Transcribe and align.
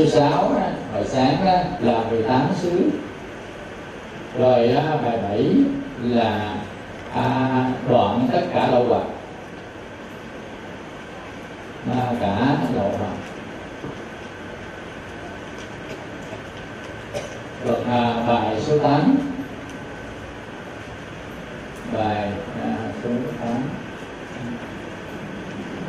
số 0.00 0.06
6 0.06 0.52
á, 0.56 0.72
hồi 0.92 1.04
sáng 1.06 1.44
đó 1.44 1.52
là 1.80 2.04
18 2.10 2.48
xứ. 2.54 2.90
Rồi 4.38 4.68
á, 4.68 4.96
bài 5.04 5.18
7 5.22 5.54
là 6.02 6.56
à, 7.14 7.72
đoạn 7.88 8.28
tất 8.32 8.42
cả 8.52 8.68
lậu 8.72 8.84
hoặc 8.84 9.02
mà 11.86 11.94
cả 12.20 12.56
lậu 12.74 12.92
hoặc 12.98 13.16
rồi 17.66 17.76
à, 17.90 18.14
bài 18.26 18.60
số 18.60 18.78
8 18.78 19.16
bài 21.92 22.32
à, 22.62 22.76
số 23.04 23.10
8 23.40 23.50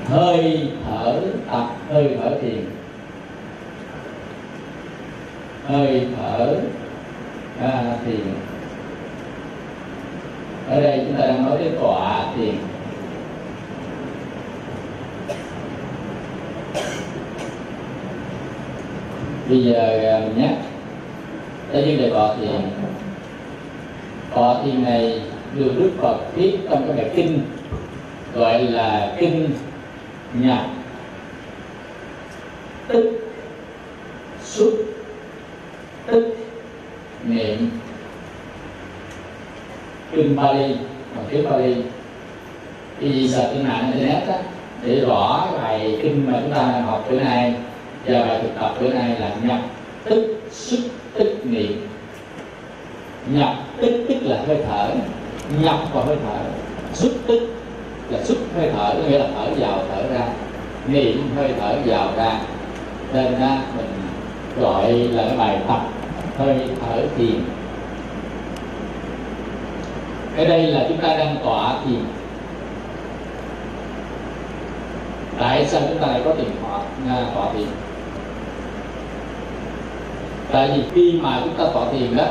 hơi 0.05 0.71
thở 0.85 1.21
tập 1.51 1.67
hơi 1.89 2.17
thở 2.21 2.37
thiền 2.41 2.80
hơi 5.71 6.07
thở. 6.17 6.55
À, 7.61 7.97
thiền 8.05 8.19
ở 10.69 10.81
đây 10.81 11.03
chúng 11.05 11.17
ta 11.17 11.27
đang 11.27 11.45
nói 11.45 11.57
đến 11.63 11.73
tọa 11.81 12.25
thiền 12.35 12.55
bây 19.49 19.63
giờ 19.63 19.99
à, 20.03 20.19
mình 20.19 20.33
nhắc 20.37 20.55
tới 21.71 21.81
vấn 21.81 21.97
đề 21.97 22.09
tọa 22.09 22.35
thiền. 22.35 22.61
Tọa 24.35 24.63
thiền 24.63 24.83
này 24.83 25.21
được 25.55 25.71
đức 25.77 25.91
phật 26.01 26.17
viết 26.35 26.57
trong 26.69 26.87
cái 26.87 26.97
bài 26.97 27.11
kinh 27.15 27.41
gọi 28.33 28.63
là 28.63 29.15
kinh 29.19 29.49
nhập 30.33 30.65
tức 32.87 33.19
xuất 34.43 34.90
tức 36.11 36.37
niệm 37.23 37.69
kinh 40.11 40.35
Bali 40.35 40.75
và 41.15 41.23
tiếng 41.29 41.49
Bali 41.49 41.75
thì 42.99 43.29
sợ 43.29 43.51
trên 43.53 43.67
mạng 43.67 43.91
internet 43.93 44.27
á, 44.27 44.37
để 44.85 44.99
rõ 44.99 45.47
bài 45.61 45.99
kinh 46.01 46.31
mà 46.31 46.39
chúng 46.41 46.53
ta 46.53 46.81
học 46.85 47.05
bữa 47.09 47.19
nay 47.19 47.53
và 48.05 48.25
bài 48.25 48.39
thực 48.41 48.49
tập 48.59 48.75
bữa 48.81 48.93
nay 48.93 49.19
là 49.19 49.31
nhập 49.43 49.59
tức 50.03 50.41
xuất 50.51 50.79
tức 51.13 51.35
niệm. 51.43 51.87
Nhập 53.33 53.55
tức 53.81 54.05
tức 54.09 54.15
là 54.21 54.43
hơi 54.47 54.57
thở, 54.67 54.89
nhập 55.61 55.79
vào 55.93 56.05
hơi 56.05 56.17
thở. 56.23 56.39
Xuất 56.93 57.11
tức 57.27 57.39
là 58.09 58.23
xuất 58.23 58.37
hơi 58.55 58.69
thở, 58.75 58.93
có 58.93 59.09
nghĩa 59.09 59.19
là 59.19 59.27
thở 59.35 59.47
vào, 59.57 59.83
thở 59.89 60.03
ra. 60.13 60.27
Niệm, 60.87 61.29
hơi 61.35 61.49
thở 61.59 61.75
vào 61.85 62.09
ra. 62.17 62.39
Nên 63.13 63.39
ra 63.39 63.61
mình 63.77 63.89
gọi 64.61 64.93
là 64.93 65.23
cái 65.27 65.37
bài 65.37 65.59
tập 65.67 65.81
hơi 66.41 66.59
thở 66.81 67.01
thiền. 67.17 67.43
Ở 70.37 70.45
đây 70.45 70.67
là 70.67 70.85
chúng 70.89 70.97
ta 70.97 71.07
đang 71.17 71.37
tọa 71.43 71.75
thiền. 71.85 71.99
Tại 75.39 75.65
sao 75.65 75.81
chúng 75.89 75.99
ta 75.99 76.07
lại 76.07 76.21
có 76.25 76.33
tiền 76.33 76.49
tọa 76.61 76.79
à, 77.15 77.25
tọa 77.35 77.53
thiền? 77.53 77.67
Tại 80.51 80.71
vì 80.75 80.83
khi 80.93 81.19
mà 81.21 81.41
chúng 81.43 81.53
ta 81.57 81.63
tọa 81.73 81.85
thiền 81.91 82.17
đó, 82.17 82.25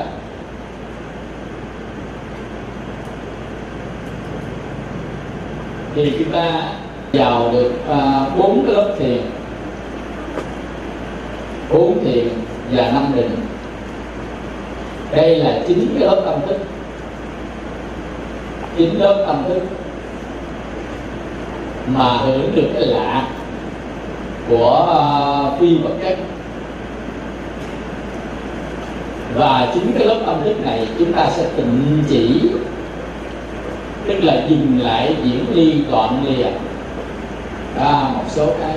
thì 5.94 6.12
chúng 6.18 6.32
ta 6.32 6.62
vào 7.12 7.50
được 7.52 7.72
à, 7.88 8.26
bốn 8.38 8.64
cái 8.66 8.74
lớp 8.74 8.94
thiền. 8.98 9.20
Bốn 11.70 12.04
thiền 12.04 12.28
và 12.72 12.90
năm 12.90 13.06
định 13.16 13.36
đây 15.12 15.36
là 15.36 15.60
chính 15.68 15.88
cái 15.94 16.08
lớp 16.08 16.22
tâm 16.24 16.40
thức. 16.46 16.56
Chính 18.76 19.00
lớp 19.00 19.24
tâm 19.26 19.44
thức 19.48 19.62
mà 21.86 22.04
hưởng 22.04 22.54
được 22.54 22.68
cái 22.74 22.86
lạ 22.86 23.28
của 24.48 24.86
uh, 25.54 25.60
phi 25.60 25.78
vật 25.78 25.94
chất. 26.02 26.18
Và 29.34 29.70
chính 29.74 29.92
cái 29.98 30.06
lớp 30.06 30.20
tâm 30.26 30.40
thức 30.44 30.64
này 30.64 30.88
chúng 30.98 31.12
ta 31.12 31.30
sẽ 31.30 31.46
tịnh 31.56 32.04
chỉ 32.08 32.40
tức 34.06 34.24
là 34.24 34.42
dừng 34.48 34.80
lại 34.82 35.16
diễn 35.24 35.44
ly 35.54 35.74
đoạn 35.90 36.24
lìa 36.24 36.46
à, 37.78 38.10
một 38.14 38.24
số 38.28 38.46
cái. 38.60 38.74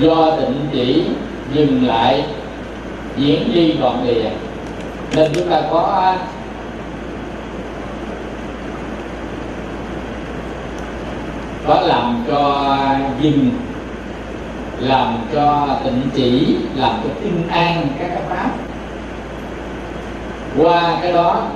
Do 0.00 0.30
tịnh 0.40 0.54
chỉ 0.72 1.04
dừng 1.54 1.86
lại 1.86 2.24
diễn 3.16 3.54
ly 3.54 3.72
đoạn 3.80 4.06
lìa 4.06 4.30
nên 5.14 5.32
chúng 5.34 5.48
ta 5.50 5.62
có 5.70 5.80
à, 5.80 6.18
có 11.66 11.80
làm 11.80 12.24
cho 12.28 12.68
dừng 13.20 13.50
làm 14.78 15.18
cho 15.32 15.68
tịnh 15.84 16.02
chỉ, 16.14 16.56
làm 16.76 16.94
cho 17.04 17.10
tinh 17.22 17.48
an 17.48 17.88
các 17.98 18.08
cái 18.08 18.22
pháp. 18.28 18.50
Qua 20.58 20.98
cái 21.02 21.12
đó, 21.12 21.46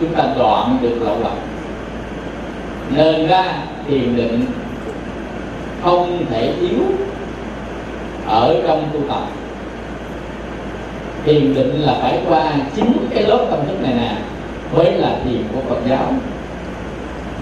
chúng 0.00 0.14
ta 0.14 0.24
đoạn 0.38 0.78
được 0.82 0.98
lậu 1.00 1.20
lọc 1.20 1.38
nên 2.90 3.26
ra 3.26 3.44
thiền 3.88 4.16
định 4.16 4.44
không 5.82 6.26
thể 6.30 6.54
yếu 6.60 6.82
ở 8.26 8.62
trong 8.66 8.88
tu 8.92 9.00
tập 9.08 9.22
thiền 11.26 11.54
định 11.54 11.82
là 11.82 11.94
phải 12.02 12.18
qua 12.28 12.52
chính 12.76 12.92
cái 13.14 13.22
lớp 13.22 13.46
tâm 13.50 13.60
thức 13.66 13.82
này 13.82 13.94
nè, 13.94 14.16
mới 14.76 14.92
là 14.92 15.16
thiền 15.24 15.42
của 15.54 15.60
Phật 15.68 15.80
giáo. 15.88 16.12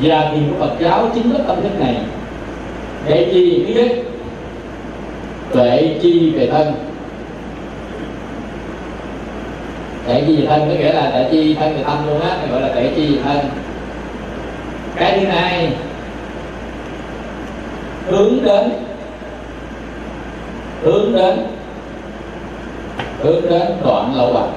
Và 0.02 0.30
thiền 0.32 0.42
của 0.50 0.66
Phật 0.66 0.74
giáo 0.80 1.10
chính 1.14 1.32
lớp 1.32 1.44
tâm 1.46 1.62
thức 1.62 1.80
này, 1.80 1.96
để 3.06 3.30
chi 3.32 3.64
thứ 3.66 3.74
nhất 3.74 3.88
tuệ 5.52 5.98
chi 6.02 6.30
về 6.30 6.46
thân. 6.46 6.74
Tuệ 10.06 10.22
chi 10.26 10.36
về 10.36 10.46
thân 10.46 10.60
có 10.60 10.74
nghĩa 10.74 10.92
là 10.92 11.10
tuệ 11.10 11.28
chi 11.30 11.54
thân 11.54 11.76
về 11.76 11.82
tâm 11.82 12.06
luôn 12.06 12.20
á 12.20 12.36
gọi 12.50 12.60
là 12.60 12.68
tuệ 12.68 12.90
chi 12.96 13.16
về 13.16 13.22
thân. 13.24 13.38
Cái 14.96 15.18
thứ 15.20 15.26
hai, 15.26 15.72
hướng 18.06 18.44
đến 18.44 18.70
hướng 20.82 21.12
đến 21.16 21.53
hướng 23.24 23.42
đến 23.50 23.62
đoạn 23.84 24.14
lậu 24.16 24.32
hoặc 24.32 24.48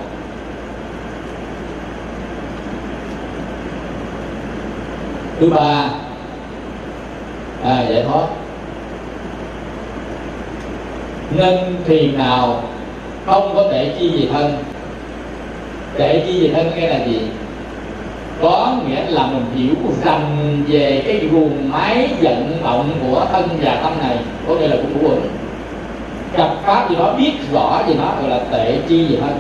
thứ 5.40 5.50
ba 5.50 5.90
à, 7.64 7.86
giải 7.90 8.04
thoát. 8.08 8.28
Nên 11.36 11.58
thiền 11.86 12.18
nào 12.18 12.64
không 13.26 13.52
có 13.56 13.68
thể 13.72 13.96
chi 14.00 14.10
gì 14.10 14.30
thân? 14.34 14.58
Để 15.98 16.24
chi 16.28 16.40
gì 16.40 16.52
thân 16.54 16.72
nghe 16.76 16.88
là 16.88 17.06
gì? 17.06 17.22
Có 18.42 18.76
nghĩa 18.88 19.06
là 19.10 19.28
mình 19.28 19.46
hiểu 19.56 19.76
rằng 20.04 20.58
về 20.68 21.04
cái 21.06 21.16
guồng 21.32 21.72
máy 21.72 22.10
vận 22.22 22.58
động 22.64 22.90
của 23.02 23.26
thân 23.32 23.50
và 23.62 23.80
tâm 23.84 23.94
này 24.00 24.18
có 24.48 24.56
nghĩa 24.56 24.68
là 24.68 24.76
của 24.76 24.88
của 24.94 25.08
quẩn 25.08 25.22
gặp 26.34 26.50
pháp 26.64 26.90
gì 26.90 26.96
đó, 26.96 27.14
biết 27.18 27.34
rõ 27.54 27.82
gì 27.88 27.94
đó, 27.94 28.14
gọi 28.22 28.30
là 28.30 28.40
tệ 28.52 28.80
chi 28.88 29.06
gì 29.06 29.18
hết 29.18 29.34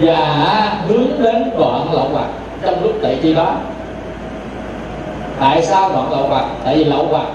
và 0.00 0.76
hướng 0.88 1.22
đến 1.22 1.50
đoạn 1.58 1.92
lậu 1.92 2.08
hoặc 2.12 2.28
trong 2.62 2.82
lúc 2.82 2.92
tệ 3.02 3.16
chi 3.22 3.34
đó. 3.34 3.56
Tại 5.40 5.62
sao 5.62 5.90
đoạn 5.92 6.12
lậu 6.12 6.28
hoặc? 6.28 6.44
Tại 6.64 6.76
vì 6.76 6.84
lậu 6.84 7.06
hoặc 7.06 7.26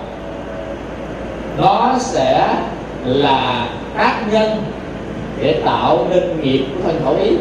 nó 1.58 1.96
sẽ 2.00 2.56
là 3.06 3.68
tác 3.98 4.16
nhân 4.32 4.64
để 5.42 5.62
tạo 5.66 6.06
nên 6.10 6.42
nghiệp 6.42 6.66
của 6.74 6.82
thân 6.84 7.02
khẩu 7.04 7.16
ý. 7.24 7.32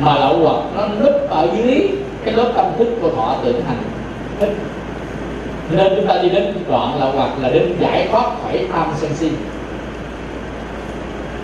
Mà 0.00 0.14
lậu 0.14 0.38
hoặc 0.38 0.62
nó 0.76 0.88
núp 1.04 1.30
ở 1.30 1.48
dưới 1.56 1.88
cái 2.24 2.34
lớp 2.34 2.52
tâm 2.56 2.66
thức 2.78 2.88
của 3.02 3.10
thọ 3.10 3.36
tưởng 3.44 3.62
hành. 3.66 3.82
thích 4.40 4.56
nên 5.70 5.92
chúng 5.96 6.06
ta 6.06 6.14
đi 6.22 6.28
đến 6.28 6.54
đoạn 6.68 7.00
là 7.00 7.06
hoặc 7.06 7.30
là 7.42 7.48
đến 7.48 7.76
giải 7.80 8.08
thoát 8.10 8.30
khỏi 8.42 8.66
tham 8.72 8.86
sân 8.96 9.10
si. 9.14 9.30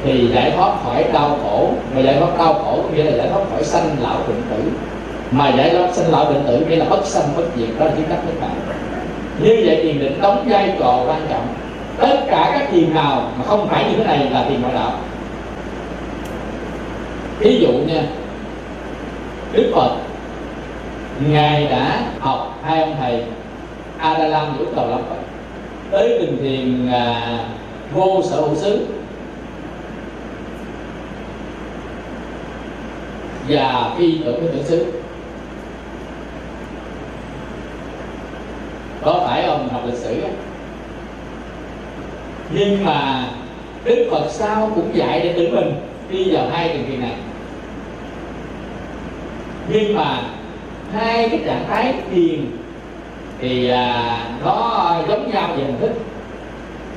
Thì 0.04 0.28
giải 0.34 0.50
thoát 0.50 0.72
khỏi 0.84 1.04
đau 1.12 1.38
khổ, 1.42 1.70
mà 1.94 2.00
giải 2.00 2.16
thoát 2.18 2.38
đau 2.38 2.54
khổ 2.54 2.78
có 2.82 2.88
nghĩa 2.94 3.04
là 3.04 3.16
giải 3.16 3.28
thoát 3.28 3.40
khỏi 3.50 3.64
sanh 3.64 3.96
lão 4.00 4.16
bệnh 4.28 4.42
tử. 4.50 4.70
Mà 5.30 5.52
giải 5.56 5.70
thoát 5.70 5.94
sanh 5.94 6.10
lão 6.10 6.24
bệnh 6.24 6.44
tử 6.46 6.66
nghĩa 6.68 6.76
là 6.76 6.84
bất 6.84 7.06
sanh 7.06 7.24
bất 7.36 7.44
diệt, 7.56 7.68
đó 7.78 7.84
là 7.84 7.92
chứng 7.96 8.08
đắc 8.08 8.18
nước 8.26 8.32
bạn 8.40 8.50
như 9.42 9.62
vậy 9.66 9.80
thiền 9.82 10.00
định 10.00 10.20
đóng 10.20 10.44
vai 10.48 10.74
trò 10.78 11.04
quan 11.06 11.26
trọng. 11.30 11.46
Tất 11.98 12.20
cả 12.30 12.50
các 12.52 12.68
thiền 12.70 12.94
nào 12.94 13.30
mà 13.38 13.44
không 13.44 13.68
phải 13.68 13.84
như 13.84 13.96
thế 13.96 14.04
này 14.04 14.30
là 14.30 14.44
thiền 14.48 14.60
ngoại 14.60 14.74
đạo. 14.74 14.92
Ví 17.38 17.58
dụ 17.60 17.68
nha, 17.68 18.02
đức 19.52 19.72
phật 19.74 19.90
ngài 21.28 21.66
đã 21.66 22.00
học 22.18 22.58
hai 22.64 22.80
ông 22.80 22.96
thầy 23.00 23.24
A 24.00 24.12
Adalam 24.12 24.58
Vũ 24.58 24.64
Cầu 24.76 24.90
lắm. 24.90 25.00
Tới 25.90 26.18
đình 26.18 26.38
thiền 26.40 26.92
à, 26.92 27.38
vô 27.94 28.22
sở 28.22 28.40
hữu 28.40 28.54
xứ. 28.54 28.86
Và 33.48 33.94
phi 33.98 34.18
tưởng 34.24 34.46
tưởng 34.52 34.64
xứ. 34.64 34.92
Có 39.02 39.22
phải 39.26 39.44
ông 39.44 39.68
học 39.68 39.82
lịch 39.86 39.98
sử 39.98 40.22
nhưng 42.52 42.84
mà 42.84 43.28
đức 43.84 44.08
phật 44.10 44.28
sau 44.30 44.72
cũng 44.74 44.96
dạy 44.96 45.20
để 45.20 45.32
tự 45.32 45.56
mình 45.56 45.72
đi 46.10 46.30
vào 46.32 46.48
hai 46.48 46.68
trường 46.68 46.86
thiền 46.86 47.00
này. 47.00 47.14
Nhưng 49.68 49.96
mà 49.96 50.22
hai 50.92 51.28
cái 51.28 51.40
trạng 51.46 51.64
thái 51.68 51.94
thiền 52.10 52.59
thì 53.40 53.68
à, 53.68 54.18
nó 54.44 54.94
giống 55.08 55.30
nhau 55.30 55.48
về 55.56 55.64
hình 55.64 55.80
thức 55.80 55.92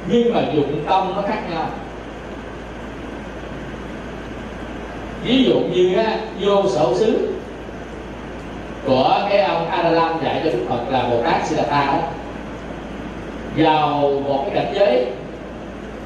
nhưng 0.08 0.34
mà 0.34 0.42
dụng 0.54 0.84
tâm 0.90 1.14
nó 1.16 1.22
khác 1.22 1.40
nhau. 1.52 1.66
Ví 5.24 5.44
dụ 5.44 5.60
như 5.60 5.96
á, 5.96 6.18
vô 6.42 6.68
sở 6.68 6.86
xứ 6.96 7.34
của 8.86 9.20
cái 9.30 9.42
ông 9.42 9.70
Adalam 9.70 10.24
dạy 10.24 10.42
cho 10.44 10.52
Đức 10.52 10.66
Phật 10.70 10.80
là 10.90 11.04
Bồ 11.10 11.24
Tát 11.24 11.48
Siddhartha 11.48 11.86
đó 11.86 12.00
vào 13.58 13.90
một 14.28 14.46
cái 14.46 14.56
cảnh 14.56 14.74
giới 14.76 15.06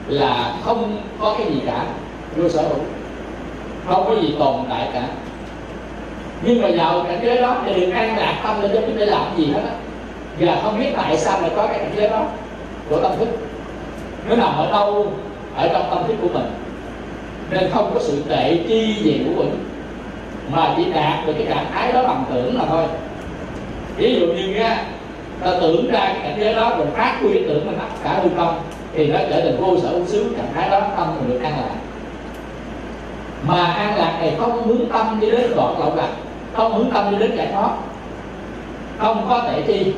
là 0.08 0.54
không 0.64 1.02
có 1.20 1.36
cái 1.38 1.48
gì 1.48 1.62
cả 1.66 1.86
vô 2.36 2.50
sở 2.50 2.62
hữu 2.62 2.80
không 3.88 4.06
có 4.08 4.22
gì 4.22 4.36
tồn 4.40 4.56
tại 4.70 4.90
cả. 4.94 5.04
Nhưng 6.42 6.62
mà 6.62 6.68
vào 6.78 7.04
cảnh 7.04 7.20
giới 7.24 7.42
đó 7.42 7.58
thì 7.66 7.82
đừng 7.82 7.92
an 7.92 8.18
lạc 8.18 8.40
tâm 8.44 8.62
lên 8.62 8.72
chứ 8.74 8.94
để 8.98 9.06
làm 9.06 9.38
gì 9.38 9.46
hết 9.46 9.62
á 9.66 9.76
và 10.40 10.60
không 10.64 10.80
biết 10.80 10.90
tại 10.98 11.18
sao 11.18 11.42
lại 11.42 11.52
có 11.56 11.68
cái 11.68 11.80
cảnh 11.80 11.92
giới 11.96 12.10
đó 12.10 12.26
của 12.90 13.02
tâm 13.02 13.12
thức. 13.20 13.28
Nó 14.30 14.36
nằm 14.36 14.58
ở 14.58 14.72
đâu? 14.72 15.12
Ở 15.56 15.70
trong 15.74 15.86
tâm 15.90 16.08
thức 16.08 16.16
của 16.22 16.30
mình. 16.34 16.52
Nên 17.52 17.70
không 17.74 17.92
có 17.94 18.00
sự 18.00 18.24
tệ 18.30 18.60
chi 18.68 18.96
gì 19.04 19.22
của 19.26 19.44
mình, 19.44 19.70
mà 20.52 20.74
chỉ 20.78 20.92
đạt 20.92 21.28
được 21.28 21.34
cái 21.38 21.46
trạng 21.50 21.66
thái 21.74 21.92
đó 21.92 22.04
bằng 22.04 22.24
tưởng 22.34 22.58
là 22.58 22.66
thôi. 22.70 22.84
Ví 23.98 24.20
dụ 24.20 24.28
như 24.28 24.48
nha, 24.48 24.84
ta 25.44 25.52
tưởng 25.62 25.92
ra 25.92 26.00
cái 26.00 26.20
cảnh 26.24 26.38
giới 26.40 26.54
đó 26.54 26.76
rồi 26.78 26.88
phát 26.94 27.18
huy 27.22 27.34
tưởng 27.34 27.66
mình 27.66 27.78
tất 27.80 27.96
cả 28.04 28.20
hư 28.24 28.30
không, 28.38 28.60
thì 28.94 29.08
nó 29.08 29.20
trở 29.30 29.42
thành 29.42 29.58
vô 29.62 29.78
sở 29.78 29.90
vô 30.00 30.06
xứ 30.06 30.34
trạng 30.38 30.54
thái 30.56 30.70
đó, 30.70 30.82
tâm 30.98 31.08
mình 31.20 31.30
được 31.30 31.40
an 31.44 31.54
lạc. 31.58 31.76
Mà 33.48 33.66
an 33.66 33.98
lạc 33.98 34.18
này 34.20 34.36
không 34.40 34.68
hướng 34.68 34.90
tâm 34.90 35.20
đi 35.20 35.32
đến 35.32 35.52
đoạn 35.56 35.80
lậu 35.80 35.96
lạc, 35.96 36.10
không 36.54 36.74
hướng 36.74 36.92
tâm 36.92 37.12
đi 37.12 37.18
đến 37.18 37.38
giải 37.38 37.48
thoát. 37.54 37.70
Không 38.98 39.26
có 39.30 39.42
thể 39.42 39.62
chi 39.62 39.94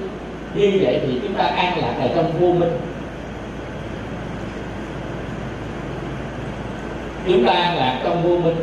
như 0.55 0.79
vậy 0.81 1.01
thì 1.07 1.19
chúng 1.23 1.33
ta 1.33 1.43
an 1.43 1.77
lạc 1.81 1.93
ở 2.01 2.09
trong 2.15 2.31
vô 2.39 2.53
minh. 2.53 2.77
Chúng 7.27 7.45
ta 7.45 7.53
an 7.53 7.77
lạc 7.77 7.99
trong 8.03 8.23
vô 8.23 8.37
minh. 8.37 8.55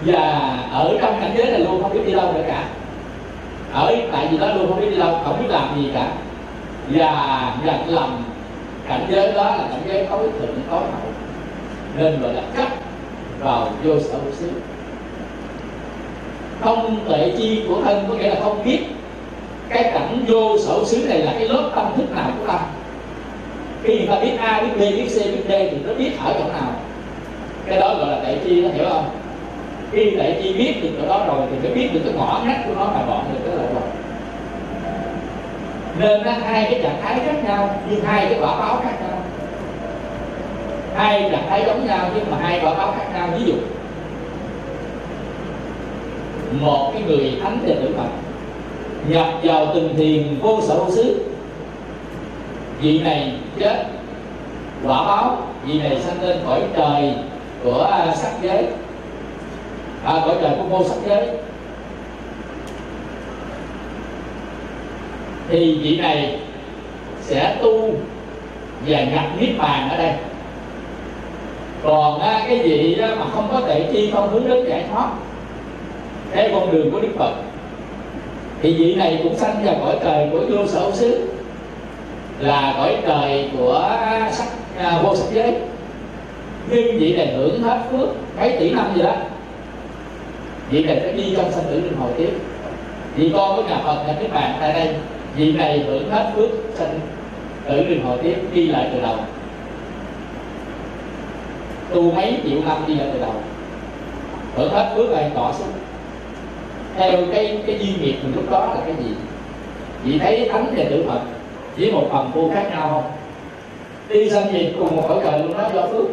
Và 0.00 0.58
ở 0.72 0.98
trong 1.00 1.20
cảnh 1.20 1.34
giới 1.36 1.50
này 1.50 1.60
luôn 1.60 1.82
không 1.82 1.92
biết 1.92 2.06
đi 2.06 2.12
đâu 2.12 2.32
nữa 2.32 2.44
cả. 2.46 2.64
Ở 3.72 3.96
tại 4.12 4.28
vì 4.30 4.38
đó 4.38 4.54
luôn 4.54 4.68
không 4.68 4.80
biết 4.80 4.90
đi 4.90 4.96
đâu, 4.96 5.20
không 5.24 5.42
biết 5.42 5.48
làm 5.48 5.68
gì 5.76 5.90
cả. 5.94 6.08
Và 6.88 7.54
nhận 7.64 7.88
lầm, 7.88 8.24
cảnh 8.88 9.06
giới 9.10 9.32
đó 9.32 9.44
là 9.44 9.64
cảnh 9.70 9.82
giới 9.86 10.06
tối 10.10 10.28
thượng, 10.38 10.60
tối 10.70 10.80
hậu. 10.80 11.12
Nên 11.96 12.20
gọi 12.20 12.34
là 12.34 12.42
cấp 12.56 12.68
vào 13.40 13.68
vô 13.84 14.00
sở 14.00 14.18
hữu 14.18 14.32
xứ. 14.32 14.50
Không 16.60 17.04
tuệ 17.08 17.32
chi 17.38 17.62
của 17.68 17.82
thân 17.84 18.04
có 18.08 18.14
nghĩa 18.14 18.28
là 18.28 18.40
không 18.40 18.64
biết 18.64 18.80
cái 19.68 19.82
cảnh 19.82 20.24
vô 20.28 20.58
sở 20.58 20.84
xứ 20.84 21.06
này 21.08 21.18
là 21.18 21.32
cái 21.38 21.48
lớp 21.48 21.70
tâm 21.74 21.86
thức 21.96 22.10
nào 22.14 22.30
của 22.38 22.46
tâm? 22.46 22.60
Khi 23.82 23.98
người 23.98 24.06
ta 24.06 24.20
biết 24.20 24.36
a, 24.38 24.62
biết 24.62 24.70
b, 24.76 24.80
biết 24.80 25.08
c, 25.08 25.16
biết 25.16 25.42
d 25.48 25.50
thì 25.50 25.76
nó 25.86 25.94
biết 25.94 26.10
ở 26.24 26.34
chỗ 26.38 26.52
nào? 26.52 26.72
Cái 27.66 27.80
đó 27.80 27.94
gọi 27.98 28.08
là 28.08 28.20
tệ 28.24 28.38
chi 28.44 28.60
nó 28.60 28.68
hiểu 28.68 28.84
không? 28.88 29.10
Khi 29.92 30.16
tệ 30.18 30.40
chi 30.42 30.52
biết 30.52 30.74
được 30.82 30.88
chỗ 31.00 31.08
đó 31.08 31.24
rồi 31.26 31.46
thì 31.50 31.68
nó 31.68 31.74
biết 31.74 31.88
được 31.92 32.00
cái 32.04 32.12
ngõ 32.12 32.40
ngách 32.46 32.60
của 32.66 32.74
nó 32.74 32.84
mà 32.84 33.06
bọn 33.06 33.24
được 33.32 33.38
cái 33.44 33.56
lợi 33.56 33.66
rồi. 33.74 33.82
Nên 35.98 36.24
nó 36.24 36.32
hai 36.32 36.64
cái 36.70 36.80
trạng 36.82 37.02
thái 37.02 37.20
khác 37.26 37.44
nhau, 37.44 37.80
nhưng 37.90 38.04
hai 38.04 38.26
cái 38.26 38.38
quả 38.40 38.58
báo 38.58 38.80
khác 38.84 38.94
nhau. 39.00 39.18
Hai 40.94 41.28
trạng 41.32 41.46
thái 41.48 41.62
giống 41.66 41.86
nhau 41.86 42.10
nhưng 42.14 42.30
mà 42.30 42.36
hai 42.42 42.60
quả 42.62 42.74
báo 42.74 42.94
khác 42.98 43.06
nhau. 43.14 43.28
Ví 43.38 43.44
dụ, 43.44 43.54
một 46.60 46.90
cái 46.94 47.02
người 47.02 47.32
thánh 47.42 47.58
đệ 47.66 47.74
tử 47.74 47.94
Phật 47.96 48.08
nhập 49.08 49.26
vào 49.42 49.66
từng 49.74 49.94
thiền 49.96 50.38
vô 50.40 50.60
sở 50.62 50.78
vô 50.78 50.90
xứ. 50.90 51.24
Vị 52.80 52.98
này 52.98 53.32
chết 53.58 53.84
quả 54.84 55.04
báo. 55.04 55.38
Vị 55.66 55.78
này 55.78 56.00
sanh 56.00 56.22
lên 56.22 56.38
khỏi 56.46 56.60
trời 56.76 57.14
của 57.64 58.06
sắc 58.14 58.32
giới. 58.42 58.66
À, 60.04 60.22
cõi 60.24 60.34
trời 60.42 60.50
của 60.58 60.64
vô 60.64 60.84
sắc 60.84 60.96
giới. 61.08 61.28
Thì 65.48 65.78
vị 65.82 65.96
này 65.96 66.38
sẽ 67.20 67.56
tu 67.62 67.90
và 68.86 69.04
nhập 69.04 69.24
niết 69.40 69.58
bàn 69.58 69.88
ở 69.90 69.96
đây. 69.96 70.12
Còn 71.82 72.20
á, 72.20 72.44
cái 72.48 72.58
vị 72.58 72.94
đó 72.94 73.06
mà 73.18 73.24
không 73.34 73.48
có 73.52 73.60
thể 73.60 73.88
chi 73.92 74.10
không 74.12 74.30
hướng 74.30 74.48
đến 74.48 74.68
giải 74.68 74.84
thoát 74.90 75.08
cái 76.32 76.50
con 76.54 76.72
đường 76.72 76.90
của 76.90 77.00
đức 77.00 77.12
phật 77.18 77.32
thì 78.64 78.72
vị 78.72 78.94
này 78.94 79.20
cũng 79.22 79.36
sanh 79.36 79.64
vào 79.64 79.74
cõi 79.80 79.96
trời 80.04 80.28
của 80.32 80.40
vô 80.50 80.66
sở 80.66 80.90
xứ. 80.92 81.28
Là 82.38 82.74
cõi 82.76 82.96
trời 83.06 83.50
của 83.58 83.98
sắc 84.32 84.48
à, 84.78 85.00
vô 85.02 85.16
sắc 85.16 85.26
giới. 85.32 85.54
Nhưng 86.70 86.98
vị 86.98 87.16
này 87.16 87.34
hưởng 87.36 87.62
hết 87.62 87.78
phước 87.90 88.08
mấy 88.38 88.56
tỷ 88.60 88.70
năm 88.70 88.86
gì 88.96 89.02
đó. 89.02 89.12
Vị 90.70 90.84
này 90.84 91.00
phải 91.02 91.12
đi 91.12 91.34
trong 91.36 91.52
sanh 91.52 91.64
tử 91.64 91.80
luân 91.80 91.96
hồi 91.96 92.10
tiếp. 92.18 92.30
Vì 93.16 93.30
con 93.34 93.56
với 93.56 93.64
nhà 93.64 93.80
phật 93.84 94.04
là 94.06 94.14
cái 94.20 94.28
bàn 94.34 94.56
tại 94.60 94.72
đây. 94.72 94.94
Vị 95.36 95.52
này 95.52 95.84
hưởng 95.86 96.10
hết 96.10 96.32
phước 96.36 96.50
sanh 96.74 97.00
tử 97.68 97.84
luân 97.84 98.04
hồi 98.04 98.18
tiếp 98.22 98.36
đi 98.54 98.66
lại 98.66 98.90
từ 98.92 99.00
đầu. 99.00 99.16
Tu 101.94 102.12
mấy 102.12 102.38
triệu 102.44 102.58
năm 102.66 102.76
đi 102.86 102.94
lại 102.94 103.08
từ 103.12 103.20
đầu. 103.20 103.34
Hưởng 104.56 104.72
hết 104.72 104.92
phước 104.96 105.10
này 105.10 105.30
tỏ 105.34 105.52
xuống 105.58 105.68
theo 106.96 107.12
cái 107.32 107.58
cái 107.66 107.78
duyên 107.78 108.02
nghiệp 108.02 108.14
mình 108.22 108.32
lúc 108.36 108.50
đó 108.50 108.66
là 108.74 108.80
cái 108.86 108.94
gì? 109.04 109.10
Chị 110.04 110.18
thấy 110.18 110.48
thánh 110.52 110.74
và 110.76 110.84
tự 110.90 111.04
phật, 111.08 111.20
chỉ 111.76 111.90
một 111.90 112.08
phần 112.12 112.30
vô 112.34 112.50
khác 112.54 112.64
nhau 112.70 112.88
không? 112.88 113.10
Đi 114.08 114.30
sanh 114.30 114.52
nghiệp 114.52 114.72
cùng 114.78 114.96
một 114.96 115.04
cõi 115.08 115.18
trời 115.24 115.38
luôn 115.38 115.58
đó, 115.58 115.68
do 115.74 115.86
phước. 115.86 116.06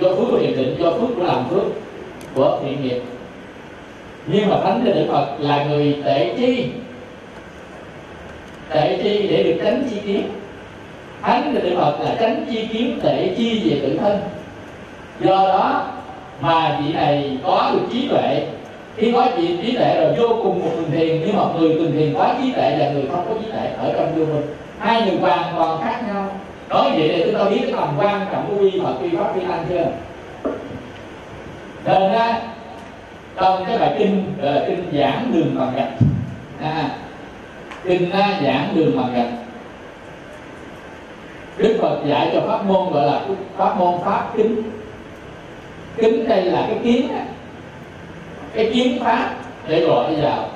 Do 0.00 0.08
phước 0.08 0.28
của 0.30 0.38
hiện 0.38 0.56
định, 0.56 0.76
do 0.78 0.90
phước 0.90 1.08
của 1.16 1.22
làm 1.22 1.48
phước, 1.50 1.64
của 2.34 2.58
thiện 2.62 2.82
nghiệp. 2.82 3.02
Nhưng 4.26 4.48
mà 4.48 4.56
thánh 4.64 4.82
và 4.84 4.92
tự 4.94 5.06
phật, 5.12 5.26
là 5.38 5.64
người 5.64 5.96
tệ 6.04 6.34
chi 6.38 6.66
tệ 8.70 8.98
chi 9.02 9.26
để 9.30 9.42
được 9.42 9.60
tránh 9.64 9.88
chi 9.90 9.96
kiến. 10.06 10.22
Thánh 11.22 11.52
và 11.54 11.60
tự 11.60 11.76
phật 11.76 12.00
là 12.00 12.16
tránh 12.20 12.46
chi 12.50 12.66
kiến 12.72 13.00
tệ 13.02 13.34
chi 13.36 13.60
về 13.64 13.78
tự 13.82 13.98
thân. 13.98 14.20
Do 15.20 15.48
đó 15.48 15.86
mà 16.40 16.80
vị 16.84 16.92
này 16.92 17.38
có 17.44 17.70
được 17.72 17.86
trí 17.92 18.08
tuệ 18.08 18.46
khi 18.98 19.12
nói 19.12 19.28
chuyện 19.36 19.62
trí 19.62 19.76
tuệ 19.76 20.00
rồi 20.00 20.14
vô 20.18 20.40
cùng 20.42 20.60
một 20.64 20.70
tình 20.76 20.90
thiền 20.90 21.20
nhưng 21.26 21.36
mà 21.36 21.42
người 21.58 21.74
tình 21.78 21.92
thiền 21.92 22.14
có 22.14 22.34
trí 22.42 22.52
tuệ 22.52 22.76
là 22.76 22.90
người 22.90 23.04
không 23.10 23.24
có 23.28 23.34
trí 23.40 23.50
tuệ 23.50 23.70
ở 23.78 23.92
trong 23.96 24.14
vô 24.14 24.24
minh 24.24 24.46
hai 24.78 25.02
người 25.02 25.16
hoàn 25.20 25.54
toàn 25.56 25.80
khác 25.84 26.00
nhau. 26.08 26.30
Nói 26.68 26.90
vậy 26.90 27.08
để 27.08 27.22
chúng 27.26 27.38
ta 27.38 27.50
biết 27.50 27.60
cái 27.62 27.72
tầm 27.72 27.94
quan 27.98 28.26
trọng 28.32 28.46
của 28.48 28.62
quy 28.62 28.80
phật 28.84 28.94
quy 29.02 29.08
pháp 29.16 29.36
quy 29.36 29.40
tăng 29.48 29.64
chưa? 29.68 29.86
Nên 31.84 32.12
á 32.12 32.40
trong 33.36 33.64
cái 33.64 33.78
bài 33.78 33.94
kinh 33.98 34.24
gọi 34.42 34.52
là 34.52 34.64
kinh 34.66 34.84
giảng 34.92 35.30
đường 35.32 35.54
bằng 35.58 35.72
gạch 35.76 35.92
à, 36.60 36.90
kinh 37.84 38.10
á, 38.10 38.40
giảng 38.44 38.68
đường 38.74 38.96
bằng 38.96 39.14
gạch 39.14 39.32
đức 41.58 41.78
phật 41.80 41.98
dạy 42.06 42.30
cho 42.32 42.40
pháp 42.48 42.64
môn 42.64 42.92
gọi 42.92 43.06
là 43.06 43.20
pháp 43.56 43.76
môn 43.78 43.94
pháp 44.04 44.36
kính. 44.36 44.62
Kính 45.96 46.28
đây 46.28 46.42
là 46.42 46.66
cái 46.68 46.78
kiến 46.82 47.08
cái 48.54 48.70
kiến 48.74 48.98
pháp 49.00 49.36
để 49.68 49.80
gọi 49.80 50.14
vào. 50.14 50.48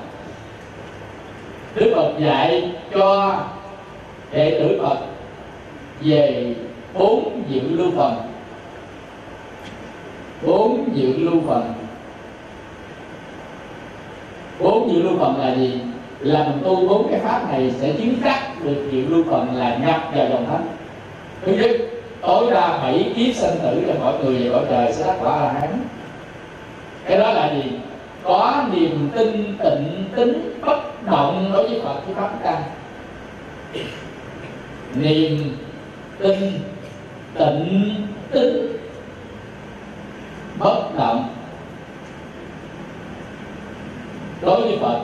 Đức 1.74 1.92
phật 1.96 2.12
dạy 2.18 2.70
cho 2.94 3.36
đệ 4.32 4.50
tử 4.50 4.80
phật 4.82 4.98
về 6.00 6.54
bốn 6.94 7.42
dự 7.48 7.60
lưu 7.70 7.90
phần. 7.96 8.16
Bốn 10.46 10.88
dự 10.94 11.16
lưu 11.16 11.40
phần. 11.46 11.72
Bốn 14.60 14.92
dự 14.92 15.02
lưu 15.02 15.12
phần 15.18 15.40
là 15.40 15.54
gì? 15.54 15.80
Là 16.20 16.44
mình 16.44 16.58
tu 16.64 16.88
bốn 16.88 17.08
cái 17.10 17.20
pháp 17.20 17.50
này 17.50 17.72
sẽ 17.80 17.92
chứng 17.92 18.14
đắc 18.24 18.64
được 18.64 18.88
dự 18.92 19.06
lưu 19.08 19.24
phần 19.30 19.56
là 19.56 19.76
nhập 19.76 20.00
vào 20.14 20.28
dòng 20.28 20.46
thánh. 20.50 20.66
Thứ 21.42 21.52
nhất, 21.52 21.70
tối 22.20 22.50
đa 22.50 22.78
bảy 22.82 23.12
kiếp 23.16 23.36
sinh 23.36 23.58
tử 23.62 23.82
cho 23.86 24.04
mọi 24.04 24.24
người 24.24 24.48
và 24.48 24.56
mọi 24.56 24.66
trời 24.70 24.92
sẽ 24.92 25.06
đắc 25.06 25.16
quả 25.20 25.34
a 25.34 25.52
hán 25.52 25.70
cái 27.06 27.18
đó 27.18 27.32
là 27.32 27.54
gì? 27.54 27.70
Có 28.24 28.64
niềm 28.72 29.08
tin, 29.14 29.56
tịnh 29.58 30.04
tính, 30.16 30.58
bất 30.66 31.06
động 31.10 31.50
đối 31.52 31.68
với 31.68 31.80
phật, 31.84 32.06
với 32.06 32.14
pháp 32.14 32.30
tăng 32.42 32.62
niềm 34.94 35.56
tin, 36.18 36.38
tịnh 37.34 38.06
tính, 38.32 38.76
bất 40.58 40.96
động 40.98 41.28
đối 44.42 44.60
với 44.60 44.78
phật. 44.80 45.00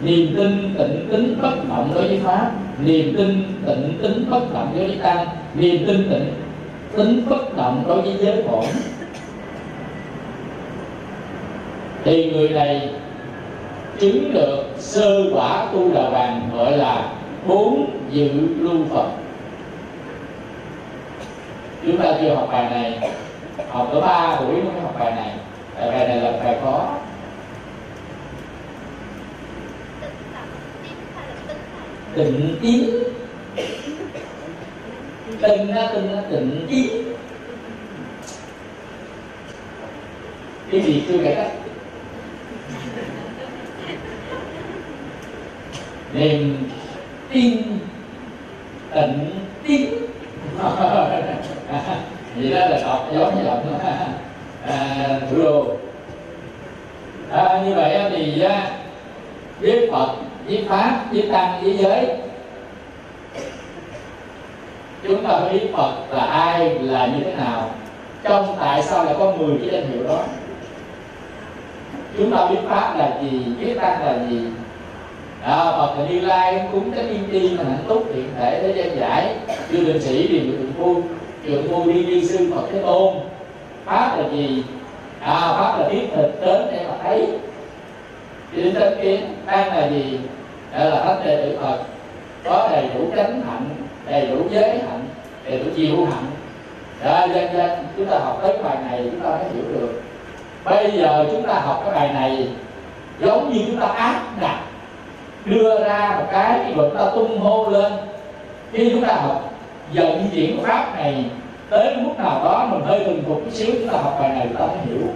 Niềm 0.00 0.34
tin, 0.36 0.74
tịnh 0.78 1.08
tính, 1.10 1.38
bất 1.42 1.68
động 1.68 1.90
đối 1.94 2.08
với 2.08 2.20
pháp. 2.24 2.50
Niềm 2.84 3.14
tin, 3.16 3.42
tịnh 3.66 3.98
tính, 4.02 4.30
bất 4.30 4.52
động 4.54 4.72
đối 4.76 4.88
với 4.88 4.98
tăng. 5.02 5.26
Niềm 5.54 5.86
tin, 5.86 6.10
tịnh 6.10 6.34
tính, 6.96 7.26
bất 7.28 7.56
động 7.56 7.84
đối 7.88 8.02
với 8.02 8.16
giới 8.18 8.42
bổn 8.42 8.64
thì 12.04 12.32
người 12.32 12.48
này 12.48 12.90
chứng 13.98 14.32
được 14.34 14.64
sơ 14.78 15.24
quả 15.34 15.66
tu 15.72 15.94
đà 15.94 16.10
bàn 16.10 16.50
gọi 16.54 16.76
là 16.76 17.12
bốn 17.46 17.90
dự 18.10 18.28
lưu 18.58 18.84
phật. 18.90 19.10
Chúng 21.86 21.98
ta 21.98 22.16
chưa 22.20 22.34
học 22.34 22.48
bài 22.52 22.70
này 22.70 23.10
học 23.68 23.88
có 23.92 24.00
ba 24.00 24.36
buổi 24.40 24.62
mới 24.62 24.80
học 24.82 24.96
bài 24.98 25.12
này. 25.12 25.32
Bài, 25.78 25.90
bài 25.90 26.08
này 26.08 26.20
là 26.20 26.32
bài 26.44 26.56
khó. 26.62 26.88
Tịnh 32.14 32.56
tiến 32.62 32.90
tịnh 35.42 35.74
ra 35.74 35.88
tịnh 35.94 36.12
ra 36.12 36.22
tịnh 36.30 36.66
tiến 36.68 37.14
cái 40.70 40.80
gì 40.80 41.04
chưa 41.08 41.18
kể 41.24 41.34
cách? 41.34 41.63
Nên 46.12 46.56
tin 47.32 47.62
tịnh 48.94 49.30
tín 49.66 49.88
vậy 52.36 52.50
đó 52.50 52.66
là 52.68 52.80
đọc 52.84 53.08
giống 53.14 53.36
như 53.36 53.44
đọc 53.44 53.62
à, 54.66 55.20
thủ 55.30 55.42
đô 55.42 55.66
à, 57.30 57.62
như 57.66 57.74
vậy 57.74 57.98
thì 58.10 58.42
à, 58.42 58.70
biết 59.60 59.88
phật 59.92 60.08
với 60.46 60.64
pháp 60.68 61.00
với 61.12 61.28
tăng 61.32 61.62
với 61.62 61.78
giới. 61.78 62.06
Chúng 65.08 65.24
ta 65.24 65.40
biết 65.52 65.66
phật 65.76 65.92
là 66.10 66.24
ai 66.24 66.78
là 66.78 67.06
như 67.06 67.24
thế 67.24 67.34
nào. 67.34 67.70
Trong 68.22 68.56
tại 68.60 68.82
sao 68.82 69.04
lại 69.04 69.14
có 69.18 69.32
10 69.32 69.58
cái 69.58 69.68
danh 69.72 69.90
hiệu 69.90 70.08
đó? 70.08 70.24
Chúng 72.18 72.30
ta 72.30 72.46
biết 72.46 72.60
pháp 72.68 72.94
là 72.98 73.18
gì 73.22 73.40
biết 73.60 73.74
tăng 73.80 74.06
là 74.06 74.18
gì. 74.30 74.40
Đó, 75.46 75.74
Phật 75.76 75.98
là 75.98 76.08
Như 76.08 76.20
Lai 76.20 76.68
cúng 76.72 76.92
cái 76.92 77.04
tiên 77.04 77.28
tri 77.32 77.56
mà 77.56 77.64
hạnh 77.64 77.84
túc 77.88 78.14
hiện 78.14 78.30
thể 78.38 78.60
thế 78.62 78.72
gian 78.72 78.96
giải. 79.00 79.36
Như 79.70 79.84
định 79.84 80.02
sĩ 80.02 80.28
điền 80.28 80.50
thượng 80.50 80.72
phu 80.78 81.02
thượng 81.46 81.68
phu 81.68 81.92
đi 81.92 82.04
đi 82.04 82.24
sư 82.24 82.52
Phật 82.54 82.62
Thế 82.72 82.82
Tôn. 82.82 83.14
Pháp 83.84 84.16
là 84.18 84.28
gì? 84.28 84.62
À, 85.20 85.40
pháp 85.40 85.78
là 85.78 85.88
biết 85.88 86.06
thực 86.14 86.40
đến 86.40 86.62
để 86.72 86.86
mà 86.88 86.96
thấy. 87.02 87.26
Đi 88.52 88.62
đến 88.62 88.94
kiến 89.02 89.34
tăng 89.46 89.76
là 89.76 89.88
gì? 89.88 90.18
Đó 90.72 90.84
là 90.84 91.04
thánh 91.04 91.20
đệ 91.24 91.36
tử 91.36 91.58
phật. 91.60 91.78
Có 92.44 92.68
đầy 92.72 92.88
đủ 92.94 93.04
chánh 93.16 93.40
hạnh 93.40 93.68
đầy 94.06 94.26
đủ 94.26 94.36
giới 94.50 94.68
hạnh 94.68 95.04
đầy 95.44 95.58
đủ 95.58 95.64
chiêu 95.76 96.04
hạnh. 96.04 96.24
Đó 97.04 97.26
dân 97.34 97.56
dân 97.56 97.70
chúng 97.96 98.06
ta 98.06 98.18
học 98.18 98.38
tới 98.42 98.58
bài 98.62 98.76
này 98.90 99.00
chúng 99.10 99.20
ta 99.20 99.28
mới 99.28 99.44
hiểu 99.54 99.64
được 99.74 100.02
bây 100.64 100.90
giờ 100.90 101.26
chúng 101.30 101.46
ta 101.46 101.54
học 101.54 101.82
cái 101.84 101.94
bài 101.94 102.14
này 102.14 102.48
giống 103.20 103.52
như 103.52 103.60
chúng 103.66 103.80
ta 103.80 103.86
áp 103.86 104.20
đặt 104.40 104.58
đưa 105.44 105.84
ra 105.84 106.14
một 106.18 106.26
cái 106.32 106.58
rồi 106.76 106.90
chúng 106.90 106.98
ta 106.98 107.10
tung 107.14 107.40
hô 107.40 107.70
lên. 107.70 107.92
Khi 108.72 108.90
chúng 108.92 109.04
ta 109.04 109.14
học 109.14 109.50
dần 109.92 110.28
chuyển 110.34 110.62
pháp 110.62 110.96
này 110.96 111.24
tới 111.70 111.96
mức 111.96 112.12
nào 112.18 112.44
đó 112.44 112.66
mình 112.70 112.80
hơi 112.86 113.02
từng 113.06 113.22
phục 113.28 113.42
chút 113.44 113.50
xíu 113.52 113.74
chúng 113.78 113.88
ta 113.88 113.98
học 113.98 114.16
bài 114.20 114.28
này 114.28 114.46
chúng 114.48 114.56
ta 114.56 114.66
mới 114.66 114.76
hiểu. 114.86 115.06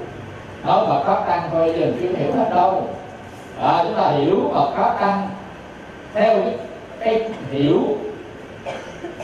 Nói 0.66 0.86
Phật 0.86 1.02
pháp 1.06 1.26
tăng 1.26 1.48
thôi 1.52 1.74
chứ 1.76 1.84
chưa 2.00 2.08
hiểu 2.08 2.32
hết 2.36 2.50
đâu. 2.54 2.88
À, 3.62 3.84
chúng 3.84 3.94
ta 3.94 4.08
hiểu 4.08 4.50
Phật 4.54 4.70
pháp 4.76 4.96
tăng 5.00 5.28
theo 6.14 6.38
cái 7.00 7.24
hiểu 7.50 7.82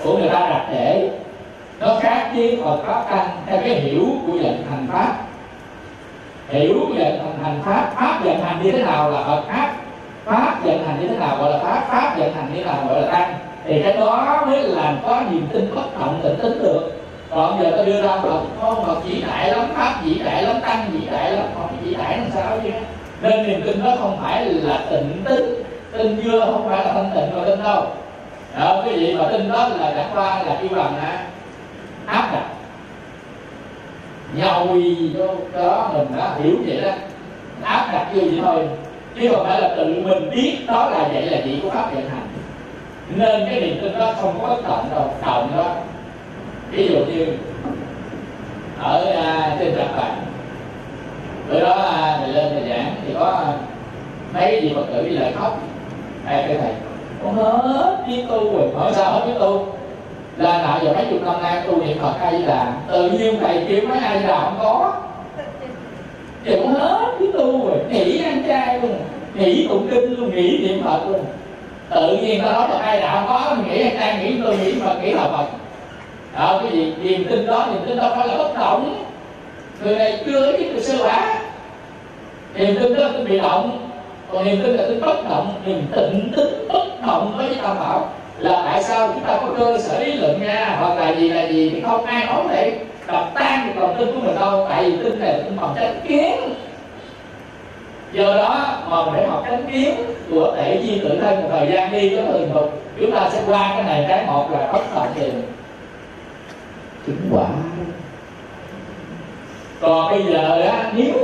của 0.05 0.19
người 0.19 0.29
ta 0.29 0.41
đặt 0.41 0.67
để. 0.73 1.11
Nó 1.81 1.97
khác 2.01 2.31
với 2.35 2.59
Phật 2.65 2.79
pháp 2.87 3.05
tăng 3.11 3.29
theo 3.47 3.61
cái 3.61 3.71
hiểu 3.71 4.07
của 4.27 4.33
vận 4.33 4.65
hành 4.71 4.87
pháp 4.93 5.24
hiểu 6.49 6.87
về 6.97 7.21
hành 7.43 7.63
pháp 7.65 7.93
pháp 7.97 8.21
vận 8.25 8.41
hành 8.41 8.63
như 8.63 8.73
thế 8.73 8.83
nào 8.83 9.11
là 9.11 9.23
Phật 9.23 9.43
pháp 9.49 9.75
pháp 10.25 10.65
vận 10.65 10.87
hành 10.87 11.01
như 11.01 11.09
thế 11.09 11.17
nào 11.17 11.37
gọi 11.37 11.51
là 11.51 11.59
pháp 11.59 11.85
pháp 11.89 12.19
vận 12.19 12.35
hành 12.35 12.55
như 12.55 12.59
thế 12.59 12.65
nào 12.65 12.77
gọi 12.89 13.03
là 13.03 13.13
tăng. 13.13 13.35
Thì 13.67 13.83
cái 13.83 13.93
đó 13.93 14.43
mới 14.47 14.63
làm 14.63 14.99
có 15.07 15.23
niềm 15.31 15.47
tin 15.53 15.75
bất 15.75 16.01
động 16.01 16.21
tỉnh 16.23 16.39
tính 16.43 16.63
được. 16.63 16.93
Còn 17.31 17.63
giờ 17.63 17.77
ta 17.77 17.85
đưa 17.85 18.03
ra 18.03 18.17
Phật 18.23 18.41
không 18.61 18.85
Phật 18.87 19.01
chỉ 19.09 19.25
đại 19.29 19.51
lắm 19.51 19.67
pháp 19.75 19.95
chỉ 20.05 20.19
đại 20.25 20.43
lắm 20.43 20.57
tăng 20.61 20.91
chỉ 20.93 21.07
đại 21.11 21.33
lắm 21.33 21.47
còn 21.55 21.69
chỉ 21.85 21.95
đại 21.95 22.19
làm 22.19 22.27
sao 22.35 22.59
chứ? 22.65 22.71
Nên 23.23 23.47
niềm 23.47 23.63
tin 23.65 23.85
đó 23.85 23.97
không 24.01 24.19
phải 24.23 24.45
là 24.45 24.79
tỉnh 24.91 25.23
tính. 25.25 25.63
Tin 25.93 26.21
chưa 26.25 26.41
không 26.41 26.69
phải 26.69 26.85
là 26.85 26.93
thanh 26.93 27.11
tịnh 27.15 27.35
rồi 27.35 27.47
tin 27.47 27.65
đâu. 27.65 27.87
Đó, 28.59 28.83
cái 28.85 28.99
gì 28.99 29.15
mà 29.15 29.25
tin 29.33 29.53
đó 29.53 29.69
là 29.69 29.93
chẳng 29.97 30.11
qua 30.15 30.43
là 30.43 30.59
yêu 30.61 30.71
bằng 30.77 30.99
á 30.99 31.19
áp 32.07 32.29
đặt 32.33 32.45
nhồi 34.37 34.97
vô 35.15 35.27
đó 35.53 35.91
mình 35.95 36.07
đã 36.17 36.35
hiểu 36.43 36.57
vậy 36.67 36.81
đó. 36.81 36.91
Áp 37.63 37.89
đặt 37.93 38.07
vô 38.15 38.21
vậy 38.21 38.41
thôi. 38.43 38.69
Chứ 39.21 39.29
không 39.29 39.47
phải 39.47 39.61
là 39.61 39.75
tự 39.77 39.85
mình 39.85 40.31
biết 40.31 40.59
đó 40.67 40.91
là 40.91 41.09
vậy 41.13 41.23
là 41.23 41.39
chỉ 41.45 41.61
của 41.63 41.71
pháp 41.71 41.91
hiện 41.95 42.09
hành. 42.09 42.29
Nên 43.17 43.47
cái 43.51 43.61
niềm 43.61 43.79
tin 43.83 43.99
đó 43.99 44.15
không 44.21 44.39
có 44.43 44.49
bất 44.49 44.69
động 44.69 44.89
đâu 44.95 45.11
động 45.27 45.51
đó. 45.57 45.71
Ví 46.71 46.89
dụ 46.89 46.99
như 46.99 47.27
ở 48.83 49.05
à, 49.05 49.57
trên 49.59 49.75
trạm 49.77 49.97
bàn. 49.97 50.17
Bữa 51.51 51.61
đó 51.61 51.73
à, 51.73 52.19
thầy 52.21 52.33
lên 52.33 52.53
thầy 52.53 52.69
giảng 52.69 52.95
thì 53.07 53.15
có 53.19 53.25
à, 53.25 53.53
mấy 54.35 54.61
gì 54.63 54.73
phật 54.75 54.85
tử 54.93 55.09
đi 55.09 55.17
lại 55.17 55.33
khóc. 55.33 55.59
Ai 56.27 56.45
cái 56.49 56.59
thầy 56.59 56.73
con 57.23 57.35
hết 57.37 58.05
biết 58.09 58.25
tu 58.29 58.59
rồi 58.59 58.69
hỏi 58.75 58.93
sao 58.95 59.13
hết 59.13 59.27
biết 59.27 59.35
tu? 59.39 59.67
Là 60.37 60.63
nào 60.63 60.79
giờ 60.83 60.93
mấy 60.93 61.07
chục 61.11 61.23
năm 61.23 61.43
nay 61.43 61.63
tu 61.67 61.85
niệm 61.85 61.99
phật 62.01 62.15
ai 62.21 62.33
là 62.33 62.73
tự 62.93 63.11
nhiên 63.11 63.39
thầy 63.41 63.65
kêu 63.69 63.81
mấy 63.89 63.99
ai 63.99 64.21
là 64.21 64.41
không 64.41 64.59
có. 64.59 64.93
Thì 66.45 66.57
cũng 66.57 66.75
hết 66.75 67.07
cái 67.19 67.29
tu 67.33 67.69
rồi 67.69 67.79
nghỉ 67.89 68.23
ăn 68.25 68.43
chay 68.49 68.81
luôn 68.81 68.97
nghỉ 69.35 69.67
tụng 69.69 69.89
kinh 69.91 70.21
luôn 70.21 70.35
nghỉ 70.35 70.59
niệm 70.59 70.83
phật 70.85 71.01
luôn. 71.09 71.25
Tự 71.91 72.17
nhiên 72.17 72.43
ta 72.43 72.53
nói 72.53 72.69
là 72.71 72.79
ai 72.79 73.01
đạo 73.01 73.17
không 73.17 73.29
có, 73.29 73.55
mình 73.55 73.69
nghĩ 73.69 73.83
ăn 73.83 73.97
chay, 73.99 74.25
nghĩ 74.25 74.41
tu, 74.45 74.53
nghĩ 74.53 74.75
phật, 74.81 74.95
nghĩ 75.03 75.13
là 75.13 75.23
phật. 75.23 75.47
Đó, 76.37 76.61
cái 76.63 76.73
gì? 76.73 76.95
Niềm 77.03 77.25
tin 77.31 77.47
đó, 77.47 77.67
niềm 77.73 77.83
tin 77.87 77.97
đó 77.97 78.13
phải 78.17 78.29
là 78.29 78.37
bất 78.39 78.55
động. 78.59 79.05
Người 79.83 79.99
này 79.99 80.23
chưa 80.27 80.53
biết 80.53 80.75
được 80.75 80.81
sơ 80.83 81.05
quả 81.05 81.35
niềm 82.55 82.77
tin 82.81 82.97
đó 82.97 83.09
bị 83.29 83.39
động, 83.39 83.89
còn 84.33 84.45
niềm 84.45 84.61
tin 84.63 84.77
là 84.77 84.85
tính 84.89 85.01
bất 85.01 85.29
động. 85.31 85.55
Niềm 85.67 85.83
tịnh 85.97 86.33
tính 86.37 86.69
bất 86.69 86.85
động 87.07 87.35
với 87.37 87.49
cái 87.49 87.59
tam 87.63 87.79
bảo 87.79 88.09
là 88.39 88.63
tại 88.65 88.83
sao 88.83 89.11
chúng 89.15 89.25
ta 89.25 89.39
có 89.41 89.55
cơ 89.59 89.79
sở 89.79 89.99
lý 89.99 90.13
luận 90.13 90.43
nha 90.43 90.77
hoặc 90.81 90.95
là 90.99 91.15
gì 91.15 91.29
là 91.29 91.43
gì? 91.49 91.71
Thì 91.71 91.81
không 91.81 92.05
ai 92.05 92.27
nói 92.27 92.43
để 92.51 92.79
đập 93.07 93.31
tan 93.35 93.67
được 93.67 93.81
lòng 93.81 93.97
tin 93.99 94.09
của 94.15 94.21
mình 94.21 94.37
đâu. 94.41 94.67
Tại 94.69 94.85
vì 94.85 94.97
tin 95.05 95.21
này 95.21 95.43
tin 95.45 95.57
bằng 95.57 95.75
chánh 95.77 96.01
kiến. 96.09 96.35
Do 98.13 98.35
đó 98.35 98.79
mà 98.89 98.97
để 99.17 99.27
học 99.27 99.45
chánh 99.51 99.65
kiến 99.73 99.95
của 100.31 100.55
thể 100.57 100.83
di 100.83 100.99
tự 100.99 101.19
thân 101.21 101.43
một 101.43 101.49
thời 101.51 101.73
gian 101.73 101.93
đi 101.93 102.17
có 102.17 102.23
thường 102.23 102.51
phục 102.55 102.83
chúng 103.01 103.13
ta 103.13 103.31
sẽ 103.33 103.43
qua 103.47 103.73
cái 103.75 103.83
này 103.83 104.07
cái 104.09 104.27
một 104.27 104.51
là 104.51 104.73
bất 104.73 104.83
tận 104.95 105.09
tiền, 105.15 105.43
chứng 107.07 107.29
quả. 107.33 107.47
Còn 109.81 110.11
bây 110.11 110.23
giờ 110.33 110.61
á 110.61 110.93
nếu 110.97 111.15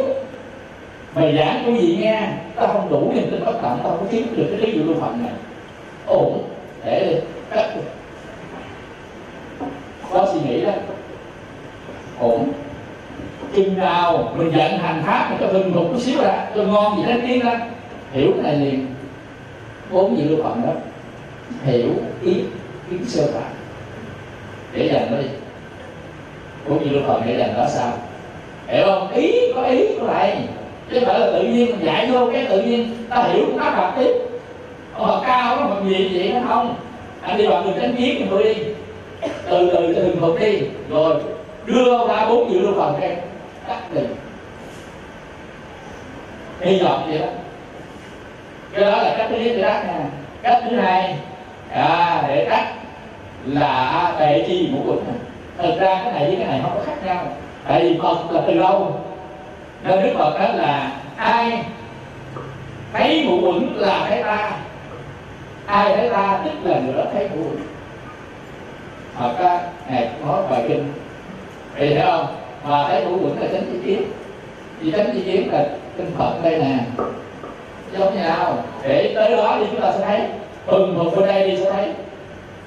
mày 1.14 1.36
giảng 1.36 1.62
cái 1.64 1.74
gì 1.74 1.98
nghe 2.00 2.22
ta 2.56 2.66
không 2.66 2.90
đủ 2.90 3.12
niềm 3.14 3.28
tin 3.30 3.44
bất 3.44 3.52
tận, 3.62 3.78
tao 3.82 3.96
không 3.96 4.06
kiếm 4.10 4.26
được 4.36 4.46
cái 4.50 4.60
lý 4.60 4.78
dụ 4.78 4.84
lưu 4.84 4.96
phận 5.00 5.22
này. 5.22 5.32
Ổn 6.06 6.42
để 6.84 7.06
đi. 7.10 7.16
Cắt 7.50 7.74
có 10.12 10.28
suy 10.32 10.40
nghĩ 10.40 10.64
đó. 10.64 10.72
Ổn 12.20 12.52
chừng 13.56 13.78
nào 13.78 14.32
mình 14.36 14.50
vận 14.50 14.78
hành 14.78 15.02
pháp 15.06 15.36
cho 15.40 15.46
từng 15.52 15.74
một 15.74 15.84
chút 15.92 16.00
xíu 16.00 16.22
ra 16.22 16.46
cho 16.54 16.62
ngon 16.62 16.96
gì 16.96 17.12
đó 17.12 17.14
tiên 17.26 17.40
ra 17.40 17.60
hiểu 18.12 18.32
cái 18.32 18.42
này 18.42 18.66
liền. 18.66 18.86
Bốn 19.90 20.16
vị 20.16 20.22
lưu 20.22 20.42
phẩm 20.42 20.62
đó. 20.66 20.72
Hiểu 21.64 21.88
ý, 22.22 22.34
kiến 22.90 23.04
sơ 23.06 23.26
phạm 23.26 23.52
để 24.72 24.90
dành 24.92 25.10
nó 25.10 25.16
đi. 25.18 25.28
Bốn 26.68 26.78
vị 26.78 26.90
lưu 26.90 27.02
phẩm 27.06 27.22
để 27.26 27.38
dành 27.38 27.54
đó 27.56 27.66
sao? 27.68 27.92
Hiểu 28.66 28.86
không? 28.86 29.12
Ý 29.12 29.52
có 29.54 29.62
ý 29.62 29.98
của 29.98 30.06
lại. 30.06 30.38
Chứ 30.90 31.00
không 31.00 31.08
phải 31.08 31.20
là 31.20 31.26
tự 31.26 31.42
nhiên 31.42 31.66
mình 31.70 31.84
dạy 31.84 32.10
vô 32.12 32.30
cái 32.32 32.46
tự 32.50 32.62
nhiên. 32.62 32.96
Ta 33.08 33.22
hiểu 33.22 33.46
cũng 33.46 33.58
áp 33.58 33.94
tiếp 33.98 34.29
tiếp 35.00 35.06
họ 35.06 35.22
cao 35.26 35.56
nó 35.56 35.66
bằng 35.66 35.90
gì 35.90 36.10
vậy 36.14 36.32
nó 36.34 36.40
không? 36.48 36.74
Anh 37.22 37.38
đi 37.38 37.46
đoạn 37.46 37.64
đường 37.64 37.78
tránh 37.80 37.96
kiến 37.96 38.16
thì 38.18 38.26
tôi 38.30 38.42
đi. 38.42 38.54
Từ 39.22 39.70
từ 39.70 39.94
từ 39.94 39.94
từng 39.94 40.20
phục 40.20 40.40
đi. 40.40 40.60
Rồi 40.90 41.14
đưa 41.66 42.08
ra 42.08 42.26
bốn 42.28 42.52
dự 42.52 42.60
lưu 42.60 42.74
phần 42.76 42.96
cái 43.00 43.16
cắt 43.68 43.94
đi. 43.94 44.00
Hy 46.60 46.78
vọng 46.78 47.02
vậy 47.08 47.18
đó. 47.18 47.26
Cái 48.72 48.84
đó 48.84 49.02
là 49.02 49.14
cách 49.18 49.26
thứ 49.30 49.36
nhất 49.36 49.52
để 49.56 49.62
đắt 49.62 49.86
nha 49.86 50.04
cách 50.42 50.62
thứ 50.70 50.76
hai 50.76 51.16
à, 51.72 52.24
để 52.28 52.46
cắt 52.50 52.72
là 53.46 54.12
tệ 54.18 54.44
chi 54.48 54.68
ngũ 54.72 54.92
quỳnh 54.92 55.04
thực 55.58 55.80
ra 55.80 56.00
cái 56.04 56.12
này 56.12 56.24
với 56.26 56.36
cái 56.36 56.46
này 56.46 56.60
không 56.62 56.72
có 56.74 56.82
khác 56.86 57.04
nhau. 57.04 57.26
Tại 57.68 57.82
vì 57.82 57.98
phật 58.02 58.30
là 58.30 58.40
từ 58.46 58.54
lâu. 58.54 59.00
Nên 59.84 60.02
đức 60.02 60.10
phật 60.18 60.38
đó 60.38 60.48
là 60.54 60.92
ai 61.16 61.62
thấy 62.92 63.24
ngũ 63.24 63.40
quẩn 63.46 63.76
là 63.76 64.06
thấy 64.08 64.22
ta 64.22 64.52
ai 65.70 65.96
thấy 65.96 66.08
ta 66.08 66.40
tức 66.44 66.70
là 66.70 66.80
nửa 66.86 67.04
thấy 67.12 67.28
ngũ 67.28 67.42
uẩn 67.42 67.56
là 69.20 69.32
này 69.42 69.62
ngài 69.90 70.08
nói 70.26 70.42
bài 70.50 70.64
kinh. 70.68 70.92
Thì 71.76 71.86
hiểu 71.86 72.06
không? 72.06 72.26
Mà 72.64 72.88
thấy 72.88 73.04
ngũ 73.04 73.12
uẩn 73.12 73.38
là 73.40 73.46
chánh 73.52 73.62
chi 73.72 73.78
kiến. 73.84 74.02
Vì 74.80 74.92
chánh 74.92 75.10
chi 75.14 75.22
kiến 75.24 75.52
là 75.52 75.66
tinh 75.96 76.10
phật 76.18 76.34
đây 76.42 76.58
nè. 76.58 76.78
Giống 77.92 78.14
như 78.14 78.22
nào? 78.22 78.64
Để 78.82 79.12
tới 79.14 79.36
đó 79.36 79.56
thì 79.58 79.66
chúng 79.70 79.80
ta 79.80 79.92
sẽ 79.92 80.04
thấy. 80.06 80.20
Thuần 80.66 80.94
thuộc 80.96 81.16
bên 81.16 81.26
đây 81.26 81.50
đi 81.50 81.56
sẽ 81.56 81.72
thấy. 81.72 81.92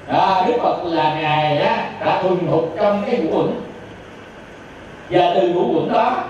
Đó, 0.07 0.43
đức 0.47 0.53
phật 0.61 0.83
là 0.83 1.17
ngài 1.21 1.57
á, 1.57 1.91
đã 2.05 2.21
thuần 2.21 2.37
thuộc 2.47 2.63
trong 2.77 3.03
cái 3.05 3.17
ngũ 3.17 3.37
uẩn 3.37 3.51
và 5.09 5.31
từ 5.35 5.49
ngũ 5.49 5.79
uẩn 5.79 5.93
đó 5.93 6.23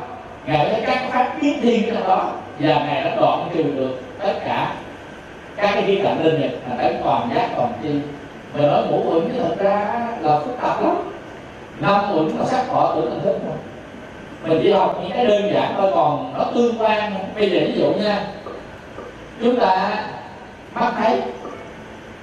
ngài 0.45 0.65
đã 0.65 0.79
cắt 0.85 1.09
phát 1.11 1.31
biến 1.41 1.61
thiên 1.61 1.83
trong 1.93 2.07
đó. 2.07 2.31
Và 2.59 2.73
ngài 2.73 3.03
đã 3.03 3.15
đoạn 3.15 3.49
trừ 3.53 3.63
được 3.63 4.01
tất 4.19 4.33
cả 4.45 4.73
các 5.57 5.71
cái 5.73 5.83
khía 5.87 5.99
cạnh 6.03 6.23
linh 6.23 6.41
nhật 6.41 6.51
là 6.69 6.75
phải 6.77 6.95
còn 7.03 7.29
giác 7.35 7.49
còn 7.57 7.73
chi 7.83 7.89
mà 8.53 8.67
nói 8.67 8.83
ngũ 8.89 9.03
uẩn 9.11 9.29
thì 9.33 9.39
thật 9.39 9.55
ra 9.59 10.07
là 10.21 10.39
phức 10.39 10.57
tạp 10.61 10.83
lắm. 10.83 10.95
Năm 11.79 12.01
uẩn 12.15 12.27
là 12.27 12.45
sắc 12.45 12.65
thọ 12.67 12.93
tưởng 12.95 13.11
hình 13.11 13.21
thức 13.23 13.37
thôi 13.43 13.57
mình 14.45 14.59
chỉ 14.63 14.71
học 14.71 14.99
những 15.01 15.11
cái 15.11 15.25
đơn 15.25 15.53
giản 15.53 15.73
thôi 15.77 15.91
còn 15.95 16.33
nó 16.37 16.43
tương 16.55 16.81
quan. 16.81 17.13
Bây 17.35 17.49
giờ 17.49 17.59
ví 17.59 17.73
dụ 17.79 17.93
nha 17.93 18.27
chúng 19.41 19.59
ta 19.59 20.03
mắt 20.73 20.93
thấy 20.97 21.21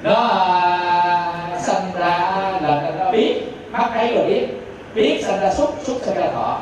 nó 0.03 0.15
à, 0.15 1.33
sinh 1.59 1.83
ra 1.99 2.19
là 2.63 2.93
nó 2.99 3.11
biết. 3.11 3.35
Mắt 3.71 3.91
thấy 3.95 4.15
rồi 4.15 4.25
biết. 4.27 4.47
Biết 4.95 5.23
sinh 5.25 5.41
ra 5.41 5.55
xúc 5.55 5.75
xúc 5.83 5.97
sinh 6.03 6.15
ra 6.15 6.27
thọ. 6.35 6.59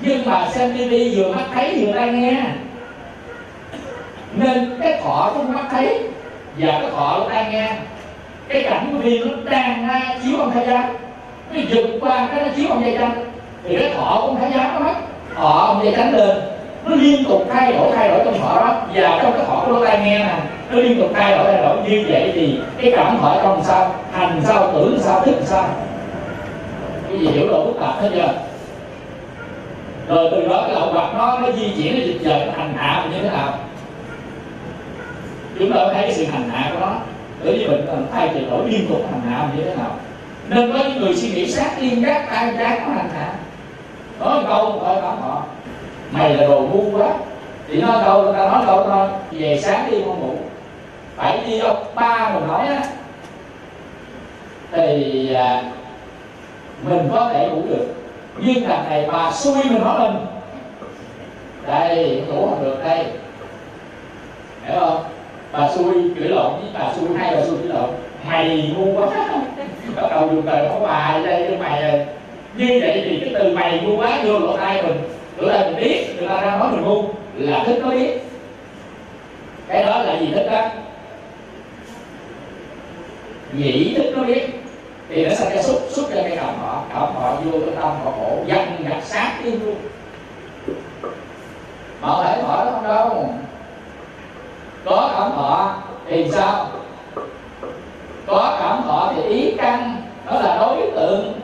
Nhưng 0.00 0.24
mà 0.26 0.48
xem 0.50 0.72
tivi 0.78 1.14
vừa 1.14 1.32
mắt 1.32 1.44
thấy 1.54 1.84
vừa 1.86 1.92
tai 1.92 2.08
nghe 2.08 2.42
nên 4.34 4.78
cái 4.82 5.00
thọ 5.04 5.30
trong 5.34 5.52
mắt 5.52 5.64
thấy 5.70 5.98
và 6.58 6.78
cái 6.80 6.90
thọ 6.96 7.18
nó 7.18 7.24
tai 7.28 7.46
nghe. 7.52 7.72
Cái 8.48 8.62
cảnh 8.62 8.88
của 8.92 8.98
phim 9.02 9.28
nó 9.28 9.50
đang 9.50 9.88
chiếu 10.22 10.38
bằng 10.38 10.50
thế 10.54 10.66
gian 10.66 10.94
nó 11.52 11.60
dừng 11.68 12.00
qua 12.00 12.28
cái 12.32 12.44
nó 12.44 12.48
chiếu 12.56 12.66
bằng 12.70 12.82
dây 12.84 12.96
chanh 12.98 13.24
thì 13.64 13.76
cái 13.76 13.90
thọ 13.96 14.22
cũng 14.26 14.36
thấy 14.40 14.50
giá 14.54 14.70
nó 14.74 14.80
mất 14.80 14.94
thọ 15.34 15.64
ông 15.66 15.84
dây 15.84 15.94
chanh 15.96 16.14
lên, 16.16 16.36
nó 16.84 16.96
liên 16.96 17.24
tục 17.24 17.46
thay 17.52 17.72
đổi 17.72 17.92
thay 17.96 18.08
đổi 18.08 18.20
trong 18.24 18.38
thọ 18.40 18.56
đó. 18.56 18.74
Và 18.94 19.18
trong 19.22 19.32
cái 19.32 19.44
thọ 19.46 19.62
của 19.66 19.72
lỗ 19.72 19.84
tai 19.84 19.98
nghe 19.98 20.18
nè, 20.18 20.34
nó 20.70 20.76
liên 20.76 21.00
tục 21.00 21.10
thay 21.14 21.36
đổi 21.36 21.44
thay 21.44 21.62
đổi. 21.62 21.76
Như 21.88 22.04
vậy 22.08 22.32
thì 22.34 22.58
cái 22.82 22.92
cảm 22.96 23.18
thọ 23.20 23.36
trong 23.42 23.64
sao, 23.64 23.94
hành 24.12 24.40
sao, 24.44 24.70
tưởng 24.72 24.98
sao, 25.00 25.20
thức 25.20 25.34
sao? 25.44 25.64
Cái 27.08 27.18
gì 27.18 27.26
hiểu 27.26 27.48
độ 27.48 27.66
phức 27.66 27.80
tạp 27.80 28.00
hết 28.02 28.08
chưa? 28.14 28.32
Rồi 30.08 30.28
từ 30.30 30.48
đó 30.48 30.62
cái 30.66 30.74
lậu 30.74 30.92
hoặc 30.92 31.14
nó 31.14 31.38
nó 31.38 31.52
di 31.52 31.72
chuyển, 31.76 31.94
nó 31.94 32.06
dịch 32.06 32.20
dời, 32.20 32.46
nó 32.46 32.52
hành 32.56 32.74
hạ 32.76 33.04
như 33.10 33.18
thế 33.22 33.30
nào? 33.30 33.54
Chúng 35.58 35.72
ta 35.72 35.78
thấy 35.92 36.02
cái 36.02 36.12
sự 36.12 36.24
hành 36.24 36.48
hạ 36.48 36.70
của 36.72 36.80
nó. 36.80 36.96
Bởi 37.44 37.58
vì 37.58 37.66
mình 37.66 37.84
cần 37.86 38.06
thay 38.12 38.28
đổi 38.28 38.42
đổi 38.50 38.70
liên 38.70 38.86
tục 38.88 39.06
hành 39.10 39.30
hạ 39.30 39.48
như 39.56 39.62
thế 39.64 39.74
nào? 39.74 39.96
Nên 40.48 40.72
có 40.72 40.78
những 40.78 41.00
người 41.00 41.16
suy 41.16 41.28
nghĩ 41.28 41.52
sát 41.52 41.70
liên 41.80 42.04
các 42.04 42.26
tay 42.30 42.54
trái 42.58 42.80
có 42.80 42.92
hành 42.92 43.10
hạ. 43.14 43.34
Nói 44.20 44.44
câu 44.48 44.80
thôi 44.84 44.96
cảm 45.02 45.20
họ 45.20 45.42
mày 46.10 46.34
là 46.34 46.46
đồ 46.46 46.60
ngu 46.60 46.98
quá. 46.98 47.08
Thì 47.68 47.80
nói 47.80 48.02
câu 48.04 48.22
người 48.22 48.32
ta 48.32 48.38
nói 48.38 48.62
câu 48.66 48.84
thôi 48.84 49.08
về 49.30 49.60
sáng 49.62 49.90
đi 49.90 49.96
con 50.06 50.20
ngủ. 50.20 50.36
Phải 51.16 51.38
đi 51.46 51.58
đâu? 51.58 51.76
Ba 51.94 52.30
mình 52.34 52.48
nói 52.48 52.66
á. 52.66 52.82
Thì 54.72 55.34
à, 55.34 55.62
mình 56.82 57.08
có 57.12 57.30
thể 57.32 57.48
ngủ 57.48 57.62
được. 57.68 57.86
Nhưng 58.38 58.68
là 58.68 58.84
này 58.90 59.08
bà 59.12 59.32
xui 59.32 59.54
mình 59.54 59.84
nói 59.84 59.98
mình. 59.98 60.26
Đây 61.66 62.22
ngủ 62.28 62.46
không 62.48 62.64
được 62.64 62.84
đây. 62.84 63.04
Hiểu 64.66 64.80
không? 64.80 65.04
Bà 65.52 65.68
xui 65.74 65.94
chửi 66.18 66.28
lộn 66.28 66.52
với 66.60 66.70
bà 66.74 66.92
xui 66.96 67.08
hai 67.16 67.36
bà 67.36 67.42
xui 67.44 67.56
chửi 67.62 67.72
lộn? 67.72 67.90
Mày 68.26 68.74
ngu 68.76 69.00
quá. 69.00 69.08
Bắt 69.96 70.08
đầu 70.10 70.28
dùng 70.28 70.42
từ 70.46 70.68
có 70.68 70.80
bà 70.82 71.20
đây 71.24 71.46
cho 71.50 71.56
mày 71.64 71.82
ờ, 71.82 71.98
như 72.56 72.80
vậy 72.82 73.02
thì 73.04 73.20
cái 73.20 73.34
từ 73.34 73.56
mày 73.56 73.80
ngu 73.80 73.96
quá 73.96 74.20
vô 74.24 74.38
lỗ 74.38 74.56
tai 74.56 74.82
mình. 74.82 75.02
Lỗ 75.36 75.48
tai 75.48 75.70
mình 75.70 75.84
biết, 75.84 76.06
người 76.18 76.28
ta 76.28 76.40
đang 76.40 76.58
nói 76.58 76.68
mình 76.72 76.84
ngu, 76.84 77.04
là 77.36 77.64
thích 77.66 77.78
nó 77.82 77.90
biết. 77.90 78.18
Cái 79.68 79.84
đó 79.84 80.02
là 80.02 80.18
gì 80.20 80.28
thích 80.34 80.46
đó? 80.50 80.68
Nhĩ 83.52 83.94
thích 83.96 84.12
nó 84.16 84.22
biết. 84.24 84.48
Thì 85.08 85.26
nó 85.26 85.34
sẽ 85.34 85.62
xúc 85.62 85.80
xúc 85.90 86.10
ra 86.14 86.22
cái 86.22 86.36
cảm 86.36 86.54
họ 86.60 86.84
cảm 86.88 87.14
họ 87.14 87.36
vô 87.44 87.58
cái 87.66 87.74
tâm, 87.80 87.90
họ 88.04 88.10
khổ, 88.10 88.38
dằn 88.46 88.76
nhặt 88.88 89.02
sát 89.04 89.32
đi 89.44 89.50
luôn. 89.50 89.74
Mà 92.00 92.08
thể 92.24 92.42
hỏi 92.42 92.66
đó 92.66 92.70
không 92.72 92.84
đâu 92.84 93.34
có 94.84 95.10
cảm 95.14 95.30
thọ 95.32 95.74
thì 96.08 96.30
sao? 96.32 96.66
Có 98.26 98.56
cảm 98.60 98.82
thọ 98.82 99.12
thì 99.16 99.22
ý 99.22 99.54
căn 99.58 100.02
nó 100.26 100.40
là 100.40 100.58
đối 100.60 100.90
tượng. 100.96 101.40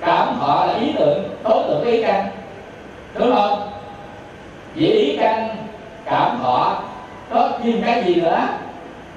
Cảm 0.00 0.36
thọ 0.40 0.64
là 0.66 0.74
ý 0.74 0.92
tưởng 0.98 1.24
đối 1.44 1.62
tượng 1.68 1.84
ý 1.84 2.02
căn. 2.02 2.26
Đúng 3.14 3.34
không? 3.34 3.70
Vì 4.74 4.90
ý 4.90 5.16
căn, 5.16 5.56
cảm 6.04 6.38
thọ, 6.42 6.82
có 7.30 7.50
thêm 7.62 7.82
cái 7.86 8.04
gì 8.04 8.14
nữa? 8.14 8.40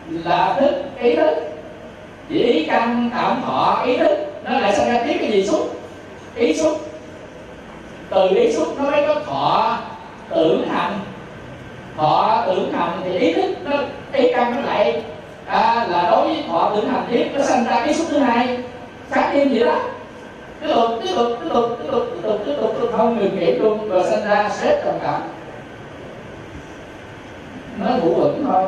Là 0.09 0.55
thức, 0.59 0.71
ý 0.99 1.15
thức. 1.15 1.35
Vì 2.27 2.43
ý 2.43 2.65
căn, 2.65 3.09
cảm 3.13 3.41
thọ, 3.45 3.83
ý 3.85 3.97
thức, 3.97 4.17
nó 4.43 4.59
lại 4.59 4.75
sinh 4.75 4.93
ra 4.93 5.03
tiếp 5.07 5.17
cái 5.21 5.31
gì 5.31 5.47
xúc 5.47 5.81
ý 6.35 6.53
xúc. 6.53 6.77
Từ 8.09 8.29
ý 8.29 8.53
xúc 8.53 8.67
nó 8.77 8.91
mới 8.91 9.03
có 9.07 9.15
thọ, 9.25 9.77
tưởng 10.29 10.67
hành 10.69 10.99
thọ 11.97 12.43
tưởng 12.47 12.71
hành 12.73 12.99
thì 13.03 13.17
ý 13.17 13.33
thức 13.33 13.55
nó 13.63 13.77
ý 14.13 14.31
căn 14.33 14.55
nó 14.55 14.61
lại 14.61 15.01
à, 15.45 15.87
là 15.89 16.07
đối 16.11 16.27
với 16.27 16.43
thọ 16.49 16.71
tưởng 16.75 16.89
hành 16.89 17.07
thiết 17.11 17.25
nó 17.33 17.43
sinh 17.43 17.63
ra 17.63 17.81
cái 17.85 17.93
xúc 17.93 18.07
thứ 18.09 18.17
hai. 18.17 18.57
Khác 19.11 19.29
thêm 19.33 19.49
gì 19.49 19.59
đó. 19.59 19.79
Tiếp 20.61 20.67
tục 20.75 20.91
tiếp 21.03 21.09
tục 21.15 21.27
tiếp 21.43 21.49
tục 21.53 21.77
tiếp 21.79 21.87
tục 21.91 22.07
tiếp 22.13 22.19
tục 22.23 22.41
tiếp 22.45 22.53
tục, 22.61 22.73
tiếp 22.75 22.81
tục 22.81 22.89
không 22.97 23.19
ngừng 23.19 23.39
nghỉ 23.39 23.51
luôn 23.51 23.89
và 23.89 24.03
sinh 24.03 24.29
ra 24.29 24.49
xếp 24.49 24.81
trầm 24.85 24.93
cảm. 25.03 25.21
Nó 27.79 27.89
ngủ 27.97 28.13
vững 28.13 28.45
thôi. 28.47 28.63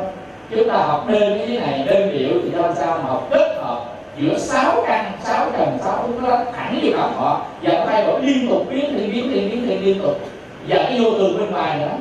Chúng 0.50 0.68
ta 0.68 0.76
học 0.76 1.04
đơn 1.08 1.38
như 1.38 1.46
thế 1.46 1.60
này 1.60 1.84
đơn 1.86 2.12
điệu 2.12 2.30
thì 2.42 2.50
cho 2.56 2.74
sao 2.74 2.98
mà 3.02 3.08
học 3.08 3.28
kết 3.30 3.56
hợp 3.62 3.84
giữa 4.18 4.38
sáu 4.38 4.84
căn 4.86 5.12
sáu 5.22 5.46
trần 5.58 5.78
sáu 5.84 6.08
thứ 6.08 6.28
nó 6.28 6.36
thẳng 6.56 6.80
vô 6.82 6.90
cảm 6.96 7.14
họ. 7.14 7.40
Và 7.62 7.84
thay 7.86 8.06
đổi 8.06 8.20
liên 8.22 8.48
tục 8.48 8.66
biến 8.70 8.94
thì 8.98 9.06
biến 9.06 9.30
thì 9.34 9.48
biến 9.48 9.64
thì 9.66 9.78
liên 9.78 10.02
tục. 10.02 10.20
Và 10.68 10.76
cái 10.76 11.00
vô 11.00 11.10
thường 11.10 11.38
bên 11.38 11.50
ngoài 11.50 11.78
nữa 11.78 11.96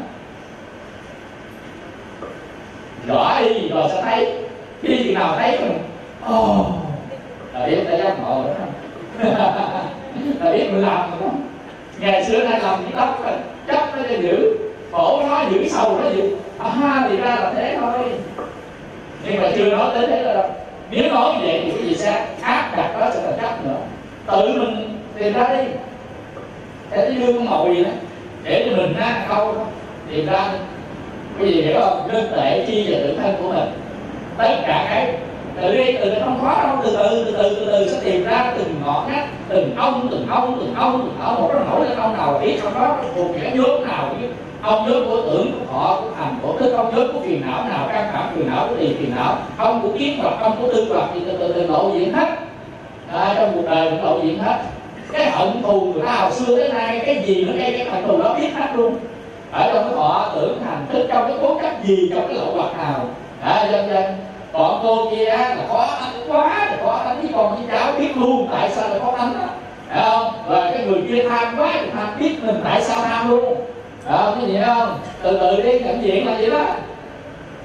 gõ 3.08 3.40
đi 3.40 3.70
rồi 3.70 3.84
sẽ 3.90 4.02
thấy? 4.02 4.34
Khi 4.82 5.04
chừng 5.04 5.14
nào 5.14 5.36
thấy 5.38 5.60
mình 5.60 5.80
ồ 6.26 6.60
oh, 6.60 6.66
là 7.54 7.68
biết 7.68 7.84
đã 7.90 7.98
giác 7.98 8.16
ngộ 8.22 8.44
nữa 8.44 8.54
là 10.40 10.52
biết 10.52 10.70
mình 10.72 10.82
làm 10.82 11.12
rồi 11.12 11.20
đó. 11.22 11.28
Ngày 12.00 12.26
xưa 12.26 12.44
nay 12.44 12.60
làm 12.60 12.84
cái 12.84 12.94
tóc 12.96 13.26
chấp 13.68 13.98
nó 13.98 14.04
cho 14.10 14.16
giữ 14.22 14.58
khổ 14.92 15.24
nó 15.28 15.44
giữ 15.52 15.68
sầu 15.70 16.00
nó 16.04 16.10
giữ. 16.10 16.36
À 16.60 17.08
thì 17.10 17.18
ra 17.18 17.36
là 17.36 17.52
thế 17.56 17.78
thôi. 17.82 18.00
Nhưng 19.26 19.42
mà 19.42 19.50
chưa 19.56 19.66
nói 19.66 19.90
tới 19.94 20.08
thế 20.08 20.24
đâu 20.24 20.50
nếu 20.92 21.12
nói 21.14 21.36
vậy 21.42 21.62
thì 21.66 21.72
cái 21.72 21.88
gì 21.88 21.96
sẽ 21.96 22.26
áp 22.42 22.74
đặt 22.78 23.00
đó 23.00 23.10
sẽ 23.14 23.22
là 23.22 23.32
chấp 23.42 23.66
nữa. 23.66 23.78
Tự 24.28 24.48
mình 24.48 25.00
tìm 25.18 25.34
ra 25.34 25.48
đi. 25.48 25.64
Để 26.92 26.98
cái 26.98 27.10
lương 27.10 27.46
mồi 27.46 27.76
gì 27.76 27.84
đó 27.84 27.92
để 28.44 28.68
cho 28.70 28.78
mình 28.78 28.94
ra 28.98 29.26
câu 29.30 29.56
tìm 30.12 30.26
ra 30.26 30.50
cái 31.40 31.48
gì 31.48 31.62
hiểu 31.62 31.80
không? 31.82 32.08
Đơn 32.14 32.32
tệ 32.36 32.66
chi 32.68 32.88
và 32.90 32.98
tự 33.04 33.18
thân 33.18 33.36
của 33.42 33.50
mình. 33.50 33.70
Tất 34.38 34.56
cả 34.68 34.88
cái 34.90 35.14
từ 35.62 35.78
đi 35.78 35.94
từ 35.94 36.14
không 36.24 36.40
khó 36.42 36.64
đâu. 36.64 36.76
Từ 36.84 36.98
từ 36.98 37.26
từ 37.26 37.32
từ 37.38 37.56
từ 37.56 37.66
từ 37.72 37.88
sẽ 37.88 38.00
tìm 38.04 38.26
ra 38.26 38.54
từng 38.58 38.82
ngọn 38.86 39.12
ngách 39.12 39.28
từng 39.50 39.76
ông 39.76 40.08
từng 40.12 40.28
ông 40.30 40.58
từng 40.60 40.76
ông 40.76 41.02
từng 41.06 41.16
ông 41.22 41.42
một 41.42 41.52
nó 41.54 41.60
nổi 41.60 41.90
lên 41.90 41.98
ông 41.98 42.18
nào 42.18 42.40
biết 42.44 42.60
trong 42.64 42.74
đó 42.74 42.98
thuộc 43.16 43.32
những 43.32 43.64
nhóm 43.64 43.88
nào 43.88 44.10
chứ 44.22 44.28
ông 44.62 44.92
nhóm 44.92 45.06
của 45.06 45.22
tưởng 45.22 45.52
của 45.52 45.74
họ 45.74 46.02
của 46.02 46.10
thành 46.18 46.36
của 46.42 46.58
thức 46.58 46.74
ông 46.74 46.96
nhóm 46.96 47.14
của 47.14 47.20
phiền 47.20 47.42
não 47.46 47.64
nào 47.70 47.88
căng 47.88 48.10
thẳng 48.14 48.34
phiền 48.36 48.50
não 48.50 48.68
của 48.68 48.76
tiền 48.80 48.96
phiền 49.00 49.12
não. 49.16 49.38
Ông 49.58 49.82
của 49.82 49.98
kiến 50.00 50.20
hoặc 50.22 50.34
ông 50.42 50.58
của 50.62 50.74
tư 50.74 50.86
hoặc 50.90 51.10
thì 51.14 51.20
từ 51.26 51.38
từ 51.38 51.54
từ 51.54 51.68
lộ 51.68 51.92
diện 51.94 52.14
hết. 52.14 52.30
À, 53.14 53.34
trong 53.38 53.52
cuộc 53.56 53.70
đời 53.70 53.90
cũng 53.90 54.04
lộ 54.04 54.20
diện 54.24 54.40
hết. 54.40 54.58
Cái 55.12 55.32
hận 55.32 55.64
thù 55.64 55.82
người 55.82 56.04
ta 56.06 56.12
hồi 56.12 56.32
xưa 56.32 56.58
tới 56.58 56.70
nay 56.74 57.02
cái 57.06 57.24
gì 57.26 57.46
nó 57.46 57.54
gây 57.54 57.72
cái 57.72 57.86
hận 57.90 58.08
thù 58.08 58.22
đó 58.24 58.36
biết 58.40 58.50
hết 58.56 58.68
luôn 58.76 58.96
ở 59.54 59.72
trong 59.74 59.84
cái 59.90 59.98
họ 59.98 60.32
tưởng 60.36 60.60
thành 60.64 60.86
tức 60.94 61.08
trong 61.10 61.28
cái 61.28 61.38
cố 61.42 61.60
cách 61.62 61.76
gì 61.84 62.12
trong 62.14 62.28
cái 62.28 62.36
lộ 62.36 62.54
hoặc 62.56 62.78
nào 62.78 63.06
à, 63.44 63.68
dân 63.72 63.90
dân 63.90 64.04
còn 64.54 64.80
cô 64.84 65.12
kia 65.12 65.26
là 65.26 65.58
có 65.70 65.88
tánh 66.02 66.32
quá 66.32 66.68
là 66.72 66.78
có 66.84 67.02
tánh 67.06 67.22
với 67.22 67.32
con 67.34 67.56
với 67.56 67.66
cháu 67.72 67.94
biết 68.00 68.18
luôn 68.18 68.48
tại 68.52 68.70
sao 68.72 68.90
lại 68.90 69.00
có 69.06 69.14
tánh 69.18 69.34
đó. 69.34 69.48
Đấy 69.90 70.04
không? 70.12 70.34
Rồi 70.50 70.72
cái 70.74 70.86
người 70.86 71.04
kia 71.08 71.30
tham 71.30 71.56
quá 71.58 71.70
thì 71.74 71.90
tham 71.94 72.08
biết 72.20 72.44
mình 72.44 72.56
tại 72.64 72.82
sao 72.82 73.02
tham 73.04 73.30
luôn. 73.30 73.56
Đấy 74.06 74.18
không? 74.18 74.36
Cái 74.40 74.52
gì 74.52 74.60
không? 74.66 75.00
Từ 75.22 75.38
từ 75.40 75.62
đi 75.62 75.80
nhận 75.80 76.04
diện 76.04 76.28
là 76.28 76.34
vậy 76.34 76.50
đó. 76.50 76.66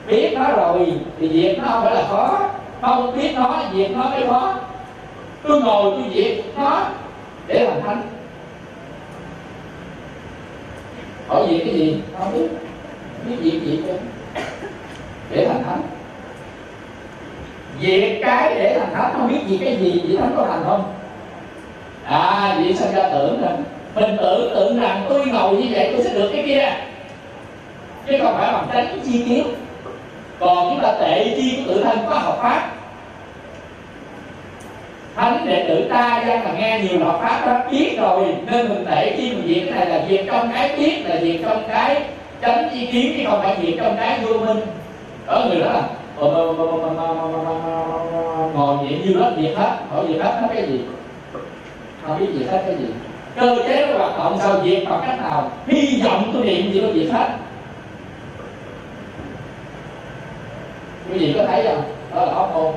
Biết 0.06 0.34
nó 0.38 0.50
rồi 0.56 0.92
thì 1.20 1.28
việc 1.28 1.58
nó 1.58 1.68
không 1.68 1.84
phải 1.84 1.94
là 1.94 2.02
khó. 2.08 2.40
Không 2.80 3.16
biết 3.16 3.32
nó 3.36 3.60
việc 3.72 3.96
nó 3.96 4.04
mới 4.10 4.26
khó. 4.28 4.54
Tôi 5.42 5.62
ngồi 5.62 5.82
tôi 5.90 6.02
việc 6.10 6.42
nó 6.56 6.80
để 7.46 7.64
làm 7.64 7.80
thánh. 7.86 8.02
Hỏi 11.28 11.46
gì 11.48 11.58
cái 11.58 11.74
gì? 11.74 11.96
Không 12.18 12.32
biết. 12.32 12.48
Biết 13.26 13.36
gì 13.42 13.60
gì 13.60 13.80
chứ? 13.86 13.92
Để 15.30 15.46
thành 15.46 15.62
thánh. 15.64 15.82
Việc 17.80 18.20
cái 18.22 18.54
để 18.54 18.78
thành 18.78 18.94
thánh, 18.94 19.12
không 19.12 19.28
biết 19.28 19.38
gì 19.46 19.58
cái 19.64 19.76
gì 19.76 20.02
vậy 20.04 20.16
thánh 20.20 20.34
có 20.36 20.46
thành 20.46 20.62
không? 20.64 20.94
À 22.04 22.56
vậy 22.62 22.74
sao 22.74 22.88
ra 22.94 23.08
tưởng 23.12 23.42
rằng, 23.42 23.64
mình 23.94 24.16
tưởng 24.20 24.50
tượng 24.54 24.80
rằng 24.80 25.06
tôi 25.08 25.26
ngồi 25.26 25.56
như 25.56 25.66
vậy 25.70 25.92
tôi 25.92 26.04
sẽ 26.04 26.14
được 26.14 26.30
cái 26.32 26.42
kia. 26.46 26.72
Chứ 28.06 28.18
không 28.22 28.34
phải 28.38 28.52
bằng 28.52 28.66
tránh 28.72 29.00
chi 29.04 29.24
kiến. 29.28 29.46
Còn 30.40 30.70
chúng 30.70 30.82
ta 30.82 30.92
tệ 31.00 31.34
chi 31.36 31.56
của 31.56 31.72
tự 31.72 31.82
thân 31.84 31.98
có 32.08 32.14
học 32.18 32.38
pháp 32.42 32.70
thánh 35.18 35.46
đệ 35.46 35.64
tử 35.68 35.88
ta 35.90 36.22
dân 36.26 36.44
mà 36.44 36.50
nghe 36.58 36.80
nhiều 36.80 37.04
học 37.04 37.18
pháp 37.22 37.46
đó 37.46 37.60
biết 37.70 37.96
rồi 38.00 38.24
nên 38.46 38.68
mình 38.68 38.84
tệ 38.86 39.14
chi 39.16 39.32
mình 39.32 39.46
việc 39.46 39.62
cái 39.66 39.78
này 39.78 39.86
là 39.86 40.04
việc 40.08 40.26
trong 40.26 40.50
cái 40.54 40.76
biết 40.78 41.02
là 41.04 41.16
việc 41.22 41.40
trong 41.44 41.62
cái 41.68 42.02
tránh 42.40 42.70
ý 42.70 42.86
kiến 42.86 43.14
chứ 43.16 43.24
không 43.30 43.42
phải 43.42 43.56
việc 43.60 43.76
trong 43.78 43.96
cái 43.96 44.18
vô 44.20 44.38
minh 44.38 44.60
ở 45.26 45.48
người 45.48 45.60
đó 45.60 45.72
là 45.72 45.82
ngồi 48.54 48.76
niệm 48.82 49.02
như 49.06 49.14
đó 49.20 49.30
việc 49.36 49.54
hết 49.56 49.76
hỏi 49.90 50.06
việc 50.06 50.22
hết 50.22 50.38
nó 50.42 50.48
cái 50.54 50.66
gì 50.66 50.80
không 52.06 52.18
biết 52.18 52.26
việc 52.34 52.50
hết 52.50 52.62
cái 52.66 52.76
gì 52.76 52.86
cơ 53.36 53.56
chế 53.68 53.86
nó 53.86 53.98
hoạt 53.98 54.18
động 54.18 54.38
sao 54.42 54.58
việc 54.58 54.84
bằng 54.90 55.02
cách 55.06 55.20
nào 55.20 55.50
hy 55.66 56.02
vọng 56.04 56.30
tôi 56.32 56.44
niệm 56.44 56.72
gì 56.72 56.80
có 56.80 56.88
việc 56.92 57.10
hết 57.12 57.28
quý 61.12 61.18
vị 61.18 61.34
có 61.36 61.44
thấy 61.46 61.64
không 61.66 61.82
đó 62.14 62.24
là 62.24 62.32
óc 62.32 62.50
môn 62.54 62.74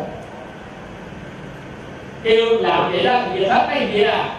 kêu 2.23 2.45
làm 2.59 2.91
vậy 2.91 3.03
đó 3.03 3.19
gì 3.33 3.45
hết 3.45 3.67
mấy 3.69 3.87
gì 3.93 4.03
à 4.03 4.29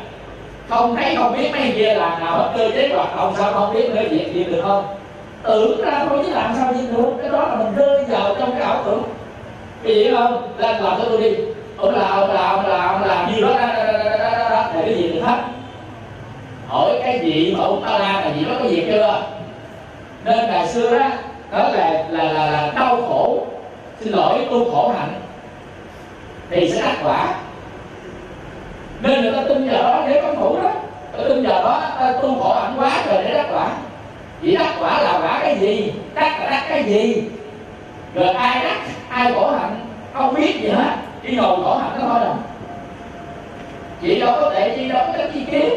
không 0.69 0.97
thấy 0.97 1.17
không 1.17 1.33
biết 1.39 1.51
mấy 1.53 1.73
gì 1.73 1.83
là 1.83 2.19
nào 2.19 2.39
hết 2.39 2.53
cơ 2.57 2.71
chế 2.75 2.89
hoạt 2.95 3.17
động 3.17 3.35
sao 3.39 3.53
không 3.53 3.75
biết 3.75 3.91
nữa 3.91 4.03
việc 4.11 4.35
gì 4.35 4.45
được 4.45 4.63
không? 4.63 4.85
Tưởng 5.43 5.81
ra 5.85 6.05
thôi 6.09 6.19
chứ 6.27 6.33
làm 6.33 6.55
sao 6.57 6.75
gì 6.75 6.87
được. 6.97 7.11
Cái 7.21 7.31
đó 7.31 7.47
là 7.49 7.55
mình 7.55 7.75
rơi 7.77 8.05
vào 8.09 8.35
trong 8.39 8.53
cái 8.53 8.61
ảo 8.61 8.83
tưởng. 8.85 9.03
Vì 9.83 9.95
vậy 9.95 10.15
không? 10.17 10.49
Lên 10.59 10.77
làm 10.83 10.99
cho 10.99 11.05
tôi 11.09 11.23
đi. 11.23 11.37
Ông 11.77 11.95
làm 11.95 12.11
ông 12.11 12.35
làm 12.35 12.57
ông 12.57 12.67
làm 12.67 12.89
ông 12.89 13.05
là 13.05 13.29
gì 13.35 13.41
đó 13.41 13.49
đó, 13.49 13.67
đó, 13.67 13.93
đó, 13.93 14.03
đó, 14.03 14.39
đó, 14.39 14.51
đó. 14.51 14.65
để 14.75 14.83
cái 14.85 14.95
gì 14.95 15.09
được 15.09 15.21
hết. 15.25 15.39
Hỏi 16.69 17.01
cái 17.05 17.21
gì 17.21 17.55
mà 17.59 17.65
ông 17.65 17.83
ta 17.87 17.99
la 17.99 18.21
là 18.21 18.31
gì 18.39 18.45
đó 18.45 18.53
có 18.59 18.69
việc 18.69 18.85
chưa? 18.91 19.23
Nên 20.25 20.47
ngày 20.47 20.69
xưa 20.69 20.99
đó 20.99 21.07
đó 21.51 21.69
là 21.73 22.05
là 22.11 22.25
là, 22.25 22.51
là 22.51 22.73
đau 22.75 22.97
khổ. 22.97 23.47
Xin 24.01 24.13
lỗi 24.13 24.47
tu 24.51 24.71
khổ 24.71 24.95
hạnh. 24.99 25.21
Thì 26.51 26.71
sẽ 26.71 26.83
đắc 26.83 26.97
quả 27.05 27.35
nên 29.03 29.23
người 29.23 29.33
ta 29.33 29.43
tin 29.49 29.69
vào 29.69 29.83
đó 29.83 30.05
để 30.09 30.23
có 30.23 30.35
thủ 30.35 30.63
đó. 30.63 30.71
Ở 31.13 31.29
tin 31.29 31.47
vào 31.47 31.63
đó 31.63 31.83
ta 31.99 32.13
tu 32.23 32.43
khổ 32.43 32.55
hạnh 32.55 32.75
quá 32.79 33.03
rồi 33.07 33.25
để 33.25 33.35
đắc 33.35 33.47
quả. 33.53 33.69
Chỉ 34.43 34.57
đắc 34.57 34.75
quả 34.81 35.03
là 35.03 35.19
quả 35.23 35.39
cái 35.43 35.59
gì? 35.59 35.93
Đắc 36.15 36.41
là 36.41 36.51
đắc 36.51 36.63
cái 36.69 36.85
gì? 36.85 37.23
Rồi 38.15 38.29
ai 38.29 38.65
đắc, 38.65 38.79
ai 39.09 39.33
khổ 39.35 39.51
hạnh? 39.51 39.77
Không 40.13 40.35
biết 40.35 40.61
gì 40.63 40.69
hết. 40.69 40.97
Chỉ 41.23 41.37
ngồi 41.37 41.57
khổ 41.57 41.77
hạnh 41.77 41.99
đó 41.99 42.07
thôi 42.09 42.21
à. 42.21 42.25
rồi. 42.25 42.37
chị 44.03 44.21
đâu 44.21 44.37
có 44.41 44.51
tệ 44.51 44.77
chi 44.77 44.89
đâu 44.89 45.05
có 45.07 45.13
cái 45.19 45.31
chi 45.35 45.41
kiến. 45.51 45.73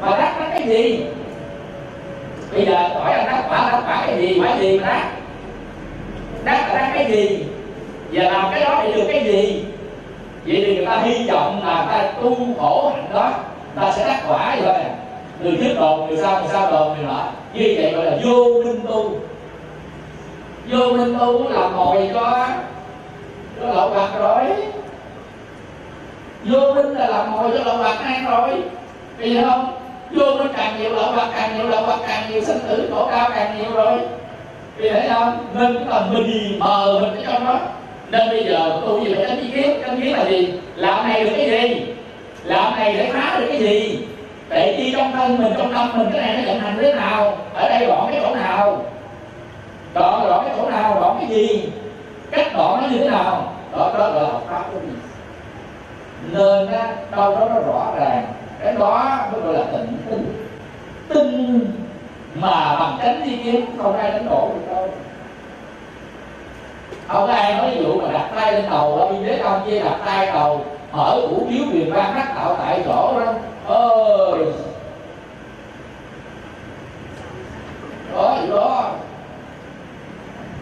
Mà 0.00 0.10
đắc 0.10 0.34
đắc 0.40 0.48
cái 0.50 0.62
gì? 0.68 1.04
Bây 2.52 2.66
giờ 2.66 2.88
hỏi 2.88 3.16
là 3.16 3.24
đắc 3.24 3.44
quả 3.48 3.68
đắc 3.72 3.82
quả 3.86 4.04
cái 4.06 4.18
gì? 4.18 4.40
Quả 4.40 4.56
gì 4.60 4.78
mà 4.78 4.86
đắc? 4.86 5.04
Đắc 6.44 6.68
là 6.68 6.74
đắc 6.74 6.90
cái 6.94 7.06
gì? 7.10 7.44
Và 8.12 8.22
làm 8.22 8.46
cái 8.50 8.60
đó 8.64 8.82
để 8.84 8.92
được 8.92 9.06
cái 9.08 9.24
gì? 9.24 9.64
Vậy 10.46 10.64
thì 10.66 10.76
người 10.76 10.86
ta 10.86 10.96
hy 10.96 11.28
vọng 11.30 11.62
là 11.66 11.86
ta 11.88 12.12
tu 12.22 12.36
khổ 12.60 12.92
hạnh 12.94 13.10
đó 13.14 13.30
ta 13.74 13.92
sẽ 13.92 14.06
đắc 14.06 14.22
quả 14.28 14.56
vậy. 14.62 14.84
Thôi 15.42 15.52
từ 15.52 15.56
trước 15.56 15.74
đồn, 15.78 16.08
người 16.08 16.18
sau 16.18 16.40
người 16.40 16.48
sau 16.52 16.70
đồn, 16.70 16.96
người 16.96 17.06
nọ. 17.06 17.24
Như 17.54 17.74
vậy 17.76 17.92
gọi 17.92 18.04
là 18.04 18.16
vô 18.24 18.62
minh 18.64 18.80
tu. 18.88 19.10
Vô 20.70 20.92
minh 20.92 21.18
tu 21.18 21.48
là 21.48 21.68
ngồi 21.68 22.10
cho 22.14 22.48
cho 23.60 23.66
lậu 23.72 23.88
bạc 23.88 24.08
rồi. 24.18 24.44
Vô 26.44 26.74
minh 26.74 26.92
là 26.92 27.06
làm 27.06 27.32
ngồi 27.32 27.50
cho 27.50 27.64
lậu 27.64 27.82
bạc 27.82 27.96
ăn 28.04 28.24
rồi. 28.30 28.62
Vì 29.18 29.42
không? 29.42 29.72
Vô 30.10 30.24
minh 30.38 30.48
càng 30.56 30.76
nhiều 30.78 30.92
lậu 30.92 31.12
bạc 31.16 31.28
càng 31.36 31.56
nhiều 31.56 31.68
lậu 31.68 31.86
bạc 31.86 31.98
càng 32.08 32.22
nhiều 32.30 32.42
sinh 32.44 32.58
tử, 32.68 32.90
khổ 32.94 33.10
đau 33.10 33.30
càng 33.34 33.58
nhiều 33.58 33.70
rồi. 33.74 33.98
Vì 34.76 34.90
thấy 34.90 35.08
không 35.08 35.38
nên 35.54 35.74
chúng 35.74 35.90
ta 35.90 36.00
mì 36.10 36.58
mờ 36.58 36.98
mình 37.00 37.24
ở 37.24 37.32
trong 37.32 37.44
đó 37.44 37.58
nên 38.10 38.28
bây 38.28 38.44
giờ 38.44 38.80
tu 38.86 39.04
gì 39.04 39.14
phải 39.14 39.24
tránh 39.28 39.40
ý 39.40 39.50
kiến 39.50 39.80
tránh 39.86 40.00
kiến 40.00 40.12
là 40.12 40.24
gì? 40.24 40.52
Làm 40.76 41.08
này 41.08 41.24
được 41.24 41.30
cái 41.36 41.50
gì? 41.50 41.86
Làm 42.44 42.76
này 42.76 42.94
để 42.96 43.10
phá 43.12 43.36
được 43.40 43.46
cái 43.48 43.58
gì? 43.58 43.98
Để 44.48 44.74
chi 44.76 44.92
trong 44.92 45.12
thân 45.12 45.42
mình 45.42 45.52
trong 45.58 45.72
tâm 45.72 45.98
mình 45.98 46.08
cái 46.12 46.22
này 46.22 46.36
nó 46.36 46.52
vận 46.52 46.60
hành 46.60 46.78
thế 46.80 46.94
nào? 46.94 47.38
Ở 47.54 47.68
đây 47.68 47.86
đoạn 47.86 48.08
cái 48.10 48.20
chỗ 48.22 48.34
nào? 48.34 48.84
Đoạn 49.94 50.26
đoạn 50.28 50.44
cái 50.48 50.54
chỗ 50.58 50.70
nào? 50.70 50.98
Đoạn 51.00 51.16
cái 51.20 51.28
gì? 51.28 51.68
Cách 52.30 52.46
đoạn 52.54 52.82
nó 52.82 52.88
như 52.88 52.98
thế 52.98 53.10
nào? 53.10 53.52
Đó 53.72 53.90
đó 53.98 54.10
gọi 54.10 54.22
là 54.22 54.28
học 54.28 54.46
pháp 54.50 54.62
của 54.72 54.78
mình. 54.78 54.98
Nên 56.32 56.72
á, 56.72 56.96
đâu 57.16 57.30
đó 57.30 57.48
nó 57.54 57.60
rõ 57.60 57.92
ràng. 57.98 58.26
Cái 58.62 58.72
đó 58.72 59.18
mới 59.32 59.40
gọi 59.40 59.54
là 59.54 59.64
tịnh 59.72 59.96
tinh. 60.10 60.46
Tinh 61.08 61.66
mà 62.34 62.76
bằng 62.80 62.98
tránh 63.02 63.22
đi 63.24 63.36
kiến 63.36 63.64
không 63.78 63.98
ai 63.98 64.10
đánh 64.10 64.26
đổ 64.30 64.50
được 64.54 64.74
đâu 64.74 64.88
không 67.08 67.30
ai 67.30 67.54
nói 67.54 67.70
ví 67.70 67.82
dụ 67.82 68.00
mà 68.00 68.12
đặt 68.12 68.30
tay 68.36 68.52
lên 68.52 68.64
đầu 68.70 68.96
ở 68.96 69.08
biên 69.12 69.26
giới 69.26 69.38
ông 69.38 69.62
chia 69.66 69.80
đặt 69.80 69.96
tay 70.04 70.26
đầu 70.26 70.64
mở 70.92 71.20
củ 71.28 71.46
chiếu 71.50 71.64
quyền 71.72 71.94
ban 71.94 72.14
đắc 72.14 72.32
đạo 72.36 72.56
tại 72.58 72.82
chỗ 72.84 73.20
đó. 73.20 73.32
Ơi 73.68 74.44
đó 78.14 78.38
gì 78.42 78.50
đó. 78.50 78.90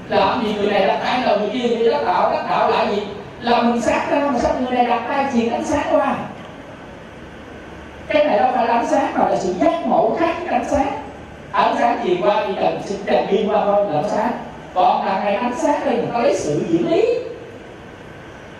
Làm 0.08 0.42
gì 0.44 0.54
người 0.54 0.66
này 0.66 0.86
đặt 0.86 1.00
tay 1.04 1.22
đầu 1.26 1.38
người 1.38 1.50
kia 1.52 1.76
người 1.76 1.90
đắc 1.90 2.02
đạo 2.06 2.30
đắc 2.30 2.44
đạo 2.50 2.70
lại 2.70 2.86
gì? 2.90 3.02
Là 3.40 3.62
mình 3.62 3.80
sát 3.80 4.10
ra, 4.10 4.30
mà 4.32 4.38
sao 4.38 4.52
người 4.60 4.70
này 4.70 4.84
đặt 4.84 5.02
tay 5.08 5.26
chỉ 5.32 5.48
ánh 5.48 5.64
sáng 5.64 5.86
qua. 5.92 6.16
Cái 8.08 8.24
này 8.24 8.38
đâu 8.38 8.50
phải 8.54 8.66
là 8.66 8.74
ánh 8.74 8.86
sáng 8.86 9.14
mà 9.14 9.28
là 9.28 9.36
sự 9.36 9.52
giác 9.52 9.86
ngộ 9.86 10.16
khác 10.20 10.34
ánh 10.50 10.68
sáng. 10.68 10.92
Ánh 11.52 11.76
sáng 11.78 12.04
gì 12.04 12.18
qua 12.22 12.44
thì 12.46 12.54
cần 12.60 12.80
sự 12.84 12.96
tràn 13.06 13.26
đi 13.30 13.46
qua 13.48 13.64
thôi 13.64 13.86
là 13.90 13.98
ánh 13.98 14.10
sáng 14.10 14.32
còn 14.74 15.06
là 15.06 15.20
ngày 15.24 15.34
ánh 15.34 15.54
sáng 15.56 15.80
đây 15.84 15.96
người 15.96 16.08
ta 16.12 16.18
lấy 16.18 16.34
sự 16.34 16.64
diễn 16.68 16.90
lý. 16.90 17.04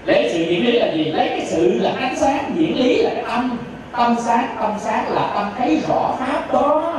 Lấy 0.05 0.31
sự 0.33 0.39
diễn 0.39 0.67
lý 0.67 0.73
là 0.73 0.93
gì? 0.93 1.05
Lấy 1.05 1.29
cái 1.29 1.47
sự 1.47 1.79
là 1.79 1.93
ánh 2.01 2.17
sáng 2.17 2.53
diễn 2.55 2.79
lý 2.79 3.03
là 3.03 3.11
cái 3.15 3.25
tâm 3.29 3.59
tâm 3.97 4.17
sáng 4.19 4.57
tâm 4.61 4.73
sáng 4.79 5.05
là 5.09 5.31
tâm 5.35 5.51
thấy 5.59 5.83
rõ 5.89 6.15
pháp 6.19 6.53
đó. 6.53 6.95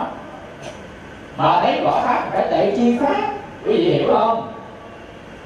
Mà 1.37 1.61
thấy 1.61 1.81
rõ 1.83 1.91
pháp 1.91 2.29
phải 2.33 2.47
tệ 2.51 2.73
chi 2.75 2.97
pháp. 2.99 3.33
Quý 3.65 3.77
vị 3.77 3.93
hiểu 3.93 4.13
không? 4.13 4.51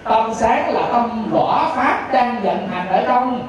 Tâm 0.04 0.34
sáng 0.34 0.74
là 0.74 0.82
tâm 0.92 1.30
rõ 1.34 1.72
pháp 1.76 2.10
đang 2.14 2.42
vận 2.44 2.68
hành 2.68 2.88
ở 2.88 3.04
trong. 3.08 3.48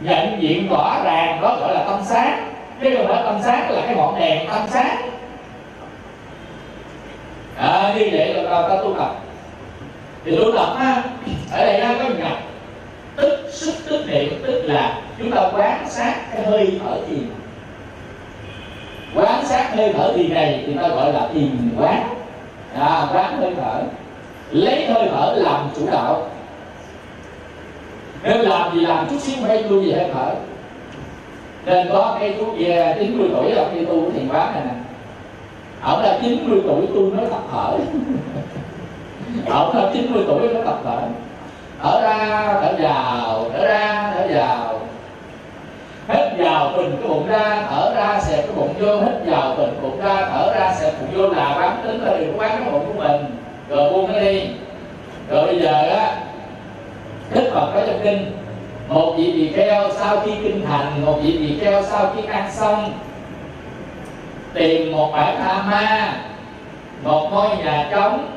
Nhận 0.00 0.42
diện 0.42 0.68
rõ 0.70 0.96
ràng 1.04 1.40
đó 1.40 1.56
gọi 1.60 1.74
là 1.74 1.84
tâm 1.84 2.00
sáng. 2.04 2.50
Cái 2.80 2.92
gọi 2.92 3.08
là 3.08 3.22
tâm 3.22 3.40
sáng 3.44 3.70
là 3.70 3.82
cái 3.86 3.96
ngọn 3.96 4.18
đèn 4.18 4.48
tâm 4.48 4.62
sáng. 4.68 4.96
À, 7.58 7.94
như 7.98 8.08
vậy 8.12 8.34
là 8.34 8.68
ta 8.68 8.76
tu 8.82 8.94
tập 8.98 9.23
thì 10.24 10.36
tu 10.36 10.52
tập 10.56 10.74
ha 10.78 11.02
ở 11.52 11.66
đây 11.66 11.80
nó 11.80 11.88
có 11.98 12.10
nhập. 12.18 12.38
Tức 13.16 13.48
sức 13.50 13.74
tức 13.88 14.04
niệm 14.06 14.42
tức 14.46 14.62
là 14.64 15.00
chúng 15.18 15.30
ta 15.30 15.50
quán 15.56 15.86
sát 15.88 16.14
cái 16.32 16.42
hơi 16.42 16.80
thở 16.84 16.98
thiền 17.08 17.26
quán 19.14 19.46
sát 19.46 19.70
hơi 19.76 19.92
thở 19.92 20.12
thiền 20.16 20.34
này 20.34 20.64
thì 20.66 20.74
ta 20.74 20.88
gọi 20.88 21.12
là 21.12 21.28
thiền 21.34 21.50
quán. 21.78 22.08
À, 22.78 23.08
quán 23.12 23.36
hơi 23.40 23.54
thở. 23.56 23.82
Lấy 24.50 24.86
hơi 24.86 25.08
thở 25.10 25.34
làm 25.36 25.68
chủ 25.76 25.86
đạo. 25.92 26.30
Nên 28.22 28.40
làm 28.40 28.74
gì 28.74 28.80
làm 28.80 29.06
chút 29.10 29.20
xíu 29.20 29.44
hay 29.46 29.62
tu 29.62 29.82
gì 29.82 29.92
hơi 29.92 30.06
thở. 30.14 30.34
Nên 31.66 31.88
có 31.92 32.16
cái 32.20 32.34
chú 32.38 32.44
về 32.58 32.96
90 32.98 33.28
tuổi 33.32 33.50
là 33.50 33.64
khi 33.74 33.84
tu 33.84 34.10
thiền 34.10 34.28
quán 34.28 34.52
này 34.52 34.62
nè. 34.64 34.74
Ổng 35.82 36.02
là 36.02 36.18
90 36.22 36.60
tuổi 36.66 36.86
tu 36.94 37.14
nó 37.14 37.22
tập 37.30 37.42
thở. 37.52 37.78
ông 39.50 39.74
hơn 39.74 39.90
90 39.94 40.24
tuổi 40.26 40.48
nó 40.54 40.60
tập 40.64 40.78
thở 40.84 40.98
thở 41.82 42.00
ra, 42.02 42.52
thở 42.60 42.74
vào, 42.78 43.50
thở 43.52 43.66
ra, 43.66 44.12
thở 44.14 44.26
vào. 44.34 44.80
Hít 46.08 46.38
vào 46.38 46.72
bình 46.76 46.96
cái 47.00 47.08
bụng 47.08 47.28
ra, 47.28 47.62
thở 47.70 47.94
ra, 47.96 48.20
xẹp 48.20 48.44
cái 48.46 48.56
bụng 48.56 48.74
vô, 48.80 49.00
hít 49.00 49.14
vào 49.26 49.54
bình 49.56 49.78
bụng 49.82 50.00
ra, 50.04 50.28
thở 50.32 50.54
ra, 50.54 50.74
xẹp 50.74 50.92
bụng 51.00 51.10
vô 51.14 51.28
là 51.28 51.58
bám 51.60 51.76
tính 51.84 52.04
là 52.04 52.18
điều 52.18 52.32
quán 52.36 52.50
cái 52.50 52.72
bụng 52.72 52.86
của 52.86 53.02
mình. 53.02 53.24
Rồi 53.68 53.92
buông 53.92 54.12
nó 54.12 54.18
đi. 54.20 54.42
Rồi 55.28 55.46
bây 55.46 55.60
giờ 55.60 55.88
á, 55.88 56.16
đức 57.34 57.50
phật 57.54 57.70
có 57.74 57.80
trong 57.86 58.00
kinh, 58.02 58.32
một 58.88 59.14
vị 59.16 59.32
tỳ 59.32 59.52
kheo 59.52 59.90
sau 59.92 60.20
khi 60.20 60.30
kinh 60.42 60.66
thành, 60.66 61.06
một 61.06 61.18
vị 61.22 61.38
tỳ 61.38 61.58
kheo 61.58 61.82
sau 61.82 62.12
khi 62.16 62.22
ăn 62.28 62.50
xong, 62.50 62.92
tìm 64.54 64.92
một 64.92 65.12
bản 65.12 65.36
tha 65.38 65.62
ma 65.62 66.12
một 67.04 67.28
ngôi 67.30 67.56
nhà 67.56 67.88
trống 67.90 68.33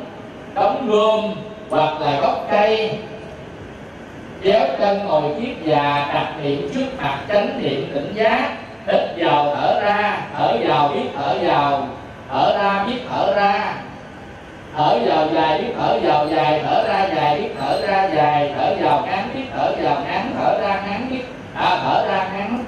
đóng 0.57 0.87
gươm 0.87 1.35
hoặc 1.69 2.01
là 2.01 2.19
gốc 2.21 2.47
cây. 2.51 2.99
Chéo 4.43 4.67
chân 4.79 5.05
ngồi 5.05 5.23
kiết 5.39 5.55
già 5.65 6.11
đặt 6.13 6.33
niệm 6.43 6.69
trước 6.73 6.85
mặt 7.01 7.19
chánh 7.27 7.61
niệm 7.61 7.91
tỉnh 7.93 8.13
giác. 8.15 8.49
Hít 8.87 9.01
vào 9.17 9.55
thở 9.55 9.81
ra 9.81 10.17
thở 10.37 10.57
vào 10.67 10.89
biết 10.93 11.09
thở 11.17 11.35
vào 11.41 11.87
thở 12.31 12.57
ra 12.57 12.83
biết 12.87 12.99
thở 13.09 13.33
ra. 13.35 13.73
Thở 14.77 14.99
vào 15.05 15.27
dài 15.33 15.61
biết 15.61 15.73
thở 15.77 15.99
vào 16.03 16.27
dài 16.27 16.61
thở 16.65 16.87
ra 16.87 17.07
dài 17.15 17.39
biết 17.39 17.49
thở 17.59 17.81
ra 17.87 18.09
dài. 18.15 18.53
Thở 18.57 18.75
vào 18.81 19.05
ngắn 19.05 19.29
biết 19.33 19.45
thở 19.57 19.71
vào 19.83 19.97
ngắn 20.07 20.31
thở 20.39 20.59
ra 20.61 20.81
ngắn 20.87 21.07
biết 21.09 21.23
à, 21.55 21.79
thở 21.83 22.07
ra 22.07 22.27
ngắn. 22.33 22.63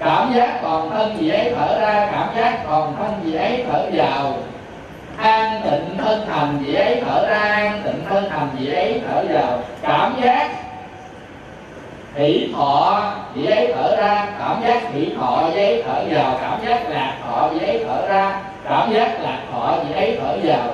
Cảm 0.00 0.32
giác 0.34 0.58
còn 0.62 0.90
thân 0.90 1.16
gì 1.18 1.28
ấy 1.28 1.52
thở 1.56 1.80
ra 1.80 2.08
cảm 2.12 2.28
giác 2.36 2.58
còn 2.68 2.96
thân 2.96 3.20
gì 3.24 3.34
ấy 3.34 3.64
thở 3.68 3.90
vào 3.92 4.34
an 5.22 5.60
tịnh 5.64 5.98
thân 5.98 6.26
thành 6.26 6.58
gì 6.66 6.74
ấy 6.74 7.02
thở 7.06 7.28
ra 7.28 7.38
an 7.38 7.82
tịnh 7.84 8.04
thân 8.08 8.24
thành 8.30 8.48
gì 8.58 8.72
ấy 8.72 9.00
thở 9.06 9.24
vào. 9.30 9.62
Cảm 9.82 10.14
giác 10.22 10.50
hỷ 12.14 12.52
thọ 12.54 13.12
gì 13.34 13.46
ấy 13.46 13.72
thở 13.74 13.96
ra. 13.96 14.26
Cảm 14.38 14.62
giác 14.64 14.82
hỷ 14.92 15.12
thọ 15.18 15.50
giấy 15.54 15.64
ấy 15.64 15.82
thở 15.86 16.04
vào. 16.10 16.38
Cảm 16.40 16.66
giác 16.66 16.88
lạc 16.88 17.16
thọ 17.26 17.50
giấy 17.54 17.68
ấy 17.68 17.84
thở 17.86 18.08
ra. 18.08 18.40
Cảm 18.68 18.92
giác 18.92 19.20
lạc 19.20 19.38
thọ 19.52 19.76
gì 19.88 19.94
ấy 19.94 20.18
thở 20.20 20.38
vào. 20.44 20.68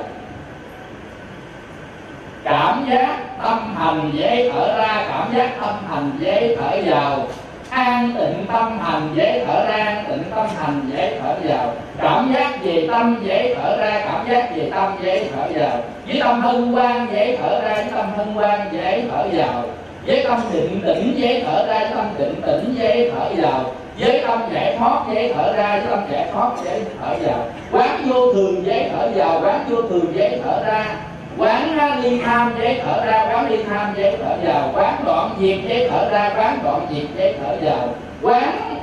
Cảm 2.45 2.87
giác 2.91 3.17
tâm 3.43 3.77
hành 3.77 4.11
dễ 4.15 4.51
thở 4.53 4.79
ra. 4.79 5.07
Cảm 5.09 5.35
giác 5.37 5.51
tâm 5.61 5.75
hành 5.91 6.11
dễ 6.21 6.57
thở 6.57 6.83
vào 6.87 7.27
an 7.71 8.13
tịnh 8.19 8.47
tâm 8.53 8.79
hành 8.79 9.09
dễ 9.15 9.45
thở 9.47 9.65
ra 9.69 9.85
an 9.85 10.05
tịnh 10.09 10.25
tâm 10.31 10.47
hành 10.57 10.91
dễ 10.93 11.21
thở 11.23 11.35
vào 11.45 11.73
cảm 12.03 12.35
giác 12.35 12.63
về 12.63 12.89
tâm 12.91 13.17
dễ 13.25 13.55
thở 13.55 13.77
ra 13.77 14.03
cảm 14.05 14.27
giác 14.31 14.57
về 14.57 14.71
tâm 14.75 14.93
dễ 15.03 15.29
thở 15.35 15.43
vào 15.55 15.83
với 16.07 16.21
tâm 16.21 16.41
hân 16.41 16.73
hoan 16.73 17.07
dễ 17.13 17.37
thở 17.37 17.61
ra 17.61 17.75
với 17.75 17.85
tâm 17.95 18.07
hân 18.17 18.27
hoan 18.35 18.61
dễ 18.73 19.05
thở 19.11 19.29
vào 19.33 19.65
với 20.07 20.25
tâm 20.29 20.41
định 20.53 20.81
tĩnh 20.87 21.15
dễ 21.17 21.43
thở 21.47 21.67
ra 21.67 21.79
với 21.79 21.91
tâm 21.95 22.07
định 22.19 22.43
tĩnh 22.47 22.75
dễ 22.79 23.11
thở 23.11 23.43
vào 23.43 23.75
với 23.99 24.25
tâm 24.27 24.41
giải 24.55 24.77
thoát 24.79 25.03
dễ 25.13 25.33
thở 25.35 25.53
ra 25.57 25.77
với 25.77 25.87
tâm 25.91 26.01
giải 26.13 26.27
thoát 26.33 26.51
dễ 26.65 26.81
thở 27.01 27.15
vào 27.27 27.47
quán 27.73 28.09
vô 28.09 28.33
thường 28.33 28.67
dễ 28.67 28.91
thở 28.93 29.11
vào 29.15 29.41
quán 29.45 29.65
vô 29.69 29.83
thường 29.83 30.15
dễ 30.15 30.41
thở 30.45 30.65
ra 30.67 30.97
quán 31.39 31.79
ly 32.03 32.21
tham 32.25 32.55
giấy 32.59 32.81
thở 32.85 33.05
ra, 33.07 33.27
quán 33.33 33.51
ly 33.51 33.63
tham 33.63 33.95
giấy 33.97 34.17
thở 34.23 34.37
vào. 34.45 34.71
Quán 34.75 35.03
đoạn 35.05 35.31
diệt 35.41 35.59
giấy 35.69 35.89
thở 35.91 36.09
ra, 36.11 36.33
quán 36.37 36.59
đoạn 36.65 36.87
diệt 36.95 37.07
giấy 37.17 37.35
thở 37.41 37.57
vào. 37.63 37.95
Quán 38.23 38.75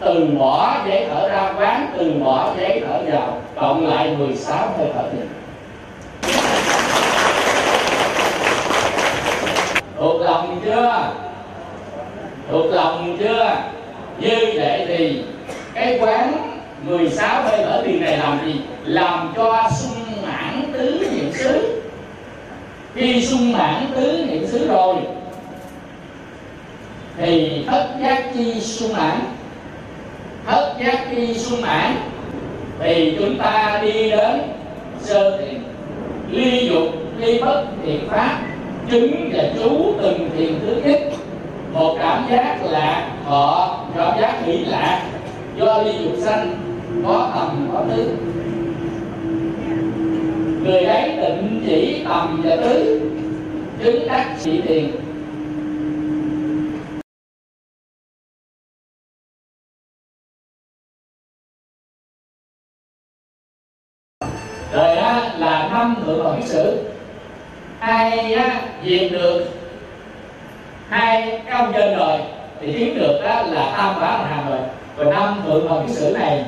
từ 0.00 0.26
bỏ 0.38 0.76
giấy 0.88 1.06
thở 1.10 1.28
ra, 1.28 1.52
quán 1.58 1.86
từ 1.98 2.12
bỏ 2.24 2.50
giấy 2.58 2.82
thở 2.86 3.00
vào. 3.12 3.38
Cộng 3.60 3.86
lại 3.86 4.16
16 4.18 4.56
hơi 4.78 4.88
thở 4.94 5.02
nhịp 5.02 5.26
thuộc 9.98 10.20
lòng 10.20 10.60
chưa? 10.64 11.12
Thuộc 12.50 12.66
lòng 12.72 13.16
chưa? 13.18 13.56
Như 14.18 14.36
vậy 14.54 14.84
thì 14.88 15.22
cái 15.74 15.98
quán 16.00 16.32
16 16.82 17.42
hơi 17.42 17.60
thở 17.64 17.82
thiền 17.86 18.00
này 18.00 18.18
làm 18.18 18.38
gì? 18.46 18.60
Làm 18.84 19.32
cho 19.36 19.70
sung 19.78 20.22
mãn 20.22 20.62
tứ 20.72 21.08
niệm 21.12 21.32
xứ. 21.32 21.82
Khi 22.94 23.26
sung 23.26 23.52
mãn 23.52 23.86
tứ 23.94 24.24
niệm 24.28 24.46
xứ 24.46 24.68
rồi, 24.68 24.96
thì 27.18 27.64
thất 27.66 27.88
giác 28.02 28.24
chi 28.34 28.60
sung 28.60 28.92
mãn. 28.92 29.20
Thất 30.46 30.74
giác 30.80 31.06
chi 31.10 31.34
sung 31.34 31.60
mãn, 31.60 31.96
thì 32.80 33.16
chúng 33.18 33.38
ta 33.38 33.80
đi 33.82 34.10
đến 34.10 34.42
sơ 35.00 35.38
thiền 35.38 35.62
ly 36.30 36.68
dục, 36.68 36.88
ly 37.18 37.38
bất, 37.40 37.64
thiện 37.84 38.08
pháp, 38.08 38.38
chứng 38.90 39.30
và 39.34 39.44
chú 39.58 39.94
từng 40.02 40.30
thiền 40.36 40.60
thứ 40.60 40.80
nhất. 40.84 41.00
Một 41.72 41.96
cảm 41.98 42.26
giác 42.30 42.58
lạc, 42.70 43.08
họ 43.24 43.78
cảm 43.96 44.20
giác 44.20 44.34
hỷ 44.44 44.64
lạc 44.64 45.02
do 45.58 45.82
ly 45.82 45.92
dục 46.04 46.14
sanh 46.18 46.65
có 47.04 47.32
tầm 47.34 47.70
có 47.72 47.84
tứ. 47.88 48.16
Người 50.64 50.84
ấy 50.84 51.16
định 51.16 51.64
chỉ 51.66 52.04
tầm 52.08 52.42
và 52.44 52.56
tứ 52.56 53.00
chứng 53.84 54.08
đắc 54.08 54.36
trị 54.40 54.62
tiền. 54.68 54.92
Rồi 64.72 64.96
á, 64.96 65.34
là 65.38 65.68
năm 65.72 65.96
thượng 66.04 66.24
bằng 66.24 66.42
sử. 66.46 66.78
Ai 67.80 68.34
á, 68.34 68.62
diệt 68.84 69.12
được. 69.12 69.46
Hai 70.88 71.40
cái 71.46 71.56
ông 71.58 71.72
trên 71.74 71.98
rồi 71.98 72.20
thì 72.60 72.72
kiếm 72.72 72.98
được 72.98 73.20
á, 73.24 73.42
là 73.42 73.74
tam 73.76 74.00
bá 74.00 74.06
la 74.06 74.44
rồi 74.48 74.58
và 74.96 75.04
năm 75.04 75.42
thượng 75.46 75.68
bằng 75.68 75.88
sử 75.88 76.12
này 76.18 76.44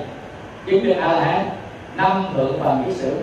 chứng 0.71 0.85
được 0.85 0.97
a 1.01 1.13
la 1.13 1.25
hán 1.25 1.49
năm 1.97 2.25
thượng 2.37 2.65
bằng 2.65 2.93
sử. 2.95 3.17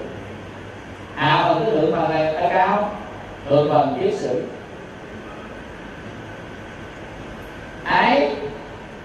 Hạ 1.15 1.35
à, 1.35 1.45
phần 1.47 1.63
cái 1.65 1.71
thượng 1.71 1.95
phần 1.95 2.09
này 2.09 2.33
ta 2.33 2.49
cao 2.53 2.91
thượng 3.49 3.69
phần 3.73 3.97
kiết 4.01 4.13
sử 4.13 4.43
ái 7.83 8.35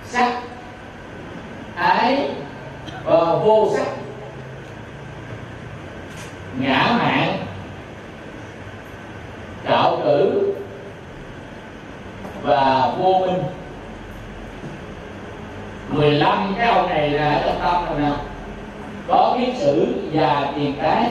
sắc 0.04 0.32
ái 1.74 2.28
và 3.04 3.34
vô 3.44 3.68
sắc 3.76 3.86
ngã 6.58 6.96
mạng 6.98 7.36
trạo 9.68 10.00
cử 10.04 10.54
và 12.42 12.90
vô 12.98 13.18
minh 13.18 13.42
15 15.88 16.54
cái 16.58 16.68
ông 16.68 16.88
này 16.88 17.10
là 17.10 17.42
trong 17.44 17.60
tâm 17.62 17.84
rồi 17.86 18.00
nè 18.00 18.16
có 19.08 19.36
kiết 19.38 19.56
sử 19.56 19.86
và 20.12 20.52
tiền 20.56 20.74
cái 20.82 21.10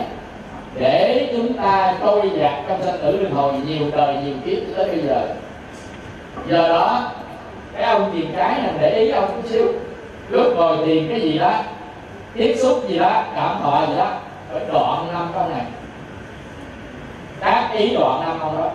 để 0.75 1.29
chúng 1.33 1.53
ta 1.53 1.93
trôi 2.01 2.31
dạt 2.39 2.63
trong 2.67 2.83
sanh 2.83 2.97
tử 3.01 3.17
luân 3.21 3.33
hồi 3.33 3.53
nhiều 3.67 3.87
đời 3.95 4.17
nhiều 4.23 4.35
kiếp 4.45 4.77
tới 4.77 4.87
bây 4.87 5.01
giờ 5.01 5.35
do 6.47 6.67
đó 6.67 7.11
cái 7.73 7.83
ông 7.83 8.11
tiền 8.13 8.33
cái 8.37 8.61
này 8.61 8.73
để 8.81 8.89
ý 8.99 9.09
ông 9.09 9.29
chút 9.35 9.49
xíu 9.49 9.67
lúc 10.29 10.55
ngồi 10.55 10.77
tiền 10.85 11.07
cái 11.09 11.21
gì 11.21 11.37
đó 11.37 11.53
tiếp 12.33 12.55
xúc 12.61 12.83
gì 12.87 12.99
đó 12.99 13.23
cảm 13.35 13.55
thọ 13.61 13.85
gì 13.87 13.93
đó 13.97 14.11
phải 14.53 14.61
đoạn 14.73 15.07
năm 15.13 15.27
câu 15.33 15.49
này 15.49 15.65
tác 17.39 17.69
ý 17.73 17.95
đoạn 17.95 18.21
năm 18.21 18.37
câu 18.39 18.53
đó 18.57 18.69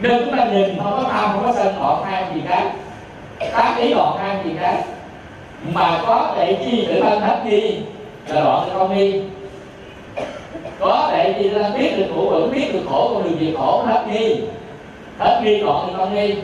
nên 0.00 0.24
chúng 0.24 0.36
ta 0.36 0.44
nhìn 0.44 0.78
không 0.82 1.02
có 1.02 1.10
tham 1.10 1.30
không 1.32 1.42
có 1.42 1.52
sân 1.52 1.74
đoạn 1.80 2.04
hai 2.04 2.24
gì 2.34 2.40
cái 2.48 2.66
tác 3.52 3.74
ý 3.78 3.94
đoạn 3.94 4.18
hai 4.18 4.36
gì 4.44 4.50
cái 4.60 4.82
mà 5.72 5.98
có 6.06 6.34
để 6.38 6.58
chi 6.64 6.86
tự 6.88 7.00
thân 7.00 7.20
hết 7.20 7.40
chi 7.50 7.78
là 8.28 8.44
đoạn 8.44 8.68
không 8.72 8.94
đi 8.94 9.22
có 10.80 11.08
để 11.12 11.34
gì 11.42 11.50
ta 11.50 11.70
biết 11.78 11.92
được 11.96 12.06
khổ 12.14 12.28
vẫn 12.30 12.52
biết 12.52 12.70
được 12.72 12.82
khổ 12.90 13.10
con 13.14 13.22
đường 13.24 13.40
gì 13.40 13.54
khổ 13.58 13.82
hết 13.86 14.04
nghi 14.08 14.40
hết 15.18 15.40
nghi 15.44 15.62
còn 15.66 15.86
thì 15.86 15.94
con 15.98 16.14
nghi 16.14 16.34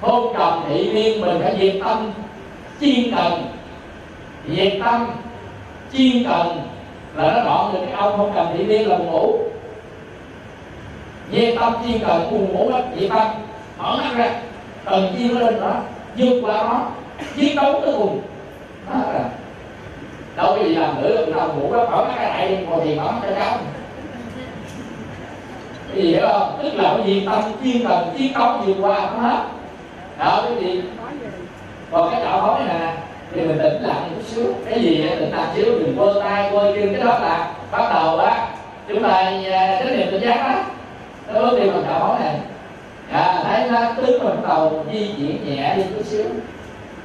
hôn 0.00 0.34
trầm 0.38 0.64
thị 0.68 0.90
viên 0.92 1.20
mình 1.20 1.40
phải 1.42 1.56
diệt 1.60 1.74
tâm 1.84 2.12
chiên 2.80 3.14
cần 3.16 3.46
diệt 4.48 4.72
tâm. 4.84 5.06
Chiên 5.92 6.24
cần 6.24 6.60
là 7.16 7.32
nó 7.32 7.44
đoạn 7.44 7.72
được 7.72 7.78
cái 7.86 7.94
ông 8.00 8.16
không 8.16 8.32
cần 8.34 8.46
thị 8.52 8.64
liên 8.64 8.88
là 8.88 8.98
buồn 8.98 9.06
ngủ. 9.06 9.38
Diệt 11.32 11.54
tâm, 11.60 11.74
chiên 11.84 11.98
cần 11.98 12.30
buồn 12.30 12.52
ngủ 12.52 12.70
đó 12.70 12.80
diệt 12.98 13.10
tâm. 13.10 13.26
Mở 13.78 13.96
mắt 13.96 14.16
ra. 14.16 14.30
Cần 14.84 15.14
chiên 15.18 15.34
nó 15.34 15.40
lên 15.40 15.60
đó. 15.60 15.74
Vượt 16.16 16.40
qua 16.42 16.62
nó 16.62 16.86
chiến 17.36 17.56
đấu 17.56 17.80
tới 17.84 17.94
cùng. 17.98 18.20
Là 18.92 19.24
đâu 20.36 20.56
có 20.56 20.64
gì 20.64 20.74
làm 20.74 21.02
nữa. 21.02 21.26
Đâu 21.36 21.48
ngủ 21.54 21.72
đó, 21.72 21.86
mở 21.90 22.04
mắt 22.04 22.14
ra 22.18 22.28
lại 22.28 22.66
ngồi 22.68 22.80
thì 22.84 22.94
mở 22.94 23.04
mắt 23.04 23.20
ra 23.22 23.30
cháu 23.38 23.58
cái 25.92 26.02
gì 26.02 26.08
hiểu 26.12 26.28
không? 26.28 26.58
Tức 26.62 26.74
là 26.74 26.94
cái 26.96 27.06
gì 27.06 27.26
tâm 27.26 27.42
chuyên 27.64 27.88
cần 27.88 28.14
chiến 28.18 28.32
đấu 28.32 28.58
vượt 28.66 28.76
qua 28.80 29.00
nó 29.00 29.20
hết. 29.28 29.42
Đó, 30.18 30.42
cái 30.44 30.64
gì? 30.64 30.82
Còn 31.90 32.10
cái 32.12 32.20
đạo 32.24 32.40
hối 32.40 32.60
nè 32.68 32.92
thì 33.34 33.40
mình 33.40 33.58
tĩnh 33.62 33.82
lặng 33.82 34.10
chút 34.14 34.22
xíu. 34.26 34.44
Cái 34.70 34.80
gì 34.80 35.08
tĩnh 35.20 35.30
lặng 35.32 35.48
xíu 35.54 35.64
đừng 35.64 35.96
quơ 35.98 36.20
tay 36.24 36.50
quơ 36.52 36.72
chân. 36.72 36.94
Cái 36.94 37.04
đó 37.04 37.18
là 37.18 37.50
bắt 37.72 37.90
đầu 37.94 38.18
á. 38.18 38.46
Chúng 38.88 39.02
ta 39.02 39.08
à, 39.08 39.80
cái 39.84 39.96
niệm 39.96 40.08
tỉnh 40.10 40.20
giác 40.20 40.36
đó 40.48 40.54
nó 41.34 41.40
bước 41.40 41.60
đi 41.60 41.70
bằng 41.70 41.84
đạo 41.88 42.00
hối 42.00 42.18
này 42.20 42.34
à, 43.12 43.42
thấy 43.44 43.70
nó 43.70 43.80
tướng 43.96 44.24
mình 44.24 44.42
bắt 44.42 44.48
đầu 44.48 44.84
di 44.92 45.10
chuyển 45.16 45.56
nhẹ 45.56 45.74
đi 45.76 45.82
chút 45.94 46.04
xíu. 46.06 46.24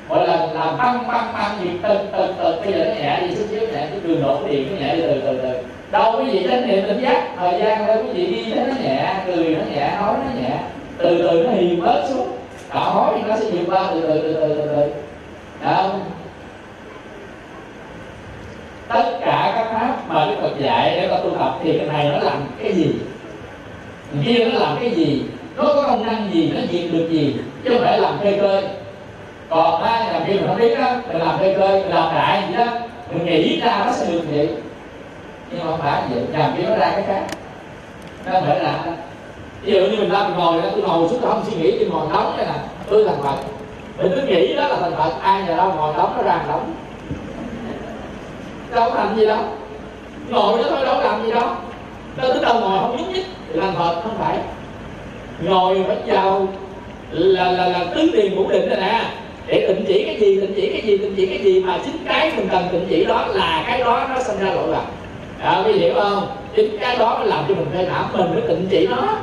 Mỗi 0.08 0.28
lần 0.28 0.54
làm 0.54 0.78
băng 0.78 1.08
băng 1.08 1.34
băng 1.34 1.52
gì 1.64 1.70
từng 1.84 2.08
từng 2.12 2.36
từng. 2.38 2.62
Bây 2.62 2.74
giờ 2.74 2.86
nó 2.86 2.94
nhẹ 2.94 3.20
đi 3.22 3.36
chút 3.36 3.46
xíu 3.50 3.60
nhẹ 3.60 3.68
cái 3.74 4.00
cường 4.08 4.24
độ 4.24 4.40
điện 4.50 4.68
nó 4.72 4.86
nhẹ 4.86 4.96
đi 4.96 5.02
từ 5.02 5.22
từ 5.22 5.40
từ. 5.42 5.58
Đâu 5.92 6.16
cái 6.18 6.34
gì 6.34 6.48
chánh 6.50 6.68
niệm 6.68 6.84
tỉnh 6.88 7.02
giác 7.02 7.28
thời 7.38 7.60
gian 7.60 7.88
đâu 7.88 7.98
cái 7.98 8.14
gì 8.16 8.26
đi 8.26 8.54
nó 8.54 8.74
nhẹ 8.84 9.16
cười 9.26 9.56
nó 9.56 9.76
nhẹ 9.76 9.92
nói 10.02 10.14
nó 10.14 10.42
nhẹ. 10.42 10.58
Từ 10.98 11.28
từ 11.30 11.44
nó 11.44 11.52
hiền 11.52 11.82
bớt 11.82 12.04
xuống 12.10 12.28
đạo 12.76 12.92
hối 12.92 13.14
thì 13.16 13.30
nó 13.30 13.36
sẽ 13.38 13.46
vượt 13.52 13.66
qua 13.68 13.90
từ 13.94 14.02
từ 14.02 14.22
từ 14.22 14.34
từ 14.34 14.56
từ 14.56 14.68
từ. 14.76 14.94
Đó 15.66 15.90
tất 18.88 19.18
cả 19.22 19.54
các 19.56 19.68
pháp 19.72 19.96
mà 20.08 20.26
Đức 20.26 20.36
Phật 20.42 20.60
dạy 20.60 20.96
để 20.96 21.08
ta 21.08 21.18
tu 21.18 21.30
tập 21.40 21.56
thì 21.64 21.78
cái 21.78 21.88
này 21.88 22.10
nó 22.10 22.18
làm 22.18 22.38
cái 22.64 22.74
gì? 22.74 22.96
Kia 24.26 24.46
nó 24.46 24.60
làm 24.60 24.78
cái 24.80 24.92
gì? 24.92 25.24
Nó 25.56 25.64
có 25.64 25.84
công 25.88 26.06
năng 26.06 26.30
gì 26.34 26.52
nó 26.56 26.62
diệt 26.72 26.92
được 26.92 27.08
gì? 27.12 27.36
Chứ 27.64 27.70
không 27.70 27.88
phải 27.88 28.00
làm 28.00 28.18
cây 28.24 28.38
chơi, 28.42 28.64
còn 29.50 29.84
ai 29.84 30.14
làm 30.14 30.26
kia 30.28 30.34
mình 30.34 30.48
không 30.48 30.60
biết 30.60 30.78
á, 30.78 31.02
mình 31.08 31.18
làm 31.18 31.36
cây 31.40 31.56
chơi, 31.60 31.82
mình 31.82 31.90
làm 31.90 32.16
đại 32.16 32.44
gì 32.50 32.56
đó. 32.58 32.66
Mình 33.12 33.26
nghĩ 33.26 33.60
ra 33.60 33.84
nó 33.86 33.92
sẽ 33.92 34.06
được 34.12 34.22
vậy. 34.32 34.50
Nhưng 35.50 35.60
mà 35.60 35.66
không 35.66 35.80
phải 35.80 36.02
vậy 36.10 36.24
làm 36.34 36.52
kia 36.58 36.64
nó 36.64 36.76
ra 36.76 36.92
cái 36.92 37.04
khác. 37.08 37.24
Nó 38.26 38.32
không 38.32 38.46
phải 38.48 38.60
là 38.60 38.80
ví 39.64 39.74
dụ 39.74 39.80
như 39.80 39.98
mình 39.98 40.10
ra 40.10 40.24
mình 40.28 40.38
ngồi 40.38 40.62
tôi 40.62 40.82
ngồi 40.82 41.10
xuống 41.10 41.20
tôi 41.22 41.32
không 41.32 41.44
suy 41.50 41.58
nghĩ 41.58 41.72
tôi 41.80 41.90
ngồi 41.90 42.08
đóng 42.14 42.34
đây 42.38 42.46
nè 42.46 42.60
tôi 42.90 43.04
thành 43.04 43.24
phật. 43.24 43.36
Mình 43.98 44.12
cứ 44.16 44.22
nghĩ 44.22 44.56
đó 44.56 44.68
là 44.68 44.78
thành 44.82 44.96
phật 44.98 45.12
ai 45.22 45.44
nhà 45.44 45.56
đâu 45.56 45.74
ngồi 45.76 45.94
đóng 45.98 46.14
nó 46.18 46.24
ra 46.24 46.46
đóng 46.48 46.74
đâu 48.76 48.90
có 48.90 48.96
làm 48.96 49.16
gì 49.16 49.26
đâu. 49.26 49.44
Ngồi 50.30 50.58
đó 50.58 50.64
thôi 50.70 50.86
đâu 50.86 50.96
có 50.96 51.02
làm 51.02 51.26
gì 51.26 51.32
đâu. 51.32 51.48
Đâu 52.18 52.34
tới 52.34 52.42
đâu 52.42 52.60
ngồi 52.60 52.80
không 52.80 52.98
nhúc 52.98 53.14
nhích 53.14 53.26
thì 53.54 53.60
thành 53.60 53.76
phật 53.76 54.02
không 54.04 54.18
phải. 54.20 54.38
Ngồi 55.42 55.84
phải 55.88 55.98
vào 56.06 56.48
là 57.12 57.52
là 57.52 57.68
là 57.68 57.86
tứ 57.96 58.10
tiền 58.14 58.36
ngũ 58.36 58.50
định 58.50 58.70
rồi 58.70 58.80
nè. 58.80 59.02
Để 59.48 59.66
tịnh 59.68 59.86
chỉ 59.88 60.04
cái 60.06 60.16
gì 60.20 60.42
tịnh 60.42 60.54
chỉ 60.56 60.70
cái 60.72 60.82
gì 60.82 60.98
tịnh 60.98 61.16
chỉ 61.16 61.26
cái 61.26 61.40
gì 61.40 61.60
mà 61.60 61.80
chính 61.86 61.98
cái 62.08 62.32
mình 62.36 62.48
cần 62.52 62.68
tịnh 62.72 62.86
chỉ 62.90 63.06
đó 63.06 63.26
là 63.28 63.64
cái 63.68 63.80
đó 63.80 64.08
nó 64.10 64.22
sinh 64.22 64.40
ra 64.40 64.54
lỗi 64.54 64.68
lầm 64.68 64.84
à, 65.42 65.64
quý 65.66 65.74
hiểu 65.74 65.94
không? 65.94 66.28
Chính 66.56 66.78
cái 66.80 66.98
đó 66.98 67.18
nó 67.20 67.26
làm 67.26 67.46
cho 67.48 67.56
mình 67.56 67.68
phê 67.74 67.88
thảm 67.90 68.06
mình 68.14 68.34
mới 68.34 68.42
tịnh 68.48 68.68
chỉ 68.70 68.88
nó 68.88 69.18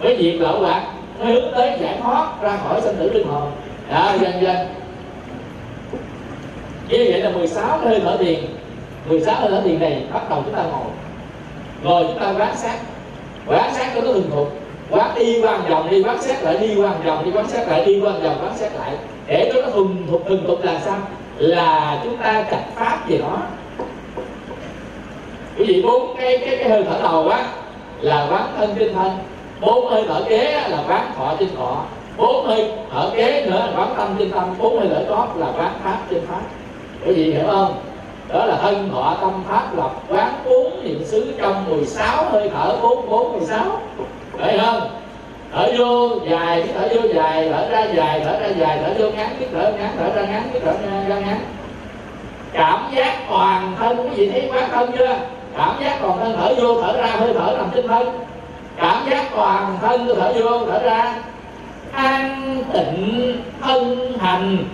với 0.00 0.16
việc 0.16 0.40
lậu 0.40 0.62
lạc 0.62 0.82
nó 1.18 1.26
hướng 1.26 1.52
tới 1.54 1.78
giải 1.80 1.98
thoát 2.02 2.42
ra 2.42 2.56
khỏi 2.56 2.80
sinh 2.80 2.96
tử 2.98 3.12
linh 3.12 3.26
hồn. 3.26 3.50
Đó 3.90 4.12
dần 4.20 4.32
dần 4.42 4.56
như 6.88 7.06
vậy 7.10 7.20
là 7.20 7.30
16 7.30 7.78
cái 7.78 7.88
hơi 7.88 8.00
thở 8.00 8.16
thiền 8.16 8.38
16 9.08 9.34
hơi 9.34 9.50
thở 9.50 9.60
thiền 9.64 9.80
này 9.80 10.02
bắt 10.12 10.30
đầu 10.30 10.42
chúng 10.44 10.54
ta 10.54 10.62
ngồi. 10.62 10.90
Ngồi 11.82 12.04
chúng 12.08 12.18
ta 12.18 12.32
quán 12.38 12.56
sát. 12.56 12.78
Quán 13.46 13.74
sát 13.74 13.92
cho 13.94 14.00
nó 14.00 14.12
thường 14.12 14.30
thuộc 14.30 14.48
quán 14.90 15.10
đi 15.18 15.40
qua 15.42 15.56
vòng, 15.56 15.90
đi 15.90 16.02
quán 16.02 16.22
sát 16.22 16.42
lại, 16.42 16.58
đi 16.58 16.74
qua 16.74 16.92
vòng, 17.04 17.24
đi 17.24 17.30
quán 17.30 17.48
sát 17.48 17.68
lại, 17.68 17.84
đi 17.84 18.00
qua 18.00 18.12
vòng, 18.12 18.38
quán 18.42 18.56
sát 18.56 18.70
lại. 18.78 18.92
Để 19.26 19.50
cho 19.54 19.62
nó 19.62 19.70
thuần 19.70 20.06
thục 20.10 20.26
thuần 20.28 20.46
thục 20.46 20.64
là 20.64 20.80
sao? 20.84 20.98
Là 21.38 22.00
chúng 22.04 22.16
ta 22.16 22.44
chặt 22.50 22.64
pháp 22.74 23.08
gì 23.08 23.18
đó. 23.18 23.42
quý 25.58 25.64
vị 25.64 25.82
bốn 25.82 26.16
cái 26.16 26.38
cái 26.38 26.56
cái 26.56 26.68
hơi 26.68 26.84
thở 26.84 26.98
đầu 27.02 27.28
á, 27.28 27.44
là 28.00 28.26
quán 28.30 28.52
thân 28.56 28.74
trên 28.78 28.94
thân 28.94 29.18
bốn 29.60 29.90
hơi 29.90 30.04
thở 30.08 30.22
kế 30.28 30.68
là 30.68 30.78
quán 30.88 31.12
thọ 31.16 31.34
trên 31.38 31.48
thọ 31.56 31.84
bốn 32.16 32.46
hơi 32.46 32.72
thở 32.92 33.10
kế 33.16 33.46
nữa 33.46 33.66
là 33.66 33.72
quán 33.76 33.94
tâm 33.96 34.16
trên 34.18 34.30
tâm. 34.30 34.54
Bốn 34.58 34.78
hơi 34.78 34.88
thở 34.94 35.04
chót 35.08 35.36
là 35.36 35.46
quán 35.58 35.72
pháp 35.84 35.98
trên 36.10 36.26
pháp 36.26 36.40
quý 37.06 37.12
vị 37.14 37.32
hiểu 37.32 37.46
không? 37.50 37.74
Đó 38.28 38.44
là 38.44 38.56
thân 38.56 38.90
thọ 38.92 39.16
tâm 39.20 39.44
pháp 39.48 39.76
lập 39.76 39.90
quán 40.08 40.32
bốn 40.44 40.84
niệm 40.84 41.04
xứ 41.04 41.32
trong 41.42 41.70
16 41.70 42.24
hơi 42.24 42.50
thở, 42.54 42.76
bốn 42.82 43.10
bốn, 43.10 43.32
mười 43.32 43.46
sáu. 43.46 43.80
Phải 44.38 44.58
không? 44.58 44.90
Thở 45.52 45.72
vô 45.78 46.08
dài, 46.30 46.62
cái 46.62 46.74
thở 46.74 46.88
vô 46.94 47.08
dài, 47.14 47.48
thở 47.52 47.68
ra 47.70 47.84
dài, 47.94 48.20
thở 48.24 48.40
ra 48.40 48.48
dài, 48.58 48.78
thở 48.84 48.94
vô 48.98 49.10
ngắn, 49.10 49.28
cái 49.40 49.48
thở 49.52 49.72
ngắn, 49.78 49.90
thở 49.98 50.14
ra 50.14 50.22
ngắn, 50.22 50.42
cái 50.52 50.62
thở 50.64 50.72
ra 51.08 51.18
ngắn. 51.18 51.40
Cảm 52.52 52.90
giác 52.94 53.16
toàn 53.30 53.76
thân, 53.78 53.96
quý 53.96 54.16
vị 54.16 54.30
thấy 54.30 54.50
quán 54.52 54.70
thân 54.72 54.92
chưa? 54.98 55.16
Cảm 55.56 55.74
giác 55.80 55.98
toàn 56.02 56.18
thân 56.18 56.36
thở 56.36 56.54
vô, 56.54 56.82
thở 56.82 56.92
ra, 56.96 57.06
hơi 57.06 57.34
thở 57.34 57.54
nằm 57.56 57.68
trên 57.74 57.88
thân 57.88 58.08
cảm 58.80 59.10
giác 59.10 59.24
toàn 59.36 59.78
thân 59.80 60.08
thở 60.16 60.32
vô 60.36 60.66
thở 60.66 60.82
ra. 60.82 61.14
An 61.92 62.56
tịnh 62.72 63.36
thân 63.60 64.12
hành. 64.20 64.64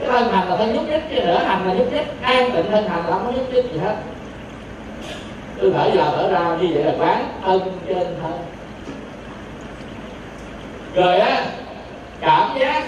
Cái 0.00 0.08
thân 0.08 0.32
hành 0.32 0.48
là 0.48 0.56
thân 0.56 0.74
nhúc 0.74 0.88
nhích 0.88 1.02
chứ 1.10 1.16
nữa 1.16 1.42
hành 1.46 1.68
là 1.68 1.74
nhúc 1.74 1.92
nhích. 1.92 2.22
An 2.22 2.50
tịnh 2.50 2.70
thân 2.70 2.88
hành 2.88 3.06
là 3.06 3.12
không 3.12 3.26
có 3.26 3.32
nhúc 3.32 3.54
nhích 3.54 3.72
gì 3.72 3.78
hết. 3.78 3.96
Tôi 5.60 5.72
thở 5.74 5.90
vào 5.94 6.12
thở 6.16 6.28
ra 6.30 6.56
như 6.60 6.68
vậy 6.74 6.84
là 6.84 6.92
quán 6.98 7.24
thân 7.44 7.60
trên 7.88 8.06
thân. 8.22 8.32
Rồi 10.94 11.18
á 11.18 11.44
cảm 12.20 12.58
giác 12.60 12.84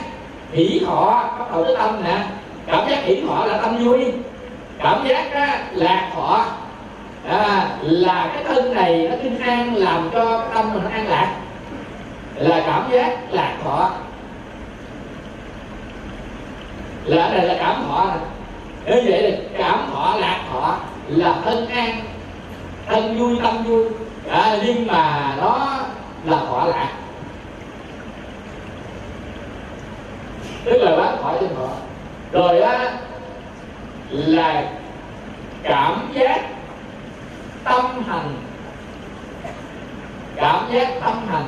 hỷ 0.53 0.81
thọ 0.87 1.29
bắt 1.39 1.51
đầu 1.53 1.65
tới 1.65 1.77
tâm 1.79 2.05
nè. 2.05 2.23
Cảm 2.67 2.89
giác 2.91 2.99
hỷ 3.05 3.23
thọ 3.29 3.45
là 3.45 3.59
tâm 3.59 3.85
vui. 3.85 4.05
Cảm 4.79 5.07
giác 5.09 5.33
á, 5.33 5.65
lạc 5.73 6.11
thọ 6.15 6.45
à, 7.27 7.69
là 7.83 8.31
cái 8.35 8.45
thân 8.45 8.75
này 8.75 9.09
nó 9.11 9.17
kinh 9.23 9.39
an 9.39 9.75
làm 9.75 10.11
cho 10.13 10.39
cái 10.39 10.49
tâm 10.55 10.73
mình 10.75 10.85
nó 10.85 10.91
an 10.91 11.09
lạc. 11.09 11.35
Là 12.35 12.63
cảm 12.67 12.91
giác 12.93 13.17
lạc 13.31 13.57
thọ. 13.65 13.91
Là 17.05 17.29
đây 17.29 17.47
là 17.47 17.57
cảm 17.59 17.83
thọ. 17.89 18.11
Như 18.87 19.03
vậy 19.05 19.23
là 19.23 19.39
cảm 19.59 19.87
thọ 19.93 20.17
lạc 20.19 20.41
thọ 20.53 20.79
là 21.09 21.35
thân 21.45 21.69
an 21.69 22.01
thân 22.87 23.19
vui 23.19 23.39
tâm 23.43 23.63
vui. 23.63 23.85
À, 24.31 24.59
nhưng 24.65 24.87
mà 24.87 25.35
nó 25.41 25.79
là 26.25 26.39
thọ 26.49 26.65
lạc. 26.65 26.93
Tức 30.65 30.79
là 30.83 30.97
bán 30.97 31.17
khỏi 31.23 31.37
trên 31.41 31.51
thọ. 31.57 31.69
Rồi 32.33 32.61
á 32.61 32.93
là 34.11 34.65
cảm 35.63 36.13
giác 36.15 36.41
tâm 37.65 37.85
hành. 38.07 38.35
Cảm 40.37 40.65
giác 40.73 40.89
tâm 41.05 41.15
hành. 41.31 41.45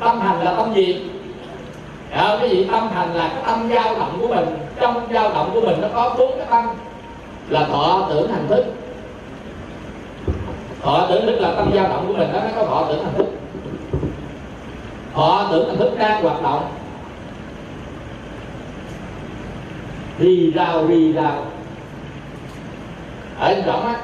Tâm 0.00 0.20
hành 0.20 0.42
là 0.42 0.54
tâm 0.54 0.74
gì? 0.74 1.10
À, 2.10 2.36
cái 2.40 2.50
gì? 2.50 2.68
Tâm 2.72 2.88
hành 2.94 3.14
là 3.14 3.28
cái 3.28 3.42
tâm 3.46 3.68
dao 3.74 3.94
động 3.94 4.18
của 4.20 4.28
mình. 4.28 4.44
Trong 4.80 5.08
dao 5.12 5.32
động 5.32 5.50
của 5.54 5.60
mình 5.60 5.80
nó 5.80 5.88
có 5.94 6.14
bốn 6.18 6.38
cái 6.38 6.46
tâm 6.50 6.68
là 7.48 7.64
thọ 7.64 8.06
tưởng 8.08 8.32
hành 8.32 8.46
thức. 8.48 8.64
Thọ 10.82 11.06
tưởng 11.08 11.26
thức 11.26 11.40
là 11.40 11.54
tâm 11.56 11.70
dao 11.74 11.88
động 11.88 12.04
của 12.06 12.12
mình 12.12 12.32
đó 12.32 12.40
nó 12.44 12.50
có 12.56 12.66
thọ 12.66 12.86
tưởng 12.88 13.04
hành 13.04 13.14
thức. 13.14 13.26
Thọ 15.14 15.48
tưởng 15.50 15.68
hành 15.68 15.78
thức 15.78 15.98
đang 15.98 16.22
hoạt 16.22 16.42
động. 16.42 16.68
Rì 20.18 20.50
rào 20.50 20.86
rì 20.86 21.12
rào 21.12 21.44
ở 23.40 23.62
trong 23.66 23.86
á 23.86 23.94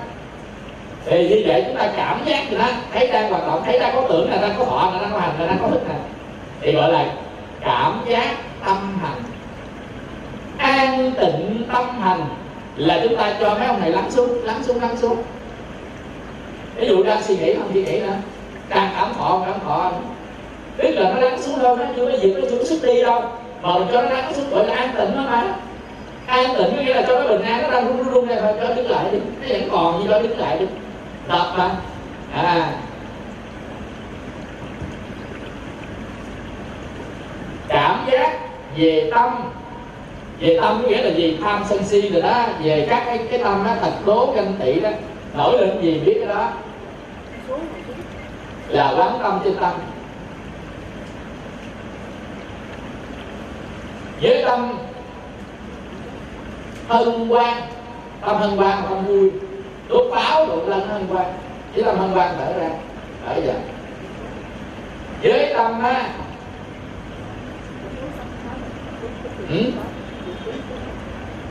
thì 1.07 1.29
như 1.29 1.43
vậy 1.47 1.65
chúng 1.67 1.77
ta 1.77 1.89
cảm 1.97 2.21
giác 2.25 2.51
người 2.51 2.59
ta 2.59 2.73
thấy 2.93 3.09
đang 3.09 3.31
hoạt 3.31 3.47
động, 3.47 3.63
thấy 3.65 3.79
đang 3.79 3.95
có 3.95 4.03
tưởng 4.09 4.31
là 4.31 4.37
đang 4.37 4.55
có 4.59 4.65
thọ 4.65 4.91
là 4.95 5.01
đang 5.03 5.13
có 5.13 5.19
hành, 5.19 5.41
là 5.41 5.47
đang 5.47 5.59
có 5.63 5.69
thức 5.69 5.89
này 5.89 5.99
thì 6.61 6.73
gọi 6.73 6.93
là 6.93 7.07
cảm 7.61 8.01
giác 8.09 8.37
tâm 8.67 8.99
hành. 9.03 9.23
An 10.59 11.13
tịnh 11.21 11.63
tâm 11.73 12.01
hành 12.01 12.21
là 12.77 13.01
chúng 13.03 13.17
ta 13.17 13.35
cho 13.41 13.55
mấy 13.55 13.67
ông 13.67 13.81
này 13.81 13.91
lắng 13.91 14.11
xuống 14.11 14.45
lắng 14.45 14.63
xuống 14.63 14.81
lắng 14.81 14.97
xuống. 14.97 15.17
Ví 16.77 16.89
dụ 16.89 17.03
đang 17.03 17.23
suy 17.23 17.37
nghĩ, 17.37 17.55
không 17.55 17.71
suy 17.75 17.85
nghĩ 17.85 18.01
nữa. 18.01 18.13
Đang 18.69 18.91
cảm 18.97 19.15
thọ 19.19 19.43
cảm 19.47 19.55
thọ 19.65 19.93
biết 20.79 20.91
là 20.91 21.13
nó 21.15 21.21
lắng 21.21 21.43
xuống 21.43 21.63
đâu, 21.63 21.77
nó 21.77 21.85
chưa 21.97 22.07
có 22.07 22.17
dịp 22.17 22.35
nó 22.35 22.41
chưa 22.51 22.59
có 22.59 22.65
sức 22.65 22.83
đi 22.83 23.03
đâu. 23.03 23.23
Mà 23.63 23.75
mình 23.75 23.89
cho 23.93 24.03
nó 24.03 24.11
lắng 24.11 24.33
xuống, 24.35 24.51
gọi 24.51 24.67
là 24.67 24.75
an 24.75 24.89
tịnh 24.97 25.17
nó 25.17 25.23
mà. 25.23 25.55
An 26.27 26.47
tịnh 26.59 26.77
có 26.77 26.83
nghĩa 26.83 26.95
là 26.95 27.03
cho 27.09 27.21
nó 27.21 27.29
bình 27.29 27.43
an 27.43 27.63
nó 27.63 27.71
đang 27.71 27.87
run 27.87 27.97
run 27.97 28.15
run 28.15 28.27
này 28.29 28.39
thôi, 28.41 28.53
cho 28.61 28.75
đứng 28.75 28.91
lại 28.91 29.05
đi. 29.13 29.19
Nó 29.43 29.49
vẫn 29.49 29.69
còn 29.73 30.03
gì 30.03 30.09
đó, 30.09 30.19
đứng 30.19 30.39
lại 30.39 30.59
đi 30.59 30.67
tập 31.29 31.55
mà 31.57 31.71
à. 32.35 32.73
Cảm 37.69 38.07
giác 38.13 38.39
về 38.77 39.11
tâm. 39.15 39.31
Về 40.41 40.59
tâm 40.63 40.83
có 40.83 40.89
nghĩa 40.89 41.03
là 41.03 41.11
gì? 41.11 41.39
Tham 41.43 41.63
sân 41.69 41.85
si 41.85 42.09
rồi 42.09 42.23
đó. 42.23 42.47
Về 42.63 42.87
các 42.91 43.03
cái 43.07 43.19
cái 43.31 43.39
tâm 43.45 43.65
đó 43.65 43.71
thật 43.81 43.93
đố, 44.07 44.33
ganh 44.37 44.53
tị 44.65 44.81
đó. 44.81 44.91
Nổi 45.37 45.59
lên 45.59 45.83
gì 45.83 46.01
biết 46.05 46.17
cái 46.27 46.37
đó. 46.37 46.51
Là 48.69 48.95
quán 48.97 49.19
tâm 49.23 49.41
trên 49.45 49.55
tâm. 49.61 49.73
Với 54.23 54.45
tâm 54.47 54.79
hân 56.89 57.29
hoan, 57.29 57.55
tâm 58.21 58.37
hân 58.37 58.51
hoan 58.51 58.83
tâm 58.89 59.05
vui 59.05 59.31
đốt 59.95 60.07
pháo 60.13 60.47
đụng 60.47 60.69
lên 60.69 60.81
hân 60.81 61.07
hoan 61.07 61.27
chỉ 61.75 61.83
tâm 61.83 61.99
hân 61.99 62.11
hoan 62.11 62.35
thở 62.39 62.53
ra. 62.61 62.71
Thở 63.27 63.41
ra 63.47 63.55
với 65.23 65.55
tâm 65.57 65.83
á. 65.83 66.09
Ừ? 69.51 69.63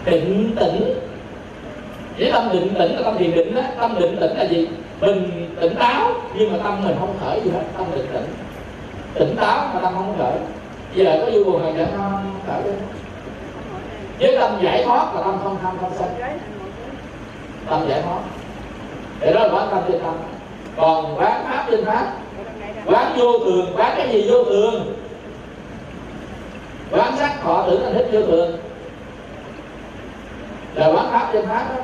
định 0.05 0.55
tĩnh. 0.59 0.93
Với 2.19 2.31
tâm 2.31 2.49
định 2.53 2.73
tĩnh 2.79 2.95
là 2.95 3.01
tâm 3.03 3.17
thiền 3.17 3.35
định 3.35 3.55
á. 3.55 3.71
Tâm 3.79 3.95
định 3.99 4.17
tĩnh 4.19 4.37
là 4.37 4.43
gì? 4.43 4.67
Mình 4.99 5.49
tỉnh 5.61 5.75
táo, 5.75 6.11
nhưng 6.35 6.51
mà 6.51 6.57
tâm 6.63 6.83
mình 6.83 6.95
không 6.99 7.17
khởi 7.21 7.41
gì 7.41 7.51
hết. 7.51 7.63
Tâm 7.77 7.85
định 7.95 8.05
tĩnh. 8.13 8.25
Tỉnh 9.13 9.35
táo 9.35 9.67
mà 9.73 9.79
tâm 9.81 9.93
không 9.95 10.15
khởi. 10.17 10.33
Là 10.95 11.17
có 11.21 11.31
vô 11.33 11.43
buồn 11.43 11.63
hay 11.63 11.73
giận 11.73 11.89
không 11.97 12.39
khởi 12.47 12.63
lên. 12.63 12.75
Với 14.19 14.37
tâm 14.39 14.51
giải 14.63 14.83
thoát 14.85 15.15
là 15.15 15.21
tâm 15.21 15.37
không 15.43 15.57
tham 15.63 15.77
không 15.81 15.91
sân 15.99 16.09
tâm 17.69 17.87
giải 17.89 18.01
thoát. 18.01 18.19
Để 19.19 19.33
đó 19.33 19.39
là 19.39 19.53
quán 19.53 19.67
tâm 19.71 19.83
trên 19.87 20.01
tâm. 20.01 20.13
Còn 20.77 21.19
quán 21.19 21.45
pháp 21.49 21.65
trên 21.71 21.85
pháp. 21.85 22.07
Quán 22.85 23.13
vô 23.17 23.39
thường, 23.39 23.73
quán 23.75 23.93
cái 23.97 24.09
gì 24.09 24.29
vô 24.29 24.43
thường? 24.43 24.95
Quán 26.91 27.17
sắc 27.17 27.43
họ 27.43 27.63
tưởng 27.67 27.83
là 27.83 27.91
thích 27.93 28.07
vô 28.11 28.21
thường. 28.21 28.57
Là 30.75 30.87
quán 30.87 31.07
pháp 31.11 31.29
trên 31.33 31.45
pháp 31.47 31.65
đó. 31.69 31.83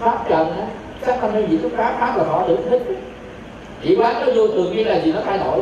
Pháp 0.00 0.28
trần 0.28 0.56
á 0.60 0.66
sắc 1.02 1.20
tâm 1.20 1.32
hay 1.32 1.46
gì 1.50 1.58
xúc 1.62 1.72
pháp 1.76 1.96
pháp 2.00 2.16
là 2.16 2.24
họ 2.24 2.44
tưởng 2.48 2.70
thích. 2.70 2.82
Chỉ 3.82 3.96
quán 3.96 4.14
nó 4.20 4.32
vô 4.34 4.48
thường 4.48 4.76
như 4.76 4.84
là 4.84 5.00
gì 5.00 5.12
nó 5.12 5.20
thay 5.26 5.38
đổi. 5.38 5.60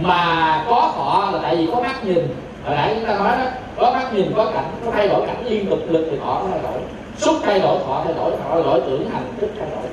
Mà 0.00 0.64
có 0.68 0.92
họ 0.94 1.30
là 1.32 1.38
tại 1.42 1.56
vì 1.56 1.68
có 1.72 1.80
mắt 1.80 2.04
nhìn. 2.04 2.28
Hồi 2.66 2.76
nãy 2.76 2.94
chúng 2.94 3.08
ta 3.08 3.18
nói 3.18 3.38
đó 3.38 3.44
có 3.78 3.90
mắt 3.90 4.14
nhìn, 4.14 4.32
có 4.36 4.50
cảnh, 4.54 4.64
có 4.84 4.90
thay 4.90 5.08
đổi 5.08 5.26
cảnh 5.26 5.44
liên 5.48 5.66
tục, 5.70 5.78
lực 5.88 6.08
thì 6.10 6.16
họ 6.18 6.42
nó 6.42 6.48
thay 6.50 6.60
đổi. 6.62 6.80
Xúc 7.16 7.36
thay 7.42 7.60
đổi 7.60 7.78
họ 7.86 8.02
thay 8.04 8.14
đổi 8.14 8.30
họ 8.30 8.50
thay 8.52 8.62
đổi 8.62 8.80
tưởng, 8.80 9.10
hành 9.10 9.22
thức 9.40 9.50
thay 9.58 9.68
đổi. 9.70 9.90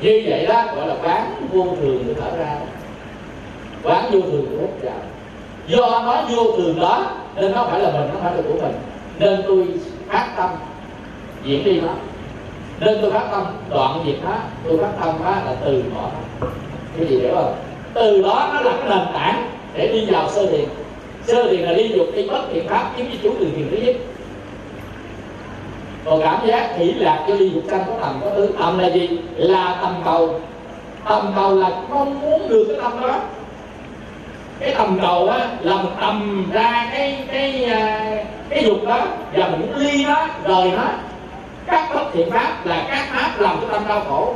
Như 0.00 0.22
vậy 0.26 0.46
đó, 0.46 0.64
gọi 0.76 0.86
là 0.86 0.94
quán 1.04 1.46
vô 1.52 1.64
thường 1.80 2.06
được 2.06 2.14
thở 2.20 2.36
ra. 2.36 2.56
Quán 3.82 4.04
vô 4.12 4.20
thường 4.20 4.46
được 4.50 4.58
hết 4.60 4.68
vào. 4.82 5.00
Do 5.66 6.02
nó 6.02 6.22
vô 6.36 6.56
thường 6.56 6.80
đó, 6.80 7.06
nên 7.36 7.52
nó 7.52 7.64
phải 7.70 7.80
là 7.80 7.90
mình, 7.90 8.10
nó 8.14 8.20
phải 8.22 8.36
là 8.36 8.42
của 8.42 8.58
mình. 8.62 8.74
Nên 9.18 9.42
tôi 9.46 9.66
phát 10.08 10.28
tâm, 10.36 10.50
diễn 11.44 11.64
đi 11.64 11.80
nó 11.80 11.88
nên 12.80 12.98
tôi 13.02 13.10
phát 13.10 13.28
tâm, 13.30 13.46
đoạn 13.70 14.02
diệt 14.06 14.16
nó 14.24 14.36
tôi 14.64 14.78
phát 14.78 14.90
tâm 15.00 15.14
đó 15.24 15.30
là 15.30 15.56
từ 15.64 15.84
bỏ. 15.94 16.10
Cái 16.96 17.06
gì 17.06 17.20
hiểu 17.20 17.34
không? 17.34 17.54
Từ 17.94 18.22
đó 18.22 18.50
nó 18.54 18.60
là 18.60 18.72
cái 18.80 18.88
nền 18.88 19.06
tảng 19.14 19.48
để 19.74 19.88
đi 19.92 20.06
vào 20.10 20.28
sơ 20.30 20.46
thiền 20.46 20.64
sơ 21.26 21.48
thiền 21.50 21.60
là 21.60 21.72
đi 21.72 21.88
dục 21.88 22.06
đi 22.16 22.28
bất 22.28 22.42
thiện 22.52 22.68
pháp 22.68 22.90
kiếm 22.96 23.06
với 23.06 23.18
chủ 23.22 23.34
từ 23.40 23.46
thiền 23.56 23.68
thứ 23.70 23.76
nhất. 23.76 23.96
Còn 26.04 26.20
cảm 26.22 26.46
giác 26.46 26.76
hỷ 26.76 26.92
lạc 26.92 27.24
cho 27.28 27.34
ly 27.34 27.50
dục 27.54 27.62
sanh 27.70 27.84
có 27.86 27.92
tầm 28.00 28.20
có 28.20 28.30
tứ 28.30 28.54
tầm 28.58 28.78
là 28.78 28.90
gì? 28.90 29.08
Là 29.36 29.78
tầm 29.82 29.94
cầu. 30.04 30.40
Tầm 31.08 31.32
cầu 31.36 31.54
là 31.54 31.68
mong 31.90 32.20
muốn 32.20 32.48
được 32.48 32.64
cái 32.68 32.76
tâm 32.82 33.00
đó. 33.00 33.20
Cái 34.60 34.74
tầm 34.78 34.98
cầu 35.02 35.28
á 35.28 35.48
là 35.60 35.76
mình 35.76 35.92
tầm 36.00 36.46
ra 36.52 36.88
cái 36.92 37.18
cái 37.32 37.64
à, 37.64 38.16
cái 38.48 38.64
dục 38.64 38.84
đó 38.86 39.06
và 39.34 39.48
mình 39.48 39.60
muốn 39.60 39.76
ly 39.76 40.04
nó 40.04 40.28
rời 40.44 40.70
nó. 40.70 40.84
Các 41.66 41.88
bất 41.94 42.04
thiện 42.12 42.30
pháp 42.30 42.66
là 42.66 42.86
các 42.88 43.06
pháp 43.10 43.40
làm 43.40 43.56
cho 43.60 43.66
tâm 43.68 43.82
đau 43.88 44.00
khổ. 44.08 44.34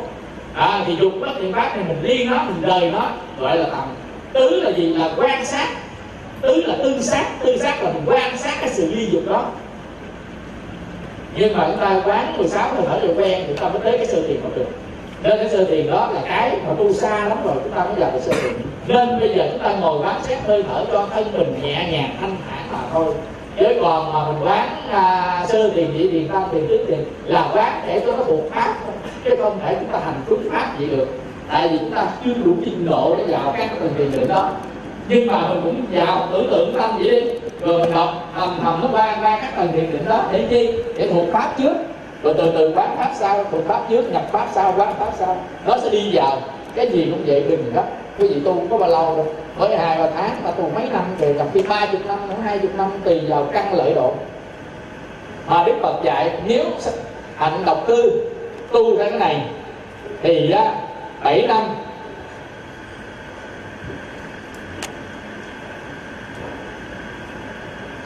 À, 0.55 0.83
thì 0.87 0.97
dục 0.97 1.13
bất 1.21 1.31
thiện 1.41 1.53
pháp 1.53 1.73
thì 1.75 1.83
mình 1.89 1.99
ly 2.03 2.25
nó 2.25 2.37
mình 2.37 2.63
rời 2.63 2.91
nó 2.91 3.11
gọi 3.41 3.57
là 3.57 3.65
tầm. 3.65 3.85
Tứ 4.33 4.61
là 4.65 4.71
gì? 4.71 4.95
Là 4.95 5.11
quan 5.17 5.47
sát 5.47 5.69
tứ 6.41 6.63
là 6.67 6.75
tư 6.83 7.01
sát 7.01 7.27
tư 7.45 7.57
sát 7.59 7.83
là 7.83 7.93
mình 7.93 8.03
quan 8.07 8.39
sát 8.39 8.55
cái 8.61 8.71
sự 8.71 8.95
ly 8.95 9.07
dục 9.11 9.23
đó. 9.29 9.47
Nhưng 11.37 11.57
mà 11.57 11.67
chúng 11.67 11.81
ta 11.81 12.03
quán 12.05 12.37
16 12.37 12.69
hơi 12.69 12.83
thở 12.87 12.99
được 13.03 13.15
quen 13.17 13.45
thì 13.47 13.47
chúng 13.49 13.57
ta 13.57 13.69
mới 13.69 13.79
tới 13.85 13.99
cái 13.99 14.07
sơ 14.07 14.23
thiền 14.27 14.41
không 14.43 14.55
được. 14.55 14.67
Nên 15.23 15.39
cái 15.39 15.49
sơ 15.49 15.65
thiền 15.65 15.91
đó 15.91 16.11
là 16.15 16.21
cái 16.29 16.57
mà 16.67 16.75
tu 16.79 16.93
xa 16.93 17.29
lắm 17.29 17.39
rồi 17.45 17.55
chúng 17.65 17.73
ta 17.73 17.85
mới 17.85 17.95
gặp 18.01 18.11
được 18.13 18.21
sơ 18.23 18.33
thiền. 18.33 18.53
Nên 18.87 19.21
bây 19.21 19.29
giờ 19.29 19.49
chúng 19.53 19.63
ta 19.63 19.75
ngồi 19.81 20.01
quán 20.01 20.21
xét 20.23 20.39
hơi 20.47 20.65
thở 20.69 20.85
cho 20.93 21.09
thân 21.15 21.25
mình 21.33 21.55
nhẹ 21.63 21.89
nhàng 21.93 22.17
thanh 22.21 22.37
thản 22.49 22.73
mà 22.73 22.79
thôi. 22.93 23.15
Chứ 23.59 23.67
còn 23.83 24.13
mà 24.13 24.33
mình 24.33 24.49
quán 24.49 24.69
à, 24.91 25.47
sơ 25.49 25.71
thiền 25.71 25.97
nhị 25.97 26.11
thiền 26.11 26.29
tam 26.29 26.43
thiền 26.53 26.67
tứ 26.69 26.85
thiền 26.89 27.05
là 27.25 27.51
quán 27.55 27.83
để 27.87 28.03
cho 28.07 28.17
nó 28.17 28.25
thuộc 28.25 28.41
pháp 28.55 28.75
chứ 29.25 29.31
không 29.43 29.59
thể 29.65 29.77
chúng 29.81 29.89
ta 29.89 29.99
hành 29.99 30.21
trúng 30.29 30.51
pháp 30.53 30.79
gì 30.79 30.87
được. 30.87 31.09
Tại 31.53 31.69
vì 31.69 31.79
chúng 31.79 31.91
ta 31.91 32.07
chưa 32.25 32.35
đủ 32.45 32.55
trình 32.65 32.87
độ 32.91 33.15
để 33.19 33.25
vào 33.29 33.55
các 33.57 33.71
cái 33.81 33.89
thiền 33.99 34.13
định 34.13 34.29
đó 34.29 34.51
nhưng 35.09 35.27
mà 35.27 35.49
mình 35.49 35.61
cũng 35.65 35.83
vào 35.93 36.29
tưởng 36.33 36.49
tượng 36.51 36.75
tâm 36.79 36.91
vậy 36.99 37.11
đi. 37.11 37.31
Rồi 37.61 37.79
mình 37.81 37.93
học 37.93 38.11
thầm 38.37 38.59
thầm 38.63 38.81
nó 38.83 38.89
ban 38.89 39.23
ra 39.23 39.39
các 39.43 39.57
tầng 39.57 39.73
thiền 39.73 39.93
định 39.93 40.05
đó. 40.09 40.25
Để 40.33 40.47
chi? 40.51 40.73
Để 40.97 41.09
thuộc 41.13 41.25
pháp 41.33 41.55
trước. 41.59 41.75
Rồi 42.23 42.35
từ 42.39 42.53
từ 42.59 42.73
quán 42.77 42.97
pháp 42.99 43.11
sau, 43.15 43.45
thuộc 43.51 43.65
pháp 43.69 43.81
trước, 43.91 44.13
nhập 44.13 44.23
pháp 44.33 44.49
sau, 44.53 44.75
quán 44.77 44.95
pháp 44.99 45.11
sau. 45.19 45.37
Nó 45.67 45.79
sẽ 45.83 45.91
đi 45.91 46.11
vào. 46.13 46.39
Cái 46.75 46.89
gì 46.89 47.09
cũng 47.11 47.23
vậy 47.27 47.45
đừng 47.49 47.73
đó 47.75 47.83
cái 48.19 48.29
gì 48.29 48.35
tu 48.45 48.55
cũng 48.55 48.69
có 48.71 48.79
bao 48.79 48.91
lâu 48.91 49.17
đâu. 49.17 49.27
Mới 49.59 49.77
hai, 49.77 49.99
ba 49.99 50.11
tháng 50.17 50.31
mà 50.45 50.51
tu 50.51 50.71
mấy 50.75 50.85
năm 50.93 51.03
thì 51.19 51.33
gặp 51.33 51.47
khi 51.55 51.63
ba 51.63 51.87
chục 51.87 52.07
năm 52.07 52.19
khoảng 52.27 52.43
hai 52.43 52.59
chục 52.59 52.71
năm 52.77 52.91
tùy 53.05 53.21
vào 53.29 53.45
căn 53.53 53.75
lợi 53.75 53.95
độ. 53.95 54.13
Mà 55.47 55.63
đức 55.67 55.73
phật 55.83 56.05
dạy, 56.05 56.31
nếu 56.47 56.65
hạnh 57.37 57.63
độc 57.67 57.87
cư 57.87 58.23
tu 58.73 58.97
theo 58.97 59.11
cái 59.11 59.19
này, 59.19 59.43
thì 60.23 60.51
á, 60.51 60.73
bảy 61.25 61.47
năm 61.49 61.63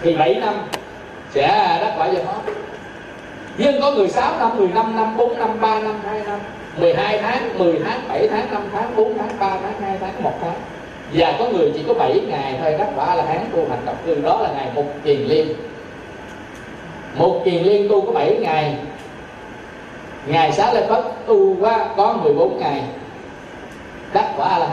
thì 0.02 0.14
7 0.14 0.34
năm 0.34 0.54
sẽ 1.34 1.48
đắc 1.80 1.94
quả 1.98 2.06
giải 2.06 2.24
thoát 2.24 2.52
nhưng 3.58 3.80
có 3.80 3.92
người 3.92 4.08
6 4.08 4.38
năm 4.38 4.58
15 4.58 4.96
năm 4.96 5.16
4 5.16 5.38
năm 5.38 5.60
3 5.60 5.80
năm 5.80 6.00
2 6.04 6.20
năm 6.26 6.38
12 6.78 7.18
tháng 7.18 7.58
10 7.58 7.80
tháng 7.84 8.00
7 8.08 8.28
tháng 8.28 8.52
5 8.52 8.62
tháng 8.72 8.96
4 8.96 9.18
tháng 9.18 9.38
3 9.38 9.58
tháng 9.62 9.80
2 9.80 9.96
tháng 10.00 10.22
1 10.22 10.32
tháng. 10.40 10.54
Và 11.12 11.36
có 11.38 11.48
người 11.48 11.70
chỉ 11.74 11.84
có 11.88 11.94
7 11.94 12.20
ngày 12.20 12.58
thôi 12.62 12.74
đắc 12.78 12.88
quả 12.96 13.14
là 13.14 13.24
tháng 13.26 13.46
tu 13.52 13.66
hành 13.70 13.78
độc 13.86 14.06
cư 14.06 14.14
đó 14.14 14.40
là 14.42 14.52
ngày 14.52 14.66
một 14.74 14.84
kiền 15.04 15.20
liên. 15.20 15.48
Một 17.14 17.42
kiền 17.44 17.62
liên 17.62 17.88
tu 17.88 18.00
có 18.00 18.12
7 18.12 18.36
ngày. 18.40 18.76
Ngày 20.26 20.52
xá 20.52 20.72
lợi 20.72 20.84
phất 20.88 21.04
tu 21.26 21.56
quá, 21.60 21.86
có 21.96 22.12
14 22.12 22.58
ngày. 22.58 22.82
Đắc 24.12 24.32
quả 24.36 24.58
là 24.58 24.68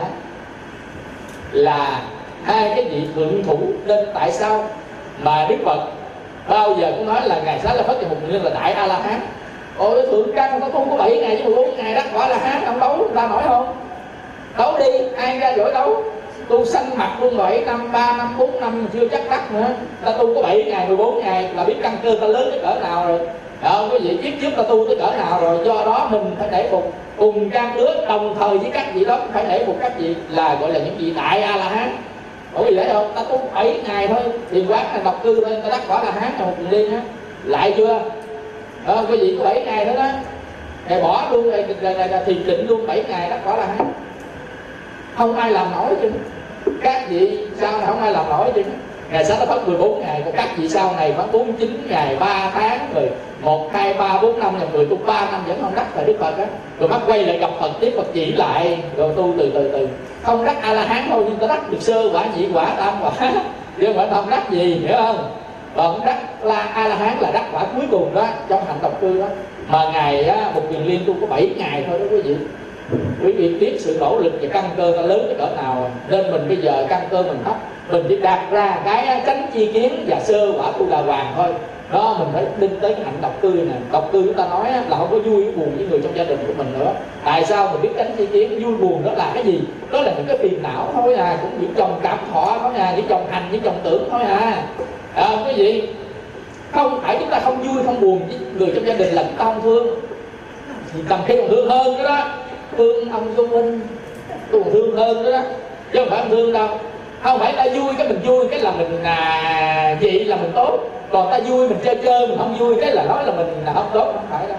là 1.52 2.02
hai 2.44 2.72
cái 2.74 2.84
vị 2.84 3.08
thượng 3.14 3.44
thủ 3.44 3.58
nên 3.86 4.06
tại 4.14 4.32
sao 4.32 4.70
mà 5.22 5.46
đức 5.48 5.56
phật, 5.64 5.80
bao 6.48 6.74
giờ 6.80 6.92
cũng 6.96 7.06
nói 7.06 7.20
là 7.24 7.40
ngày 7.44 7.58
xá 7.58 7.74
lợi 7.74 7.82
phất 7.82 7.96
và 8.02 8.08
hùng 8.08 8.18
nguyên 8.28 8.44
là 8.44 8.50
đại 8.50 8.72
a 8.72 8.86
la 8.86 8.98
hán 8.98 9.20
ôi 9.78 10.06
thượng 10.06 10.32
căn 10.36 10.60
có 10.60 10.68
không 10.72 10.90
có 10.90 10.96
bảy, 10.96 11.16
ngày 11.16 11.42
chứ 11.44 11.54
bốn, 11.56 11.76
ngày 11.76 11.94
đó 11.94 12.02
quả 12.14 12.28
là 12.28 12.36
hán 12.36 12.64
ông 12.64 12.80
đấu 12.80 13.08
ta 13.14 13.28
nổi 13.28 13.42
không? 13.48 13.76
Đấu 14.58 14.78
đi, 14.78 15.06
ai 15.16 15.38
ra 15.38 15.48
giỏi 15.48 15.72
đấu? 15.74 16.02
Tu 16.48 16.64
sanh 16.64 16.98
mặt 16.98 17.16
luôn 17.20 17.36
bảy 17.36 17.64
năm 17.64 17.92
ba, 17.92 18.14
năm 18.16 18.34
bốn, 18.38 18.60
năm 18.60 18.86
chưa 18.92 19.08
chắc 19.08 19.30
đắc 19.30 19.52
nữa. 19.52 19.66
Ta 20.04 20.12
tu 20.12 20.34
có 20.34 20.42
bảy 20.42 20.64
ngày 20.64 20.88
14 20.88 21.20
ngày 21.20 21.50
là 21.56 21.64
biết 21.64 21.76
căn 21.82 21.96
cơ 22.02 22.16
ta 22.20 22.26
lớn 22.26 22.48
tới 22.50 22.60
cỡ 22.60 22.80
nào 22.80 23.06
rồi. 23.06 23.20
Không 23.62 23.88
cái 23.90 24.00
gì 24.00 24.18
biết 24.22 24.32
trước 24.42 24.50
ta 24.56 24.62
tu 24.62 24.86
tới 24.86 24.96
cỡ 24.96 25.16
nào 25.16 25.40
rồi, 25.40 25.58
do 25.64 25.74
đó 25.84 26.08
mình 26.10 26.36
phải 26.38 26.48
để 26.50 26.68
một 26.72 26.82
cùng 27.16 27.50
trang 27.50 27.76
lứa 27.76 28.04
đồng 28.08 28.36
thời 28.40 28.58
với 28.58 28.70
các 28.70 28.94
vị 28.94 29.04
đó, 29.04 29.18
phải 29.32 29.44
để 29.48 29.64
một 29.66 29.74
các 29.80 29.98
vị 29.98 30.14
là 30.30 30.56
gọi 30.60 30.72
là 30.72 30.78
những 30.78 30.94
vị 30.98 31.12
đại 31.16 31.42
a 31.42 31.56
la 31.56 31.68
hán 31.68 31.96
có 32.58 32.64
gì 32.64 32.76
đấy 32.76 32.88
không? 32.92 33.12
Ta 33.14 33.22
tu 33.22 33.40
7 33.54 33.80
ngày 33.86 34.08
thôi 34.08 34.20
Thì 34.50 34.64
quán 34.68 34.86
là 34.94 35.00
độc 35.04 35.20
cư 35.22 35.44
thôi. 35.44 35.56
Ta 35.62 35.68
đắc 35.68 35.80
quả 35.88 36.04
là 36.04 36.10
hán 36.10 36.32
là 36.38 36.46
một 36.46 36.54
liên 36.70 36.92
á. 36.92 37.00
Lại 37.44 37.74
chưa? 37.76 38.00
Ờ, 38.84 39.06
cái 39.08 39.18
gì 39.18 39.36
có 39.38 39.44
7 39.44 39.64
ngày 39.64 39.84
nữa 39.84 39.94
đó. 39.96 40.08
Thì 40.88 41.02
bỏ 41.02 41.28
luôn 41.32 41.50
rồi 41.50 41.64
thiền 42.26 42.46
định 42.46 42.68
luôn 42.68 42.86
7 42.86 43.04
ngày 43.08 43.30
đắc 43.30 43.40
quả 43.44 43.56
là 43.56 43.66
hán. 43.66 43.92
Không 45.16 45.36
ai 45.36 45.50
làm 45.50 45.66
nổi 45.72 45.94
chứ. 46.02 46.10
Các 46.82 47.02
vị 47.08 47.38
sao 47.60 47.72
này 47.72 47.86
không 47.86 48.00
ai 48.00 48.12
làm 48.12 48.28
nổi 48.30 48.52
chứ? 48.54 48.62
Ngày 49.10 49.24
sáng 49.24 49.38
nó 49.38 49.46
phát 49.46 49.68
14 49.68 50.00
ngày 50.00 50.22
còn 50.24 50.34
các 50.36 50.48
vị 50.56 50.68
sau 50.68 50.94
này 50.96 51.12
phát 51.12 51.24
49 51.32 51.86
ngày 51.88 52.16
3 52.20 52.50
tháng 52.54 52.78
rồi 52.94 53.10
1, 53.42 53.70
2, 53.72 53.94
3, 53.94 54.18
4 54.22 54.40
năm 54.40 54.58
ngày 54.58 54.68
10 54.72 54.86
tu 54.86 54.96
3 55.06 55.30
năm 55.30 55.40
vẫn 55.46 55.58
không 55.62 55.74
đắc 55.74 55.96
là 55.96 56.02
Đức 56.02 56.16
Phật 56.20 56.38
á. 56.38 56.46
Rồi 56.80 56.88
mắt 56.88 57.00
quay 57.06 57.22
lại 57.22 57.38
gặp 57.38 57.50
Phật 57.60 57.70
tiếp 57.80 57.92
Phật 57.96 58.06
chỉ 58.14 58.32
lại 58.32 58.78
rồi 58.96 59.12
tu 59.16 59.34
từ 59.38 59.50
từ 59.54 59.70
từ. 59.72 59.88
Không 60.22 60.44
đắc 60.44 60.56
A 60.62 60.72
La 60.72 60.84
Hán 60.84 61.04
thôi 61.10 61.24
nhưng 61.28 61.38
ta 61.38 61.46
đắc 61.46 61.70
được 61.70 61.82
sơ 61.82 62.10
quả 62.12 62.24
nhị 62.36 62.46
quả 62.54 62.74
tam 62.78 62.94
quả 63.02 63.10
chứ 63.80 63.92
phải 63.96 64.08
không 64.10 64.30
đắc 64.30 64.50
gì 64.50 64.74
hiểu 64.74 64.96
không? 64.96 65.30
Còn 65.76 66.04
đắc 66.04 66.44
la 66.44 66.56
a 66.56 66.88
la 66.88 66.96
hán 66.96 67.18
là 67.20 67.30
đắc 67.30 67.44
quả 67.52 67.64
cuối 67.76 67.86
cùng 67.90 68.14
đó 68.14 68.26
trong 68.48 68.64
hành 68.64 68.78
độc 68.82 69.00
cư 69.00 69.20
đó. 69.20 69.26
Mà 69.68 69.90
ngày 69.92 70.24
á, 70.24 70.50
một 70.54 70.62
kiền 70.70 70.82
liên 70.82 71.00
tu 71.06 71.14
có 71.20 71.26
7 71.26 71.50
ngày 71.56 71.84
thôi 71.88 71.98
đó 71.98 72.04
quý 72.10 72.22
vị 72.22 72.34
quý 73.24 73.32
vị 73.32 73.54
biết 73.54 73.76
sự 73.78 73.96
nỗ 74.00 74.18
lực 74.18 74.32
và 74.40 74.48
căn 74.52 74.64
cơ 74.76 74.92
nó 74.96 75.02
lớn 75.02 75.22
tới 75.26 75.36
cỡ 75.38 75.56
nào 75.62 75.84
à? 75.84 75.90
nên 76.08 76.32
mình 76.32 76.48
bây 76.48 76.56
giờ 76.56 76.86
căn 76.88 77.02
cơ 77.10 77.22
mình 77.22 77.38
thấp. 77.44 77.56
Mình 77.90 78.04
chỉ 78.08 78.16
đặt 78.16 78.46
ra 78.50 78.78
cái 78.84 79.22
tránh 79.26 79.46
chi 79.54 79.72
kiến 79.72 80.04
và 80.08 80.20
sơ 80.20 80.52
quả 80.58 80.72
tu 80.78 80.90
đà 80.90 81.00
hoàng 81.00 81.32
thôi. 81.36 81.54
Đó 81.92 82.16
mình 82.18 82.28
phải 82.32 82.46
đinh 82.60 82.80
tới 82.80 82.94
cái 82.94 83.04
hạnh 83.04 83.18
độc 83.22 83.42
cư 83.42 83.50
nè. 83.50 83.74
Độc 83.92 84.12
cư 84.12 84.22
chúng 84.22 84.34
ta 84.34 84.46
nói 84.50 84.72
là 84.88 84.96
không 84.96 85.08
có 85.10 85.18
vui 85.18 85.44
buồn 85.52 85.72
với 85.76 85.86
người 85.90 86.00
trong 86.02 86.16
gia 86.16 86.24
đình 86.24 86.38
của 86.46 86.52
mình 86.56 86.78
nữa. 86.78 86.92
Tại 87.24 87.44
sao 87.44 87.70
mình 87.72 87.82
biết 87.82 87.88
tránh 87.96 88.10
chi 88.18 88.26
kiến 88.26 88.64
vui 88.64 88.76
buồn 88.76 89.04
đó 89.04 89.12
là 89.12 89.30
cái 89.34 89.42
gì? 89.42 89.60
Đó 89.92 90.00
là 90.00 90.12
những 90.16 90.26
cái 90.28 90.38
phiền 90.38 90.62
não 90.62 90.90
thôi 90.94 91.14
à. 91.14 91.38
Cũng 91.42 91.50
những 91.60 91.74
chồng 91.76 92.00
cảm 92.02 92.18
thọ 92.32 92.58
thôi 92.60 92.72
à. 92.78 92.92
Những 92.96 93.06
chồng 93.08 93.26
hành 93.30 93.48
những 93.52 93.60
chồng 93.60 93.80
tưởng 93.84 94.08
thôi 94.10 94.22
à. 94.22 94.62
À, 95.14 95.30
cái 95.44 95.54
gì 95.54 95.82
không 96.72 97.00
phải 97.02 97.16
chúng 97.20 97.30
ta 97.30 97.40
không 97.40 97.62
vui 97.62 97.84
không 97.84 98.00
buồn 98.00 98.20
với 98.28 98.38
người 98.58 98.72
trong 98.74 98.86
gia 98.86 98.94
đình 98.94 99.14
là 99.14 99.22
chúng 99.22 99.36
ta 99.38 99.44
không 99.44 99.62
thương. 99.62 99.86
Thì 100.94 101.00
cầm 101.08 101.20
khi 101.26 101.36
còn 101.36 101.48
thương 101.48 101.68
hơn 101.70 101.96
nữa 101.96 102.04
đó 102.04 102.28
thương 102.78 103.10
ông 103.10 103.34
tu 103.36 103.46
minh. 103.46 103.80
Tôi 104.52 104.62
còn 104.64 104.72
thương 104.72 104.96
hơn 104.96 105.24
đó, 105.24 105.30
đó. 105.30 105.40
Chứ 105.92 105.98
không 105.98 106.10
phải 106.10 106.18
không 106.20 106.30
thương 106.30 106.52
đâu. 106.52 106.68
Không 107.22 107.38
phải 107.38 107.52
ta 107.52 107.66
vui 107.74 107.94
cái 107.98 108.08
mình 108.08 108.20
vui 108.24 108.48
cái 108.50 108.60
là 108.60 108.70
mình 108.70 109.02
à, 109.04 109.98
vậy 110.00 110.24
là 110.24 110.36
mình 110.36 110.50
tốt. 110.54 110.78
Còn 111.10 111.30
ta 111.30 111.40
vui 111.48 111.68
mình 111.68 111.78
chơi 111.84 111.96
chơi 112.04 112.26
mình 112.26 112.38
không 112.38 112.58
vui 112.58 112.76
cái 112.80 112.92
là 112.92 113.04
nói 113.04 113.26
là 113.26 113.32
mình 113.32 113.46
là 113.66 113.72
không 113.72 113.90
tốt. 113.92 114.12
Không 114.14 114.26
phải 114.30 114.46
đâu. 114.48 114.56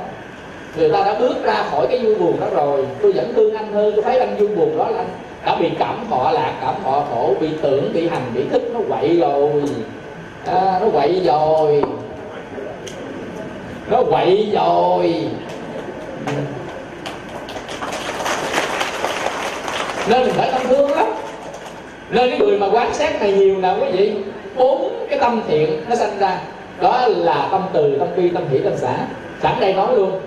Người 0.78 0.90
ta 0.90 1.04
đã 1.04 1.20
bước 1.20 1.44
ra 1.44 1.64
khỏi 1.72 1.88
cái 1.88 2.00
vui 2.00 2.16
buồn 2.16 2.40
đó 2.40 2.48
rồi. 2.56 2.86
Tôi 3.02 3.12
vẫn 3.12 3.34
thương 3.36 3.54
anh 3.54 3.74
hơn 3.74 3.94
tôi 3.96 4.04
thấy 4.04 4.20
anh 4.20 4.38
vui 4.38 4.48
buồn 4.48 4.78
đó 4.78 4.88
là 4.90 4.98
anh. 4.98 5.10
Đã 5.46 5.56
bị 5.56 5.70
cảm 5.80 6.06
thọ 6.10 6.32
lạc 6.32 6.54
cảm 6.62 6.76
thọ 6.84 7.04
khổ 7.12 7.34
bị 7.42 7.48
tưởng 7.62 7.94
bị 7.94 8.08
hành 8.08 8.32
bị 8.36 8.44
thức 8.52 8.62
nó 8.74 8.80
quậy 8.90 9.18
rồi. 9.18 9.52
À, 10.46 10.80
nó 10.82 10.88
quậy 10.94 11.22
rồi. 11.26 11.84
Nó 13.92 14.04
quậy 14.04 14.50
rồi. 14.54 15.28
Nên 20.10 20.22
mình 20.22 20.34
phải 20.34 20.52
tâm 20.52 20.62
thương 20.70 20.92
lắm. 20.92 21.08
Nên 22.10 22.30
cái 22.30 22.40
người 22.40 22.58
mà 22.60 22.68
quán 22.72 22.94
sát 22.94 23.22
này 23.22 23.34
nhiều 23.34 23.58
nào 23.58 23.78
quý 23.82 23.88
vị. 23.92 24.14
Bốn 24.56 25.06
cái 25.10 25.20
tâm 25.20 25.42
thiện 25.48 25.82
nó 25.90 25.96
sanh 25.96 26.20
ra. 26.20 26.40
Đó 26.82 27.08
là 27.08 27.48
tâm 27.52 27.62
từ 27.74 27.98
tâm 28.00 28.08
bi 28.16 28.30
tâm 28.30 28.44
hỷ 28.52 28.60
tâm 28.60 28.74
xã. 28.78 28.94
Sẵn 29.42 29.60
đây 29.60 29.74
nói 29.74 29.96
luôn. 29.96 30.22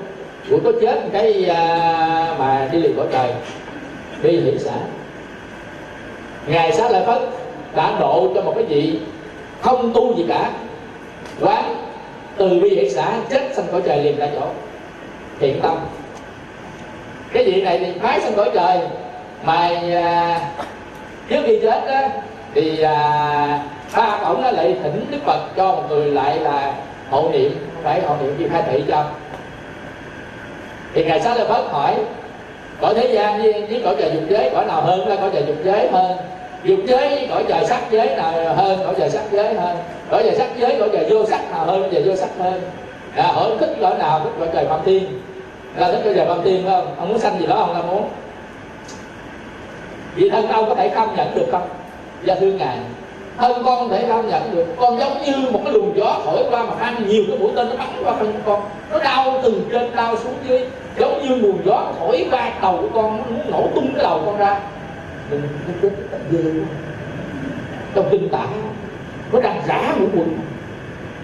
Của 0.51 0.59
có 0.64 0.72
chết 0.80 1.01
cái 1.12 1.45
à, 1.49 2.37
mà 2.39 2.68
đi 2.72 2.78
liền 2.78 2.97
cõi 2.97 3.07
trời. 3.12 3.33
Bi 4.22 4.41
hỷ 4.41 4.59
xã. 4.59 4.72
Ngài 6.47 6.72
xá 6.72 6.89
lợi 6.89 7.05
phất 7.07 7.22
đã 7.74 7.97
độ 8.01 8.33
cho 8.35 8.43
một 8.43 8.53
cái 8.57 8.64
vị 8.64 8.99
không 9.61 9.93
tu 9.95 10.16
gì 10.16 10.24
cả. 10.28 10.51
Quán 11.41 11.74
từ 12.37 12.49
bi 12.49 12.68
hỷ 12.68 12.91
xã 12.91 13.12
chết 13.30 13.51
sanh 13.55 13.66
cõi 13.72 13.83
trời 13.85 14.05
liền 14.05 14.16
tại 14.18 14.30
chỗ. 14.35 14.47
Thiện 15.41 15.61
tâm. 15.62 15.78
Cái 17.33 17.45
vị 17.45 17.62
này 17.62 17.78
thì 17.78 18.01
phái 18.01 18.20
sanh 18.20 18.35
cõi 18.35 18.51
trời 18.55 18.78
mai 19.45 19.95
à, 19.95 20.40
trước 21.28 21.43
khi 21.47 21.59
chết 21.62 21.80
đó, 21.86 22.01
thì 22.55 22.82
à, 22.82 23.62
ba 23.97 24.18
ổng 24.24 24.43
nó 24.43 24.51
lại 24.51 24.76
thỉnh 24.82 25.07
đức 25.11 25.18
phật 25.24 25.40
cho 25.57 25.72
một 25.72 25.82
người 25.88 26.11
lại 26.11 26.38
là 26.38 26.74
hộ 27.11 27.30
niệm 27.32 27.53
phải 27.82 28.01
hộ 28.01 28.16
niệm 28.22 28.38
gì 28.38 28.49
khai 28.53 28.62
thị 28.66 28.84
cho. 28.88 29.05
Thì 30.95 31.05
ngài 31.05 31.20
xá 31.20 31.34
lợi 31.34 31.47
phất 31.49 31.64
hỏi 31.70 31.95
cõi 32.80 32.95
thế 32.95 33.14
gian 33.14 33.43
với, 33.43 33.53
với 33.53 33.82
cõi 33.84 33.95
trời 33.99 34.11
dục 34.14 34.22
giới 34.28 34.51
cõi 34.55 34.66
nào 34.66 34.82
hơn 34.82 35.09
là 35.09 35.16
cõi 35.16 35.30
trời 35.32 35.45
dục 35.47 35.57
giới 35.64 35.88
hơn? 35.88 36.16
Dục 36.64 36.78
giới 36.86 37.28
cõi 37.30 37.45
trời 37.49 37.64
sắc 37.66 37.80
giới 37.90 38.16
nào 38.16 38.32
hơn 38.57 38.80
cõi 38.84 38.95
trời 38.99 39.11
sắc 39.11 39.22
giới 39.30 39.55
hơn? 39.55 39.76
Cõi 40.11 40.22
trời 40.24 40.34
sắc 40.36 40.49
giới 40.57 40.76
cõi 40.78 40.88
trời 40.93 41.07
vô 41.11 41.24
sắc 41.24 41.51
nào 41.51 41.64
hơn 41.64 41.80
cõi 41.82 41.90
trời 41.93 42.03
vô 42.03 42.16
sắc 42.16 42.30
hơn? 42.38 42.61
À, 43.16 43.26
hỏi 43.26 43.51
thích 43.61 43.76
cõi 43.80 43.99
nào 43.99 44.20
thích 44.20 44.32
cõi 44.38 44.49
trời 44.55 44.66
phạm 44.68 44.80
thiên. 44.84 45.20
Là 45.76 45.93
thích 45.93 46.01
cõi 46.05 46.12
trời 46.16 46.26
phạm 46.26 46.43
thiên 46.43 46.64
không? 46.66 46.95
Ông 46.99 47.09
muốn 47.09 47.18
sanh 47.18 47.40
gì 47.40 47.47
đó 47.47 47.57
không 47.57 47.72
là 47.72 47.82
muốn 47.82 48.09
vì 50.15 50.31
thân 50.31 50.49
đâu 50.49 50.65
có 50.69 50.75
thể 50.75 50.89
không 50.89 51.17
nhận 51.17 51.35
được 51.35 51.47
không? 51.53 51.69
Do 52.25 52.35
thưa 52.41 52.53
ngài. 52.53 52.79
Thân 53.39 53.63
con 53.65 53.89
thể 53.89 54.05
không 54.09 54.29
nhận 54.29 54.55
được. 54.55 54.67
Con 54.77 54.99
giống 54.99 55.23
như 55.25 55.51
một 55.51 55.61
cái 55.65 55.73
luồng 55.73 55.97
gió 55.97 56.21
thổi 56.25 56.45
qua 56.51 56.65
mà 56.65 56.75
anh, 56.81 57.09
nhiều 57.09 57.25
cái 57.29 57.39
mũi 57.39 57.51
tên 57.57 57.69
nó 57.69 57.77
bắn 57.77 57.89
qua 58.05 58.15
thân 58.19 58.33
con. 58.47 58.61
Nó 58.91 58.99
đau 58.99 59.41
từ 59.43 59.61
trên 59.73 59.97
đau 59.97 60.17
xuống 60.17 60.35
dưới, 60.49 60.61
giống 60.99 61.23
như 61.23 61.35
luồng 61.35 61.59
gió 61.65 61.93
thổi 61.99 62.27
qua 62.31 62.53
đầu 62.63 62.79
của 62.83 62.89
con, 62.95 63.17
nó 63.17 63.25
muốn 63.31 63.51
nổ 63.51 63.69
tung 63.75 63.93
cái 63.95 64.03
đầu 64.03 64.23
con 64.27 64.39
ra. 64.39 64.61
Mình 65.31 66.65
trong 67.95 68.09
kinh 68.11 68.29
tả 68.29 68.47
nó 69.33 69.41
đang 69.41 69.63
rã 69.67 69.95
mũi 69.99 70.09
quần. 70.17 70.39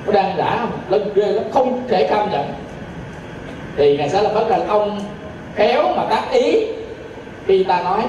Nó 0.06 0.12
đang 0.12 0.36
rã 0.36 0.66
lên 0.88 1.02
ghê, 1.14 1.32
nó 1.32 1.42
không 1.52 1.82
thể 1.88 2.06
cam 2.06 2.30
nhận. 2.30 2.44
Thì 3.76 3.96
ngài 3.96 4.08
sẽ 4.08 4.22
là 4.22 4.30
bất 4.34 4.48
là 4.48 4.58
ông 4.68 5.00
khéo 5.54 5.82
mà 5.96 6.04
tác 6.10 6.22
ý. 6.32 6.66
Khi 7.46 7.64
ta 7.64 7.82
nói 7.82 8.02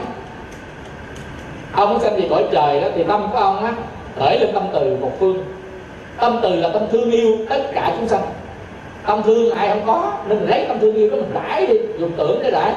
ông 1.73 1.89
muốn 1.89 1.99
xem 1.99 2.15
gì 2.17 2.27
cõi 2.29 2.43
trời 2.51 2.81
đó 2.81 2.87
thì 2.95 3.03
tâm 3.03 3.27
của 3.31 3.37
ông 3.37 3.65
á, 3.65 3.73
khởi 4.19 4.39
lên 4.39 4.49
tâm 4.53 4.63
từ 4.73 4.97
một 5.01 5.11
phương. 5.19 5.45
Tâm 6.19 6.39
từ 6.41 6.55
là 6.55 6.69
tâm 6.69 6.81
thương 6.91 7.11
yêu 7.11 7.37
tất 7.49 7.61
cả 7.73 7.93
chúng 7.97 8.07
sanh. 8.07 8.21
Tâm 9.07 9.21
thương 9.23 9.51
ai 9.51 9.69
không 9.69 9.83
có, 9.87 10.13
nên 10.27 10.37
lấy 10.47 10.65
tâm 10.67 10.79
thương 10.79 10.95
yêu 10.95 11.09
đó 11.09 11.15
mình 11.15 11.31
rải 11.33 11.67
đi, 11.67 11.73
dùng 11.99 12.11
tưởng 12.17 12.39
để 12.43 12.51
rải. 12.51 12.71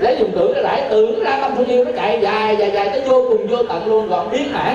Lấy 0.00 0.16
dùng 0.20 0.30
tưởng 0.34 0.52
để 0.54 0.62
rải, 0.62 0.82
tưởng 0.90 1.24
ra 1.24 1.38
tâm 1.40 1.56
thương 1.56 1.66
yêu 1.66 1.84
nó 1.84 1.90
chạy 1.96 2.20
dài 2.20 2.56
dài 2.56 2.70
dài 2.70 2.88
tới 2.88 3.00
vô 3.00 3.26
cùng, 3.28 3.46
vô 3.46 3.62
tận 3.62 3.86
luôn, 3.86 4.08
gọn 4.08 4.30
biến 4.32 4.52
mãn. 4.52 4.74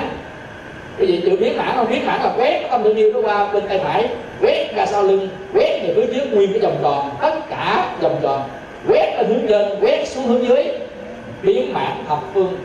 Cái 0.98 1.08
gì 1.08 1.22
chữ 1.26 1.38
biến 1.40 1.58
mãn 1.58 1.72
không? 1.76 1.88
Biến 1.90 2.06
mãn 2.06 2.22
là 2.22 2.34
quét 2.38 2.68
tâm 2.72 2.84
thương 2.84 2.96
yêu 2.96 3.14
nó 3.14 3.22
qua 3.22 3.48
bên 3.54 3.64
tay 3.68 3.80
phải, 3.80 4.10
quét 4.42 4.76
ra 4.76 4.86
sau 4.86 5.04
lưng, 5.04 5.30
quét 5.54 5.82
về 5.84 5.94
phía 5.96 6.14
trước 6.14 6.34
nguyên 6.34 6.52
cái 6.52 6.60
vòng 6.60 6.78
tròn, 6.84 7.10
tất 7.22 7.34
cả 7.50 7.96
vòng 8.02 8.20
tròn. 8.22 8.42
Quét 8.90 9.14
ở 9.18 9.24
hướng 9.24 9.48
trên, 9.48 9.80
quét 9.82 10.08
xuống 10.08 10.24
hướng 10.24 10.48
dưới. 10.48 10.68
Biến 11.44 11.74
mãn 11.74 11.92
thập 12.10 12.20
phương 12.34 12.58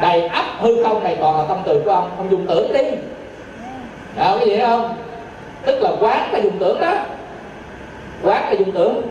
đầy 0.00 0.28
ắp 0.28 0.44
hư 0.58 0.84
không 0.84 1.04
này 1.04 1.16
còn 1.20 1.38
là 1.38 1.44
tâm 1.48 1.58
từ 1.64 1.82
của 1.84 1.90
ông. 1.90 2.10
Ông 2.16 2.30
dùng 2.30 2.46
tưởng 2.46 2.72
đi. 2.72 2.84
Đó 4.16 4.36
cái 4.38 4.48
gì 4.48 4.58
không? 4.60 4.94
Tức 5.66 5.82
là 5.82 5.90
quán 6.00 6.32
là 6.32 6.38
dùng 6.38 6.58
tưởng 6.58 6.80
đó. 6.80 6.94
Quán 8.22 8.48
là 8.48 8.52
dùng 8.52 8.72
tưởng. 8.72 9.02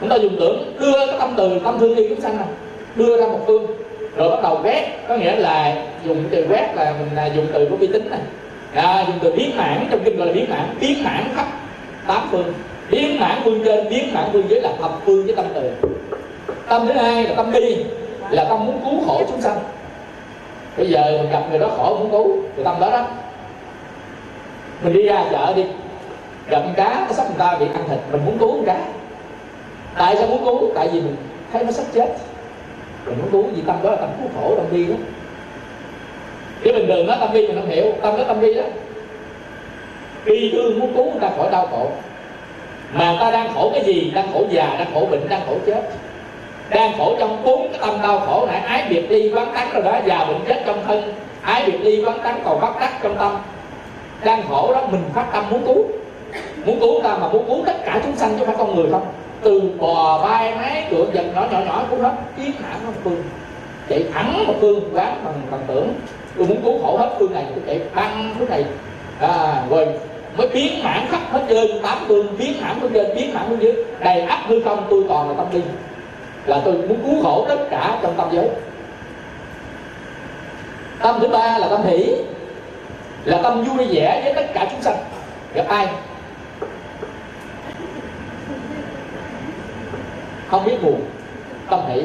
Chúng 0.00 0.08
ta 0.08 0.16
dùng 0.16 0.36
tưởng 0.40 0.76
đưa 0.80 1.06
cái 1.06 1.16
tâm 1.20 1.34
từ 1.36 1.58
tâm 1.64 1.78
thương 1.78 1.96
yêu 1.96 2.06
chúng 2.08 2.20
sanh 2.20 2.36
này 2.36 2.46
đưa 2.94 3.20
ra 3.20 3.26
một 3.26 3.40
phương. 3.46 3.66
Rồi 4.16 4.30
bắt 4.30 4.42
đầu 4.42 4.60
quét. 4.62 5.08
Có 5.08 5.16
nghĩa 5.16 5.36
là 5.36 5.76
dùng 6.04 6.24
từ 6.30 6.46
quét 6.48 6.74
là 6.74 6.94
mình 7.00 7.08
là 7.14 7.26
dùng 7.26 7.46
từ 7.52 7.66
của 7.70 7.76
vi 7.76 7.86
tính 7.86 8.10
này. 8.10 8.20
À, 8.74 9.04
dùng 9.06 9.18
từ 9.22 9.32
biến 9.32 9.56
mãn 9.56 9.86
trong 9.90 10.00
kinh 10.04 10.16
gọi 10.16 10.26
là 10.26 10.32
biến 10.32 10.46
mãn 10.50 10.76
biến 10.80 11.04
mãn 11.04 11.24
khắp 11.36 11.46
tám 12.06 12.28
phương. 12.30 12.52
Biến 12.90 13.20
mãn 13.20 13.40
phương 13.44 13.64
trên 13.64 13.88
biến 13.88 14.14
mãn 14.14 14.24
phương 14.32 14.48
dưới 14.48 14.60
là 14.60 14.70
thập 14.80 14.90
phương 15.04 15.26
với 15.26 15.34
tâm 15.36 15.44
từ. 15.54 15.70
Tâm 16.68 16.86
thứ 16.86 16.92
hai 16.92 17.24
là 17.24 17.34
tâm 17.34 17.52
bi 17.52 17.84
là 18.30 18.44
tâm 18.44 18.66
muốn 18.66 18.80
cứu 18.84 19.06
khổ 19.06 19.22
chúng 19.28 19.40
sanh 19.40 19.56
bây 20.78 20.86
giờ 20.86 21.18
mình 21.22 21.30
gặp 21.30 21.42
người 21.50 21.58
đó 21.58 21.68
khổ 21.76 21.96
muốn 21.98 22.10
cứu 22.10 22.36
thì 22.56 22.64
tâm 22.64 22.80
đó 22.80 22.90
đó. 22.90 23.06
Mình 24.82 24.92
đi 24.92 25.02
ra 25.02 25.24
chợ 25.30 25.52
đi 25.56 25.64
gặp 26.50 26.62
con 26.64 26.74
cá 26.74 27.04
nó 27.08 27.14
sắp 27.14 27.26
người 27.28 27.38
ta 27.38 27.56
bị 27.60 27.66
ăn 27.74 27.84
thịt, 27.88 27.98
mình 28.12 28.20
muốn 28.26 28.38
cứu 28.38 28.52
con 28.52 28.64
cá. 28.64 28.80
Tại 29.98 30.16
sao 30.16 30.26
muốn 30.26 30.44
cứu? 30.44 30.70
Tại 30.74 30.88
vì 30.92 31.00
mình 31.00 31.16
thấy 31.52 31.64
nó 31.64 31.70
sắp 31.70 31.84
chết. 31.94 32.08
Mình 33.06 33.18
muốn 33.18 33.30
cứu 33.32 33.50
vì 33.56 33.62
tâm 33.66 33.76
đó 33.82 33.90
là 33.90 33.96
tâm 33.96 34.08
cứu 34.18 34.28
khổ, 34.36 34.54
tâm 34.56 34.64
bi 34.70 34.86
đó. 34.86 34.94
Chứ 36.64 36.72
bình 36.72 36.86
thường 36.88 37.06
nó 37.06 37.16
tâm 37.20 37.32
bi 37.32 37.46
mình 37.46 37.60
không 37.60 37.70
hiểu, 37.70 37.84
tâm 38.02 38.16
đó 38.16 38.24
tâm 38.28 38.40
bi 38.40 38.54
đó. 38.54 38.62
Bi 40.24 40.50
thương 40.52 40.80
muốn 40.80 40.94
cứu 40.94 41.04
người 41.04 41.20
ta 41.20 41.30
khỏi 41.36 41.48
đau 41.50 41.66
khổ. 41.70 41.90
Mà 42.92 43.10
người 43.10 43.20
ta 43.20 43.30
đang 43.30 43.54
khổ 43.54 43.70
cái 43.74 43.84
gì? 43.84 44.10
Đang 44.14 44.32
khổ 44.32 44.44
già, 44.50 44.76
đang 44.78 44.94
khổ 44.94 45.06
bệnh, 45.10 45.28
đang 45.28 45.40
khổ 45.46 45.54
chết 45.66 45.82
đang 46.70 46.92
khổ 46.98 47.16
trong 47.18 47.42
bốn 47.44 47.68
cái 47.72 47.80
tâm 47.80 47.94
đau 48.02 48.20
khổ 48.20 48.46
này 48.46 48.60
ái 48.60 48.84
biệt 48.90 49.10
ly 49.10 49.28
vắng 49.28 49.52
tắt 49.54 49.68
rồi 49.72 49.82
đó 49.82 49.98
già 50.06 50.24
bệnh 50.24 50.40
chết 50.48 50.62
trong 50.66 50.84
thân 50.86 51.14
ái 51.42 51.62
biệt 51.66 51.78
ly 51.80 52.04
vắng 52.04 52.18
tắt 52.24 52.34
còn 52.44 52.60
bắt 52.60 52.72
tắc 52.80 53.02
trong 53.02 53.16
tâm. 53.16 53.36
Đang 54.24 54.42
khổ 54.48 54.72
đó 54.74 54.82
mình 54.90 55.02
phát 55.14 55.26
tâm 55.32 55.44
muốn 55.50 55.62
cứu. 55.66 55.84
Muốn 56.64 56.80
cứu 56.80 57.00
ta 57.02 57.16
mà 57.16 57.28
muốn 57.28 57.44
cứu 57.46 57.62
tất 57.66 57.84
cả 57.84 58.00
chúng 58.04 58.16
sanh 58.16 58.30
chứ 58.38 58.44
không 58.44 58.46
phải 58.46 58.66
con 58.66 58.76
người 58.76 58.90
không. 58.90 59.06
Từ 59.42 59.62
bò 59.78 60.28
bay 60.28 60.54
máy 60.54 60.86
cửa 60.90 61.04
dần 61.12 61.32
nhỏ 61.34 61.46
nhỏ 61.50 61.58
nhỏ 61.66 61.84
cũng 61.90 62.00
hết. 62.00 62.12
Chiến 62.36 62.52
hãm 62.62 62.86
một 62.86 62.92
phương. 63.04 63.22
Chạy 63.88 64.04
thẳng 64.14 64.44
một 64.46 64.54
phương 64.60 64.80
quán 64.94 65.20
bằng 65.24 65.34
bằng 65.50 65.60
tưởng. 65.66 65.88
Tôi 66.36 66.46
muốn 66.46 66.62
cứu 66.62 66.78
khổ 66.82 66.96
hết 66.96 67.10
phương 67.18 67.32
này 67.32 67.44
tôi 67.54 67.62
chạy 67.66 67.80
băng 67.94 68.34
phương 68.38 68.50
này. 68.50 68.64
À, 69.20 69.62
rồi 69.70 69.86
mới 70.36 70.48
biến 70.48 70.82
mãn 70.84 71.06
khắp 71.10 71.20
hết 71.32 71.44
trơn 71.48 71.66
tám 71.82 71.98
phương 72.08 72.36
biến 72.38 72.52
mãn 72.60 72.76
phương 72.80 72.92
trên 72.92 73.06
biến 73.14 73.34
mãn 73.34 73.44
phương 73.48 73.62
dưới. 73.62 73.84
Đầy 74.00 74.20
ắp 74.20 74.40
hư 74.46 74.62
không 74.62 74.86
tôi 74.90 75.02
còn 75.08 75.28
là 75.28 75.34
tâm 75.36 75.46
linh 75.52 75.64
là 76.46 76.60
tôi 76.64 76.74
muốn 76.74 76.98
cứu 77.04 77.22
khổ 77.22 77.46
tất 77.48 77.58
cả 77.70 77.98
trong 78.02 78.14
tâm 78.16 78.28
giới. 78.32 78.48
Tâm 80.98 81.18
thứ 81.20 81.28
ba 81.28 81.58
là 81.58 81.68
tâm 81.68 81.82
hỷ 81.86 82.14
là 83.24 83.42
tâm 83.42 83.64
vui 83.64 83.86
vẻ 83.90 84.20
với 84.24 84.34
tất 84.34 84.54
cả 84.54 84.66
chúng 84.70 84.82
sanh. 84.82 84.96
Gặp 85.54 85.64
ai? 85.68 85.88
Không 90.48 90.64
biết 90.64 90.82
buồn 90.82 91.00
tâm 91.70 91.80
hỷ. 91.88 92.02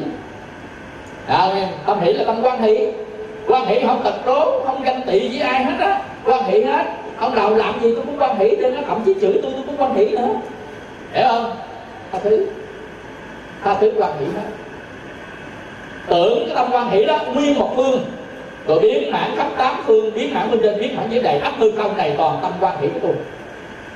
À, 1.27 1.67
tâm 1.85 1.99
hỷ 1.99 2.13
là 2.13 2.23
tâm 2.23 2.39
quan 2.43 2.61
hỷ. 2.61 2.87
Quan 3.47 3.65
hỷ 3.65 3.79
không 3.87 4.03
tật 4.03 4.25
đố 4.25 4.61
không 4.65 4.83
ganh 4.83 5.01
tị 5.01 5.29
với 5.29 5.39
ai 5.39 5.63
hết 5.63 5.75
á. 5.79 6.01
Quan 6.25 6.43
hỷ 6.43 6.63
hết. 6.63 6.85
Ông 7.17 7.35
nào 7.35 7.55
làm 7.55 7.79
gì 7.81 7.95
tôi 7.95 8.05
cũng 8.05 8.21
quan 8.21 8.39
hỷ 8.39 8.55
nên 8.55 8.75
nó 8.75 8.81
thậm 8.87 9.01
chí 9.05 9.13
chửi 9.21 9.39
tôi 9.43 9.51
tôi 9.55 9.63
cũng 9.65 9.77
quan 9.77 9.95
hỷ 9.95 10.09
nữa. 10.09 10.27
Hiểu 11.13 11.27
không? 11.27 11.55
Thứ 12.23 12.47
tha 13.63 13.73
thứ 13.73 13.91
quan 13.97 14.11
hỷ 14.19 14.25
hết 14.25 14.47
tưởng 16.07 16.43
cái 16.45 16.55
tâm 16.55 16.67
quan 16.71 16.89
hỷ 16.89 17.05
đó 17.05 17.19
nguyên 17.33 17.59
một 17.59 17.73
phương. 17.75 18.05
Rồi 18.67 18.79
biến 18.79 19.11
mãn 19.11 19.35
khắp 19.35 19.47
tám 19.57 19.75
phương 19.85 20.13
biến 20.13 20.33
mãn 20.33 20.51
bên 20.51 20.59
trên 20.63 20.79
biến 20.79 20.95
mãn 20.95 21.09
dưới 21.09 21.21
đầy 21.21 21.39
ấp 21.39 21.53
hư 21.57 21.71
không 21.71 21.97
này 21.97 22.13
toàn 22.17 22.39
tâm 22.41 22.51
quan 22.59 22.81
hỷ 22.81 22.87
của 22.87 22.99
tôi. 23.01 23.13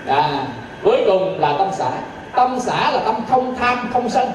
À, 0.07 0.45
cuối 0.84 0.97
cùng 1.05 1.39
là 1.39 1.55
tâm 1.57 1.68
xã. 1.72 1.91
Tâm 2.36 2.59
xã 2.59 2.91
là 2.91 2.99
tâm 3.05 3.15
không 3.30 3.55
tham 3.55 3.89
không 3.93 4.09
sân. 4.09 4.30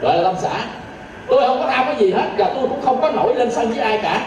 Gọi 0.00 0.16
là 0.16 0.22
tâm 0.22 0.34
xã. 0.38 0.64
Tôi 1.26 1.40
không 1.46 1.58
có 1.58 1.66
tham 1.70 1.86
cái 1.86 1.96
gì 1.96 2.12
hết 2.12 2.26
và 2.38 2.44
tôi 2.54 2.68
cũng 2.68 2.82
không 2.82 3.00
có 3.00 3.10
nổi 3.10 3.34
lên 3.34 3.50
sân 3.50 3.68
với 3.68 3.78
ai 3.78 3.98
cả. 4.02 4.26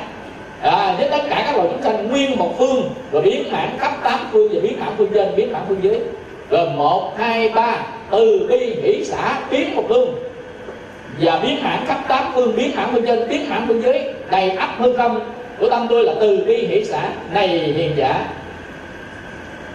À, 0.62 0.96
với 0.98 1.10
tất 1.12 1.22
cả 1.30 1.44
các 1.46 1.56
loài 1.56 1.68
chúng 1.72 1.82
sanh 1.82 2.12
nguyên 2.12 2.38
một 2.38 2.58
phương. 2.58 2.94
Rồi 3.12 3.22
biến 3.22 3.52
mãn 3.52 3.78
khắp 3.80 3.92
tám 4.04 4.20
phương 4.32 4.50
và 4.54 4.60
biến 4.64 4.80
mãn 4.80 4.90
phương 4.98 5.10
trên 5.14 5.36
biến 5.36 5.54
mãn 5.54 5.62
phương 5.68 5.84
dưới 5.84 6.00
rồi 6.50 6.70
một 6.70 7.14
hai 7.18 7.50
ba 7.50 7.76
từ 8.12 8.48
bi 8.50 8.76
hỷ 8.84 9.06
xã 9.06 9.40
biến 9.52 9.76
một 9.76 9.84
phương 9.88 10.16
và 11.22 11.40
biến 11.44 11.58
hãng 11.62 11.86
khắp 11.86 12.00
tám 12.08 12.32
phương 12.36 12.56
biến 12.56 12.72
hãng 12.72 12.94
bên 12.94 13.06
trên, 13.06 13.30
biến 13.30 13.46
hãng 13.46 13.68
bên 13.68 13.82
dưới, 13.82 14.00
đầy 14.32 14.50
ắp 14.50 14.70
hư 14.78 14.94
không, 14.94 15.20
của 15.60 15.70
tâm 15.70 15.88
tôi 15.90 16.04
là 16.04 16.14
từ 16.20 16.38
bi 16.48 16.56
hỷ 16.56 16.86
xã 16.86 17.10
này 17.34 17.48
hiền 17.48 17.92
giả. 17.96 18.28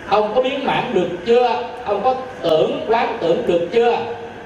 Ông 0.08 0.32
có 0.34 0.42
biến 0.42 0.66
mãn 0.66 0.84
được 0.94 1.08
chưa? 1.26 1.62
Ông 1.84 2.00
có 2.04 2.14
tưởng 2.42 2.84
quán 2.88 3.18
tưởng 3.20 3.42
được 3.46 3.68
chưa? 3.72 3.96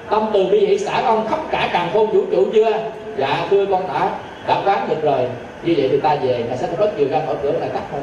Tâm 0.09 0.25
từ 0.33 0.45
bi 0.45 0.59
hỷ 0.59 0.79
xã 0.79 1.01
ông 1.01 1.27
khắp 1.27 1.39
cả 1.51 1.69
càng 1.73 1.89
khôn 1.93 2.11
vũ 2.11 2.21
trụ 2.31 2.45
chưa? 2.53 2.71
Dạ 3.17 3.47
thưa 3.49 3.65
con 3.65 3.87
đã 3.87 4.11
đã 4.47 4.61
quán 4.65 4.89
được 4.89 5.01
rồi. 5.01 5.19
Như 5.63 5.73
vậy 5.77 5.89
thì 5.91 5.99
ta 5.99 6.15
về 6.15 6.43
ngài 6.47 6.57
sẽ 6.57 6.67
rất 6.77 6.99
nhiều 6.99 7.07
ra 7.11 7.21
khỏi 7.25 7.35
cửa 7.43 7.51
là 7.51 7.67
tắt 7.67 7.83
hơn 7.91 8.01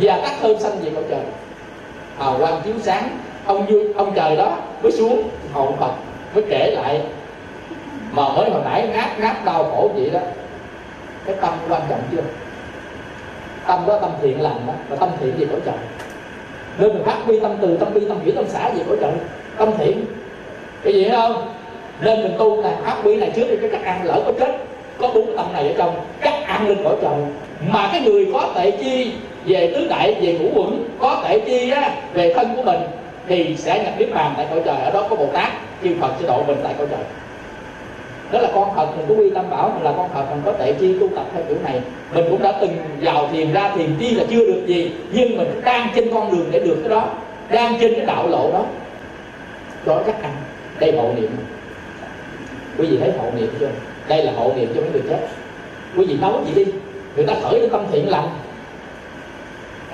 và 0.00 0.16
tắt 0.16 0.32
hơn 0.40 0.60
xanh 0.60 0.72
gì 0.82 0.90
cõi 0.94 1.02
trời? 1.10 1.20
Hào 2.18 2.38
quang 2.38 2.60
chiếu 2.64 2.74
sáng 2.82 3.08
ông 3.46 3.66
vui 3.66 3.92
ông 3.96 4.12
trời 4.14 4.36
đó 4.36 4.56
mới 4.82 4.92
xuống 4.92 5.22
hồn 5.52 5.76
phật 5.80 5.92
mới 6.34 6.44
kể 6.48 6.70
lại. 6.70 7.00
Mà 8.12 8.22
mới 8.28 8.50
hồi 8.50 8.62
nãy 8.64 8.88
ngáp 8.92 9.20
ngáp 9.20 9.44
đau 9.44 9.64
khổ 9.64 9.90
vậy 9.94 10.10
đó, 10.10 10.20
cái 11.26 11.36
tâm 11.40 11.54
quan 11.68 11.82
trọng 11.90 12.00
chưa? 12.12 12.22
Tâm 13.66 13.80
đó, 13.86 13.98
tâm 14.00 14.10
thiện 14.22 14.40
lành 14.40 14.66
đó 14.66 14.72
và 14.88 14.96
tâm 14.96 15.08
thiện 15.20 15.32
gì 15.38 15.46
cõi 15.50 15.60
trời 15.64 15.74
nên 16.78 16.88
mình 16.88 17.04
phát 17.04 17.16
huy 17.24 17.40
tâm 17.40 17.56
từ, 17.60 17.76
tâm 17.76 17.94
bi, 17.94 18.00
tâm 18.08 18.20
hiểu, 18.24 18.34
tâm 18.36 18.44
xã 18.48 18.70
gì 18.74 18.82
cõi 18.88 18.96
trời 19.00 19.12
tâm 19.58 19.70
thiện. 19.78 20.04
Cái 20.84 20.94
gì 20.94 21.08
không? 21.12 21.48
Nên 22.00 22.22
mình 22.22 22.32
tu 22.38 22.62
là 22.62 22.70
phát 22.84 22.96
huy 23.02 23.16
này 23.16 23.32
trước 23.36 23.46
đi, 23.50 23.56
cái 23.60 23.70
cách 23.70 23.84
ăn 23.84 24.04
lỡ 24.04 24.22
có 24.26 24.32
chết, 24.40 24.56
có 24.98 25.08
bốn 25.14 25.36
tâm 25.36 25.46
này 25.52 25.68
ở 25.68 25.74
trong, 25.78 26.00
chắc 26.24 26.34
ăn 26.46 26.68
lên 26.68 26.78
cõi 26.84 26.96
trời. 27.02 27.12
Mà 27.68 27.88
cái 27.92 28.00
người 28.00 28.26
có 28.32 28.48
tệ 28.54 28.70
chi 28.70 29.12
về 29.46 29.72
tứ 29.74 29.86
đại, 29.90 30.14
về 30.20 30.38
ngũ 30.38 30.48
quẩn 30.54 30.88
có 30.98 31.22
tệ 31.28 31.38
chi 31.38 31.70
á, 31.70 31.90
về 32.14 32.34
thân 32.34 32.56
của 32.56 32.62
mình 32.62 32.80
thì 33.28 33.56
sẽ 33.56 33.84
nhập 33.84 33.94
niết 33.98 34.14
bàn 34.14 34.34
tại 34.36 34.46
cõi 34.50 34.60
trời, 34.64 34.76
ở 34.76 34.90
đó 34.90 35.06
có 35.10 35.16
bồ 35.16 35.26
tát 35.32 35.48
chư 35.82 35.90
phật 36.00 36.12
sẽ 36.20 36.26
độ 36.26 36.42
mình 36.42 36.56
tại 36.62 36.74
cõi 36.78 36.86
trời. 36.90 37.04
Đó 38.32 38.40
là 38.40 38.48
con 38.54 38.74
phật, 38.76 38.96
mình 38.96 39.06
có 39.08 39.14
quy 39.14 39.30
tâm 39.30 39.50
bảo 39.50 39.72
mình 39.74 39.82
là 39.82 39.92
con 39.96 40.08
phật, 40.14 40.30
mình 40.30 40.42
có 40.44 40.52
tệ 40.52 40.72
chi 40.72 40.98
tu 41.00 41.08
tập 41.08 41.24
theo 41.34 41.42
kiểu 41.48 41.56
này. 41.64 41.80
Mình 42.14 42.24
cũng 42.30 42.42
đã 42.42 42.52
từng 42.60 42.76
vào 43.00 43.28
thiền 43.32 43.52
ra, 43.52 43.72
thiền 43.76 43.96
chi 44.00 44.14
là 44.14 44.24
chưa 44.30 44.46
được 44.46 44.62
gì, 44.66 44.92
nhưng 45.12 45.36
mình 45.36 45.60
đang 45.64 45.88
trên 45.94 46.14
con 46.14 46.32
đường 46.32 46.48
để 46.50 46.58
được 46.58 46.76
cái 46.80 46.88
đó, 46.88 47.08
đang 47.50 47.78
trên 47.80 47.94
cái 47.94 48.06
đạo 48.06 48.28
lộ 48.28 48.52
đó. 48.52 48.64
Đó 49.84 50.00
chắc 50.06 50.22
ăn 50.22 50.32
đây 50.80 50.92
hộ 50.96 51.10
niệm. 51.16 51.30
Quý 52.78 52.86
vị 52.86 52.98
thấy 53.00 53.12
hộ 53.18 53.30
niệm 53.36 53.48
chưa? 53.60 53.68
Đây 54.08 54.22
là 54.22 54.32
hộ 54.36 54.52
niệm 54.56 54.72
cho 54.74 54.80
mấy 54.80 54.90
người 54.90 55.02
chết. 55.10 55.28
Quý 55.96 56.06
vị 56.06 56.16
nấu 56.20 56.40
gì 56.46 56.64
đi? 56.64 56.72
Người 57.16 57.26
ta 57.26 57.34
khởi 57.42 57.60
cái 57.60 57.68
tâm 57.72 57.84
thiện 57.92 58.10
lành. 58.10 58.28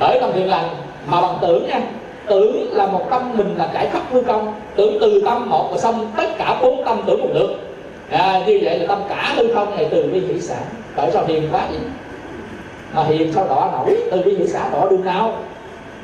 Khởi 0.00 0.18
tâm 0.20 0.30
thiện 0.34 0.48
lành, 0.48 0.68
mà 1.06 1.20
bằng 1.20 1.38
tưởng 1.42 1.66
nha 1.68 1.80
tưởng 2.30 2.72
là 2.72 2.86
một 2.86 3.10
tâm 3.10 3.32
mình 3.38 3.54
là 3.58 3.70
trải 3.74 3.88
khắp 3.92 4.02
hư 4.10 4.20
công 4.20 4.54
tưởng 4.76 4.98
từ 5.00 5.22
tâm 5.24 5.50
một 5.50 5.68
và 5.72 5.78
xong 5.78 6.12
tất 6.16 6.28
cả 6.38 6.58
bốn 6.62 6.84
tâm 6.84 7.02
tưởng 7.06 7.20
một 7.20 7.30
lượt 7.34 7.50
à, 8.10 8.42
như 8.46 8.60
vậy 8.62 8.78
là 8.78 8.86
tâm 8.86 8.98
cả 9.08 9.34
hư 9.36 9.54
không 9.54 9.76
này 9.76 9.88
từ 9.90 10.02
bi 10.12 10.20
hỷ 10.20 10.40
xã. 10.40 10.56
Tại 10.96 11.10
sao 11.12 11.24
hiền 11.26 11.48
quá 11.52 11.66
vậy? 11.70 11.80
Mà 12.94 13.02
hiền 13.04 13.32
sao 13.32 13.46
đỏ 13.48 13.68
nổi? 13.72 13.96
Từ 14.10 14.22
bi 14.22 14.36
hỷ 14.36 14.46
xã 14.46 14.70
đỏ 14.72 14.88
đường 14.90 15.04
nào? 15.04 15.32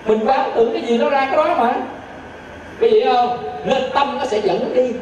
Mình 0.06 0.26
quán 0.26 0.50
tưởng 0.54 0.72
cái 0.72 0.82
gì 0.82 0.98
nó 0.98 1.10
ra 1.10 1.26
cái 1.26 1.36
đó 1.36 1.54
mà. 1.58 1.74
Cái 2.80 2.90
gì 2.90 3.04
không? 3.04 3.38
Nên 3.64 3.82
tâm 3.94 4.18
nó 4.18 4.24
sẽ 4.24 4.38
dẫn 4.38 4.74
đi. 4.74 4.92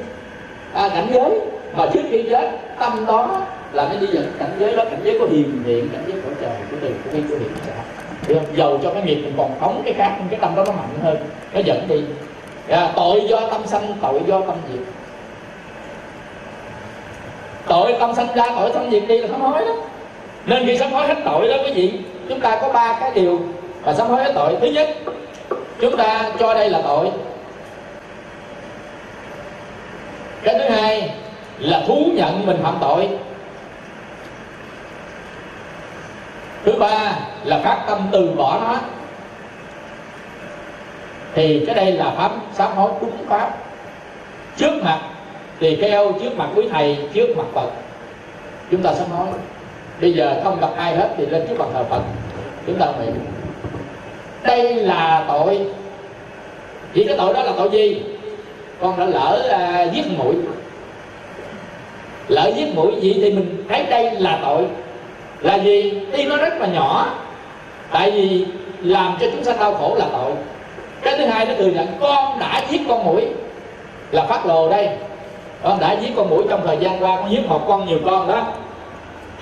À, 0.74 0.88
cảnh 0.88 1.06
giới. 1.14 1.40
Mà 1.76 1.86
trước 1.92 2.02
khi 2.10 2.22
chết 2.30 2.50
tâm 2.78 3.06
đó 3.06 3.40
là 3.72 3.88
nó 3.88 4.00
đi 4.00 4.06
dẫn 4.06 4.32
cảnh 4.38 4.50
giới 4.58 4.76
đó. 4.76 4.84
Cảnh 4.84 5.00
giới 5.04 5.18
có 5.18 5.26
hiền 5.26 5.62
niệm 5.66 5.88
cảnh 5.92 6.02
giới 6.06 6.20
của 6.20 6.30
trời 6.40 6.50
của 6.70 6.76
từ 6.80 6.88
của 6.88 7.10
bi 7.12 7.22
của 7.30 7.36
hiền 7.36 7.50
được 8.28 8.54
dầu 8.54 8.78
cho 8.82 8.90
cái 8.90 9.02
nghiệp 9.02 9.14
mình 9.14 9.34
còn 9.36 9.50
phóng 9.60 9.82
cái 9.84 9.94
khác 9.94 10.16
cái 10.30 10.40
tâm 10.40 10.54
đó 10.56 10.64
nó 10.66 10.72
mạnh 10.72 10.98
hơn 11.02 11.16
nó 11.52 11.60
dẫn 11.60 11.88
đi. 11.88 12.00
À, 12.68 12.92
tội 12.96 13.22
do 13.28 13.40
tâm 13.50 13.66
sanh 13.66 13.94
tội 14.02 14.20
do 14.26 14.40
tâm 14.40 14.56
diệt 14.72 14.82
tội 17.66 17.94
tâm 18.00 18.14
sanh 18.14 18.26
ra 18.34 18.44
tội 18.58 18.70
tâm 18.72 18.90
diệt 18.90 19.02
đi 19.08 19.18
là 19.18 19.28
sám 19.28 19.40
hối 19.40 19.64
đó 19.64 19.72
nên 20.46 20.66
khi 20.66 20.78
sám 20.78 20.92
hối 20.92 21.06
hết 21.06 21.16
tội 21.24 21.48
đó 21.48 21.56
quý 21.64 21.72
vị 21.72 21.92
chúng 22.28 22.40
ta 22.40 22.58
có 22.60 22.68
ba 22.68 22.96
cái 23.00 23.10
điều 23.14 23.40
mà 23.84 23.92
sám 23.92 24.06
hối 24.06 24.24
hết 24.24 24.32
tội. 24.34 24.56
Thứ 24.60 24.66
nhất 24.66 24.88
chúng 25.80 25.96
ta 25.96 26.30
cho 26.38 26.54
đây 26.54 26.70
là 26.70 26.80
tội. 26.82 27.10
Cái 30.42 30.54
thứ 30.58 30.68
hai 30.74 31.10
là 31.58 31.82
thú 31.86 32.06
nhận 32.14 32.46
mình 32.46 32.56
phạm 32.62 32.76
tội. 32.80 33.08
Thứ 36.64 36.72
ba 36.78 37.18
là 37.44 37.58
phát 37.58 37.84
tâm 37.86 37.98
từ 38.12 38.30
bỏ 38.36 38.60
nó. 38.60 38.76
Thì 41.34 41.64
cái 41.66 41.74
đây 41.74 41.92
là 41.92 42.10
pháp 42.16 42.32
sám 42.52 42.72
hối 42.76 42.90
đúng 43.00 43.26
pháp. 43.28 43.50
Trước 44.56 44.82
mặt 44.82 45.00
thì 45.60 45.76
kêu 45.80 46.12
trước 46.22 46.36
mặt 46.36 46.48
quý 46.54 46.68
thầy 46.72 46.98
trước 47.12 47.36
mặt 47.36 47.46
phật. 47.52 47.70
Chúng 48.70 48.82
ta 48.82 48.94
sám 48.94 49.10
hối. 49.10 49.28
Bây 50.00 50.12
giờ 50.12 50.40
không 50.44 50.60
gặp 50.60 50.70
ai 50.76 50.96
hết 50.96 51.08
thì 51.16 51.26
lên 51.26 51.46
trước 51.48 51.58
mặt 51.58 51.66
thờ 51.72 51.84
phật. 51.90 52.02
Chúng 52.66 52.78
ta 52.78 52.86
nguyện. 52.86 53.14
Đây 54.42 54.74
là 54.74 55.24
tội. 55.28 55.66
Chỉ 56.94 57.04
cái 57.04 57.16
tội 57.16 57.34
đó 57.34 57.42
là 57.42 57.52
tội 57.56 57.70
gì? 57.70 58.02
Con 58.80 58.98
đã 58.98 59.04
lỡ 59.06 59.48
à, 59.50 59.82
giết 59.82 60.04
mũi. 60.18 60.34
Lỡ 62.28 62.52
giết 62.56 62.74
mũi 62.74 62.92
gì 63.00 63.14
thì 63.22 63.32
mình 63.32 63.64
thấy 63.68 63.86
đây 63.90 64.10
là 64.10 64.38
tội 64.42 64.66
là 65.44 65.54
gì? 65.54 66.00
Tuy 66.12 66.24
nó 66.24 66.36
rất 66.36 66.60
là 66.60 66.66
nhỏ. 66.66 67.06
Tại 67.92 68.10
vì 68.10 68.46
làm 68.80 69.16
cho 69.20 69.26
chúng 69.32 69.44
sanh 69.44 69.58
đau 69.58 69.74
khổ 69.74 69.94
là 69.98 70.06
tội. 70.12 70.32
Cái 71.02 71.18
thứ 71.18 71.24
hai 71.26 71.46
nó 71.46 71.54
thừa 71.58 71.66
nhận, 71.66 71.86
con 72.00 72.38
đã 72.38 72.62
giết 72.70 72.80
con 72.88 73.04
mũi. 73.04 73.26
Là 74.10 74.24
phát 74.24 74.46
lồ 74.46 74.70
đây. 74.70 74.88
Con 75.62 75.80
đã 75.80 75.92
giết 75.92 76.10
con 76.16 76.30
mũi 76.30 76.44
trong 76.50 76.66
thời 76.66 76.76
gian 76.80 77.02
qua, 77.02 77.16
con 77.16 77.30
giết 77.30 77.48
một 77.48 77.64
con, 77.68 77.86
nhiều 77.86 77.98
con 78.04 78.28
đó. 78.28 78.46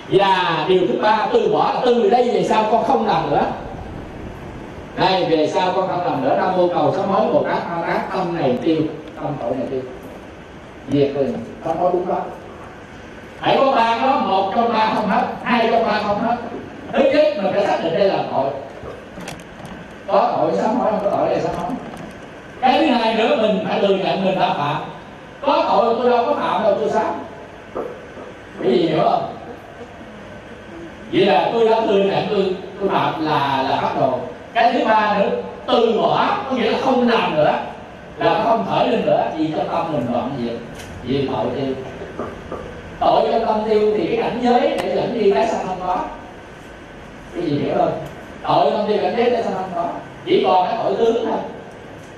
Và 0.08 0.64
điều 0.68 0.80
thứ 0.88 0.98
ba, 1.02 1.28
từ 1.32 1.48
bỏ 1.52 1.72
là 1.74 1.80
từ 1.84 2.10
đây 2.10 2.30
về 2.30 2.42
sau 2.42 2.64
con 2.70 2.84
không 2.84 3.06
làm 3.06 3.30
nữa. 3.30 3.46
Đây 4.96 5.24
về 5.24 5.46
sau 5.46 5.72
con 5.76 5.88
không 5.88 6.04
làm 6.04 6.24
nữa, 6.24 6.36
nam 6.38 6.56
mô 6.56 6.68
cầu 6.68 6.94
sám 6.96 7.08
hối 7.08 7.32
bồ 7.32 7.42
tát 7.42 7.62
a 7.70 7.82
tát 7.86 8.12
tâm 8.12 8.36
này 8.40 8.58
tiêu, 8.62 8.76
tâm 9.16 9.34
tội 9.40 9.50
này 9.50 9.66
tiêu. 9.70 9.80
Diệt 10.88 11.10
liền 11.16 11.34
sám 11.64 11.76
hối 11.78 11.90
đúng 11.92 12.08
đó 12.08 12.16
hãy 13.42 13.56
có 13.58 13.72
ba 13.72 13.98
có 14.00 14.06
đó 14.06 14.18
một 14.18 14.52
trong 14.54 14.72
ba 14.72 14.92
không 14.94 15.08
hết, 15.08 15.22
hai 15.42 15.68
trong 15.70 15.86
ba 15.86 16.00
không 16.06 16.18
hết. 16.22 16.36
Thứ 16.92 16.98
nhất, 17.12 17.26
mình 17.36 17.52
phải 17.54 17.66
xác 17.66 17.84
định 17.84 17.94
đây 17.98 18.08
là 18.08 18.18
tội. 18.32 18.50
Có 20.06 20.32
tội 20.36 20.52
sám 20.54 20.76
hối, 20.76 20.90
không 20.90 21.00
có 21.04 21.10
tội 21.10 21.28
đây 21.28 21.40
sám 21.40 21.54
hối. 21.56 21.70
Cái 22.60 22.78
thứ 22.78 22.86
hai 22.86 23.14
nữa, 23.14 23.36
mình 23.42 23.64
phải 23.68 23.80
thừa 23.80 23.94
nhận 23.94 24.24
mình 24.24 24.40
đã 24.40 24.54
phạm. 24.58 24.76
Có 25.40 25.64
tội 25.68 25.94
tôi 25.98 26.10
đâu 26.10 26.24
có 26.26 26.34
phạm 26.34 26.62
đâu, 26.62 26.76
tôi 26.80 26.90
sám. 26.90 27.14
Cái 28.62 28.72
gì 28.72 28.88
hiểu 28.88 29.00
không? 29.10 29.36
Vậy 31.12 31.26
là 31.26 31.50
tôi 31.52 31.68
đã 31.68 31.80
thừa 31.86 31.98
nhận 31.98 32.26
tôi 32.30 32.56
tôi 32.80 32.88
phạm 32.88 33.26
là 33.26 33.64
là 33.68 33.80
bắt 33.82 33.92
đầu 34.00 34.20
cái 34.54 34.72
thứ 34.72 34.84
ba 34.84 35.18
nữa, 35.18 35.30
từ 35.66 35.98
bỏ, 35.98 36.36
có 36.50 36.56
nghĩa 36.56 36.70
là 36.70 36.78
không 36.84 37.08
làm 37.08 37.36
nữa, 37.36 37.52
là 38.16 38.40
không 38.44 38.66
khởi 38.70 38.88
lên 38.88 39.06
nữa, 39.06 39.24
vì 39.38 39.52
cho 39.56 39.62
tâm 39.72 39.92
mình 39.92 40.06
đoạn 40.12 40.30
diệt 40.40 40.56
vì 41.02 41.28
tội 41.32 41.46
tiêu 41.56 41.74
tội 43.04 43.28
trong 43.32 43.46
tâm 43.46 43.62
tiêu 43.68 43.92
thì 43.96 44.06
cái 44.06 44.16
cảnh 44.16 44.38
giới 44.42 44.60
để 44.60 44.92
dẫn 44.94 45.18
đi 45.18 45.32
tái 45.32 45.46
sanh 45.46 45.66
không 45.66 45.80
có. 45.86 45.98
Cái 47.34 47.44
gì 47.44 47.58
hiểu 47.58 47.74
không? 47.78 47.92
Tội 48.42 48.70
tâm 48.70 48.86
tiêu 48.88 48.98
cảnh 49.02 49.14
giới 49.16 49.30
tái 49.30 49.42
sanh 49.42 49.54
không 49.54 49.70
có. 49.74 49.88
Chỉ 50.24 50.44
còn 50.46 50.68
cái 50.68 50.78
tội 50.82 50.94
tướng 50.98 51.26
thôi. 51.26 51.38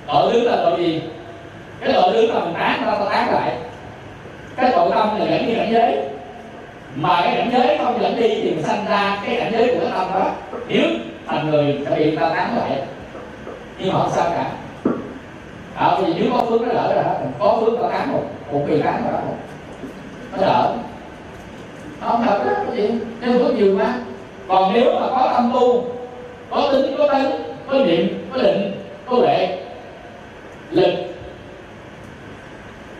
Tội 0.07 0.33
tướng 0.33 0.45
là 0.45 0.55
tội 0.55 0.77
gì? 0.77 1.01
Cái 1.79 1.93
tội 1.93 2.13
tướng 2.13 2.33
là 2.33 2.39
mình 2.39 2.53
tán 2.53 2.81
ta 2.85 2.91
ta 2.91 3.05
tán 3.11 3.33
lại. 3.33 3.57
Cái 4.55 4.71
tội 4.75 4.91
tâm 4.95 5.19
là 5.19 5.25
dẫn 5.25 5.45
đi 5.47 5.55
cảnh 5.55 5.69
giới. 5.71 5.97
Mà 6.95 7.21
cái 7.23 7.35
cảnh 7.37 7.49
giới 7.53 7.77
không 7.77 8.01
dẫn 8.01 8.15
đi 8.15 8.41
thì 8.41 8.51
mình 8.51 8.63
sanh 8.63 8.85
ra 8.89 9.17
cái 9.25 9.35
cảnh 9.35 9.51
giới 9.51 9.67
của 9.67 9.79
cái 9.81 9.91
tâm 9.95 10.07
đó. 10.13 10.31
Nếu 10.67 10.87
thành 11.27 11.49
người 11.49 11.79
sẽ 11.89 11.95
bị 11.95 12.15
ta 12.15 12.29
tán 12.29 12.57
lại. 12.57 12.81
Nhưng 13.79 13.93
mà 13.93 13.99
không 13.99 14.11
sao 14.11 14.25
cả. 14.29 14.51
Ờ, 15.75 15.89
à, 15.89 15.97
vì 16.01 16.13
nếu 16.17 16.31
có 16.33 16.45
phước 16.45 16.61
nó 16.61 16.73
lỡ 16.73 16.93
rồi 16.95 17.03
đó 17.03 17.11
có 17.39 17.57
phước 17.59 17.79
ta 17.81 17.97
tán 17.97 18.13
một 18.13 18.23
một 18.51 18.65
bị 18.67 18.81
tán 18.81 19.03
rồi 19.03 19.13
đó 19.13 19.19
nó 20.37 20.47
đỡ. 20.47 20.73
Không 22.01 22.21
hợp 22.21 22.45
đó 22.45 22.51
gì? 22.75 22.89
Nên 23.21 23.39
có 23.43 23.49
nhiều 23.49 23.77
quá. 23.77 23.93
Còn 24.47 24.73
nếu 24.73 24.99
mà 24.99 25.07
có 25.09 25.31
tâm 25.33 25.51
tu 25.53 25.83
có 26.49 26.69
tính 26.71 26.95
có 26.97 27.07
tánh 27.07 27.31
có 27.67 27.79
niệm 27.79 28.29
có 28.33 28.41
định 28.41 28.71
có 29.05 29.17
lệ, 29.17 29.57
lực 30.71 30.93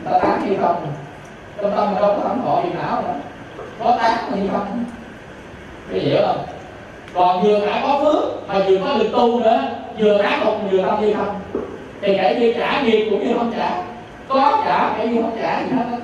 ta 0.05 0.19
tán 0.19 0.41
hay 0.41 0.57
không. 0.61 0.87
Trong 1.61 1.71
tâm 1.75 1.95
đâu 1.95 2.15
có 2.17 2.29
tâm 2.29 2.41
thọ 2.45 2.61
gì 2.63 2.69
não 2.73 3.01
nữa 3.01 3.13
có 3.83 3.97
tán 4.01 4.17
hay 4.31 4.49
không. 4.51 4.83
Cái 5.91 5.99
hiểu 5.99 6.17
không? 6.25 6.45
Còn 7.13 7.43
vừa 7.43 7.65
đã 7.65 7.81
có 7.83 7.99
phước 8.03 8.47
mà 8.47 8.59
vừa 8.67 8.77
có 8.77 8.93
lực 8.93 9.11
tu 9.11 9.39
nữa 9.39 9.61
vừa 9.99 10.17
tán 10.23 10.45
một 10.45 10.57
vừa 10.71 10.81
tâm 10.81 11.01
như 11.01 11.13
không. 11.13 11.39
Thì 12.01 12.17
kể 12.17 12.37
như 12.39 12.53
trả 12.57 12.81
nghiệp 12.81 13.07
cũng 13.09 13.27
như 13.27 13.33
không 13.37 13.53
trả. 13.57 13.83
Có 14.27 14.61
trả 14.65 14.95
kể 14.97 15.07
như 15.07 15.21
không 15.21 15.37
trả 15.41 15.61
gì 15.61 15.67
hết 15.75 15.97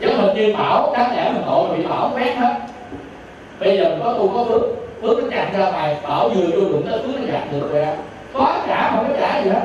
giống 0.00 0.26
mình 0.26 0.36
như 0.36 0.54
bảo 0.58 0.92
đáng 0.98 1.16
lẽ 1.16 1.30
mình 1.32 1.42
tội 1.46 1.76
bị 1.76 1.86
bảo 1.86 2.10
quét 2.14 2.36
hết. 2.36 2.54
Bây 3.60 3.76
giờ 3.76 3.88
mình 3.88 4.00
có 4.04 4.12
tu 4.12 4.28
có 4.28 4.44
phước. 4.44 4.62
Phước 5.02 5.24
nó 5.24 5.30
chặn 5.30 5.52
ra 5.58 5.70
ngoài 5.70 5.96
bảo 6.02 6.28
vừa 6.28 6.46
vô 6.46 6.60
đụng 6.60 6.86
tới 6.90 6.98
phước 6.98 7.20
nó 7.20 7.26
gạt 7.32 7.42
được 7.52 7.72
rồi 7.72 7.86
có 8.32 8.58
trả 8.68 8.90
không 8.90 9.08
có 9.08 9.14
trả 9.20 9.42
gì 9.42 9.50
hết. 9.50 9.62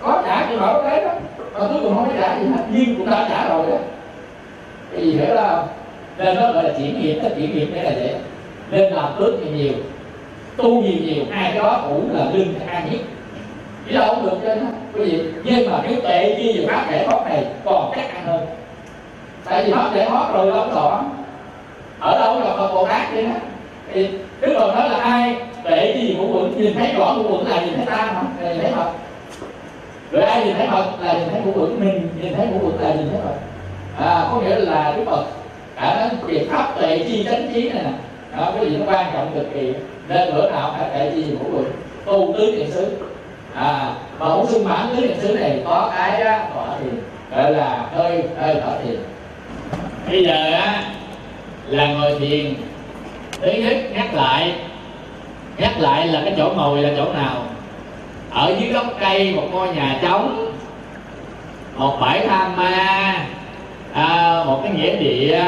Có 0.00 0.22
trả 0.26 0.46
thì 0.46 0.56
bảo 0.56 0.82
cái 0.82 1.04
đó. 1.04 1.10
Mà 1.54 1.60
cuối 1.68 1.78
cùng 1.82 1.94
không 1.94 2.06
có 2.06 2.12
trả 2.20 2.38
gì 2.38 2.46
hết. 2.46 2.62
Nhưng 2.70 2.96
cũng 2.96 3.10
đã 3.10 3.26
trả 3.30 3.48
rồi 3.48 3.66
đó 3.70 3.76
cái 4.92 5.02
gì 5.02 5.12
hiểu 5.12 5.36
không? 5.36 5.68
Nên 6.18 6.36
nó 6.36 6.52
gọi 6.52 6.64
là 6.64 6.70
chuyển 6.78 7.00
nghiệp, 7.00 7.18
cái 7.22 7.30
chuyển 7.36 7.54
nghiệp 7.54 7.68
đấy 7.74 7.84
là 7.84 7.90
vậy. 7.90 8.14
Nên 8.70 8.92
làm 8.92 9.12
phước 9.18 9.34
thì 9.44 9.50
nhiều, 9.50 9.72
tu 10.56 10.82
nhiều 10.82 10.98
nhiều, 11.04 11.24
ai 11.30 11.52
đó 11.58 11.84
cũng 11.88 12.16
là 12.16 12.24
lưng 12.32 12.54
ai 12.66 12.82
nhất 12.90 13.00
chỉ 13.86 13.94
là 13.94 14.06
không 14.06 14.26
được 14.26 14.38
trên 14.42 14.60
đó 14.60 14.66
quý 14.94 15.04
vị 15.04 15.20
nhưng 15.44 15.70
mà 15.70 15.80
nếu 15.88 16.00
tệ 16.00 16.36
như 16.38 16.52
về 16.60 16.66
bác 16.66 16.86
để 16.90 17.06
hót 17.06 17.22
này 17.24 17.44
còn 17.64 17.92
chắc 17.96 18.14
ăn 18.14 18.26
hơn 18.26 18.46
tại 19.48 19.64
vì 19.64 19.72
pháp 19.72 19.90
để 19.94 20.04
hót 20.04 20.34
rồi 20.34 20.46
đâu 20.46 20.66
có 20.74 21.02
ở 22.00 22.20
đâu 22.20 22.40
gặp 22.40 22.50
Phật 22.56 22.74
Bồ 22.74 22.86
Tát 22.86 23.12
vậy 23.12 23.22
đó. 23.22 23.30
Thì 23.92 24.08
Đức 24.40 24.54
Phật 24.58 24.74
nói 24.74 24.88
là 24.88 24.96
ai 24.98 25.36
để 25.64 25.96
gì 26.00 26.16
cũng 26.18 26.36
quẩn 26.36 26.56
nhìn 26.56 26.74
thấy 26.74 26.92
rõ 26.98 27.14
cũng 27.16 27.32
quẩn 27.32 27.46
là 27.46 27.64
nhìn 27.64 27.74
thấy 27.76 27.86
ta 27.86 28.12
mà 28.14 28.22
là 28.40 28.52
nhìn 28.52 28.62
thấy 28.62 28.72
Phật. 28.72 28.90
Rồi 30.12 30.22
ai 30.22 30.44
nhìn 30.44 30.54
thấy 30.56 30.66
Phật 30.70 30.86
là 31.00 31.12
nhìn 31.12 31.28
thấy 31.32 31.40
cũng 31.44 31.62
quẩn 31.62 31.80
mình 31.80 32.08
nhìn 32.22 32.34
thấy 32.34 32.46
cũng 32.46 32.66
quẩn 32.66 32.80
là 32.80 32.94
nhìn 32.94 33.08
thấy 33.10 33.20
Phật. 33.24 33.34
À, 34.04 34.28
có 34.32 34.40
nghĩa 34.40 34.56
là 34.56 34.94
Đức 34.96 35.02
Phật 35.06 35.24
đã 35.76 35.94
nói 35.94 36.08
việc 36.26 36.50
pháp 36.50 36.80
tệ 36.80 36.98
chi 36.98 37.24
chánh 37.24 37.48
trí 37.54 37.68
này 37.68 37.82
nè. 37.84 37.90
Đó, 38.36 38.52
cái 38.54 38.70
gì 38.70 38.76
nó 38.76 38.92
quan 38.92 39.06
trọng 39.12 39.30
cực 39.34 39.54
kỳ 39.54 39.72
nên 40.08 40.34
bữa 40.34 40.50
nào 40.50 40.74
phải 40.78 40.90
tệ 40.94 41.10
gì 41.14 41.36
cũng 41.38 41.56
quẩn 41.56 41.64
tu 42.04 42.34
tứ 42.38 42.52
thiện 42.56 42.70
xứ. 42.70 42.86
À 43.54 43.92
mà 44.18 44.28
muốn 44.28 44.46
xưng 44.46 44.64
mãn 44.64 44.86
tứ 44.96 45.02
niệm 45.02 45.16
xứ 45.20 45.34
này 45.34 45.62
có 45.64 45.92
cái 45.96 46.24
đó 46.24 46.38
thọ 46.54 46.66
thiền. 46.80 47.00
Gọi 47.36 47.52
là 47.52 47.86
hơi 47.96 48.24
hơi 48.40 48.54
thở 48.54 48.72
thiền 48.84 48.96
bây 50.10 50.24
giờ 50.24 50.52
á 50.52 50.84
là 51.66 51.86
ngồi 51.86 52.18
thiền 52.18 52.54
ý 53.42 53.62
thức 53.62 53.76
nhắc 53.94 54.14
lại. 54.14 54.54
Nhắc 55.58 55.78
lại 55.78 56.06
là 56.06 56.20
cái 56.24 56.34
chỗ 56.36 56.50
ngồi 56.56 56.82
là 56.82 56.90
chỗ 56.96 57.12
nào? 57.12 57.42
Ở 58.30 58.54
dưới 58.60 58.70
gốc 58.70 58.86
cây 59.00 59.34
một 59.34 59.48
ngôi 59.52 59.74
nhà 59.74 59.98
trống 60.02 60.52
một 61.76 61.98
bãi 62.00 62.26
tham 62.28 62.56
ma 62.56 63.14
à, 63.92 64.42
một 64.46 64.60
cái 64.62 64.72
nghĩa 64.72 64.96
địa. 64.96 65.44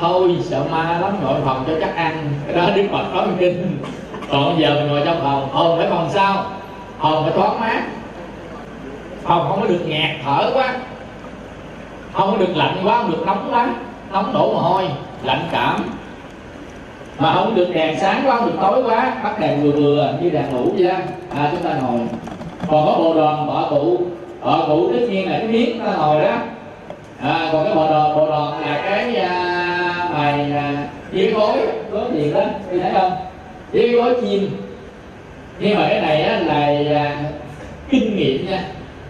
Thôi 0.00 0.36
sợ 0.42 0.64
ma 0.70 0.98
lắm 1.00 1.12
ngồi 1.22 1.40
phòng 1.44 1.64
cho 1.66 1.72
chắc 1.80 1.96
ăn. 1.96 2.32
Cái 2.46 2.56
đó 2.56 2.70
đức 2.76 2.88
phật 2.92 3.14
nói 3.14 3.28
kinh. 3.38 3.78
Còn 4.30 4.60
giờ 4.60 4.74
mình 4.74 4.88
ngồi 4.88 5.02
trong 5.04 5.20
phòng 5.22 5.48
phòng 5.52 5.78
phải 5.78 5.86
phòng 5.90 6.08
sao? 6.10 6.44
Phòng 6.98 7.24
phải 7.24 7.32
thoáng 7.32 7.60
mát. 7.60 7.82
Phòng 9.22 9.48
không 9.48 9.60
có 9.60 9.66
được 9.66 9.84
ngạt 9.86 10.10
thở 10.24 10.50
quá. 10.54 10.74
Không 12.12 12.30
có 12.30 12.36
được 12.36 12.56
lạnh 12.56 12.76
quá 12.84 12.96
không 12.96 13.10
được 13.10 13.22
nóng 13.26 13.48
quá 13.52 13.68
nóng 14.12 14.32
đổ 14.32 14.52
mồ 14.52 14.58
hôi 14.58 14.84
lạnh 15.22 15.48
cảm. 15.52 15.90
Mà 17.18 17.34
không 17.34 17.54
được 17.54 17.68
đèn 17.74 17.98
sáng 18.00 18.22
quá 18.26 18.36
không 18.36 18.46
được 18.46 18.58
tối 18.60 18.82
quá 18.82 19.12
bắt 19.24 19.40
đèn 19.40 19.62
vừa 19.62 19.70
vừa 19.70 20.12
như 20.20 20.30
đèn 20.30 20.44
ngủ 20.52 20.70
vậy 20.76 20.88
đó. 20.88 20.96
À 21.36 21.48
chúng 21.52 21.62
ta 21.62 21.70
ngồi. 21.82 22.00
Còn 22.68 22.86
có 22.86 22.94
bộ 22.98 23.14
đoàn 23.14 23.46
bỏ 23.46 23.66
cụ. 23.70 24.00
Bỏ 24.40 24.64
cụ 24.66 24.92
tất 24.92 25.06
nhiên 25.08 25.30
là 25.30 25.38
cái 25.38 25.48
miếng 25.48 25.80
ta 25.80 25.96
ngồi 25.96 26.24
đó. 26.24 26.36
À, 27.22 27.48
còn 27.52 27.64
cái 27.64 27.74
bộ 27.74 27.90
đoàn 27.90 28.16
bộ 28.16 28.26
đoàn 28.26 28.60
là 28.60 28.80
cái 28.84 29.16
à, 29.16 30.08
bài 30.12 30.52
à, 30.52 30.86
dưới 31.12 31.32
gối 31.32 31.58
gối 31.90 32.04
gì 32.14 32.32
đó. 32.32 32.40
Thấy 32.70 32.92
không? 32.94 33.12
Dưới 33.72 33.88
gối 33.88 34.14
chim. 34.20 34.50
Nhưng 35.58 35.78
mà 35.78 35.86
cái 35.88 36.00
này 36.00 36.22
á, 36.22 36.40
là 36.40 36.54
à, 37.00 37.16
kinh 37.90 38.16
nghiệm 38.16 38.50
nha. 38.50 38.64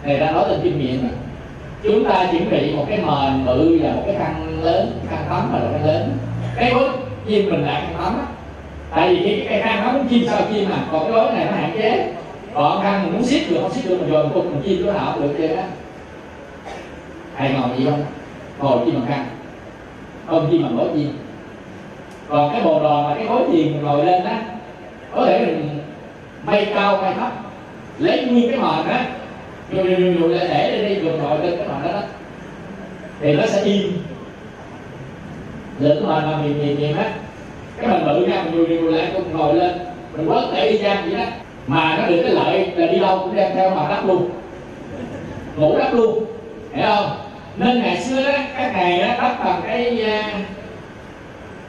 Này 0.04 0.18
ta 0.18 0.30
nói 0.30 0.48
là 0.48 0.56
kinh 0.62 0.78
nghiệm 0.78 1.08
chúng 1.82 2.04
ta 2.04 2.28
chuẩn 2.32 2.50
bị 2.50 2.74
một 2.74 2.84
cái 2.88 2.98
mền 2.98 3.46
bự 3.46 3.78
và 3.82 3.92
một 3.92 4.02
cái 4.06 4.14
khăn 4.18 4.58
lớn, 4.62 5.00
khăn 5.10 5.24
tắm 5.28 5.48
và 5.52 5.58
là 5.58 5.68
khăn 5.72 5.86
lớn. 5.86 6.18
Cái 6.56 6.70
gối 6.74 6.88
chim 7.26 7.50
mình 7.50 7.64
lại 7.64 7.82
khăn 7.82 7.94
tắm 8.04 8.18
á, 8.18 8.26
tại 8.94 9.14
vì 9.14 9.24
cái 9.24 9.46
cái 9.48 9.60
khăn 9.60 9.84
nó 9.84 9.92
muốn 9.92 10.08
chim 10.08 10.24
sao 10.26 10.40
chim 10.52 10.68
mà, 10.70 10.76
còn 10.92 11.02
cái 11.02 11.12
gối 11.12 11.32
này 11.32 11.44
nó 11.44 11.52
hạn 11.52 11.70
chế. 11.78 12.12
Còn 12.54 12.82
khăn 12.82 13.02
mình 13.02 13.12
muốn 13.12 13.24
siết 13.24 13.42
được, 13.50 13.58
không 13.62 13.72
siết 13.72 13.84
được 13.88 13.98
mình 14.00 14.10
dồn 14.10 14.32
cục 14.34 14.44
mình 14.44 14.62
chim 14.64 14.82
chỗ 14.84 14.92
nào 14.92 15.16
được 15.20 15.34
chưa 15.38 15.46
á 15.46 15.64
hay 17.34 17.52
ngồi 17.52 17.78
gì 17.78 17.84
không? 17.84 18.04
Ngồi 18.58 18.78
chim 18.84 18.94
bằng 18.94 19.06
khăn. 19.08 19.26
Không 20.26 20.48
chim 20.50 20.62
bằng 20.62 20.76
gối 20.76 20.88
chim 20.94 21.18
còn 22.28 22.52
cái 22.52 22.62
bồ 22.62 22.82
đòn 22.82 23.04
là 23.04 23.14
cái 23.14 23.26
gối 23.26 23.42
thiền 23.52 23.72
mình 23.72 23.82
ngồi 23.82 24.04
lên 24.04 24.24
á 24.24 24.42
có 25.14 25.26
thể 25.26 25.46
mình 25.46 25.78
bay 26.44 26.66
cao 26.74 26.96
bay 27.02 27.14
thấp. 27.14 27.32
Lấy 27.98 28.24
nguyên 28.24 28.50
cái 28.50 28.58
mền 28.58 28.86
á 28.88 29.06
rồi 29.72 29.84
rồi 29.86 30.16
rồi 30.20 30.28
lại 30.28 30.48
để 30.48 30.70
lên 30.70 30.84
đây 30.84 31.04
rồi 31.04 31.18
ngồi 31.18 31.38
lên 31.38 31.56
cái 31.56 31.68
mặt 31.68 31.80
đó, 31.84 31.92
đó 31.92 32.02
thì 33.20 33.32
nó 33.32 33.46
sẽ 33.46 33.62
im. 33.62 33.92
Lượn 35.80 35.96
mền 35.96 36.06
mà 36.06 36.38
mềm 36.42 36.58
mềm 36.58 36.80
mềm 36.80 36.96
á 36.96 37.12
cái 37.80 37.88
mình 37.88 38.06
bự 38.06 38.26
ra 38.26 38.42
mình 38.42 38.82
rồi 38.82 38.92
lại 38.92 39.10
cũng 39.14 39.36
ngồi 39.38 39.54
lên 39.54 39.70
mình 40.16 40.28
quất 40.28 40.44
để 40.54 40.72
đi 40.72 40.78
ra 40.78 41.02
vậy 41.04 41.20
đó. 41.20 41.24
Mà 41.66 41.96
nó 42.00 42.06
được 42.06 42.22
cái 42.22 42.32
lợi 42.32 42.72
là 42.76 42.86
đi 42.86 42.98
đâu 42.98 43.18
cũng 43.18 43.36
đem 43.36 43.52
theo 43.54 43.70
mà 43.70 43.88
đắp 43.90 44.06
luôn. 44.06 44.30
Ngủ 45.56 45.78
đắp 45.78 45.94
luôn 45.94 46.24
hiểu 46.74 46.86
không? 46.86 47.10
Nên 47.56 47.82
ngày 47.82 48.00
xưa 48.00 48.24
đó 48.24 48.38
các 48.56 48.72
thầy 48.74 48.98
đó 48.98 49.06
đắp 49.22 49.44
bằng 49.44 49.60
cái 49.66 50.02
à, 50.02 50.32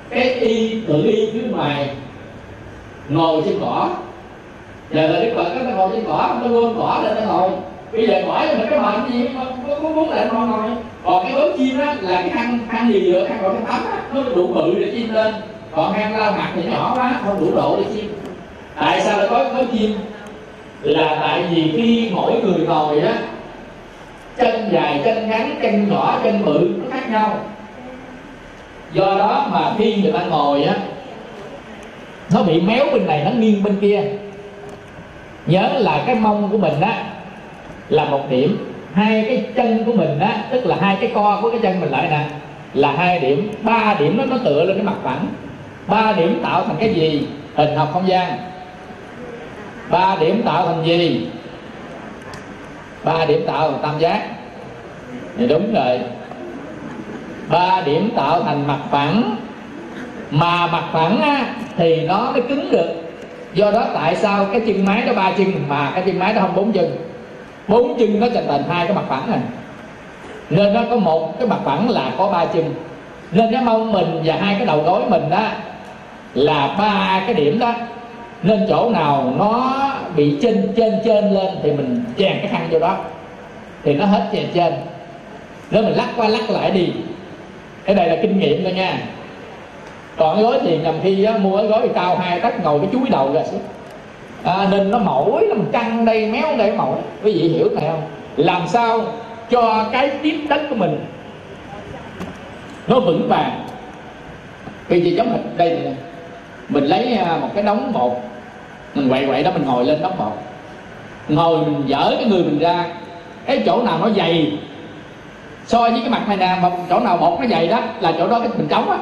cái 0.10 0.34
y 0.34 0.82
tự 0.88 1.04
y 1.04 1.30
phía 1.34 1.48
ngoài 1.48 1.90
ngồi 3.10 3.42
trên 3.46 3.58
cỏ. 3.62 3.90
Giờ 4.92 5.08
là 5.08 5.20
đức 5.20 5.32
phật 5.36 5.56
nó 5.56 5.72
ngồi 5.72 5.90
trên 5.94 6.06
cỏ 6.06 6.36
nó 6.42 6.48
gom 6.48 6.76
cỏ 6.78 7.02
lên 7.04 7.16
nó 7.16 7.34
ngồi 7.34 7.50
bây 7.94 8.08
giờ 8.08 8.24
bỏ 8.28 8.46
cho 8.46 8.58
mình 8.58 8.68
cái 8.70 8.80
mệnh 8.80 9.12
gì 9.12 9.28
mà 9.36 9.42
có 9.68 9.90
muốn 9.90 10.10
lại 10.10 10.28
ngồi 10.34 10.48
ngồi 10.48 10.70
còn 11.04 11.24
cái 11.24 11.34
bướm 11.36 11.58
chim 11.58 11.80
á, 11.80 11.96
là 12.02 12.22
cái 12.22 12.30
khăn 12.30 12.60
khăn 12.70 12.94
gì 12.94 13.12
nữa 13.12 13.26
khăn 13.28 13.38
còn 13.42 13.56
cái 13.56 13.64
tấm 13.68 13.92
á. 13.92 14.02
Nó 14.14 14.22
đủ 14.36 14.48
bự 14.48 14.76
để 14.80 14.92
chim 14.96 15.14
lên. 15.14 15.34
Còn 15.72 15.94
khăn 15.94 16.18
lau 16.18 16.32
mặt 16.32 16.52
thì 16.56 16.64
nhỏ 16.64 16.94
quá, 16.96 17.20
không 17.26 17.40
đủ 17.40 17.56
độ 17.56 17.78
để 17.78 17.84
chim. 17.96 18.14
Tại 18.76 19.02
sao 19.02 19.18
lại 19.18 19.28
có 19.30 19.44
cái 19.44 19.54
có 19.58 19.64
chim? 19.72 19.94
Là 20.82 21.18
tại 21.22 21.44
vì 21.52 21.74
khi 21.76 22.10
mỗi 22.14 22.34
người 22.42 22.68
ngồi 22.68 23.00
á, 23.00 23.14
chân 24.38 24.70
dài, 24.72 25.02
chân 25.06 25.30
ngắn, 25.30 25.56
chân 25.62 25.90
nhỏ, 25.90 26.20
chân 26.24 26.46
bự, 26.46 26.70
nó 26.78 26.86
khác 26.92 27.10
nhau. 27.12 27.38
Do 28.94 29.16
đó 29.18 29.48
mà 29.52 29.72
khi 29.78 29.96
người 29.96 30.12
ta 30.12 30.20
ngồi 30.24 30.64
á, 30.64 30.76
nó 32.34 32.44
bị 32.44 32.62
méo 32.62 32.86
bên 32.94 33.08
này, 33.08 33.22
nó 33.26 33.32
nghiêng 33.32 33.64
bên 33.64 33.78
kia. 33.82 34.04
Nhớ 35.46 35.70
là 35.74 36.04
cái 36.06 36.16
mông 36.16 36.50
của 36.52 36.58
mình 36.58 36.82
á 36.82 37.04
là 37.92 38.06
một 38.06 38.30
điểm. 38.30 38.58
Hai 38.94 39.26
cái 39.28 39.46
chân 39.56 39.86
của 39.86 39.94
mình 39.94 40.20
á 40.20 40.44
tức 40.52 40.66
là 40.66 40.78
hai 40.82 40.98
cái 41.02 41.12
co 41.14 41.40
của 41.42 41.52
cái 41.52 41.60
chân 41.64 41.80
mình 41.80 41.92
lại 41.92 42.08
nè 42.10 42.26
là 42.74 42.92
hai 42.92 43.20
điểm. 43.20 43.52
Ba 43.64 43.96
điểm 44.00 44.18
nó 44.18 44.24
nó 44.26 44.38
tựa 44.46 44.64
lên 44.64 44.78
cái 44.78 44.86
mặt 44.86 44.96
phẳng. 45.04 45.28
Ba 45.88 46.14
điểm 46.18 46.40
tạo 46.44 46.64
thành 46.68 46.76
cái 46.80 46.94
gì? 46.94 47.28
Hình 47.56 47.76
học 47.76 47.90
không 47.94 48.08
gian. 48.08 48.38
Ba 49.90 50.18
điểm 50.20 50.42
tạo 50.46 50.66
thành 50.66 50.86
gì? 50.86 51.28
Ba 53.04 53.26
điểm 53.26 53.44
tạo 53.48 53.72
thành 53.72 53.82
tam 53.82 54.00
giác. 54.00 54.22
Thì 55.38 55.48
đúng 55.48 55.74
rồi. 55.74 56.00
Ba 57.50 57.82
điểm 57.86 58.10
tạo 58.16 58.44
thành 58.44 58.68
mặt 58.68 58.80
phẳng. 58.92 59.36
Mà 60.32 60.68
mặt 60.68 60.84
phẳng 60.92 61.22
á, 61.22 61.46
thì 61.78 62.02
nó 62.02 62.32
mới 62.32 62.42
cứng 62.42 62.72
được. 62.72 62.88
Do 63.54 63.72
đó 63.72 63.86
tại 63.94 64.16
sao 64.16 64.46
cái 64.52 64.62
chân 64.68 64.86
máy 64.86 65.04
nó 65.08 65.14
ba 65.14 65.32
chân 65.38 65.54
mà 65.68 65.92
cái 65.94 66.04
chân 66.06 66.20
máy 66.20 66.34
nó 66.34 66.42
không 66.42 66.56
bốn 66.56 66.72
chân? 66.72 67.11
Bốn 67.72 67.98
chân 68.00 68.20
nó 68.20 68.28
thành 68.34 68.48
thành 68.48 68.64
hai 68.70 68.88
cái 68.88 68.96
mặt 68.96 69.04
phẳng 69.08 69.32
này 69.32 69.40
nên 70.50 70.74
nó 70.74 70.82
có 70.90 70.96
một 70.96 71.40
cái 71.40 71.48
mặt 71.48 71.60
phẳng 71.64 71.90
là 71.90 72.12
có 72.18 72.28
ba 72.28 72.46
chân. 72.46 72.74
Nên 73.32 73.52
cái 73.52 73.62
mông 73.62 73.92
mình 73.92 74.22
và 74.26 74.36
hai 74.36 74.56
cái 74.56 74.66
đầu 74.66 74.82
gối 74.82 75.02
mình 75.08 75.30
đó 75.30 75.42
là 76.34 76.76
ba 76.78 77.24
cái 77.26 77.34
điểm 77.34 77.60
đó. 77.60 77.74
Nên 78.44 78.66
chỗ 78.70 78.90
nào 78.90 79.34
nó 79.38 79.78
bị 80.16 80.38
trên 80.42 80.74
trên 80.76 81.00
trên 81.06 81.34
lên 81.34 81.58
thì 81.64 81.72
mình 81.72 82.04
chèn 82.18 82.38
cái 82.38 82.48
khăn 82.48 82.68
vô 82.72 82.80
đó. 82.80 82.98
Thì 83.84 83.94
nó 83.94 84.06
hết 84.06 84.30
chèn 84.32 84.46
trên 84.54 84.74
nếu 85.72 85.84
mình 85.84 85.94
lắc 85.94 86.10
qua 86.18 86.28
lắc 86.28 86.50
lại 86.50 86.72
đi. 86.72 86.88
Cái 87.86 87.96
này 87.96 88.08
là 88.08 88.16
kinh 88.22 88.40
nghiệm 88.40 88.64
thôi 88.64 88.74
nha. 88.74 88.98
Còn 90.18 90.36
cái 90.36 90.44
gối 90.44 90.60
thì 90.62 90.78
nhầm 90.78 90.96
khi 91.04 91.24
á, 91.24 91.38
mua 91.38 91.58
cái 91.58 91.68
gối 91.68 91.90
cao 91.94 92.18
hai 92.18 92.40
tấc 92.40 92.64
ngồi 92.64 92.80
cái 92.80 92.90
chuối 92.92 93.10
đầu 93.10 93.34
ra 93.34 93.44
xuống 93.44 93.62
à, 94.44 94.68
nên 94.72 94.92
nó 94.92 94.98
mỏi 94.98 95.46
nó 95.50 95.56
căng 95.72 96.06
đây 96.06 96.32
méo 96.32 96.58
đây 96.58 96.72
mỏi. 96.72 96.98
Quý 97.24 97.34
vị 97.34 97.50
hiểu 97.50 97.70
này 97.76 97.90
không? 97.90 98.02
Làm 98.38 98.68
sao 98.68 99.02
cho 99.50 99.86
cái 99.92 100.10
tiếp 100.22 100.40
đất 100.50 100.62
của 100.70 100.76
mình 100.76 101.06
nó 102.88 103.00
vững 103.00 103.28
vàng? 103.28 103.66
Vì 104.88 105.02
chị 105.04 105.16
chống 105.18 105.32
hình 105.32 105.58
đây 105.58 105.70
này 105.70 105.96
mình 106.70 106.84
lấy 106.84 107.14
à, 107.14 107.38
một 107.42 107.50
cái 107.56 107.64
đống 107.64 107.94
bột. 107.94 108.12
Mình 108.96 109.10
quậy 109.10 109.26
quậy 109.26 109.44
đó 109.44 109.52
mình 109.54 109.66
ngồi 109.66 109.86
lên 109.86 110.02
đống 110.02 110.16
bột. 110.18 110.34
Ngồi 111.30 111.58
mình 111.58 111.84
dở 111.86 112.16
cái 112.16 112.26
người 112.26 112.44
mình 112.44 112.60
ra. 112.60 112.86
Cái 113.46 113.64
chỗ 113.66 113.84
nào 113.84 114.00
nó 114.02 114.10
dày 114.10 114.58
so 115.66 115.82
với 115.82 116.00
cái 116.02 116.10
mặt 116.10 116.28
này 116.28 116.38
nè 116.38 116.58
mà 116.64 116.70
chỗ 116.90 117.00
nào 117.00 117.18
bột 117.18 117.40
nó 117.40 117.48
dày 117.48 117.68
đó 117.68 117.80
là 118.00 118.14
chỗ 118.18 118.28
đó 118.28 118.40
cái 118.40 118.50
mình 118.58 118.68
trống 118.68 118.90
á 118.90 118.98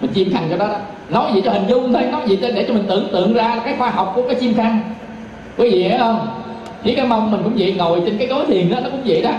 mình 0.00 0.12
chim 0.12 0.32
khăn 0.32 0.46
cho 0.50 0.56
đó 0.56 0.66
đó. 0.66 0.76
Nói 1.08 1.30
gì 1.34 1.42
cho 1.44 1.50
hình 1.50 1.66
dung 1.68 1.92
thôi, 1.92 2.02
nói 2.12 2.20
gì 2.26 2.38
cho 2.42 2.48
để 2.50 2.64
cho 2.68 2.74
mình 2.74 2.84
tưởng 2.88 3.08
tượng 3.12 3.34
ra 3.34 3.60
cái 3.64 3.74
khoa 3.78 3.90
học 3.90 4.12
của 4.14 4.22
cái 4.22 4.34
chim 4.34 4.54
khăn. 4.54 4.80
Quý 5.56 5.70
vị 5.70 5.82
hiểu 5.82 5.98
không? 5.98 6.28
Chỉ 6.84 6.94
cái 6.94 7.06
mông 7.06 7.30
mình 7.30 7.40
cũng 7.44 7.52
vậy, 7.56 7.74
ngồi 7.78 8.02
trên 8.06 8.18
cái 8.18 8.26
gối 8.26 8.44
thiền 8.46 8.70
đó, 8.70 8.80
nó 8.82 8.90
cũng 8.90 9.02
vậy 9.04 9.22
đó. 9.22 9.30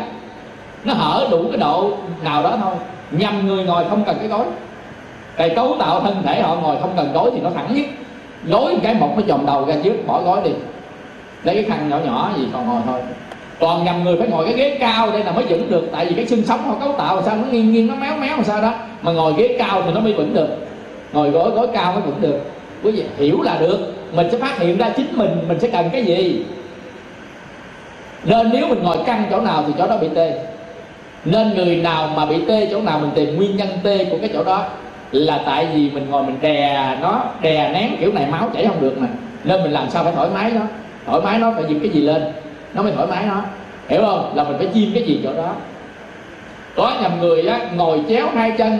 Nó 0.83 0.93
hở 0.93 1.27
đủ 1.31 1.45
cái 1.51 1.57
độ 1.57 1.91
nào 2.23 2.43
đó 2.43 2.57
thôi. 2.61 2.75
Nhằm 3.11 3.47
người 3.47 3.63
ngồi 3.63 3.83
không 3.89 4.03
cần 4.05 4.15
cái 4.19 4.27
gối. 4.27 4.45
Cái 5.37 5.49
cấu 5.49 5.75
tạo 5.79 6.01
thân 6.01 6.23
thể 6.23 6.41
họ 6.41 6.55
ngồi 6.55 6.77
không 6.81 6.93
cần 6.97 7.13
gối 7.13 7.31
thì 7.33 7.41
nó 7.41 7.49
thẳng 7.55 7.75
nhất. 7.75 7.85
Gối 8.47 8.77
cái, 8.83 8.93
một 8.93 9.13
nó 9.15 9.23
chồng 9.27 9.45
đầu 9.45 9.65
ra 9.65 9.75
trước, 9.83 10.07
bỏ 10.07 10.21
gối 10.21 10.39
đi. 10.43 10.51
Lấy 11.43 11.55
cái 11.55 11.63
khăn 11.63 11.89
nhỏ 11.89 11.97
nhỏ 12.05 12.31
gì, 12.37 12.47
còn 12.53 12.67
ngồi 12.67 12.81
thôi 12.85 13.01
còn 13.59 13.83
nhầm 13.83 14.03
người 14.03 14.17
phải 14.17 14.27
ngồi 14.27 14.45
cái 14.45 14.53
ghế 14.53 14.77
cao 14.79 15.11
đây 15.11 15.23
là 15.23 15.31
mới 15.31 15.43
vững 15.43 15.69
được. 15.69 15.89
Tại 15.91 16.05
vì 16.05 16.15
cái 16.15 16.25
xương 16.25 16.43
sống 16.43 16.63
họ 16.63 16.75
cấu 16.79 16.93
tạo 16.93 17.21
sao 17.23 17.35
nó 17.35 17.43
nghiêng 17.51 17.73
nghiêng, 17.73 17.87
nó 17.87 17.95
méo 17.95 18.17
méo 18.17 18.35
làm 18.35 18.43
sao 18.43 18.61
đó. 18.61 18.73
Mà 19.01 19.11
ngồi 19.11 19.33
ghế 19.37 19.55
cao 19.59 19.81
thì 19.85 19.91
nó 19.93 19.99
mới 19.99 20.13
vững 20.13 20.33
được. 20.33 20.47
Ngồi 21.13 21.29
gối 21.29 21.49
gối 21.49 21.67
cao 21.73 21.91
mới 21.91 22.01
vững 22.01 22.21
được. 22.21 22.39
Quý 22.83 22.91
vị 22.91 23.03
hiểu 23.17 23.41
là 23.41 23.57
được. 23.59 23.93
Mình 24.11 24.27
sẽ 24.31 24.37
phát 24.37 24.59
hiện 24.59 24.77
ra 24.77 24.89
chính 24.89 25.17
mình 25.17 25.29
mình 25.47 25.59
sẽ 25.59 25.67
cần 25.67 25.89
cái 25.91 26.05
gì. 26.05 26.45
Nên 28.23 28.49
nếu 28.53 28.67
mình 28.67 28.83
ngồi 28.83 28.97
căng 29.05 29.23
chỗ 29.31 29.41
nào 29.41 29.63
thì 29.67 29.73
chỗ 29.77 29.87
đó 29.87 29.97
bị 29.97 30.07
tê. 30.15 30.33
Nên 31.25 31.55
người 31.55 31.75
nào 31.75 32.09
mà 32.15 32.25
bị 32.25 32.35
tê 32.47 32.67
chỗ 32.71 32.81
nào 32.81 32.99
mình 32.99 33.11
tìm 33.15 33.35
nguyên 33.35 33.57
nhân 33.57 33.67
tê 33.83 34.05
của 34.05 34.17
cái 34.21 34.29
chỗ 34.33 34.43
đó 34.43 34.65
là 35.11 35.41
tại 35.45 35.67
vì 35.73 35.89
mình 35.89 36.07
ngồi 36.09 36.23
mình 36.23 36.37
đè 36.41 36.97
nó, 37.01 37.23
đè 37.41 37.69
nén 37.73 37.89
kiểu 37.99 38.13
này 38.13 38.25
máu 38.31 38.49
chảy 38.53 38.65
không 38.65 38.81
được 38.81 38.97
mà. 38.97 39.07
Nên 39.43 39.63
mình 39.63 39.71
làm 39.71 39.89
sao 39.89 40.03
phải 40.03 40.13
thoải 40.13 40.29
mái 40.33 40.51
nó? 40.51 40.61
Thoải 41.05 41.21
mái 41.21 41.39
nó 41.39 41.51
phải 41.55 41.63
dựng 41.69 41.79
cái 41.79 41.89
gì 41.89 42.01
lên? 42.01 42.23
Nó 42.75 42.81
mới 42.81 42.91
thoải 42.91 43.07
mái 43.07 43.25
nó 43.25 43.41
hiểu 43.87 44.01
không? 44.01 44.35
Là 44.35 44.43
mình 44.43 44.57
phải 44.57 44.67
chim 44.73 44.91
cái 44.93 45.03
gì 45.03 45.19
chỗ 45.23 45.33
đó. 45.33 45.53
Có 46.75 46.93
nhầm 47.01 47.11
người 47.21 47.47
á 47.47 47.59
ngồi 47.75 48.01
chéo 48.09 48.27
hai 48.35 48.51
chân 48.51 48.77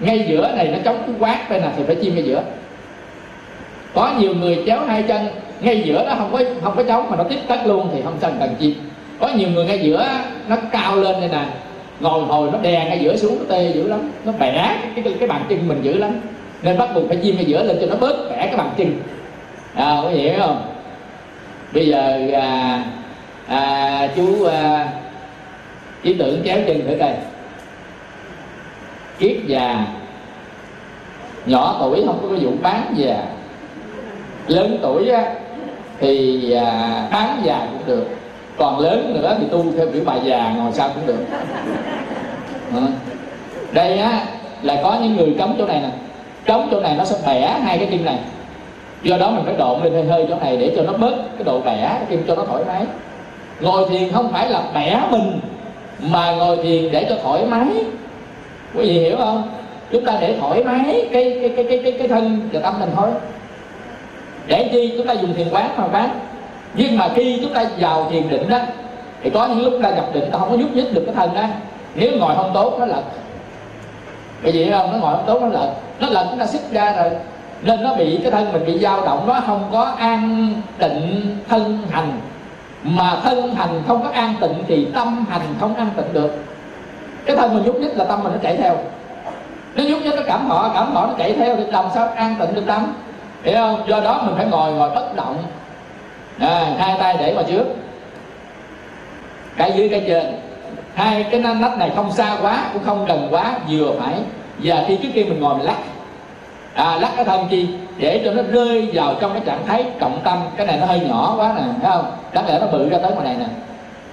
ngay 0.00 0.24
giữa 0.28 0.52
này 0.56 0.68
nó 0.68 0.78
chống 0.84 1.02
cái 1.06 1.14
quát 1.18 1.50
đây 1.50 1.60
nè 1.60 1.68
thì 1.76 1.82
phải 1.86 1.94
chim 1.94 2.14
ngay 2.14 2.24
giữa. 2.24 2.42
Có 3.94 4.12
nhiều 4.18 4.34
người 4.34 4.62
chéo 4.66 4.80
hai 4.86 5.02
chân 5.02 5.26
ngay 5.60 5.82
giữa 5.84 6.04
nó 6.08 6.14
không 6.14 6.32
có 6.32 6.42
không 6.62 6.76
có 6.76 6.82
trống 6.82 7.10
mà 7.10 7.16
nó 7.16 7.24
tiếp 7.24 7.38
tất 7.48 7.58
luôn 7.66 7.90
thì 7.92 8.02
không 8.04 8.16
cần 8.20 8.36
cần 8.40 8.54
chim 8.58 8.74
có 9.20 9.28
nhiều 9.36 9.48
người 9.48 9.64
ngay 9.64 9.78
giữa 9.78 10.06
nó 10.48 10.56
cao 10.72 10.96
lên 10.96 11.20
đây 11.20 11.28
nè 11.32 11.44
ngồi 12.00 12.24
hồi 12.24 12.50
nó 12.52 12.58
đè 12.58 12.84
ngay 12.88 12.98
giữa 12.98 13.16
xuống 13.16 13.38
nó 13.38 13.44
tê 13.48 13.72
dữ 13.74 13.88
lắm. 13.88 14.10
Nó 14.24 14.32
bẻ 14.38 14.76
cái 14.94 15.04
cái, 15.04 15.14
cái 15.18 15.28
bàn 15.28 15.42
chân 15.48 15.68
mình 15.68 15.82
dữ 15.82 15.98
lắm. 15.98 16.10
Nên 16.62 16.78
bắt 16.78 16.88
buộc 16.94 17.08
phải 17.08 17.16
chim 17.16 17.36
ngay 17.36 17.44
giữa 17.44 17.62
lên 17.62 17.78
cho 17.80 17.86
nó 17.86 17.96
bớt 17.96 18.30
bẻ 18.30 18.36
cái 18.46 18.56
bàn 18.56 18.70
chân. 18.76 18.96
À, 19.74 19.98
có 20.02 20.08
hiểu 20.08 20.32
không? 20.38 20.62
Bây 21.74 21.88
giờ 21.88 22.18
à, 22.32 22.84
à, 23.46 24.08
chú 24.16 24.44
à, 24.44 24.88
ý 26.02 26.14
tưởng 26.14 26.42
kéo 26.44 26.58
chân 26.66 26.86
thử 26.86 26.96
coi. 27.00 27.12
Kiết 29.18 29.36
già 29.46 29.86
nhỏ 31.46 31.76
tuổi 31.80 32.02
không 32.06 32.18
có 32.22 32.36
vụ 32.40 32.52
bán 32.62 32.94
già. 32.96 33.24
Lớn 34.46 34.78
tuổi 34.82 35.08
á, 35.08 35.24
thì 35.98 36.52
à, 36.52 37.08
bán 37.12 37.42
già 37.44 37.66
cũng 37.72 37.86
được. 37.86 38.08
Còn 38.56 38.78
lớn 38.78 39.14
nữa 39.14 39.36
thì 39.40 39.46
tu 39.50 39.64
theo 39.76 39.86
kiểu 39.92 40.02
bà 40.06 40.16
già 40.16 40.54
ngồi 40.56 40.72
sau 40.72 40.90
cũng 40.94 41.06
được. 41.06 41.24
À. 42.74 42.80
đây 43.72 43.98
á 43.98 44.24
là 44.62 44.80
có 44.82 44.98
những 45.02 45.16
người 45.16 45.34
cấm 45.38 45.54
chỗ 45.58 45.66
này 45.66 45.80
nè. 45.80 45.90
Cấm 46.46 46.68
chỗ 46.70 46.80
này 46.80 46.94
nó 46.98 47.04
sẽ 47.04 47.16
bẻ 47.26 47.58
hai 47.62 47.78
cái 47.78 47.86
kim 47.86 48.04
này 48.04 48.18
do 49.02 49.16
đó 49.18 49.30
mình 49.30 49.44
phải 49.44 49.54
độn 49.54 49.82
lên 49.82 49.92
hơi 49.92 50.04
hơi 50.04 50.26
chỗ 50.28 50.34
này 50.40 50.56
để 50.56 50.72
cho 50.76 50.82
nó 50.82 50.92
bớt 50.92 51.14
cái 51.36 51.44
độ 51.44 51.60
bẻ 51.60 51.98
cái 52.08 52.18
cho 52.28 52.34
nó 52.34 52.44
thoải 52.44 52.64
mái. 52.68 52.82
Ngồi 53.60 53.88
thiền 53.88 54.12
không 54.12 54.32
phải 54.32 54.50
là 54.50 54.62
bẻ 54.74 55.00
mình 55.10 55.40
mà 56.00 56.32
ngồi 56.32 56.56
thiền 56.56 56.92
để 56.92 57.06
cho 57.08 57.16
thoải 57.22 57.44
mái. 57.46 57.66
Quý 58.74 58.86
vị 58.86 58.98
hiểu 58.98 59.16
không? 59.16 59.50
Chúng 59.92 60.04
ta 60.04 60.18
để 60.20 60.36
thoải 60.40 60.64
mái 60.64 61.08
cái 61.12 61.38
cái 61.40 61.52
cái 61.56 61.64
cái 61.68 61.80
cái, 61.84 61.92
cái 61.98 62.08
thân 62.08 62.48
và 62.52 62.60
tâm 62.60 62.80
mình 62.80 62.90
thôi. 62.96 63.08
Để 64.46 64.68
chi 64.72 64.94
chúng 64.96 65.06
ta 65.06 65.12
dùng 65.12 65.34
thiền 65.34 65.48
quán 65.50 65.70
mà 65.76 65.84
quán. 65.92 66.10
Nhưng 66.74 66.98
mà 66.98 67.08
khi 67.14 67.38
chúng 67.42 67.54
ta 67.54 67.64
vào 67.78 68.08
thiền 68.10 68.28
định 68.28 68.48
đó 68.48 68.58
thì 69.22 69.30
có 69.30 69.46
những 69.48 69.64
lúc 69.64 69.72
ta 69.82 69.90
nhập 69.90 70.08
định 70.14 70.30
ta 70.32 70.38
không 70.38 70.50
có 70.50 70.56
nhúc 70.56 70.74
nhích 70.74 70.94
được 70.94 71.02
cái 71.06 71.14
thân 71.14 71.34
đó. 71.34 71.44
Nếu 71.94 72.10
ngồi 72.18 72.34
không 72.34 72.50
tốt 72.54 72.76
nó 72.78 72.86
lật 72.86 73.02
cái 74.42 74.52
gì 74.52 74.70
không? 74.70 74.92
Nó 74.92 74.98
ngồi 74.98 75.14
không 75.16 75.24
tốt 75.26 75.42
nó 75.42 75.48
lật 75.48 75.70
nó 76.00 76.08
lật 76.08 76.26
chúng 76.30 76.38
ta 76.38 76.46
xích 76.46 76.70
ra 76.72 76.92
rồi 76.96 77.10
nên 77.62 77.82
nó 77.82 77.94
bị 77.94 78.18
cái 78.22 78.30
thân 78.30 78.52
mình 78.52 78.66
bị 78.66 78.78
dao 78.78 79.04
động 79.04 79.24
nó 79.26 79.40
không 79.46 79.68
có 79.72 79.82
an 79.98 80.54
tịnh 80.78 81.36
thân 81.48 81.78
hành. 81.90 82.20
Mà 82.82 83.16
thân 83.22 83.54
hành 83.54 83.82
không 83.86 84.02
có 84.02 84.10
an 84.10 84.34
tịnh 84.40 84.64
thì 84.68 84.86
tâm 84.94 85.24
hành 85.30 85.54
không 85.60 85.74
an 85.74 85.90
tịnh 85.96 86.12
được. 86.12 86.44
Cái 87.26 87.36
thân 87.36 87.54
mình 87.54 87.62
nhúc 87.66 87.80
nhích 87.80 87.96
là 87.96 88.04
tâm 88.04 88.22
mình 88.22 88.32
nó 88.32 88.38
chạy 88.42 88.56
theo. 88.56 88.76
Nó 89.74 89.84
nhúc 89.84 90.02
nhích 90.02 90.14
nó 90.14 90.22
cảm 90.26 90.48
thọ 90.48 90.70
cảm 90.74 90.94
thọ 90.94 91.06
nó 91.06 91.14
chạy 91.18 91.32
theo 91.32 91.56
thì 91.56 91.64
làm 91.64 91.84
sao 91.94 92.08
an 92.16 92.34
tịnh 92.40 92.54
được 92.54 92.64
tâm? 92.66 92.92
Hiểu 93.42 93.54
không? 93.54 93.82
Do 93.88 94.00
đó 94.00 94.22
mình 94.26 94.34
phải 94.36 94.46
ngồi 94.46 94.72
ngồi 94.72 94.90
bất 94.90 95.16
động. 95.16 95.36
À, 96.38 96.66
hai 96.78 96.96
tay 96.98 97.16
để 97.18 97.34
vào 97.34 97.44
trước. 97.44 97.64
Cái 99.56 99.72
dưới 99.76 99.88
cái 99.88 100.04
trên. 100.06 100.26
Hai 100.94 101.22
cái 101.30 101.40
nách 101.40 101.78
này 101.78 101.90
không 101.96 102.12
xa 102.12 102.36
quá 102.42 102.58
cũng 102.72 102.82
không 102.84 103.04
gần 103.04 103.28
quá 103.30 103.54
vừa 103.70 103.92
phải. 104.00 104.14
Và 104.58 104.84
khi 104.88 104.96
trước 104.96 105.08
kia 105.14 105.24
mình 105.24 105.40
ngồi 105.40 105.54
mình 105.54 105.66
lắc 105.66 105.76
à, 106.74 106.98
lắc 107.00 107.10
cái 107.16 107.24
thân 107.24 107.46
chi 107.50 107.66
để 107.98 108.22
cho 108.24 108.32
nó 108.32 108.42
rơi 108.42 108.88
vào 108.92 109.14
trong 109.20 109.32
cái 109.32 109.42
trạng 109.46 109.66
thái 109.66 109.84
trọng 110.00 110.20
tâm. 110.24 110.38
Cái 110.56 110.66
này 110.66 110.78
nó 110.80 110.86
hơi 110.86 111.00
nhỏ 111.00 111.34
quá 111.38 111.52
nè 111.56 111.62
thấy 111.82 111.90
không? 111.92 112.12
Đáng 112.32 112.46
lẽ 112.48 112.58
nó 112.60 112.66
bự 112.66 112.88
ra 112.90 112.98
tới 112.98 113.12
ngoài 113.12 113.24
này 113.24 113.36
nè. 113.38 113.46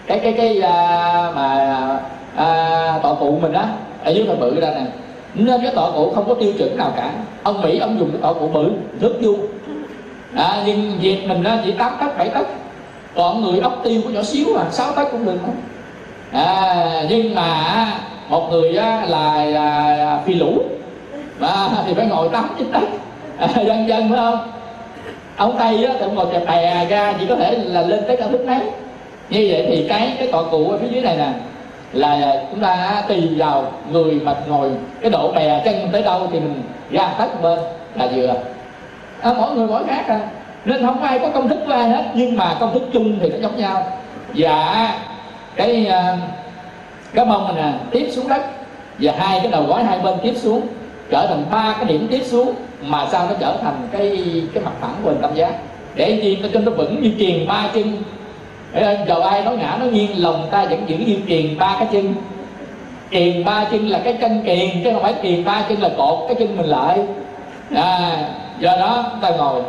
Cái 0.08 0.20
cái 0.20 0.34
cái 0.34 0.62
à, 0.62 1.32
mà 1.36 1.78
à, 2.36 3.00
tọa 3.04 3.14
cụ 3.14 3.40
mình 3.42 3.54
á 3.54 3.66
ở 4.04 4.12
dưới 4.12 4.26
nó 4.28 4.34
bự 4.34 4.60
ra 4.62 4.70
nè. 4.70 4.86
Nên 5.34 5.62
cái 5.62 5.72
tọa 5.76 5.92
cụ 5.92 6.12
không 6.16 6.28
có 6.28 6.34
tiêu 6.34 6.54
chuẩn 6.58 6.78
nào 6.78 6.92
cả. 6.96 7.12
Ông 7.44 7.62
mỹ 7.62 7.80
ông 7.80 8.00
dùng 8.00 8.12
cái 8.12 8.22
tọa 8.22 8.34
cụ 8.34 8.48
bự 8.48 8.72
rất 9.02 9.12
vuông. 9.22 9.40
À, 10.36 10.64
nhưng 10.66 10.92
việt 11.02 11.28
mình 11.28 11.44
á 11.44 11.58
chỉ 11.66 11.72
tám 11.72 11.92
tấc 12.00 12.18
bảy 12.18 12.30
tấc. 12.30 12.48
Còn 13.16 13.42
người 13.42 13.60
ốc 13.60 13.80
tiêu 13.84 14.02
có 14.06 14.10
nhỏ 14.10 14.22
xíu 14.24 14.46
à 14.58 14.64
sáu 14.72 14.92
tấc 14.92 15.12
cũng 15.12 15.26
được. 15.26 15.40
À, 16.32 17.04
nhưng 17.10 17.36
mà 17.36 17.88
một 18.30 18.50
người 18.52 18.78
á, 18.78 19.06
là, 19.08 19.46
là 19.46 20.20
phi 20.26 20.34
lũ 20.34 20.62
à, 21.48 21.84
thì 21.86 21.94
phải 21.94 22.06
ngồi 22.06 22.30
tám 22.30 22.50
chín 22.58 22.72
tấc 22.72 22.84
à, 23.38 23.48
dân 23.64 23.88
dân 23.88 24.10
phải 24.10 24.18
không? 24.18 24.52
Ông 25.38 25.56
tây 25.60 25.86
á 25.86 25.94
thì 25.94 26.02
ông 26.02 26.16
ngồi 26.16 26.26
kẹp 26.32 26.48
bè 26.48 26.86
ra 26.90 27.14
chỉ 27.20 27.26
có 27.26 27.36
thể 27.36 27.56
là 27.56 27.82
lên 27.82 28.04
tới 28.08 28.18
cao 28.18 28.30
thức 28.30 28.42
nấy. 28.46 28.60
Như 29.30 29.48
vậy 29.50 29.66
thì 29.70 29.86
cái 29.90 30.16
cái 30.20 30.30
cọ 30.32 30.44
cụ 30.44 30.72
ở 30.72 30.78
phía 30.78 30.88
dưới 30.92 31.02
này 31.02 31.18
nè 31.18 31.30
là 31.94 32.44
chúng 32.52 32.62
ta 32.62 33.04
tùy 33.08 33.30
vào 33.38 33.72
người 33.92 34.14
mà 34.14 34.36
ngồi 34.48 34.72
cái 35.02 35.12
độ 35.12 35.32
bè 35.32 35.62
chân 35.66 35.90
tới 35.92 36.02
đâu 36.02 36.28
thì 36.32 36.40
mình 36.40 36.62
ra 36.92 37.14
tất 37.18 37.42
bên 37.42 37.60
là 37.96 38.08
vừa. 38.16 38.34
À, 39.22 39.34
mỗi 39.38 39.56
người 39.56 39.68
mỗi 39.68 39.84
khác 39.88 40.04
à. 40.08 40.20
Nên 40.66 40.86
không 40.86 41.02
ai 41.02 41.20
có 41.20 41.30
công 41.30 41.50
thức 41.50 41.60
của 41.66 41.74
ai 41.74 41.90
hết 41.90 42.04
nhưng 42.14 42.38
mà 42.38 42.56
công 42.60 42.74
thức 42.74 42.84
chung 42.94 43.20
thì 43.22 43.30
nó 43.30 43.38
giống 43.42 43.58
nhau. 43.58 43.88
Và 44.34 44.94
cái 45.56 45.88
à, 45.88 46.18
cái 47.14 47.26
mông 47.26 47.56
này 47.56 47.64
nè 47.64 47.78
tiếp 47.92 48.10
xuống 48.12 48.28
đất 48.28 48.42
và 49.00 49.14
hai 49.18 49.40
cái 49.40 49.52
đầu 49.52 49.64
gối 49.64 49.84
hai 49.84 50.00
bên 50.00 50.18
tiếp 50.24 50.34
xuống 50.36 50.62
trở 51.10 51.28
thành 51.28 51.46
ba 51.52 51.76
cái 51.78 51.86
điểm 51.86 52.08
tiếp 52.12 52.22
xuống 52.26 52.54
mà 52.82 53.08
sao 53.12 53.28
nó 53.30 53.36
trở 53.40 53.58
thành 53.62 53.88
cái 53.92 54.24
cái 54.54 54.64
mặt 54.64 54.72
phẳng 54.82 54.96
của 55.04 55.14
tâm 55.22 55.36
giác. 55.36 55.54
Để 55.96 56.20
gì 56.24 56.38
nó 56.42 56.48
cho 56.54 56.60
nó 56.60 56.72
vững 56.72 57.02
như 57.02 57.12
kiền 57.20 57.48
ba 57.48 57.70
chân. 57.74 58.04
Đầu 59.08 59.22
ai 59.22 59.44
nói 59.44 59.58
ngã 59.58 59.78
nó 59.80 59.86
nghiêng 59.86 60.24
lòng 60.24 60.48
ta 60.52 60.66
vẫn 60.66 60.84
giữ 60.88 60.98
như 60.98 61.18
kiền 61.28 61.58
ba 61.58 61.76
cái 61.80 61.88
chân. 61.92 62.16
Kiền 63.12 63.46
ba 63.46 63.66
chân 63.72 63.88
là 63.88 64.00
cái 64.04 64.18
chân 64.22 64.42
kiền 64.46 64.84
chứ 64.84 64.90
không 64.94 65.02
phải 65.02 65.14
kiền 65.14 65.46
ba 65.46 65.64
chân 65.70 65.82
là 65.82 65.90
cột 65.98 66.20
cái 66.28 66.36
chân 66.40 66.58
mình 66.58 66.66
lại. 66.66 67.00
À, 67.76 68.18
do 68.60 68.78
đó 68.78 69.06
ta 69.22 69.30
ngồi. 69.30 69.62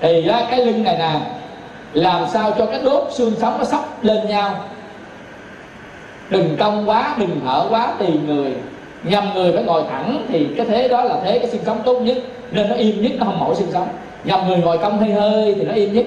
Thì 0.00 0.28
á, 0.28 0.42
cái 0.50 0.66
lưng 0.66 0.82
này 0.82 0.96
nè 0.98 1.12
làm 1.92 2.26
sao 2.32 2.50
cho 2.58 2.66
cái 2.66 2.80
đốt 2.84 3.08
xương 3.10 3.34
sống 3.40 3.58
nó 3.58 3.64
sắp 3.64 4.04
lên 4.04 4.28
nhau. 4.28 4.54
Đừng 6.30 6.56
cong 6.56 6.88
quá 6.88 7.14
đừng 7.18 7.40
thở 7.46 7.66
quá 7.70 7.92
tùy 7.98 8.08
người 8.26 8.52
nhầm 9.04 9.24
người 9.34 9.52
phải 9.52 9.62
ngồi 9.62 9.82
thẳng 9.90 10.26
thì 10.28 10.46
cái 10.56 10.66
thế 10.66 10.88
đó 10.88 11.04
là 11.04 11.16
thế 11.24 11.38
cái 11.38 11.50
xương 11.50 11.64
sống 11.66 11.78
tốt 11.84 12.00
nhất. 12.00 12.16
Nên 12.50 12.68
nó 12.68 12.74
im 12.74 13.02
nhất 13.02 13.12
nó 13.18 13.24
không 13.24 13.40
mỏi 13.40 13.54
xương 13.54 13.72
sống. 13.72 13.88
Nhầm 14.24 14.48
người 14.48 14.58
ngồi 14.58 14.78
cong 14.78 14.98
hơi 14.98 15.10
hơi 15.10 15.54
thì 15.54 15.62
nó 15.62 15.72
im 15.74 15.92
nhất. 15.92 16.06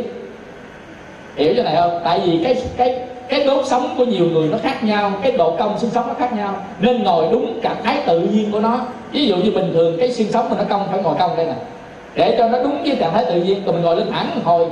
Hiểu 1.36 1.54
chỗ 1.58 1.64
này 1.64 1.76
không? 1.76 2.00
Tại 2.04 2.20
vì 2.26 2.40
cái 2.44 2.56
cái 2.78 3.00
cái 3.30 3.44
đốt 3.44 3.66
sống 3.66 3.94
của 3.98 4.06
nhiều 4.06 4.26
người 4.26 4.50
nó 4.52 4.58
khác 4.64 4.84
nhau 4.84 5.12
cái 5.22 5.32
độ 5.32 5.56
cong 5.60 5.80
xương 5.80 5.90
sống 5.90 6.08
nó 6.08 6.14
khác 6.14 6.34
nhau. 6.34 6.56
Nên 6.80 7.04
ngồi 7.04 7.26
đúng 7.32 7.60
trạng 7.62 7.84
thái 7.84 7.98
tự 8.06 8.20
nhiên 8.20 8.52
của 8.52 8.60
nó. 8.60 8.80
Ví 9.12 9.28
dụ 9.28 9.36
như 9.36 9.52
bình 9.52 9.72
thường 9.74 9.98
cái 10.00 10.12
xương 10.12 10.32
sống 10.32 10.50
mình 10.50 10.58
nó 10.58 10.64
cong 10.70 10.88
phải 10.92 11.04
ngồi 11.04 11.16
cong 11.20 11.38
đây 11.38 11.46
nè. 11.46 11.56
Để 12.16 12.36
cho 12.38 12.48
nó 12.48 12.64
đúng 12.64 12.84
với 12.84 12.96
trạng 13.00 13.14
thái 13.14 13.26
tự 13.26 13.42
nhiên 13.42 13.64
rồi 13.66 13.74
mình 13.74 13.84
ngồi 13.84 13.96
lên 13.96 14.12
thẳng 14.12 14.28
hồi. 14.44 14.66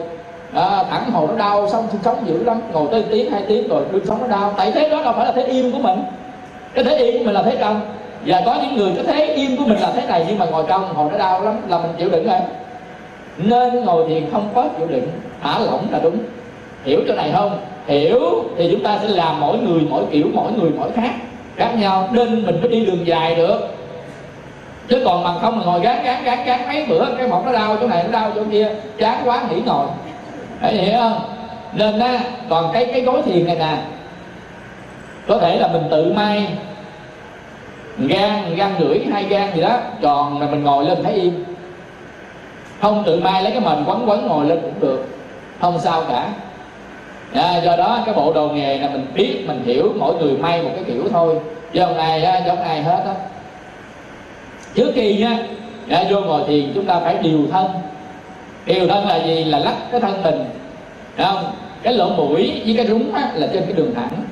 À, 0.54 0.84
thẳng 0.90 1.12
hồi 1.12 1.28
nó 1.28 1.36
đau 1.36 1.70
xong 1.70 1.88
xương 1.92 2.02
sống 2.04 2.18
dữ 2.26 2.44
lắm. 2.44 2.62
Ngồi 2.74 2.88
tới 2.92 3.04
tiếng 3.12 3.32
hai 3.32 3.42
tiếng 3.48 3.68
rồi 3.68 3.84
xương 3.92 4.06
sống 4.06 4.18
nó 4.22 4.28
đau. 4.28 4.54
Tại 4.58 4.72
thế 4.72 4.90
đó 4.90 5.02
đâu 5.04 5.14
phải 5.18 5.26
là 5.26 5.32
thế 5.32 5.44
im 5.44 5.72
của 5.72 5.80
mình. 5.80 6.00
Cái 6.74 6.84
thế 6.84 6.98
im 6.98 7.18
của 7.18 7.26
mình 7.26 7.34
là 7.34 7.44
thế 7.44 7.58
cong 7.62 7.82
và 8.26 8.42
có 8.46 8.56
những 8.62 8.76
người 8.76 8.92
cứ 8.96 9.04
thế, 9.04 9.26
im 9.26 9.58
của 9.58 9.66
mình 9.66 9.80
là 9.80 9.92
thế 9.96 10.06
này 10.08 10.26
nhưng 10.28 10.40
mà 10.40 10.46
ngồi 10.46 10.64
cong 10.64 10.94
hồi 10.94 11.12
nó 11.12 11.18
đau 11.18 11.42
lắm, 11.42 11.62
là 11.68 11.78
mình 11.78 11.92
chịu 11.98 12.10
đựng 12.10 12.28
rồi. 12.28 12.40
Nên 13.38 13.86
ngồi 13.86 14.06
thiền 14.08 14.32
không 14.32 14.50
có 14.56 14.66
chịu 14.78 14.88
đựng, 14.88 15.08
thả 15.44 15.60
lỏng 15.60 15.88
là 15.92 16.00
đúng. 16.04 16.18
Hiểu 16.84 17.02
chỗ 17.08 17.14
này 17.14 17.32
không? 17.34 17.60
Hiểu, 17.88 18.44
thì 18.58 18.70
chúng 18.72 18.84
ta 18.84 19.00
sẽ 19.02 19.08
làm 19.08 19.40
mỗi 19.40 19.58
người 19.58 19.82
mỗi 19.90 20.04
kiểu, 20.12 20.28
mỗi 20.34 20.52
người 20.52 20.72
mỗi 20.78 20.92
khác 20.92 21.12
khác 21.56 21.72
nhau. 21.78 22.10
Nên 22.12 22.46
mình 22.46 22.62
mới 22.62 22.72
đi 22.72 22.86
đường 22.86 23.08
dài 23.08 23.36
được. 23.36 23.58
Chứ 24.88 25.02
còn 25.06 25.24
bằng 25.24 25.38
không 25.42 25.60
mà 25.60 25.66
ngồi 25.66 25.80
gán 25.80 26.04
gán 26.04 26.24
gán 26.24 26.40
gán 26.46 26.60
mấy 26.68 26.86
bữa, 26.86 27.06
cái 27.18 27.28
một 27.28 27.42
nó 27.46 27.52
đau 27.52 27.78
chỗ 27.82 27.88
này, 27.88 28.04
nó 28.04 28.20
đau 28.20 28.32
chỗ 28.36 28.44
kia, 28.52 28.70
chán 28.98 29.22
quá 29.26 29.44
nghỉ 29.50 29.62
ngồi 29.66 29.88
phải 30.62 30.74
hiểu 30.74 31.00
không? 31.00 31.20
Nên 31.74 32.00
á, 32.00 32.20
còn 32.50 32.70
cái 32.74 32.86
cái 32.86 33.02
gối 33.02 33.22
thiền 33.26 33.46
này 33.46 33.56
nè, 33.56 33.78
có 35.28 35.38
thể 35.38 35.56
là 35.60 35.68
mình 35.68 35.84
tự 35.92 36.14
may 36.14 36.48
gan 37.98 38.56
gan 38.56 38.72
rưỡi 38.80 39.00
hai 39.12 39.24
gan 39.24 39.56
gì 39.56 39.62
đó. 39.62 39.78
Tròn 40.02 40.42
là 40.42 40.48
mình 40.48 40.64
ngồi 40.64 40.86
lên 40.86 41.04
thấy 41.04 41.14
im. 41.14 41.44
Không 42.82 43.04
tự 43.06 43.20
mai 43.20 43.44
lấy 43.44 43.52
cái 43.52 43.62
mền 43.62 43.84
quấn 43.86 44.10
quấn 44.10 44.28
ngồi 44.28 44.46
lên 44.46 44.60
cũng 44.62 44.80
được. 44.80 45.06
Không 45.60 45.80
sao 45.80 46.04
cả. 46.10 46.30
À, 47.34 47.58
do 47.58 47.76
đó 47.76 48.00
cái 48.06 48.16
bộ 48.16 48.34
đồ 48.34 48.50
nghề 48.50 48.78
là 48.78 48.90
mình 48.90 49.06
biết 49.16 49.44
mình 49.48 49.64
hiểu 49.66 49.94
mỗi 50.00 50.16
người 50.16 50.38
may 50.38 50.64
một 50.64 50.70
cái 50.76 50.84
kiểu 50.84 51.04
thôi. 51.12 51.40
Chứ 51.74 51.84
hôm 51.84 51.98
nay 51.98 52.44
giống 52.48 52.64
ai 52.64 52.84
hết 52.84 53.04
á. 53.06 53.14
Trước 54.76 54.92
khi 54.96 55.18
nha 55.18 55.38
à, 55.90 56.04
vô 56.10 56.20
ngồi 56.22 56.44
thiền 56.48 56.72
chúng 56.76 56.86
ta 56.86 57.00
phải 57.00 57.18
điều 57.22 57.40
thân. 57.52 57.68
Điều 58.66 58.88
thân 58.88 59.08
là 59.08 59.16
gì? 59.16 59.44
Là 59.44 59.60
lắc 59.60 59.76
cái 59.92 60.02
thân 60.02 60.24
mình. 60.24 60.46
Thấy 61.18 61.26
không? 61.26 61.44
Cái 61.84 61.94
lỗ 61.94 62.10
mũi 62.10 62.62
với 62.66 62.74
cái 62.78 62.88
rúng 62.88 63.14
á, 63.14 63.32
là 63.34 63.48
trên 63.54 63.64
cái 63.64 63.74
đường 63.74 63.96
thẳng 63.96 64.24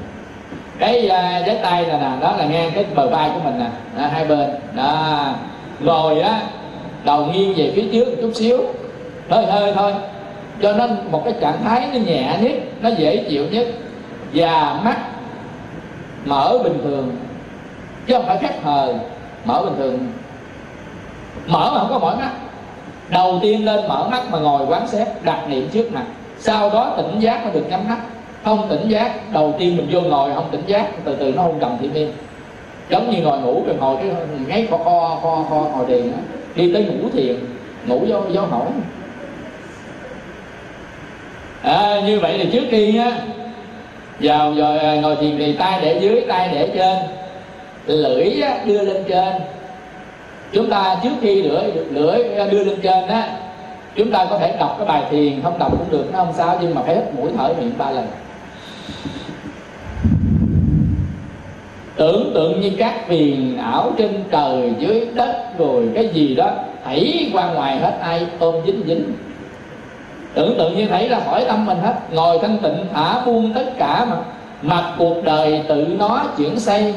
cái 0.79 1.05
cái 1.09 1.43
giấy 1.45 1.57
tay 1.63 1.85
là 1.85 1.97
nè 1.97 2.21
đó 2.21 2.35
là 2.37 2.45
ngang 2.45 2.71
cái 2.75 2.85
bờ 2.95 3.09
vai 3.09 3.29
của 3.33 3.39
mình 3.43 3.59
nè 3.59 3.69
đó, 3.97 4.07
hai 4.11 4.25
bên 4.25 4.49
đó. 4.75 5.25
Rồi 5.79 6.19
á 6.19 6.41
đầu 7.03 7.25
nghiêng 7.25 7.53
về 7.55 7.71
phía 7.75 7.85
trước 7.91 8.05
một 8.05 8.15
chút 8.21 8.31
xíu 8.35 8.57
hơi 9.29 9.45
hơi 9.45 9.73
thôi 9.75 9.93
cho 10.61 10.73
nên 10.73 10.97
một 11.11 11.21
cái 11.25 11.33
trạng 11.41 11.63
thái 11.63 11.87
nó 11.93 11.99
nhẹ 11.99 12.37
nhất 12.41 12.51
nó 12.81 12.89
dễ 12.89 13.25
chịu 13.29 13.45
nhất 13.51 13.67
và 14.33 14.79
mắt 14.83 14.97
mở 16.25 16.57
bình 16.63 16.79
thường 16.83 17.15
chứ 18.07 18.13
không 18.13 18.25
phải 18.25 18.37
khép 18.37 18.63
hờ 18.63 18.93
mở 19.45 19.61
bình 19.65 19.75
thường. 19.77 20.07
Mở 21.47 21.71
mà 21.73 21.79
không 21.79 21.89
có 21.89 21.99
mỏi 21.99 22.15
mắt. 22.17 22.31
Đầu 23.09 23.39
tiên 23.41 23.65
lên 23.65 23.87
mở 23.87 24.07
mắt 24.11 24.23
mà 24.31 24.39
ngồi 24.39 24.65
quán 24.65 24.87
xét 24.87 25.07
đặt 25.23 25.49
niệm 25.49 25.69
trước 25.73 25.91
mặt. 25.93 26.03
Sau 26.39 26.69
đó 26.69 26.93
tỉnh 26.97 27.19
giác 27.19 27.43
mới 27.43 27.53
được 27.53 27.65
nhắm 27.69 27.89
mắt 27.89 27.97
không 28.43 28.67
tỉnh 28.69 28.89
giác 28.89 29.33
đầu 29.33 29.55
tiên 29.59 29.77
mình 29.77 29.87
vô 29.91 30.01
ngồi 30.01 30.33
không 30.33 30.49
tỉnh 30.51 30.63
giác 30.65 30.87
từ 31.03 31.15
từ 31.15 31.33
nó 31.35 31.41
hôn 31.43 31.59
trầm 31.59 31.77
thị 31.81 31.89
miên 31.93 32.11
giống 32.89 33.11
như 33.11 33.21
ngồi 33.21 33.39
ngủ 33.39 33.63
rồi 33.67 33.75
ngồi 33.79 33.95
cái 33.95 34.11
ngáy 34.47 34.67
kho 34.69 34.77
kho 34.77 35.19
kho 35.23 35.45
kho 35.49 35.55
ngồi 35.55 35.85
thiền 35.85 36.11
đi 36.55 36.73
tới 36.73 36.83
ngủ 36.83 37.09
thiền 37.13 37.35
ngủ 37.87 37.99
vô 38.07 38.19
vô 38.33 38.41
hỏi 38.41 38.67
à, 41.61 42.01
như 42.05 42.19
vậy 42.19 42.39
thì 42.43 42.49
trước 42.51 42.67
khi 42.71 42.97
á 42.97 43.21
vào 44.19 44.53
rồi 44.53 44.97
ngồi 44.97 45.15
thiền 45.15 45.37
thì 45.37 45.53
tay 45.53 45.79
để 45.81 45.99
dưới 46.01 46.25
tay 46.27 46.49
để 46.53 46.69
trên 46.75 46.97
lưỡi 47.85 48.41
á, 48.41 48.57
đưa 48.65 48.81
lên 48.81 49.03
trên. 49.07 49.33
Chúng 50.53 50.69
ta 50.69 50.95
trước 51.03 51.09
khi 51.21 51.41
lưỡi 51.41 51.63
lưỡi 51.89 52.23
đưa 52.51 52.63
lên 52.63 52.79
trên 52.81 53.07
á 53.07 53.29
chúng 53.95 54.11
ta 54.11 54.25
có 54.29 54.37
thể 54.37 54.55
đọc 54.59 54.75
cái 54.77 54.87
bài 54.87 55.03
thiền 55.11 55.41
không 55.43 55.59
đọc 55.59 55.71
cũng 55.71 55.91
được 55.91 56.05
nó 56.13 56.19
không 56.19 56.33
sao 56.37 56.57
nhưng 56.61 56.75
mà 56.75 56.81
phải 56.81 56.95
hít 56.95 57.03
mũi 57.13 57.31
thở 57.37 57.53
miệng 57.59 57.71
ba 57.77 57.91
lần 57.91 58.07
tưởng 61.95 62.31
tượng 62.33 62.61
như 62.61 62.71
các 62.77 63.07
phiền 63.07 63.57
ảo 63.57 63.91
trên 63.97 64.23
trời, 64.31 64.73
dưới 64.79 65.07
đất 65.13 65.57
rồi 65.57 65.89
cái 65.95 66.09
gì 66.13 66.35
đó 66.35 66.51
thảy 66.85 67.29
qua 67.33 67.53
ngoài 67.53 67.77
hết 67.77 67.97
ai 68.01 68.27
ôm 68.39 68.55
dính 68.65 68.81
dính. 68.87 69.03
Tưởng 70.33 70.57
tượng 70.57 70.77
như 70.77 70.87
thấy 70.87 71.09
là 71.09 71.19
khỏi 71.19 71.45
tâm 71.47 71.65
mình 71.65 71.77
hết, 71.77 71.95
ngồi 72.11 72.39
thanh 72.41 72.57
tịnh, 72.57 72.85
thả 72.93 73.25
buông 73.25 73.53
tất 73.53 73.65
cả 73.77 74.05
mà, 74.05 74.15
mặc 74.61 74.93
cuộc 74.97 75.23
đời 75.23 75.63
tự 75.67 75.87
nó 75.99 76.25
chuyển 76.37 76.59
xây, 76.59 76.93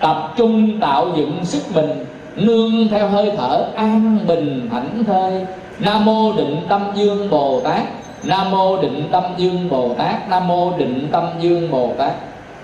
tập 0.00 0.32
trung 0.36 0.80
tạo 0.80 1.08
dựng 1.16 1.44
sức 1.44 1.62
mình, 1.74 2.04
nương 2.36 2.88
theo 2.88 3.08
hơi 3.08 3.32
thở 3.36 3.66
an 3.74 4.18
bình 4.26 4.68
thảnh 4.72 5.04
thơi. 5.04 5.46
Nam 5.78 6.04
mô 6.04 6.32
định 6.32 6.56
tâm 6.68 6.82
dương 6.94 7.30
bồ 7.30 7.60
tát 7.60 7.82
nam 8.26 8.50
mô 8.50 8.82
định 8.82 9.08
tâm 9.12 9.22
dương 9.36 9.68
bồ 9.68 9.94
tát. 9.98 10.28
Nam 10.28 10.48
mô 10.48 10.72
định 10.78 11.08
tâm 11.12 11.28
dương 11.40 11.70
bồ 11.70 11.92
tát. 11.98 12.12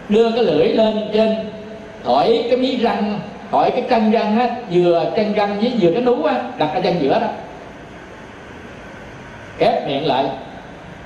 Đưa 0.08 0.30
cái 0.30 0.44
lưỡi 0.44 0.68
lên 0.68 1.10
trên 1.12 1.36
khỏi 2.04 2.44
cái 2.48 2.58
mí 2.58 2.76
răng 2.76 3.20
khỏi 3.50 3.70
cái 3.70 3.82
chân 3.90 4.10
răng 4.10 4.38
á 4.38 4.48
vừa 4.70 5.04
chân 5.16 5.32
răng 5.32 5.60
với 5.60 5.72
vừa 5.80 5.90
cái 5.92 6.02
nú 6.02 6.24
á 6.24 6.42
đặt 6.58 6.70
ở 6.74 6.80
chân 6.80 6.94
giữa 7.00 7.20
đó. 7.20 7.26
Khép 9.58 9.88
miệng 9.88 10.06
lại 10.06 10.24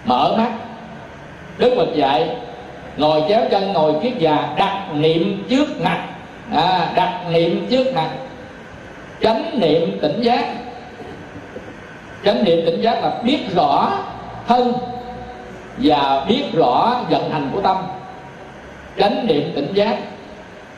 mở 0.05 0.35
mắt. 0.39 0.51
Đức 1.59 1.75
phật 1.77 1.95
dạy 1.95 2.37
ngồi 2.97 3.23
chéo 3.29 3.41
chân 3.51 3.73
ngồi 3.73 3.95
kiết 4.03 4.13
già 4.19 4.55
đặt 4.57 4.87
niệm 4.95 5.45
trước 5.49 5.81
mặt. 5.81 6.05
À, 6.55 6.93
đặt 6.95 7.21
niệm 7.31 7.67
trước 7.71 7.95
mặt. 7.95 8.11
Chánh 9.23 9.61
niệm 9.61 9.99
tỉnh 10.03 10.21
giác. 10.21 10.47
Chánh 12.25 12.45
niệm 12.45 12.67
tỉnh 12.67 12.81
giác 12.83 13.03
là 13.03 13.11
biết 13.23 13.39
rõ 13.55 13.93
thân 14.47 14.73
và 15.79 16.25
biết 16.29 16.45
rõ 16.53 16.97
vận 17.11 17.31
hành 17.31 17.51
của 17.53 17.61
tâm, 17.61 17.77
chánh 18.99 19.27
niệm 19.27 19.53
tỉnh 19.55 19.73
giác, 19.75 19.97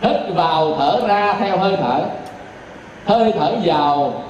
hít 0.03 0.17
vào 0.35 0.75
thở 0.79 1.01
ra 1.09 1.35
theo 1.39 1.59
hơi 1.59 1.77
thở. 1.77 2.01
Hơi 3.07 3.33
thở 3.39 3.53
vào, 3.65 4.23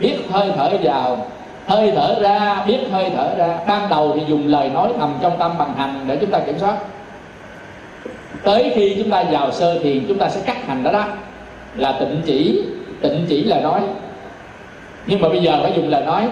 biết 0.00 0.16
hơi 0.30 0.52
thở 0.56 0.70
vào. 0.82 1.26
Hơi 1.66 1.92
thở 1.96 2.18
ra, 2.20 2.64
biết 2.66 2.78
hơi 2.92 3.10
thở 3.16 3.34
ra. 3.38 3.58
Ban 3.66 3.88
đầu 3.88 4.12
thì 4.14 4.22
dùng 4.28 4.46
lời 4.46 4.68
nói 4.68 4.92
thầm 4.98 5.14
trong 5.22 5.38
tâm 5.38 5.52
bằng 5.58 5.74
hành 5.76 6.04
để 6.06 6.16
chúng 6.20 6.30
ta 6.30 6.38
kiểm 6.38 6.58
soát. 6.58 6.74
Tới 8.42 8.72
khi 8.74 8.94
chúng 8.98 9.10
ta 9.10 9.24
vào 9.30 9.52
sơ 9.52 9.78
thiền, 9.78 10.04
chúng 10.08 10.18
ta 10.18 10.28
sẽ 10.28 10.40
cắt 10.46 10.66
hành 10.66 10.82
đó 10.82 10.92
đó. 10.92 11.04
Là 11.74 11.92
tịnh 11.92 12.22
chỉ 12.26 12.64
tịnh 13.02 13.26
chỉ 13.28 13.44
là 13.44 13.60
nói. 13.60 13.80
Nhưng 15.06 15.20
mà 15.20 15.28
bây 15.28 15.42
giờ 15.42 15.58
phải 15.62 15.72
dùng 15.76 15.88
lời 15.88 16.02
nói 16.04 16.28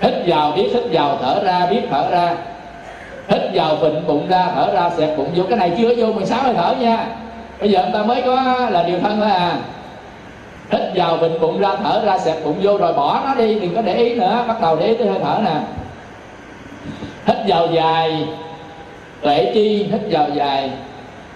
hít 0.00 0.14
vào 0.26 0.52
biết 0.52 0.68
hít 0.74 0.82
vào, 0.92 1.18
thở 1.22 1.42
ra 1.44 1.66
biết 1.66 1.80
thở 1.90 2.10
ra. 2.10 2.34
Hít 3.28 3.42
vào, 3.54 3.76
vịnh, 3.76 4.06
bụng 4.06 4.26
ra, 4.28 4.48
thở 4.54 4.72
ra, 4.72 4.90
xẹp 4.96 5.16
bụng 5.16 5.30
vô. 5.34 5.44
Cái 5.48 5.58
này 5.58 5.72
chưa 5.78 5.94
vô 5.96 6.12
16 6.12 6.42
hơi 6.42 6.54
thở 6.54 6.74
nha. 6.80 7.06
Bây 7.60 7.70
giờ 7.70 7.82
người 7.82 7.92
ta 7.92 8.02
mới 8.02 8.22
có 8.22 8.66
là 8.70 8.82
điều 8.82 8.98
thân 9.00 9.20
thôi 9.20 9.30
à. 9.30 9.58
Hít 10.70 10.82
vào 10.94 11.16
bình 11.16 11.40
bụng 11.40 11.60
ra, 11.60 11.76
thở 11.84 12.02
ra, 12.04 12.18
xẹp 12.18 12.44
bụng 12.44 12.56
vô 12.62 12.78
rồi 12.78 12.92
bỏ 12.92 13.20
nó 13.24 13.34
đi, 13.34 13.60
đừng 13.60 13.74
có 13.74 13.82
để 13.82 13.94
ý 13.94 14.14
nữa. 14.14 14.44
Bắt 14.48 14.60
đầu 14.60 14.76
để 14.76 14.86
ý 14.86 14.94
tới 14.94 15.08
hơi 15.08 15.18
thở 15.24 15.40
nè. 15.44 15.56
Hít 17.26 17.36
vào 17.46 17.66
dài 17.66 18.26
tuệ 19.22 19.50
chi, 19.54 19.88
hít 19.92 20.00
vào 20.10 20.26
dài. 20.34 20.70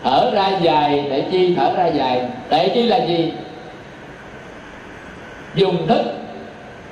Thở 0.04 0.30
ra 0.32 0.48
dài 0.60 1.04
tuệ 1.08 1.24
chi, 1.30 1.54
thở 1.54 1.72
ra 1.76 1.86
dài. 1.86 2.22
Tuệ 2.48 2.68
chi 2.68 2.82
là 2.82 2.96
gì? 2.96 3.32
Dùng 5.54 5.86
thức 5.86 6.02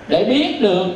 để 0.08 0.24
biết 0.24 0.60
được 0.60 0.86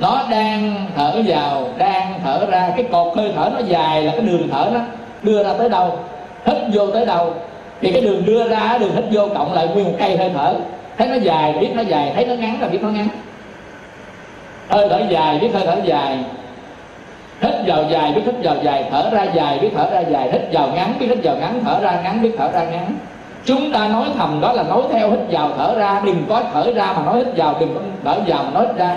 nó 0.00 0.22
đang 0.30 0.74
thở 0.96 1.22
vào, 1.26 1.68
đang 1.78 2.20
thở 2.24 2.46
ra, 2.50 2.72
cái 2.76 2.86
cột 2.92 3.16
hơi 3.16 3.32
thở 3.36 3.50
nó 3.54 3.60
dài 3.66 4.02
là 4.02 4.12
cái 4.12 4.20
đường 4.20 4.48
thở 4.50 4.70
nó 4.74 4.80
đưa 5.22 5.42
ra 5.42 5.52
tới 5.58 5.68
đâu, 5.68 5.98
hít 6.46 6.56
vô 6.72 6.86
tới 6.86 7.06
đâu. 7.06 7.34
Thì 7.80 7.92
cái 7.92 8.02
đường 8.02 8.24
đưa 8.24 8.48
ra, 8.48 8.78
đường 8.80 8.96
hít 8.96 9.04
vô 9.10 9.28
cộng 9.34 9.52
lại 9.52 9.68
nguyên 9.68 9.84
một 9.84 9.94
cây 9.98 10.16
hơi 10.16 10.30
thở. 10.34 10.54
Thấy 10.98 11.08
nó 11.08 11.14
dài, 11.14 11.52
biết 11.60 11.70
nó 11.74 11.82
dài, 11.82 12.12
thấy 12.14 12.26
nó 12.26 12.34
ngắn 12.34 12.60
là 12.60 12.68
biết 12.68 12.82
nó 12.82 12.88
ngắn. 12.88 13.08
Hơi 14.68 14.88
thở 14.90 15.02
dài, 15.08 15.38
biết 15.38 15.50
hơi 15.54 15.62
thở 15.66 15.76
dài. 15.84 16.18
Hít 17.40 17.54
vào 17.66 17.84
dài, 17.90 18.12
biết 18.12 18.22
hít 18.26 18.34
vào 18.42 18.56
dài, 18.62 18.84
thở 18.90 19.10
ra 19.10 19.22
dài, 19.22 19.58
biết 19.58 19.70
thở 19.76 19.90
ra 19.90 20.00
dài. 20.00 20.30
Hít 20.32 20.42
vào 20.52 20.68
ngắn, 20.74 20.94
biết 20.98 21.06
hít 21.06 21.18
vào 21.22 21.36
ngắn, 21.36 21.60
thở 21.64 21.80
ra 21.80 22.00
ngắn, 22.04 22.22
biết 22.22 22.32
thở 22.38 22.50
ra 22.52 22.64
ngắn. 22.64 22.94
Chúng 23.44 23.72
ta 23.72 23.88
nói 23.88 24.04
thầm 24.18 24.40
đó 24.40 24.52
là 24.52 24.62
nói 24.62 24.82
theo 24.92 25.10
hít 25.10 25.20
vào, 25.30 25.50
thở 25.58 25.74
ra, 25.78 26.00
đừng 26.04 26.24
có 26.28 26.42
thở 26.52 26.72
ra 26.74 26.92
mà 26.96 27.02
nói 27.04 27.16
hít 27.16 27.36
vào, 27.36 27.56
đừng 27.60 27.74
có 27.74 27.80
thở 28.04 28.20
vào 28.26 28.42
mà 28.44 28.50
nói 28.50 28.66
hít 28.66 28.76
ra 28.76 28.96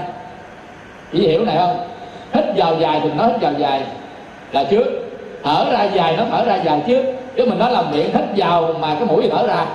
chỉ 1.12 1.28
hiểu 1.28 1.45
này 1.45 1.57
không? 1.57 1.88
Hít 2.34 2.45
vào 2.55 2.76
dài 2.80 2.99
mình 3.03 3.18
nói 3.18 3.32
hít 3.32 3.41
vào 3.41 3.53
dài. 3.57 3.82
Là 4.51 4.64
trước. 4.64 4.86
Thở 5.43 5.66
ra 5.72 5.84
dài 5.84 6.18
nó 6.18 6.24
thở 6.32 6.45
ra 6.45 6.55
dài 6.55 6.82
trước. 6.88 7.05
Chứ 7.36 7.45
mình 7.45 7.59
nói 7.59 7.72
là 7.72 7.82
miệng 7.82 8.14
hít 8.14 8.24
vào 8.36 8.74
mà 8.80 8.95
cái 8.95 9.05
mũi 9.05 9.30
thở 9.32 9.47
ra. 9.47 9.66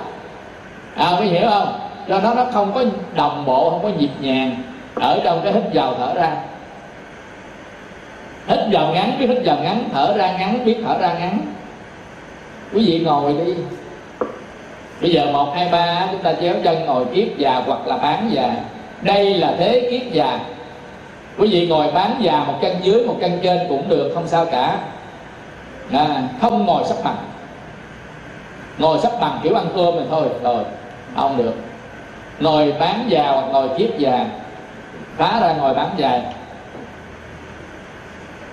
À 0.95 1.11
mới 1.11 1.27
hiểu 1.27 1.49
không? 1.49 1.79
Do 2.07 2.19
đó 2.19 2.33
nó 2.35 2.45
không 2.53 2.73
có 2.73 2.83
đồng 3.15 3.45
bộ, 3.45 3.69
không 3.69 3.83
có 3.83 3.89
nhịp 3.89 4.09
nhàng. 4.19 4.55
Ở 4.95 5.19
trong 5.23 5.41
cái 5.43 5.53
hít 5.53 5.63
vào 5.73 5.93
thở 5.97 6.13
ra. 6.13 6.31
Hít 8.47 8.59
vào 8.71 8.91
ngắn, 8.93 9.11
biết 9.19 9.27
hít 9.27 9.37
vào 9.45 9.57
ngắn, 9.63 9.89
thở 9.93 10.13
ra 10.17 10.37
ngắn, 10.39 10.65
biết 10.65 10.77
thở 10.85 10.97
ra 10.97 11.13
ngắn. 11.19 11.39
Quý 12.73 12.85
vị 12.85 12.99
ngồi 12.99 13.33
đi. 13.45 13.53
Bây 15.01 15.11
giờ 15.11 15.25
một, 15.33 15.51
hai, 15.55 15.69
ba, 15.71 16.07
chúng 16.11 16.21
ta 16.21 16.33
chéo 16.33 16.55
chân 16.63 16.85
ngồi 16.85 17.05
kiết 17.13 17.27
già 17.37 17.61
hoặc 17.65 17.87
là 17.87 17.97
bán 17.97 18.29
già. 18.31 18.51
Đây 19.01 19.33
là 19.33 19.53
thế 19.57 19.87
kiết 19.91 20.11
già 20.11 20.39
quý 21.37 21.47
vị 21.47 21.67
ngồi 21.67 21.91
bán 21.91 22.15
già 22.19 22.43
một 22.47 22.53
căn 22.61 22.75
dưới 22.81 23.05
một 23.05 23.15
căn 23.21 23.39
trên 23.43 23.59
cũng 23.69 23.89
được 23.89 24.11
không 24.13 24.27
sao 24.27 24.45
cả. 24.45 24.79
À, 25.91 26.23
không 26.41 26.65
ngồi 26.65 26.83
sắp 26.85 26.97
bằng. 27.03 27.17
Ngồi 28.77 28.99
sắp 28.99 29.11
bằng 29.21 29.39
kiểu 29.43 29.55
ăn 29.55 29.65
cơm 29.75 29.95
mình 29.95 30.07
thôi. 30.09 30.27
Rồi 30.43 30.63
không 31.15 31.37
được. 31.37 31.53
Ngồi 32.39 32.73
bán 32.79 33.05
già 33.07 33.31
hoặc 33.31 33.45
ngồi 33.51 33.69
kiếp 33.77 33.97
già. 33.97 34.25
Phá 35.17 35.39
ra 35.41 35.53
ngồi 35.53 35.73
bán 35.73 35.89
già. 35.97 36.21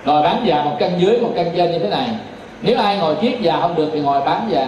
Ngồi 0.05 0.23
bán 0.23 0.41
già 0.45 0.63
một 0.63 0.75
căn 0.79 0.91
dưới 1.01 1.17
một 1.21 1.29
căn 1.35 1.51
trên 1.55 1.71
như 1.71 1.79
thế 1.79 1.89
này. 1.89 2.09
Nếu 2.61 2.77
ai 2.77 2.97
ngồi 2.97 3.15
kiết 3.15 3.41
già 3.41 3.59
không 3.61 3.75
được 3.75 3.89
thì 3.93 3.99
ngồi 3.99 4.21
bán 4.21 4.47
già. 4.49 4.67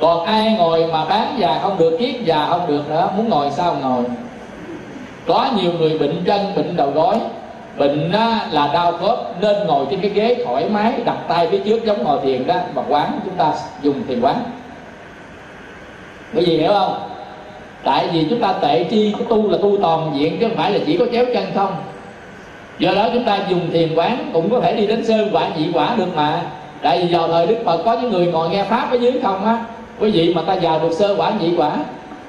Còn 0.00 0.24
ai 0.24 0.52
ngồi 0.52 0.86
mà 0.86 1.04
bán 1.04 1.34
già 1.38 1.58
không 1.62 1.78
được 1.78 1.96
kiết 1.98 2.14
già 2.24 2.46
không 2.46 2.66
được 2.66 2.88
nữa 2.88 3.10
muốn 3.16 3.28
ngồi 3.28 3.50
sao 3.50 3.76
ngồi? 3.82 4.04
Có 5.26 5.48
nhiều 5.56 5.72
người 5.72 5.98
bệnh 5.98 6.24
chân 6.24 6.54
bệnh 6.56 6.76
đầu 6.76 6.90
gối 6.90 7.16
bệnh 7.78 8.12
là 8.50 8.70
đau 8.72 8.92
khớp, 8.92 9.40
nên 9.40 9.66
ngồi 9.66 9.86
trên 9.90 10.00
cái 10.00 10.10
ghế 10.10 10.44
thoải 10.44 10.68
mái, 10.68 10.92
đặt 11.04 11.16
tay 11.28 11.48
phía 11.50 11.58
trước 11.58 11.84
giống 11.84 12.04
ngồi 12.04 12.20
thiền 12.22 12.46
đó 12.46 12.54
và 12.74 12.82
quán 12.88 13.20
chúng 13.24 13.34
ta 13.34 13.52
dùng 13.82 14.02
thiền 14.08 14.20
quán. 14.20 14.36
Cái 16.34 16.44
gì 16.44 16.58
hiểu 16.58 16.72
không? 16.72 16.94
Tại 17.84 18.08
vì 18.12 18.26
chúng 18.30 18.40
ta 18.40 18.52
tệ 18.52 18.84
chi 18.84 19.14
tu 19.28 19.50
là 19.50 19.58
tu 19.62 19.76
toàn 19.82 20.12
diện, 20.18 20.36
chứ 20.40 20.48
không 20.48 20.56
phải 20.56 20.72
là 20.72 20.78
chỉ 20.86 20.96
có 20.96 21.04
chéo 21.12 21.24
chân 21.34 21.44
không. 21.54 21.72
Do 22.78 22.94
đó 22.94 23.08
chúng 23.14 23.24
ta 23.24 23.38
dùng 23.48 23.70
thiền 23.72 23.94
quán 23.94 24.30
cũng 24.32 24.50
có 24.50 24.60
thể 24.60 24.76
đi 24.76 24.86
đến 24.86 25.04
sơ 25.04 25.28
quả 25.32 25.48
nhị 25.56 25.68
quả 25.74 25.94
được 25.96 26.16
mà. 26.16 26.40
Tại 26.82 27.02
vì 27.02 27.14
vào 27.14 27.28
thời 27.28 27.46
đức 27.46 27.56
phật 27.64 27.82
có 27.84 27.92
những 27.92 28.10
người 28.10 28.26
ngồi 28.26 28.48
nghe 28.48 28.64
pháp 28.64 28.88
ở 28.90 28.96
dưới 28.96 29.12
không 29.22 29.44
á, 29.44 29.64
quý 30.00 30.10
vị 30.10 30.34
mà 30.34 30.42
ta 30.42 30.56
vào 30.62 30.78
được 30.78 30.92
sơ 30.92 31.14
quả 31.18 31.32
nhị 31.40 31.56
quả, 31.56 31.76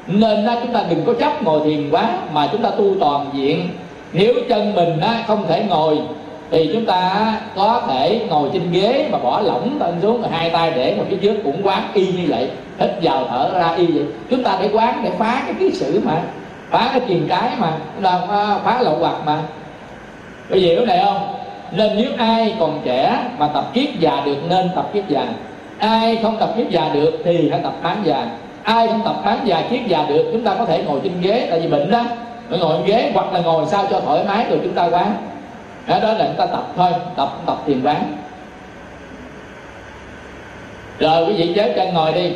nên 0.08 0.46
đó 0.46 0.56
chúng 0.62 0.74
ta 0.74 0.84
đừng 0.90 1.06
có 1.06 1.14
chấp 1.14 1.44
ngồi 1.44 1.62
thiền 1.66 1.90
quá 1.90 2.10
mà 2.34 2.50
chúng 2.52 2.62
ta 2.62 2.70
tu 2.70 2.96
toàn 3.00 3.30
diện 3.34 3.70
nếu 4.14 4.34
chân 4.50 4.76
mình 4.76 5.00
á, 5.00 5.24
không 5.28 5.48
thể 5.48 5.64
ngồi 5.70 6.00
thì 6.52 6.70
chúng 6.74 6.86
ta 6.86 7.34
có 7.56 7.82
thể 7.90 8.22
ngồi 8.30 8.50
trên 8.54 8.72
ghế 8.72 9.08
mà 9.12 9.18
bỏ 9.18 9.42
lỏng 9.42 9.78
lên 9.80 9.96
xuống 10.02 10.24
hai 10.32 10.50
tay 10.50 10.72
để 10.76 10.96
một 10.98 11.04
phía 11.10 11.18
trước 11.18 11.36
cũng 11.44 11.62
quán 11.64 11.84
y 11.94 12.08
như 12.08 12.24
vậy. 12.28 12.50
Hít 12.80 12.90
vào 13.02 13.26
thở 13.30 13.50
ra 13.54 13.74
y 13.78 13.86
vậy. 13.86 14.06
Chúng 14.30 14.44
ta 14.44 14.58
để 14.62 14.70
quán 14.74 15.02
để 15.04 15.10
phá 15.18 15.42
cái 15.46 15.54
ký 15.60 15.72
sử 15.72 16.02
mà 16.06 16.22
phá 16.70 16.90
cái 16.92 17.02
truyền 17.08 17.28
cái 17.28 17.50
mà 17.60 17.74
là 18.02 18.20
phá 18.64 18.82
lậu 18.82 18.96
hoặc 18.96 19.16
mà. 19.26 19.38
Bây 20.50 20.62
giờ 20.62 20.68
hiểu 20.68 20.86
này 20.86 21.02
không? 21.06 21.34
Nên 21.72 21.98
nếu 21.98 22.12
ai 22.18 22.56
còn 22.60 22.82
trẻ 22.86 23.20
mà 23.38 23.48
tập 23.48 23.74
kiết 23.74 23.90
già 24.00 24.22
được 24.26 24.38
nên 24.50 24.70
tập 24.76 24.90
kiết 24.94 25.04
già. 25.08 25.28
Ai 25.80 26.20
không 26.24 26.38
tập 26.40 26.50
kiết 26.58 26.70
già 26.70 26.90
được 26.94 27.22
thì 27.26 27.50
hãy 27.50 27.60
tập 27.64 27.74
bán 27.84 27.98
già. 28.04 28.28
Ai 28.64 28.88
không 28.88 29.02
tập 29.06 29.16
bán 29.26 29.40
già 29.46 29.64
kiết 29.70 29.82
già 29.88 30.06
được 30.10 30.30
chúng 30.34 30.44
ta 30.44 30.56
có 30.60 30.66
thể 30.66 30.84
ngồi 30.84 31.00
trên 31.04 31.22
ghế 31.22 31.48
tại 31.50 31.60
vì 31.60 31.68
bệnh 31.68 31.92
đó 31.92 32.04
ngồi 32.50 32.88
ghế 32.88 33.12
hoặc 33.14 33.34
là 33.34 33.40
ngồi 33.40 33.66
sao 33.72 33.88
cho 33.90 34.00
thoải 34.00 34.24
mái 34.24 34.46
rồi 34.50 34.60
chúng 34.64 34.74
ta 34.74 34.86
quán. 34.86 35.30
Đó, 35.88 36.00
đó 36.00 36.14
là 36.14 36.26
chúng 36.28 36.38
ta 36.38 36.46
tập 36.46 36.68
thôi 36.76 36.92
tập 37.18 37.30
tập 37.46 37.58
thiền 37.66 37.82
quán. 37.84 38.18
Rồi 41.00 41.28
quý 41.28 41.34
vị 41.34 41.54
chớ 41.56 41.74
chân 41.76 41.94
ngồi 41.94 42.14
đi. 42.14 42.32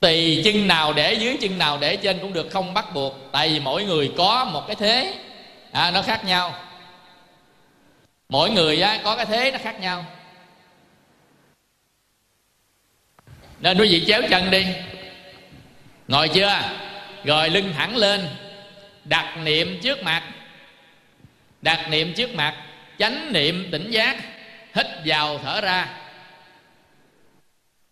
Tùy 0.00 0.42
chân 0.44 0.68
nào 0.68 0.92
để 0.92 1.14
dưới 1.14 1.36
chân 1.40 1.58
nào 1.58 1.78
để 1.80 1.96
trên 1.96 2.18
cũng 2.18 2.32
được 2.32 2.50
không 2.50 2.74
bắt 2.74 2.94
buộc. 2.94 3.14
Tại 3.32 3.48
vì 3.48 3.60
mỗi 3.60 3.84
người 3.84 4.12
có 4.16 4.44
một 4.44 4.66
cái 4.66 4.76
thế. 4.76 5.14
À, 5.72 5.90
nó 5.90 6.02
khác 6.02 6.24
nhau. 6.24 6.52
Mỗi 8.28 8.50
người 8.50 8.80
á, 8.80 9.00
có 9.04 9.16
cái 9.16 9.26
thế 9.26 9.50
nó 9.50 9.58
khác 9.62 9.80
nhau. 9.80 10.04
Nên 13.60 13.78
quý 13.78 13.88
vị 13.88 14.04
chéo 14.06 14.22
chân 14.30 14.50
đi 14.50 14.66
ngồi 16.08 16.28
chưa? 16.28 16.60
Rồi 17.24 17.50
lưng 17.50 17.72
thẳng 17.76 17.96
lên. 17.96 18.28
Đặt 19.04 19.36
niệm 19.44 19.78
trước 19.82 20.02
mặt. 20.02 20.22
Đặt 21.62 21.88
niệm 21.90 22.12
trước 22.14 22.34
mặt. 22.34 22.54
Chánh 22.98 23.32
niệm 23.32 23.68
tỉnh 23.70 23.90
giác. 23.90 24.16
Hít 24.74 24.86
vào 25.04 25.38
thở 25.38 25.60
ra. 25.60 25.88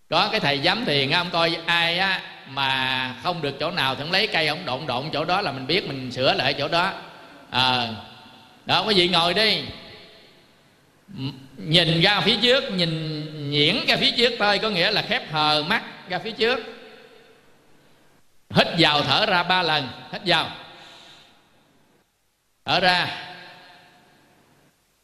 Có 0.09 0.29
cái 0.29 0.41
thầy 0.41 0.61
giám 0.65 0.85
thiền 0.85 1.11
ông 1.11 1.31
coi 1.31 1.57
ai 1.67 1.99
á 1.99 2.21
mà 2.49 3.15
không 3.23 3.43
được 3.43 3.57
chỗ 3.61 3.71
nào 3.71 3.95
thì 3.95 4.03
ông 4.03 4.13
lấy 4.13 4.27
cây 4.27 4.47
ông 4.47 4.67
độn 4.67 4.87
độn 4.87 5.11
chỗ 5.13 5.25
đó 5.25 5.41
là 5.41 5.53
mình 5.53 5.67
biết 5.67 5.89
mình 5.89 6.13
sửa 6.13 6.35
lại 6.35 6.55
chỗ 6.55 6.69
đó. 6.69 6.93
À, 7.51 7.89
đó 8.67 8.85
quý 8.87 8.95
vị 8.95 9.09
ngồi 9.09 9.35
đi. 9.35 9.61
Nhìn 11.57 12.01
ra 12.01 12.21
phía 12.21 12.37
trước 12.43 12.73
nhìn 12.73 13.51
nhiễn 13.51 13.77
ra 13.89 13.97
phía 13.97 14.11
trước 14.11 14.33
thôi 14.39 14.59
có 14.59 14.71
nghĩa 14.71 14.91
là 14.91 15.03
khép 15.03 15.33
hờ 15.33 15.65
mắt 15.69 15.83
ra 16.09 16.19
phía 16.19 16.31
trước 16.31 16.61
hít 18.55 18.67
vào, 18.79 19.03
thở 19.03 19.27
ra 19.27 19.43
ba 19.43 19.63
lần. 19.63 19.89
Hít 20.13 20.23
vào. 20.27 20.51
Thở 22.65 22.81
ra. 22.81 23.07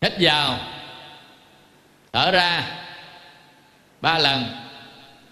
Hít 0.00 0.12
vào. 0.20 0.58
Thở 2.12 2.30
ra. 2.30 2.64
Ba 4.00 4.18
lần. 4.18 4.44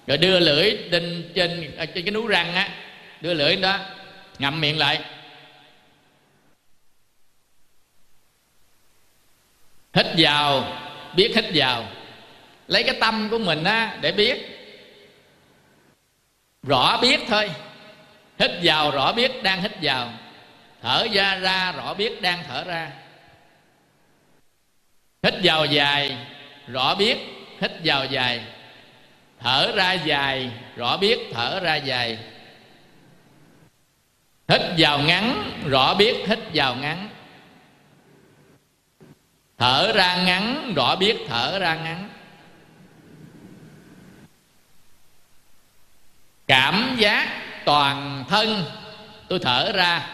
Rồi 0.07 0.19
đưa 0.19 0.39
lưỡi 0.39 0.79
trên 0.93 1.33
trên 1.35 1.77
à, 1.77 1.87
trên 1.87 2.05
cái 2.05 2.11
núi 2.11 2.29
răng 2.29 2.55
á. 2.55 2.69
Đưa 3.21 3.35
lưỡi 3.35 3.57
đó, 3.57 3.79
ngậm 4.39 4.61
miệng 4.61 4.79
lại. 4.79 5.05
Hít 9.95 10.07
vào. 10.17 10.79
Biết 11.17 11.33
hít 11.35 11.45
vào. 11.55 11.89
Lấy 12.69 12.83
cái 12.83 12.97
tâm 13.01 13.29
của 13.31 13.39
mình 13.39 13.65
á 13.65 13.99
để 14.01 14.13
biết. 14.13 14.37
Rõ 16.63 16.99
biết 17.03 17.21
thôi 17.29 17.51
hít 18.39 18.51
vào 18.63 18.91
rõ 18.91 19.13
biết 19.13 19.43
đang 19.43 19.63
hít 19.63 19.73
vào. 19.83 20.13
Thở 20.83 21.07
ra 21.13 21.39
ra 21.39 21.73
rõ 21.73 21.95
biết 21.95 22.23
đang 22.23 22.45
thở 22.49 22.65
ra. 22.65 22.91
Hít 25.23 25.35
vào 25.43 25.65
dài, 25.65 26.17
rõ 26.69 26.95
biết 26.95 27.19
hít 27.61 27.73
vào 27.85 28.05
dài. 28.05 28.45
Thở 29.41 29.73
ra 29.75 29.93
dài, 29.93 30.51
rõ 30.77 30.97
biết 30.97 31.19
thở 31.33 31.61
ra 31.61 31.75
dài. 31.77 32.19
Hít 34.49 34.61
vào 34.79 34.99
ngắn, 34.99 35.53
rõ 35.67 35.95
biết 35.95 36.17
hít 36.29 36.39
vào 36.55 36.75
ngắn. 36.75 37.09
Thở 39.59 39.93
ra 39.95 40.25
ngắn, 40.25 40.73
rõ 40.77 40.97
biết 40.97 41.17
thở 41.29 41.59
ra 41.59 41.75
ngắn. 41.75 42.09
Cảm 46.47 46.97
giác 46.99 47.46
toàn 47.67 48.25
thân. 48.29 48.65
Tôi 49.29 49.39
thở 49.39 49.73
ra. 49.75 50.07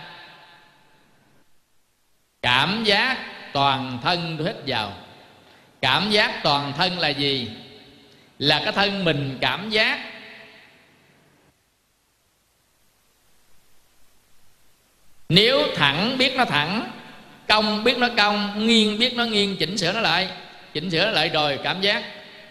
Cảm 2.42 2.84
giác 2.84 3.18
toàn 3.52 3.98
thân 4.02 4.36
tôi 4.38 4.46
hít 4.46 4.56
vào. 4.66 4.92
Cảm 5.80 6.10
giác 6.10 6.40
toàn 6.42 6.72
thân 6.72 6.98
là 6.98 7.08
gì? 7.08 7.48
Là 8.38 8.60
cái 8.64 8.72
thân 8.72 9.04
mình 9.04 9.38
cảm 9.40 9.70
giác. 9.70 9.98
Nếu 15.28 15.62
thẳng 15.76 16.18
biết 16.18 16.34
nó 16.36 16.44
thẳng 16.44 16.90
cong 17.48 17.84
biết 17.84 17.98
nó 17.98 18.08
cong 18.16 18.66
nghiêng 18.66 18.98
biết 18.98 19.14
nó 19.16 19.24
nghiêng 19.24 19.56
chỉnh 19.56 19.78
sửa 19.78 19.92
nó 19.92 20.00
lại. 20.00 20.28
Chỉnh 20.72 20.90
sửa 20.90 21.06
nó 21.06 21.10
lại 21.10 21.28
rồi 21.28 21.58
cảm 21.64 21.80
giác. 21.80 22.04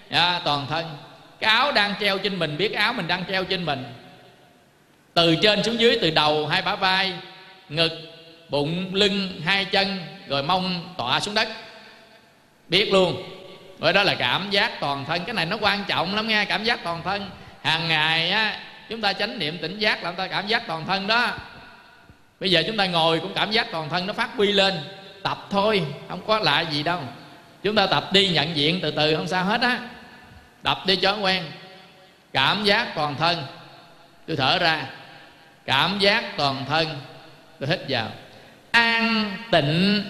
À, 0.10 0.42
toàn 0.46 0.68
thân. 0.68 0.98
Cái 1.40 1.54
áo 1.54 1.72
đang 1.72 1.94
treo 2.00 2.18
trên 2.18 2.40
mình 2.40 2.58
biết 2.58 2.74
áo 2.74 2.94
mình 2.94 3.08
đang 3.08 3.26
treo 3.26 3.44
trên 3.44 3.66
mình 3.66 3.84
từ 5.14 5.36
trên 5.36 5.64
xuống 5.64 5.80
dưới, 5.80 5.98
từ 6.02 6.10
đầu 6.10 6.48
hai 6.48 6.62
bả 6.62 6.76
vai, 6.76 7.14
ngực, 7.70 7.92
bụng, 8.50 8.96
lưng, 8.96 9.42
hai 9.46 9.66
chân, 9.66 10.00
rồi 10.28 10.44
mông 10.44 10.94
tọa 10.98 11.20
xuống 11.20 11.34
đất. 11.34 11.48
Biết 12.68 12.94
luôn. 12.94 13.24
Rồi 13.80 13.94
đó 13.94 14.04
là 14.04 14.16
cảm 14.16 14.50
giác 14.50 14.80
toàn 14.80 15.06
thân. 15.06 15.22
Cái 15.26 15.34
này 15.34 15.46
nó 15.46 15.58
quan 15.62 15.84
trọng 15.88 16.16
lắm 16.16 16.28
nghe, 16.28 16.46
cảm 16.46 16.64
giác 16.64 16.84
toàn 16.84 17.02
thân. 17.04 17.30
Hàng 17.64 17.88
ngày 17.88 18.32
á, 18.32 18.60
chúng 18.90 19.02
ta 19.02 19.14
chánh 19.14 19.40
niệm 19.40 19.58
tỉnh 19.58 19.80
giác 19.80 20.04
làm 20.04 20.16
ta 20.16 20.28
cảm 20.28 20.48
giác 20.48 20.68
toàn 20.68 20.86
thân 20.88 21.08
đó. 21.08 21.32
Bây 22.40 22.52
giờ 22.52 22.64
chúng 22.68 22.78
ta 22.78 22.86
ngồi 22.86 23.20
cũng 23.20 23.34
cảm 23.34 23.52
giác 23.52 23.68
toàn 23.72 23.90
thân 23.90 24.08
nó 24.08 24.14
phát 24.14 24.30
huy 24.38 24.52
lên. 24.52 24.80
Tập 25.24 25.48
thôi, 25.50 25.84
không 26.10 26.22
có 26.28 26.40
lạ 26.40 26.62
gì 26.62 26.84
đâu. 26.84 27.00
Chúng 27.64 27.76
ta 27.76 27.88
tập 27.88 28.10
đi 28.14 28.28
nhận 28.28 28.56
diện 28.56 28.80
từ 28.82 28.92
từ, 28.92 29.16
không 29.16 29.28
sao 29.28 29.46
hết 29.46 29.62
á. 29.62 29.80
Tập 30.64 30.82
đi 30.86 30.96
cho 30.96 31.18
quen. 31.18 31.44
Cảm 32.34 32.64
giác 32.64 32.88
toàn 32.96 33.16
thân. 33.16 33.44
Tôi 34.28 34.38
thở 34.38 34.60
ra 34.60 34.86
cảm 35.72 36.00
giác 36.00 36.38
toàn 36.38 36.66
thân. 36.70 36.88
Tôi 37.60 37.70
hít 37.70 37.80
vào. 37.90 38.12
An 38.72 39.38
tịnh. 39.52 40.04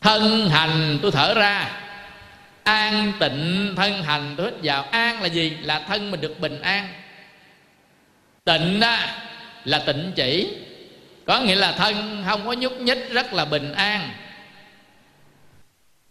Thân 0.00 0.48
hành 0.50 0.98
tôi 1.02 1.10
thở 1.10 1.34
ra. 1.34 1.70
An 2.64 3.12
tịnh 3.20 3.74
thân 3.76 4.02
hành 4.02 4.34
tôi 4.36 4.46
hít 4.46 4.54
vào. 4.62 4.82
An 4.82 5.22
là 5.22 5.26
gì? 5.26 5.50
Là 5.50 5.80
thân 5.80 6.10
mình 6.10 6.20
được 6.20 6.40
bình 6.40 6.60
an. 6.60 6.88
Tịnh 8.44 8.80
đó 8.80 8.96
là 9.64 9.78
tịnh 9.78 10.12
chỉ. 10.16 10.56
Có 11.26 11.40
nghĩa 11.40 11.56
là 11.56 11.72
thân 11.72 12.24
không 12.26 12.46
có 12.46 12.52
nhúc 12.52 12.80
nhích, 12.80 13.10
rất 13.10 13.32
là 13.32 13.44
bình 13.44 13.72
an. 13.72 14.10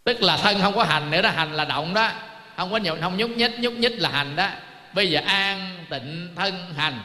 Tức 0.03 0.21
là 0.21 0.37
thân 0.37 0.61
không 0.61 0.75
có 0.75 0.83
hành 0.83 1.11
nữa 1.11 1.21
đó 1.21 1.29
hành 1.29 1.53
là 1.53 1.65
động 1.65 1.93
đó. 1.93 2.11
Không 2.57 2.71
có 2.71 2.77
nhiều 2.77 2.97
không 3.01 3.17
nhúc 3.17 3.29
nhích 3.29 3.59
nhúc 3.59 3.73
nhích 3.73 4.01
là 4.01 4.09
hành 4.09 4.35
đó. 4.35 4.49
Bây 4.93 5.09
giờ 5.09 5.21
an 5.25 5.85
tịnh 5.89 6.33
thân 6.35 6.73
hành 6.77 6.99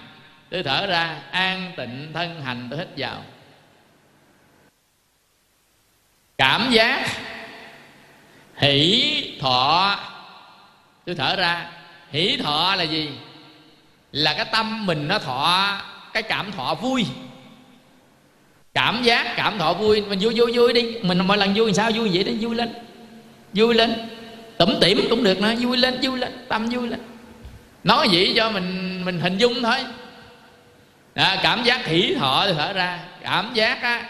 tôi 0.51 0.63
thở 0.63 0.87
ra, 0.87 1.17
an 1.31 1.73
tịnh 1.77 2.11
thân 2.15 2.43
hành 2.43 2.69
tôi 2.71 2.79
hít 2.79 2.89
vào. 2.97 3.25
Cảm 6.39 6.71
giác 6.71 7.07
hỷ 8.57 9.39
thọ, 9.41 9.99
tôi 11.07 11.15
thở 11.15 11.37
ra. 11.37 11.71
Hỷ 12.11 12.37
thọ 12.37 12.75
là 12.75 12.83
gì? 12.83 13.11
Là 14.13 14.35
cái 14.35 14.45
tâm 14.53 14.87
mình 14.87 15.09
nó 15.09 15.19
thọ, 15.19 15.81
cái 16.13 16.23
cảm 16.23 16.53
thọ 16.53 16.75
vui. 16.75 17.07
Cảm 18.75 19.03
giác, 19.03 19.35
cảm 19.37 19.59
thọ 19.59 19.73
vui, 19.75 20.03
mình 20.03 20.19
vui 20.23 20.35
vui 20.37 20.53
vui 20.53 20.73
đi. 20.73 20.99
Mình 21.03 21.19
mỗi 21.19 21.39
lần 21.39 21.53
vui 21.55 21.73
sao? 21.75 21.91
Vui 21.91 22.11
vậy 22.13 22.25
đó, 22.25 22.33
vui 22.41 22.55
lên. 22.55 22.73
Vui 23.53 23.75
lên. 23.75 24.09
Tủm 24.59 24.81
tỉm 24.81 25.07
cũng 25.11 25.25
được 25.25 25.41
nữa, 25.41 25.55
vui 25.61 25.77
lên 25.77 25.99
vui 26.03 26.19
lên, 26.19 26.47
tâm 26.49 26.69
vui 26.71 26.89
lên. 26.89 27.01
Nói 27.85 28.09
vậy 28.13 28.33
cho 28.37 28.51
mình 28.51 29.01
mình 29.05 29.21
hình 29.21 29.39
dung 29.39 29.63
thôi 29.63 29.79
đó, 31.15 31.35
cảm 31.43 31.63
giác 31.65 31.87
hỷ 31.87 32.15
thọ 32.15 32.43
tôi 32.47 32.55
thở 32.55 32.73
ra. 32.73 32.99
Cảm 33.23 33.51
giác 33.55 33.83
á, 33.83 34.05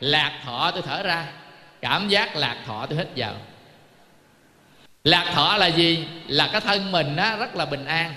lạc 0.00 0.40
thọ 0.44 0.70
tôi 0.70 0.82
thở 0.86 1.02
ra. 1.02 1.26
Cảm 1.80 2.08
giác 2.08 2.36
lạc 2.36 2.56
thọ 2.66 2.86
tôi 2.86 2.98
hít 2.98 3.08
vào. 3.16 3.34
Lạc 5.04 5.30
thọ 5.34 5.56
là 5.56 5.66
gì? 5.66 6.06
Là 6.28 6.48
cái 6.52 6.60
thân 6.60 6.92
mình 6.92 7.16
á, 7.16 7.36
rất 7.36 7.56
là 7.56 7.64
bình 7.64 7.84
an 7.84 8.14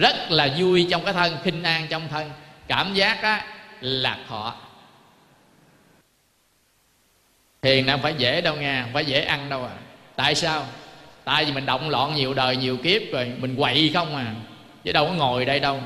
rất 0.00 0.30
là 0.30 0.48
vui 0.58 0.86
trong 0.90 1.04
cái 1.04 1.12
thân 1.12 1.36
khinh 1.44 1.62
an 1.62 1.86
trong 1.90 2.08
thân. 2.08 2.30
Cảm 2.68 2.94
giác 2.94 3.22
á, 3.22 3.44
lạc 3.80 4.18
thọ. 4.28 4.54
Thiền 7.62 7.86
không 7.86 8.02
phải 8.02 8.14
dễ 8.18 8.40
đâu 8.40 8.56
nha 8.56 8.82
không 8.82 8.92
phải 8.92 9.04
dễ 9.04 9.20
ăn 9.20 9.48
đâu 9.48 9.64
à. 9.64 9.76
Tại 10.16 10.34
sao? 10.34 10.66
Tại 11.24 11.44
vì 11.44 11.52
mình 11.52 11.66
động 11.66 11.90
loạn 11.90 12.14
nhiều 12.14 12.34
đời 12.34 12.56
nhiều 12.56 12.76
kiếp 12.76 13.02
rồi 13.12 13.32
mình 13.38 13.56
quậy 13.56 13.90
không 13.94 14.16
à. 14.16 14.34
Chứ 14.84 14.92
đâu 14.92 15.06
có 15.06 15.12
ngồi 15.12 15.44
đây 15.44 15.60
đâu. 15.60 15.80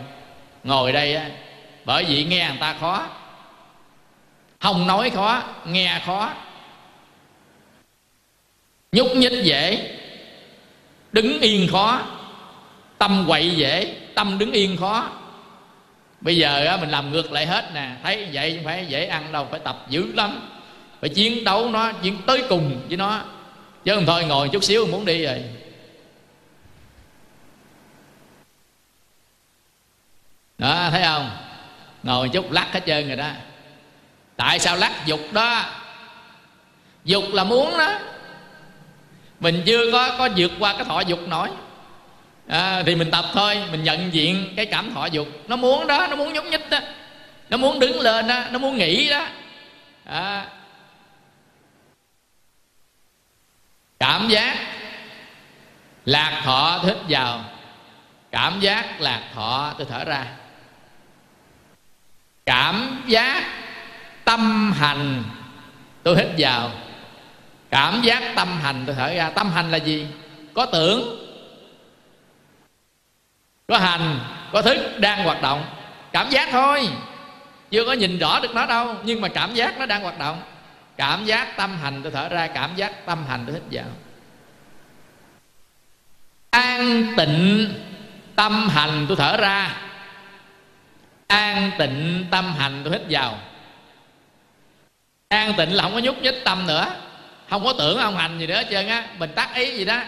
Ngồi 0.64 0.92
đây 0.92 1.14
á 1.14 1.30
bởi 1.84 2.04
vì 2.04 2.24
nghe 2.24 2.48
người 2.48 2.58
ta 2.60 2.76
khó. 2.80 3.06
Không 4.60 4.86
nói 4.86 5.10
khó, 5.10 5.42
nghe 5.64 6.00
khó. 6.06 6.30
Nhúc 8.92 9.16
nhích 9.16 9.44
dễ. 9.44 9.96
Đứng 11.12 11.40
yên 11.40 11.68
khó. 11.72 12.02
Tâm 12.98 13.24
quậy 13.26 13.50
dễ. 13.50 13.96
Tâm 14.14 14.38
đứng 14.38 14.52
yên 14.52 14.76
khó. 14.76 15.10
Bây 16.20 16.36
giờ 16.36 16.76
mình 16.80 16.90
làm 16.90 17.12
ngược 17.12 17.32
lại 17.32 17.46
hết 17.46 17.70
nè. 17.74 17.90
Thấy 18.02 18.28
vậy 18.32 18.54
không 18.56 18.64
phải 18.64 18.86
dễ 18.88 19.06
ăn 19.06 19.32
đâu, 19.32 19.48
phải 19.50 19.60
tập 19.60 19.86
dữ 19.88 20.12
lắm. 20.12 20.48
Phải 21.00 21.10
chiến 21.10 21.44
đấu 21.44 21.70
nó, 21.70 21.92
chiến 21.92 22.18
tới 22.26 22.44
cùng 22.48 22.80
với 22.88 22.96
nó. 22.96 23.24
Chứ 23.84 23.94
không 23.94 24.06
thôi, 24.06 24.24
ngồi 24.24 24.48
chút 24.48 24.64
xíu 24.64 24.86
muốn 24.86 25.04
đi 25.04 25.24
rồi. 25.24 25.42
Đó, 30.58 30.88
thấy 30.90 31.02
không? 31.02 31.30
Ngồi 32.04 32.28
chút 32.28 32.52
lắc 32.52 32.72
hết 32.72 32.80
trơn 32.86 33.06
rồi 33.08 33.16
đó. 33.16 33.28
Tại 34.36 34.58
sao 34.58 34.76
lắc 34.76 35.06
dục 35.06 35.20
đó? 35.32 35.64
Dục 37.04 37.24
là 37.32 37.44
muốn 37.44 37.78
đó. 37.78 37.98
Mình 39.40 39.62
chưa 39.66 39.92
có 39.92 40.14
có 40.18 40.28
vượt 40.36 40.52
qua 40.58 40.72
cái 40.72 40.84
thọ 40.84 41.00
dục 41.00 41.28
nổi. 41.28 41.48
À, 42.48 42.82
thì 42.86 42.94
mình 42.94 43.10
tập 43.10 43.24
thôi 43.32 43.62
mình 43.70 43.84
nhận 43.84 44.14
diện 44.14 44.52
cái 44.56 44.66
cảm 44.66 44.94
thọ 44.94 45.06
dục. 45.06 45.28
Nó 45.48 45.56
muốn 45.56 45.86
đó 45.86 46.06
nó 46.10 46.16
muốn 46.16 46.32
nhúc 46.32 46.44
nhích 46.44 46.70
đó. 46.70 46.78
Nó 47.50 47.56
muốn 47.56 47.78
đứng 47.78 48.00
lên 48.00 48.28
đó 48.28 48.44
nó 48.50 48.58
muốn 48.58 48.76
nghĩ 48.76 49.10
đó. 49.10 49.26
À. 50.04 50.46
cảm 53.98 54.28
giác 54.28 54.56
lạc 56.04 56.42
thọ 56.44 56.80
thích 56.82 56.98
vào. 57.08 57.44
Cảm 58.30 58.60
giác 58.60 59.00
lạc 59.00 59.22
thọ 59.34 59.74
tôi 59.78 59.86
thở 59.90 60.04
ra 60.04 60.26
cảm 62.46 63.02
giác 63.06 63.44
tâm 64.24 64.72
hành. 64.72 65.22
Tôi 66.02 66.16
hít 66.16 66.26
vào. 66.38 66.70
Cảm 67.70 68.02
giác 68.02 68.22
tâm 68.36 68.60
hành, 68.62 68.82
tôi 68.86 68.94
thở 68.98 69.14
ra. 69.14 69.30
Tâm 69.30 69.50
hành 69.50 69.70
là 69.70 69.76
gì? 69.76 70.06
Có 70.54 70.66
tưởng, 70.66 71.26
có 73.68 73.78
hành, 73.78 74.18
có 74.52 74.62
thức 74.62 74.98
đang 74.98 75.24
hoạt 75.24 75.42
động. 75.42 75.64
Cảm 76.12 76.30
giác 76.30 76.48
thôi. 76.52 76.88
Chưa 77.70 77.84
có 77.86 77.92
nhìn 77.92 78.18
rõ 78.18 78.40
được 78.40 78.54
nó 78.54 78.66
đâu, 78.66 78.94
nhưng 79.04 79.20
mà 79.20 79.28
cảm 79.28 79.54
giác 79.54 79.78
nó 79.78 79.86
đang 79.86 80.02
hoạt 80.02 80.18
động. 80.18 80.42
Cảm 80.96 81.24
giác 81.24 81.56
tâm 81.56 81.78
hành, 81.82 82.02
tôi 82.02 82.12
thở 82.12 82.28
ra. 82.28 82.46
Cảm 82.46 82.76
giác 82.76 83.06
tâm 83.06 83.24
hành, 83.28 83.44
tôi 83.46 83.54
hít 83.54 83.62
vào. 83.70 83.92
An 86.50 87.06
tịnh 87.16 87.74
tâm 88.36 88.68
hành, 88.68 89.04
tôi 89.08 89.16
thở 89.16 89.36
ra 89.36 89.76
an 91.26 91.70
tịnh 91.78 92.26
tâm 92.30 92.54
hành 92.58 92.80
tôi 92.84 92.92
hít 92.92 93.02
vào. 93.10 93.38
An 95.28 95.54
tịnh 95.56 95.74
là 95.74 95.82
không 95.82 95.92
có 95.92 95.98
nhúc 95.98 96.22
nhích 96.22 96.44
tâm 96.44 96.66
nữa. 96.66 96.86
Không 97.50 97.64
có 97.64 97.72
tưởng 97.78 97.98
không 98.02 98.16
hành 98.16 98.38
gì 98.38 98.46
nữa 98.46 98.54
hết 98.54 98.66
trơn 98.70 98.88
á. 98.88 99.06
Mình 99.18 99.30
tắt 99.34 99.54
ý 99.54 99.76
gì 99.76 99.84
đó. 99.84 100.00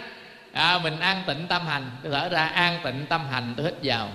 À, 0.53 0.79
mình 0.79 1.01
an 1.01 1.23
tịnh 1.27 1.47
tâm 1.49 1.67
hành. 1.67 1.91
Tôi 2.03 2.13
thở 2.13 2.29
ra 2.29 2.47
an 2.47 2.81
tịnh 2.85 3.07
tâm 3.09 3.21
hành 3.31 3.55
tôi 3.57 3.67
hít 3.67 3.75
vào. 3.83 4.09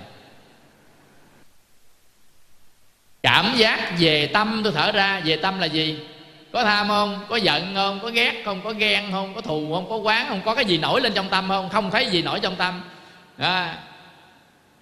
Cảm 3.23 3.53
giác 3.55 3.91
về 3.99 4.27
tâm 4.27 4.61
tôi 4.63 4.73
thở 4.75 4.91
ra. 4.91 5.21
Về 5.25 5.35
tâm 5.35 5.59
là 5.59 5.65
gì? 5.65 5.99
Có 6.53 6.63
tham 6.63 6.87
không? 6.87 7.25
Có 7.29 7.35
giận 7.35 7.75
không? 7.75 7.99
Có 7.99 8.09
ghét 8.09 8.41
không? 8.45 8.61
Có 8.63 8.73
ghen 8.73 9.11
không? 9.11 9.35
Có 9.35 9.41
thù 9.41 9.73
không? 9.73 9.89
Có 9.89 9.95
quán 9.95 10.25
không? 10.29 10.41
Có 10.45 10.55
cái 10.55 10.65
gì 10.65 10.77
nổi 10.77 11.01
lên 11.01 11.13
trong 11.13 11.29
tâm 11.29 11.47
không? 11.47 11.69
Không 11.69 11.91
thấy 11.91 12.05
gì 12.05 12.21
nổi 12.21 12.39
trong 12.39 12.55
tâm. 12.55 12.81
À, 13.37 13.77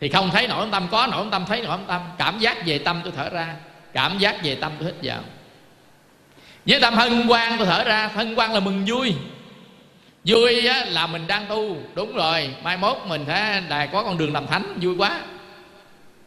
thì 0.02 0.10
không 0.10 0.32
thấy 0.32 0.48
nổi 0.48 0.68
tâm 0.72 0.88
có 0.92 1.08
nổi 1.08 1.26
tâm 1.32 1.46
thấy 1.48 1.62
nổi 1.62 1.78
tâm. 1.88 2.02
Cảm 2.18 2.40
giác 2.40 2.66
về 2.66 2.80
tâm 2.80 3.02
tôi 3.04 3.14
thở 3.16 3.30
ra. 3.30 3.56
Cảm 3.94 4.18
giác 4.18 4.44
về 4.44 4.56
tâm 4.56 4.72
tôi 4.80 4.86
hít 4.86 4.96
vào. 5.04 5.20
Với 6.66 6.80
tâm 6.80 6.94
hân 6.94 7.28
hoan 7.28 7.58
tôi 7.58 7.68
thở 7.68 7.84
ra. 7.84 8.10
Hân 8.16 8.36
hoan 8.36 8.54
là 8.54 8.60
mừng 8.60 8.86
vui. 8.88 9.14
Vui 10.24 10.68
á, 10.68 10.86
là 10.86 11.08
mình 11.08 11.28
đang 11.28 11.46
tu. 11.46 11.78
Đúng 11.96 12.16
rồi. 12.16 12.50
Mai 12.64 12.78
mốt 12.78 12.98
mình 13.06 13.24
sẽ 13.28 13.62
đài 13.70 13.88
có 13.88 14.04
con 14.04 14.18
đường 14.18 14.34
làm 14.34 14.48
thánh. 14.48 14.78
Vui 14.82 14.96
quá. 14.96 15.22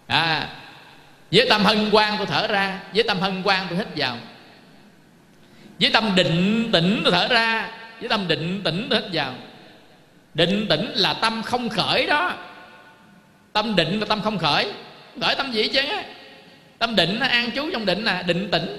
À 0.06 0.48
với 1.32 1.46
tâm 1.48 1.64
hân 1.64 1.90
hoan 1.90 2.14
tôi 2.18 2.26
thở 2.26 2.46
ra. 2.46 2.80
Với 2.94 3.02
tâm 3.02 3.20
hân 3.20 3.42
hoan 3.42 3.66
tôi 3.68 3.78
hít 3.78 3.86
vào. 3.96 4.16
Với 5.80 5.90
tâm 5.90 6.14
định 6.14 6.68
tĩnh 6.72 7.00
tôi 7.04 7.12
thở 7.12 7.28
ra. 7.28 7.68
Với 8.00 8.08
tâm 8.08 8.28
định 8.28 8.60
tĩnh 8.64 8.86
tôi 8.90 9.00
hít 9.00 9.10
vào. 9.12 9.34
Định 10.34 10.66
tĩnh 10.68 10.92
là 10.94 11.12
tâm 11.12 11.42
không 11.42 11.68
khởi 11.68 12.06
đó 12.06 12.32
tâm 13.52 13.76
định 13.76 14.00
là 14.00 14.06
tâm 14.06 14.22
không 14.22 14.38
khởi. 14.38 14.72
Khởi 15.20 15.34
tâm 15.34 15.52
gì 15.52 15.68
chứ 15.68 15.80
tâm 16.78 16.96
định 16.96 17.18
nó 17.20 17.26
an 17.26 17.50
trú 17.52 17.70
trong 17.72 17.86
định 17.86 18.04
là 18.04 18.22
định 18.22 18.50
tĩnh. 18.50 18.76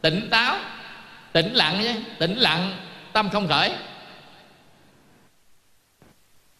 Tỉnh 0.00 0.28
táo, 0.30 0.56
tĩnh 1.32 1.54
lặng 1.54 1.80
chứ 1.82 1.92
tĩnh 2.18 2.38
lặng, 2.38 2.76
tâm 3.12 3.30
không 3.30 3.48
khởi. 3.48 3.72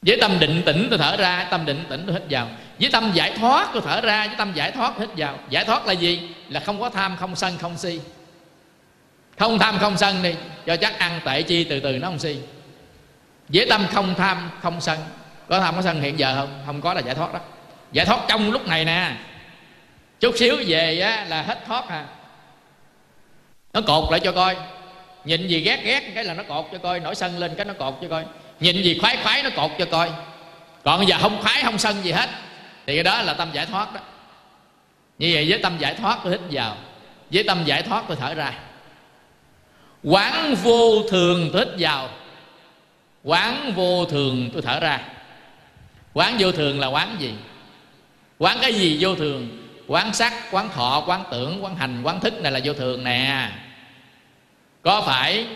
Với 0.03 0.19
tâm 0.21 0.39
định 0.41 0.63
tĩnh 0.67 0.87
tôi 0.91 0.99
thở 0.99 1.17
ra, 1.17 1.47
tâm 1.51 1.67
định 1.67 1.85
tĩnh 1.89 2.03
tôi 2.07 2.15
hít 2.15 2.23
vào. 2.31 2.49
Với 2.81 2.91
tâm 2.91 3.11
giải 3.15 3.33
thoát 3.39 3.69
tôi 3.73 3.83
thở 3.87 4.01
ra, 4.01 4.27
với 4.27 4.37
tâm 4.37 4.53
giải 4.55 4.73
thoát 4.73 4.99
hít 4.99 5.09
vào. 5.17 5.39
Giải 5.51 5.65
thoát 5.65 5.87
là 5.87 5.93
gì? 5.93 6.29
Là 6.49 6.61
không 6.61 6.81
có 6.81 6.91
tham, 6.91 7.17
không 7.17 7.37
sân, 7.37 7.59
không 7.59 7.79
si. 7.79 8.01
Không 9.39 9.59
tham, 9.59 9.79
không 9.79 9.97
sân 9.97 10.23
đi 10.23 10.35
cho 10.67 10.77
chắc 10.77 10.99
ăn 10.99 11.21
tệ 11.25 11.43
chi 11.43 11.65
từ 11.65 11.81
từ 11.81 11.99
nó 11.99 12.09
không 12.09 12.19
si. 12.19 12.37
Với 13.49 13.67
tâm 13.71 13.87
không 13.93 14.15
tham, 14.15 14.51
không 14.63 14.81
sân 14.81 14.99
có 15.49 15.61
tham 15.61 15.77
có 15.77 15.83
sân 15.83 16.01
hiện 16.01 16.19
giờ 16.19 16.35
không? 16.37 16.63
Không 16.67 16.81
có 16.81 16.95
là 16.95 17.01
giải 17.01 17.15
thoát 17.15 17.33
đó. 17.33 17.41
Giải 17.93 18.07
thoát 18.07 18.21
trong 18.29 18.51
lúc 18.51 18.67
này 18.67 18.85
nè. 18.85 19.13
Chút 20.21 20.35
xíu 20.39 20.57
về 20.67 21.01
á, 21.01 21.25
là 21.29 21.43
hết 21.43 21.59
thoát 21.67 21.89
à. 21.89 22.05
Nó 23.73 23.81
cột 23.81 24.11
lại 24.11 24.21
cho 24.21 24.33
coi. 24.33 24.57
Nhìn 25.25 25.49
gì 25.49 25.61
ghét 25.61 25.81
ghét 25.85 26.13
cái 26.15 26.25
là 26.25 26.35
nó 26.35 26.43
cột 26.43 26.67
cho 26.73 26.79
coi. 26.79 27.01
Nổi 27.01 27.15
sân 27.15 27.39
lên 27.39 27.55
cái 27.57 27.65
nó 27.65 27.75
cột 27.75 27.99
cho 28.03 28.09
coi. 28.09 28.25
Nhìn 28.61 28.83
gì 28.83 28.99
khoái 29.01 29.17
khoái 29.23 29.43
nó 29.43 29.51
cột 29.57 29.71
cho 29.79 29.85
coi. 29.85 30.11
Còn 30.85 31.09
giờ 31.09 31.17
không 31.21 31.43
khoái 31.43 31.63
không 31.63 31.79
sân 31.79 32.03
gì 32.03 32.13
hết. 32.13 32.31
Thì 32.87 32.95
cái 32.95 33.05
đó 33.05 33.23
là 33.23 33.35
tâm 33.35 33.49
giải 33.53 33.67
thoát 33.67 33.95
đó. 33.95 34.01
Như 35.19 35.31
vậy 35.35 35.47
với 35.49 35.59
tâm 35.59 35.79
giải 35.79 35.95
thoát 35.95 36.19
tôi 36.25 36.33
hít 36.33 36.41
vào. 36.51 36.77
Với 37.31 37.43
tâm 37.43 37.65
giải 37.65 37.83
thoát 37.83 38.05
tôi 38.09 38.17
thở 38.21 38.35
ra. 38.35 38.53
Quán 40.03 40.55
vô 40.55 41.03
thường 41.11 41.51
tôi 41.53 41.65
hít 41.65 41.75
vào. 41.79 42.09
Quán 43.25 43.73
vô 43.77 44.05
thường 44.05 44.51
tôi 44.53 44.63
thở 44.63 44.81
ra 44.81 45.01
quán 46.15 46.37
vô 46.39 46.53
thường 46.53 46.81
là 46.81 46.87
quán 46.87 47.17
gì? 47.19 47.35
Quán 48.39 48.59
cái 48.63 48.75
gì 48.75 48.97
vô 49.01 49.15
thường? 49.15 49.49
Quán 49.87 50.13
sắc 50.13 50.33
quán 50.51 50.69
thọ 50.75 51.05
quán 51.07 51.25
tưởng 51.31 51.65
quán 51.65 51.77
hành 51.77 52.03
quán 52.03 52.21
thức 52.21 52.43
này 52.43 52.53
là 52.53 52.61
vô 52.65 52.73
thường 52.73 53.05
nè. 53.05 53.51
Có 54.83 55.03
phải 55.07 55.47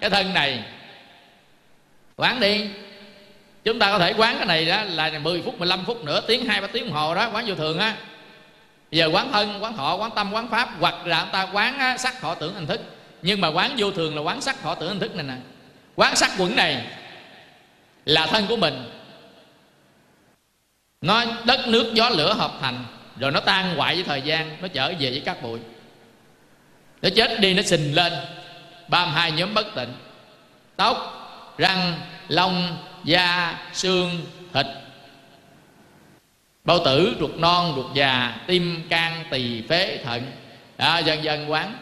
cái 0.00 0.10
thân 0.10 0.34
này? 0.34 0.64
Quán 2.16 2.40
đi. 2.40 2.66
Chúng 3.64 3.78
ta 3.78 3.92
có 3.92 3.98
thể 3.98 4.14
quán 4.16 4.36
cái 4.36 4.46
này 4.46 4.66
đó 4.66 4.82
là 4.84 5.18
10 5.22 5.42
phút 5.42 5.58
15 5.58 5.84
phút 5.84 6.04
nửa 6.04 6.20
tiếng 6.20 6.46
hai 6.46 6.60
ba 6.60 6.66
tiếng 6.66 6.86
đồng 6.86 6.94
hồ 6.94 7.14
đó 7.14 7.30
quán 7.32 7.44
vô 7.46 7.54
thường 7.54 7.78
á. 7.78 7.96
Giờ 8.90 9.10
quán 9.12 9.32
thân 9.32 9.62
quán 9.62 9.76
thọ 9.76 9.96
quán 9.96 10.10
tâm 10.14 10.32
quán 10.32 10.48
pháp 10.48 10.68
hoặc 10.80 11.06
là 11.06 11.20
chúng 11.20 11.32
ta 11.32 11.46
quán 11.52 11.78
á, 11.78 11.98
sắc 11.98 12.20
thọ 12.20 12.34
tưởng 12.34 12.54
hành 12.54 12.66
thức. 12.66 12.80
Nhưng 13.22 13.40
mà 13.40 13.48
quán 13.48 13.74
vô 13.78 13.90
thường 13.90 14.16
là 14.16 14.22
quán 14.22 14.40
sắc 14.40 14.62
thọ 14.62 14.74
tưởng 14.74 14.88
hành 14.88 15.00
thức 15.00 15.14
này 15.14 15.26
nè. 15.26 15.34
Quán 15.96 16.16
sắc 16.16 16.30
quẩn 16.38 16.56
này 16.56 16.86
là 18.04 18.26
thân 18.26 18.46
của 18.48 18.56
mình 18.56 18.90
nó 21.02 21.24
đất 21.44 21.68
nước 21.68 21.94
gió 21.94 22.08
lửa 22.08 22.34
hợp 22.34 22.52
thành 22.60 22.84
rồi 23.18 23.30
nó 23.30 23.40
tan 23.40 23.76
hoại 23.76 23.94
với 23.94 24.04
thời 24.04 24.22
gian 24.22 24.56
nó 24.62 24.68
trở 24.68 24.88
về 24.88 25.10
với 25.10 25.22
các 25.24 25.42
bụi. 25.42 25.58
Nó 27.02 27.08
chết 27.16 27.40
đi 27.40 27.54
nó 27.54 27.62
sình 27.62 27.94
lên. 27.94 28.12
Ba 28.88 29.04
mươi 29.04 29.14
hai 29.14 29.32
nhóm 29.32 29.54
bất 29.54 29.74
tịnh. 29.74 29.94
Tóc 30.76 31.18
răng 31.58 31.94
lông 32.28 32.76
da 33.04 33.54
xương 33.72 34.20
thịt. 34.52 34.66
Bao 36.64 36.84
tử 36.84 37.16
ruột 37.20 37.30
non 37.36 37.72
ruột 37.76 37.94
già 37.94 38.36
tim 38.46 38.82
can 38.88 39.24
tỳ 39.30 39.62
phế 39.68 39.98
thận. 40.04 40.22
À, 40.76 40.98
dần 40.98 41.24
dần 41.24 41.50
quán. 41.50 41.74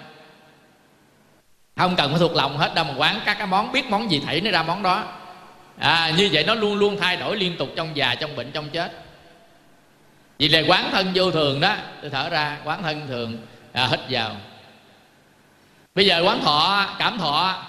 Không 1.76 1.96
cần 1.96 2.10
phải 2.10 2.18
thuộc 2.18 2.36
lòng 2.36 2.58
hết 2.58 2.74
đâu 2.74 2.84
mà 2.84 2.94
quán 2.96 3.20
các 3.24 3.38
cái 3.38 3.46
món 3.46 3.72
biết 3.72 3.86
món 3.90 4.10
gì 4.10 4.22
thảy 4.26 4.40
nó 4.40 4.50
ra 4.50 4.62
món 4.62 4.82
đó. 4.82 5.04
À, 5.78 6.12
như 6.16 6.28
vậy 6.32 6.44
nó 6.46 6.54
luôn 6.54 6.78
luôn 6.78 6.96
thay 7.00 7.16
đổi 7.16 7.36
liên 7.36 7.56
tục 7.56 7.68
trong 7.76 7.96
già 7.96 8.14
trong 8.14 8.36
bệnh 8.36 8.52
trong 8.52 8.68
chết 8.70 8.99
vì 10.40 10.48
là 10.48 10.62
quán 10.68 10.90
thân 10.92 11.10
vô 11.14 11.30
thường 11.30 11.60
đó 11.60 11.76
tôi 12.02 12.10
thở 12.10 12.28
ra 12.28 12.58
quán 12.64 12.82
thân 12.82 13.06
thường 13.08 13.38
à, 13.72 13.86
hít 13.86 14.00
vào. 14.10 14.36
Bây 15.94 16.06
giờ 16.06 16.22
quán 16.24 16.40
thọ 16.42 16.86
cảm 16.98 17.18
thọ 17.18 17.62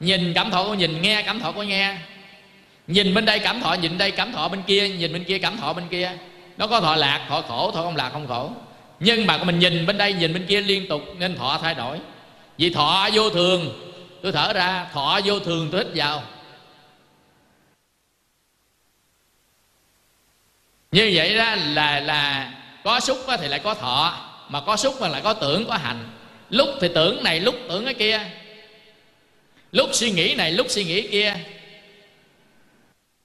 nhìn 0.00 0.34
cảm 0.34 0.50
thọ 0.50 0.64
có 0.64 0.74
nhìn 0.74 1.02
nghe 1.02 1.22
cảm 1.22 1.40
thọ 1.40 1.52
có 1.52 1.62
nghe. 1.62 1.96
Nhìn 2.86 3.14
bên 3.14 3.24
đây 3.24 3.38
cảm 3.38 3.60
thọ 3.60 3.72
nhìn 3.72 3.98
đây 3.98 4.10
cảm 4.10 4.32
thọ 4.32 4.48
bên 4.48 4.62
kia 4.62 4.88
nhìn 4.88 5.12
bên 5.12 5.24
kia 5.24 5.38
cảm 5.38 5.56
thọ 5.56 5.72
bên 5.72 5.88
kia. 5.88 6.12
Nó 6.56 6.66
có 6.66 6.80
thọ 6.80 6.96
lạc 6.96 7.26
thọ 7.28 7.42
khổ 7.48 7.70
thọ 7.70 7.82
không 7.82 7.96
lạc 7.96 8.10
không 8.12 8.28
khổ. 8.28 8.50
Nhưng 9.00 9.26
mà 9.26 9.38
mình 9.44 9.58
nhìn 9.58 9.86
bên 9.86 9.98
đây 9.98 10.12
nhìn 10.12 10.34
bên 10.34 10.46
kia 10.46 10.60
liên 10.60 10.88
tục 10.88 11.02
nên 11.18 11.36
thọ 11.36 11.58
thay 11.62 11.74
đổi. 11.74 11.98
Vì 12.58 12.70
thọ 12.70 13.08
vô 13.12 13.30
thường 13.30 13.90
tôi 14.22 14.32
thở 14.32 14.52
ra 14.52 14.86
thọ 14.92 15.20
vô 15.24 15.38
thường 15.38 15.68
tôi 15.72 15.84
hít 15.84 15.92
vào. 15.94 16.22
Như 20.98 21.10
vậy 21.14 21.34
đó 21.34 21.54
là 21.74 22.00
là 22.00 22.52
có 22.84 23.00
xúc 23.00 23.18
thì 23.40 23.48
lại 23.48 23.60
có 23.60 23.74
thọ, 23.74 24.16
mà 24.48 24.60
có 24.60 24.76
xúc 24.76 24.94
mà 25.00 25.08
lại 25.08 25.20
có 25.24 25.32
tưởng, 25.32 25.64
có 25.68 25.74
hành. 25.74 26.08
Lúc 26.50 26.68
thì 26.80 26.88
tưởng 26.94 27.22
này, 27.22 27.40
lúc 27.40 27.54
tưởng 27.68 27.84
cái 27.84 27.94
kia. 27.94 28.20
Lúc 29.72 29.90
suy 29.92 30.10
nghĩ 30.10 30.34
này, 30.34 30.52
lúc 30.52 30.66
suy 30.70 30.84
nghĩ 30.84 31.08
kia. 31.08 31.34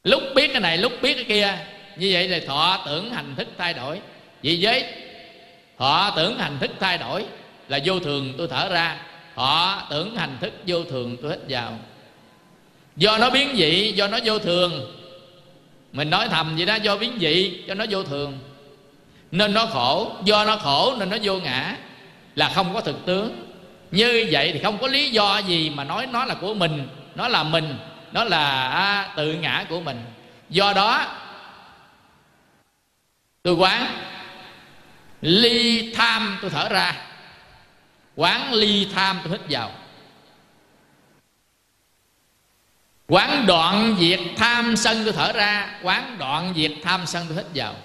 Lúc 0.04 0.24
biết 0.36 0.48
cái 0.48 0.62
này, 0.62 0.78
lúc 0.78 0.92
biết 1.02 1.14
cái 1.14 1.24
kia. 1.24 1.58
Như 1.98 2.10
vậy 2.14 2.28
là 2.28 2.40
thọ, 2.48 2.84
tưởng, 2.86 3.14
hành, 3.14 3.36
thức 3.36 3.48
thay 3.58 3.74
đổi. 3.74 4.00
Vì 4.42 4.60
với 4.62 4.86
thọ, 5.78 6.14
tưởng, 6.16 6.40
hành, 6.40 6.58
thức 6.60 6.72
thay 6.80 6.98
đổi 6.98 7.26
là 7.68 7.80
vô 7.86 8.00
thường, 8.00 8.34
tôi 8.38 8.48
thở 8.48 8.70
ra. 8.70 8.98
Thọ, 9.36 9.88
tưởng, 9.90 10.16
hành, 10.16 10.38
thức, 10.42 10.54
vô 10.68 10.84
thường, 10.84 11.18
tôi 11.22 11.32
hít 11.32 11.40
vào. 11.50 11.80
Do 12.96 13.18
nó 13.18 13.30
biến 13.30 13.56
dị, 13.56 13.92
do 13.92 14.08
nó 14.08 14.20
vô 14.26 14.40
thường 14.40 15.03
mình 15.94 16.10
nói 16.10 16.28
thầm 16.30 16.56
vậy 16.56 16.66
đó 16.66 16.76
do 16.76 16.98
biến 16.98 17.18
dị 17.20 17.64
cho 17.68 17.74
nó 17.74 17.86
vô 17.90 18.04
thường. 18.04 18.40
Nên 19.32 19.54
nó 19.54 19.66
khổ 19.66 20.12
do 20.24 20.46
nó 20.46 20.58
khổ 20.58 20.96
nên 21.00 21.10
nó 21.10 21.18
vô 21.24 21.40
ngã 21.40 21.76
là 22.36 22.52
không 22.56 22.74
có 22.74 22.82
thực 22.82 23.06
tướng. 23.06 23.54
Như 23.92 24.28
vậy 24.32 24.52
thì 24.54 24.60
không 24.64 24.78
có 24.78 24.88
lý 24.88 25.10
do 25.10 25.38
gì 25.38 25.70
mà 25.70 25.84
nói 25.84 26.08
nó 26.12 26.26
là 26.26 26.36
của 26.36 26.54
mình 26.54 26.88
nó 27.16 27.28
là 27.28 27.44
mình 27.44 27.78
nó 28.12 28.24
là 28.24 28.70
à, 28.70 29.14
tự 29.16 29.34
ngã 29.34 29.66
của 29.70 29.82
mình. 29.82 30.02
Do 30.50 30.74
đó 30.74 31.06
tôi 33.44 33.54
quán 33.54 33.88
ly 35.22 35.94
tham 35.96 36.38
tôi 36.42 36.50
thở 36.50 36.70
ra. 36.70 36.96
Quán 38.16 38.54
ly 38.54 38.88
tham 38.96 39.20
tôi 39.24 39.32
hít 39.32 39.42
vào. 39.50 39.72
Quán 43.08 43.46
đoạn 43.46 43.96
diệt 44.00 44.20
tham 44.38 44.76
sân 44.76 45.02
tôi 45.04 45.14
thở 45.14 45.32
ra, 45.32 45.80
quán 45.84 46.16
đoạn 46.20 46.54
diệt 46.56 46.72
tham 46.84 47.06
sân 47.06 47.26
tôi 47.30 47.38
hít 47.38 47.46
vào. 47.56 47.76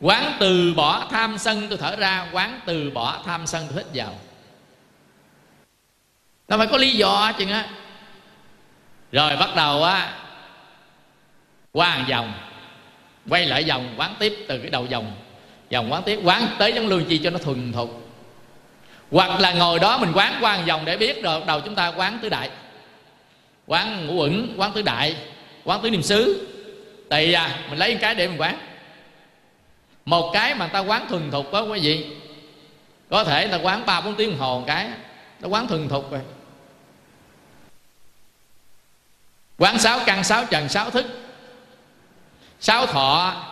Quán 0.00 0.36
từ 0.40 0.74
bỏ 0.74 1.06
tham 1.10 1.38
sân 1.38 1.66
tôi 1.68 1.78
thở 1.78 1.96
ra, 1.96 2.26
quán 2.32 2.60
từ 2.66 2.90
bỏ 2.90 3.22
tham 3.26 3.46
sân 3.46 3.66
tôi 3.68 3.78
hít 3.78 3.86
vào. 3.94 4.14
Nó 6.48 6.58
phải 6.58 6.66
có 6.66 6.76
lý 6.76 6.90
do 6.90 7.32
chừng 7.38 7.50
á. 7.50 7.66
Rồi 9.12 9.36
bắt 9.36 9.50
đầu 9.56 9.84
á, 9.84 10.14
qua 11.72 11.90
hàng 11.90 12.04
vòng, 12.10 12.32
quay 13.28 13.46
lại 13.46 13.64
vòng, 13.68 13.94
quán 13.96 14.14
tiếp 14.18 14.44
từ 14.48 14.58
cái 14.58 14.70
đầu 14.70 14.86
vòng. 14.90 15.12
Vòng 15.72 15.92
quán 15.92 16.02
tiếp, 16.02 16.20
quán 16.24 16.46
tới 16.58 16.72
giống 16.72 16.88
lương 16.88 17.04
chi 17.04 17.20
cho 17.24 17.30
nó 17.30 17.38
thuần 17.38 17.72
thục. 17.72 18.10
Hoặc 19.10 19.40
là 19.40 19.52
ngồi 19.52 19.78
đó 19.78 19.98
mình 19.98 20.12
quán 20.14 20.38
qua 20.40 20.52
hàng 20.52 20.66
vòng 20.66 20.84
để 20.84 20.96
biết 20.96 21.22
rồi 21.22 21.42
đầu 21.46 21.60
chúng 21.60 21.74
ta 21.74 21.88
quán 21.88 22.18
tứ 22.22 22.28
đại 22.28 22.50
quán 23.66 24.06
ngũ 24.06 24.22
uẩn, 24.22 24.54
quán 24.56 24.72
tứ 24.72 24.82
đại, 24.82 25.16
quán 25.64 25.82
tứ 25.82 25.90
niệm 25.90 26.02
xứ. 26.02 26.48
Tùy 27.10 27.32
à 27.32 27.58
mình 27.70 27.78
lấy 27.78 27.94
một 27.94 27.98
cái 28.02 28.14
để 28.14 28.28
mình 28.28 28.40
quán. 28.40 28.58
Một 30.04 30.30
cái 30.32 30.54
mà 30.54 30.66
ta 30.66 30.78
quán 30.78 31.06
thuần 31.08 31.30
thục 31.30 31.52
đó 31.52 31.60
quý 31.60 31.80
vị 31.80 32.06
có 33.10 33.24
thể 33.24 33.48
ta 33.48 33.56
quán 33.56 33.86
ba 33.86 34.00
bốn 34.00 34.14
tiếng 34.14 34.30
đồng 34.30 34.38
hồ 34.38 34.58
một 34.58 34.64
cái, 34.66 34.90
nó 35.40 35.48
quán 35.48 35.66
thuần 35.66 35.88
thục 35.88 36.10
rồi. 36.10 36.20
Quán 39.58 39.78
sáu 39.78 40.00
căn, 40.06 40.24
sáu 40.24 40.44
trần, 40.44 40.68
sáu 40.68 40.90
thức. 40.90 41.06
Sáu 42.60 42.86
thọ, 42.86 43.42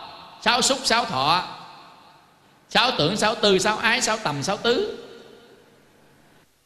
sáu 0.41 0.61
xúc, 0.61 0.79
sáu 0.83 1.05
thọ. 1.05 1.47
Sáu 2.69 2.91
tưởng, 2.97 3.17
sáu 3.17 3.35
tư, 3.35 3.57
sáu 3.57 3.77
ái, 3.77 4.01
sáu 4.01 4.17
tầm, 4.17 4.43
sáu 4.43 4.57
tứ. 4.57 4.97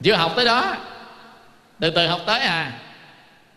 Chưa 0.03 0.15
học 0.15 0.33
tới 0.35 0.45
đó. 0.45 0.75
Từ 1.79 1.89
từ 1.89 2.07
học 2.07 2.21
tới 2.25 2.39
à 2.39 2.79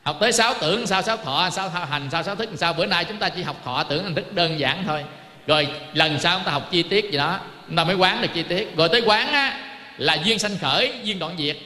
học 0.02 0.16
tới 0.20 0.32
sáu 0.32 0.55
tưởng 0.60 0.86
sao 0.86 1.02
sáu 1.02 1.16
thọ 1.16 1.51
sao 1.51 1.68
hành 1.68 2.09
sao 2.12 2.22
sáu 2.22 2.36
thức 2.36 2.48
sao 2.56 2.72
bữa 2.72 2.86
nay 2.86 3.05
chúng 3.05 3.18
ta 3.18 3.28
chỉ 3.28 3.43
học 3.43 3.56
thọ 3.64 3.82
tưởng 3.82 4.05
hình 4.05 4.14
thức 4.14 4.35
đơn 4.35 4.60
giản 4.60 4.85
thôi. 4.86 5.05
Rồi 5.47 5.68
lần 5.94 6.20
sau 6.20 6.39
chúng 6.39 6.44
ta 6.44 6.52
học 6.52 6.68
chi 6.70 6.82
tiết 6.82 7.10
gì 7.10 7.18
đó 7.18 7.40
chúng 7.66 7.77
ta 7.77 7.85
mới 7.85 7.94
quán 7.94 8.22
được 8.22 8.28
chi 8.35 8.43
tiết. 8.43 8.77
Rồi 8.77 8.89
tới 8.89 9.02
quán 9.06 9.32
á 9.32 9.59
là 9.98 10.14
duyên 10.24 10.39
sanh 10.39 10.59
khởi 10.60 10.93
duyên 11.02 11.18
đoạn 11.18 11.35
diệt. 11.39 11.56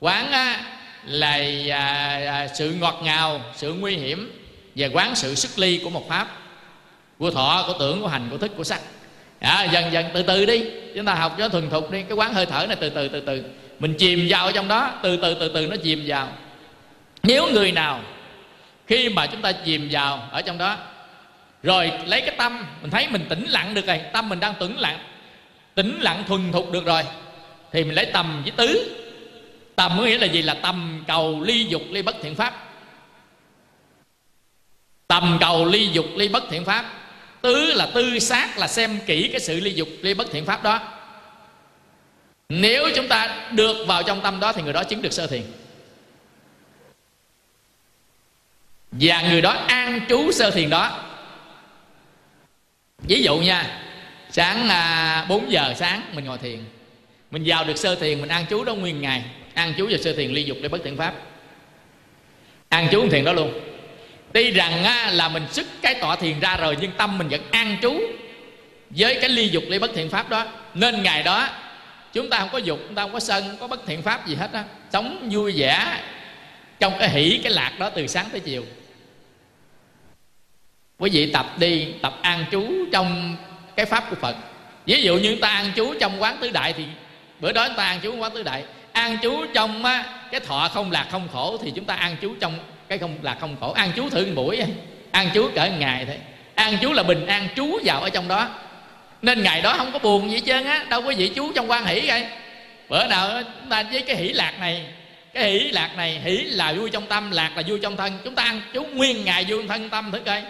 Quán 0.00 0.32
á 0.32 0.60
là 1.04 1.40
à, 1.70 2.20
à, 2.26 2.48
sự 2.48 2.74
ngọt 2.80 3.00
ngào 3.04 3.40
sự 3.56 3.74
nguy 3.74 3.96
hiểm. 3.96 4.38
Và 4.76 4.88
quán 4.92 5.14
sự 5.14 5.34
sức 5.34 5.58
ly 5.58 5.80
của 5.84 5.90
một 5.90 6.08
pháp 6.08 6.28
của 7.18 7.30
thọ 7.30 7.64
của 7.66 7.74
tưởng 7.78 8.02
của 8.02 8.08
hành 8.08 8.28
của 8.30 8.38
thức 8.38 8.50
của 8.56 8.64
sắc. 8.64 8.80
À, 9.40 9.64
dần 9.64 9.92
dần 9.92 10.06
từ 10.14 10.22
từ 10.22 10.46
đi. 10.46 10.64
Chúng 10.94 11.04
ta 11.04 11.14
học 11.14 11.34
cho 11.38 11.48
thuần 11.48 11.70
thục 11.70 11.90
đi. 11.90 12.02
Cái 12.02 12.16
quán 12.16 12.34
hơi 12.34 12.46
thở 12.46 12.66
này 12.66 12.76
từ 12.80 12.88
từ 12.88 13.08
từ 13.08 13.20
từ. 13.20 13.42
Mình 13.78 13.94
chìm 13.98 14.26
vào 14.28 14.46
ở 14.46 14.52
trong 14.52 14.68
đó 14.68 14.94
từ 15.02 15.16
từ 15.16 15.34
từ 15.34 15.48
từ 15.48 15.66
nó 15.66 15.76
chìm 15.82 16.04
vào 16.06 16.28
nếu 17.22 17.50
người 17.52 17.72
nào, 17.72 18.00
khi 18.86 19.08
mà 19.08 19.26
chúng 19.26 19.42
ta 19.42 19.52
chìm 19.52 19.88
vào 19.90 20.28
ở 20.30 20.42
trong 20.42 20.58
đó, 20.58 20.76
rồi 21.62 21.92
lấy 22.06 22.20
cái 22.20 22.34
tâm, 22.38 22.66
mình 22.82 22.90
thấy 22.90 23.08
mình 23.08 23.26
tĩnh 23.28 23.44
lặng 23.48 23.74
được 23.74 23.86
rồi, 23.86 24.00
tâm 24.12 24.28
mình 24.28 24.40
đang 24.40 24.54
tĩnh 24.54 24.76
lặng 24.76 24.98
tĩnh 25.74 26.00
lặng 26.00 26.24
thuần 26.28 26.52
thục 26.52 26.72
được 26.72 26.84
rồi, 26.84 27.02
thì 27.72 27.84
mình 27.84 27.94
lấy 27.94 28.06
tầm 28.06 28.42
với 28.42 28.50
tứ. 28.50 28.98
Tầm 29.76 29.92
có 29.98 30.04
nghĩa 30.04 30.18
là 30.18 30.26
gì? 30.26 30.42
Là 30.42 30.54
tầm 30.54 31.04
cầu 31.06 31.42
ly 31.44 31.64
dục 31.64 31.82
ly 31.90 32.02
bất 32.02 32.16
thiện 32.22 32.34
pháp. 32.34 32.54
Tầm 35.06 35.38
cầu 35.40 35.64
ly 35.64 35.88
dục 35.92 36.06
ly 36.16 36.28
bất 36.28 36.44
thiện 36.50 36.64
pháp. 36.64 36.84
Tứ 37.40 37.72
là 37.74 37.86
tư 37.94 38.18
sát 38.18 38.58
là 38.58 38.68
xem 38.68 38.98
kỹ 39.06 39.28
cái 39.32 39.40
sự 39.40 39.60
ly 39.60 39.74
dục 39.74 39.88
ly 40.02 40.14
bất 40.14 40.30
thiện 40.30 40.44
pháp 40.44 40.62
đó. 40.62 40.80
Nếu 42.48 42.88
chúng 42.96 43.08
ta 43.08 43.48
được 43.50 43.86
vào 43.86 44.02
trong 44.02 44.20
tâm 44.20 44.40
đó 44.40 44.52
thì 44.52 44.62
người 44.62 44.72
đó 44.72 44.84
chứng 44.84 45.02
được 45.02 45.12
sơ 45.12 45.26
thiền. 45.26 45.42
Và 48.92 49.22
người 49.30 49.40
đó 49.40 49.50
an 49.68 50.00
trú 50.08 50.32
sơ 50.32 50.50
thiền 50.50 50.70
đó. 50.70 50.98
Ví 53.02 53.22
dụ 53.22 53.38
nha 53.38 53.78
sáng 54.30 54.68
à, 54.68 55.26
4 55.28 55.52
giờ 55.52 55.74
sáng 55.76 56.02
mình 56.14 56.24
ngồi 56.24 56.38
thiền. 56.38 56.58
Mình 57.30 57.42
vào 57.46 57.64
được 57.64 57.76
sơ 57.76 57.94
thiền 57.94 58.20
mình 58.20 58.28
an 58.28 58.44
trú 58.50 58.64
đó 58.64 58.74
nguyên 58.74 59.00
ngày. 59.02 59.22
An 59.54 59.74
trú 59.78 59.86
vào 59.86 59.98
sơ 59.98 60.12
thiền 60.12 60.30
ly 60.30 60.44
dục 60.44 60.56
để 60.62 60.68
bất 60.68 60.80
thiện 60.84 60.96
pháp. 60.96 61.14
An 62.68 62.88
trú 62.92 63.08
thiền 63.08 63.24
đó 63.24 63.32
luôn. 63.32 63.60
Tuy 64.32 64.50
rằng 64.50 64.84
á, 64.84 65.10
là 65.10 65.28
mình 65.28 65.42
sức 65.50 65.66
cái 65.82 65.94
tọa 65.94 66.16
thiền 66.16 66.40
ra 66.40 66.56
rồi 66.56 66.76
nhưng 66.80 66.90
tâm 66.96 67.18
mình 67.18 67.28
vẫn 67.28 67.40
an 67.50 67.76
trú 67.82 68.00
với 68.90 69.18
cái 69.20 69.30
ly 69.30 69.48
dục 69.48 69.64
ly 69.68 69.78
bất 69.78 69.90
thiện 69.94 70.10
pháp 70.10 70.28
đó. 70.28 70.46
Nên 70.74 71.02
ngày 71.02 71.22
đó 71.22 71.48
chúng 72.12 72.30
ta 72.30 72.38
không 72.38 72.48
có 72.52 72.58
dục 72.58 72.78
chúng 72.86 72.94
ta 72.94 73.02
không 73.02 73.12
có 73.12 73.20
sân 73.20 73.44
không 73.48 73.58
có 73.58 73.66
bất 73.66 73.86
thiện 73.86 74.02
pháp 74.02 74.26
gì 74.26 74.34
hết 74.34 74.52
á. 74.52 74.64
Sống 74.92 75.28
vui 75.32 75.52
vẻ 75.56 75.98
trong 76.80 76.92
cái 76.98 77.10
hỷ 77.10 77.40
cái 77.42 77.52
lạc 77.52 77.72
đó 77.78 77.90
từ 77.90 78.06
sáng 78.06 78.26
tới 78.30 78.40
chiều 78.40 78.64
quý 81.02 81.10
vị 81.12 81.32
tập 81.32 81.46
đi 81.58 81.86
tập 82.02 82.18
an 82.22 82.44
trú 82.52 82.64
trong 82.92 83.36
cái 83.76 83.86
pháp 83.86 84.10
của 84.10 84.16
phật. 84.16 84.36
Ví 84.86 85.02
dụ 85.02 85.18
như 85.18 85.36
ta 85.36 85.48
an 85.48 85.72
trú 85.76 85.94
trong 86.00 86.22
quán 86.22 86.36
tứ 86.40 86.50
đại 86.50 86.72
thì 86.72 86.84
bữa 87.40 87.52
đó 87.52 87.68
chúng 87.68 87.76
ta 87.76 87.84
an 87.84 88.00
trú 88.02 88.16
quán 88.16 88.34
tứ 88.34 88.42
đại. 88.42 88.64
An 88.92 89.18
trú 89.22 89.44
trong 89.54 89.84
á, 89.84 90.04
cái 90.30 90.40
thọ 90.40 90.68
không 90.74 90.92
lạc 90.92 91.06
không 91.10 91.28
khổ 91.32 91.58
thì 91.62 91.72
chúng 91.74 91.84
ta 91.84 91.94
an 91.94 92.16
trú 92.22 92.34
trong 92.40 92.54
cái 92.88 92.98
không 92.98 93.18
lạc 93.22 93.36
không 93.40 93.56
khổ. 93.60 93.72
An 93.72 93.92
trú 93.96 94.10
thử 94.10 94.26
một 94.26 94.32
buổi 94.34 94.60
an 95.10 95.30
trú 95.34 95.50
cỡ 95.54 95.66
ngày 95.66 96.04
thôi. 96.06 96.16
An 96.54 96.78
trú 96.82 96.92
là 96.92 97.02
bình 97.02 97.26
an 97.26 97.48
trú 97.56 97.78
vào 97.84 98.00
ở 98.00 98.10
trong 98.10 98.28
đó. 98.28 98.48
Nên 99.22 99.42
ngày 99.42 99.62
đó 99.62 99.74
không 99.76 99.92
có 99.92 99.98
buồn 99.98 100.30
gì 100.30 100.36
hết 100.36 100.42
trơn 100.46 100.64
á 100.64 100.84
đâu 100.88 101.02
có 101.02 101.12
vị 101.16 101.32
chú 101.34 101.52
trong 101.52 101.70
quan 101.70 101.86
hỷ 101.86 102.00
vậy 102.06 102.26
bữa 102.88 103.06
nào 103.06 103.42
chúng 103.60 103.68
ta 103.68 103.82
với 103.82 104.00
cái 104.00 104.16
hỷ 104.16 104.32
lạc 104.32 104.60
này 104.60 104.86
cái 105.34 105.50
hỷ 105.50 105.58
lạc 105.58 105.90
này 105.96 106.20
hỷ 106.24 106.36
là 106.36 106.72
vui 106.72 106.90
trong 106.90 107.06
tâm 107.06 107.30
lạc 107.30 107.52
là 107.56 107.62
vui 107.66 107.78
trong 107.82 107.96
thân. 107.96 108.18
Chúng 108.24 108.34
ta 108.34 108.42
ăn 108.42 108.60
chú 108.72 108.84
nguyên 108.84 109.24
ngày 109.24 109.44
vui 109.48 109.58
trong 109.58 109.68
thân 109.68 109.90
tâm 109.90 110.10
thử 110.12 110.18
coi 110.18 110.42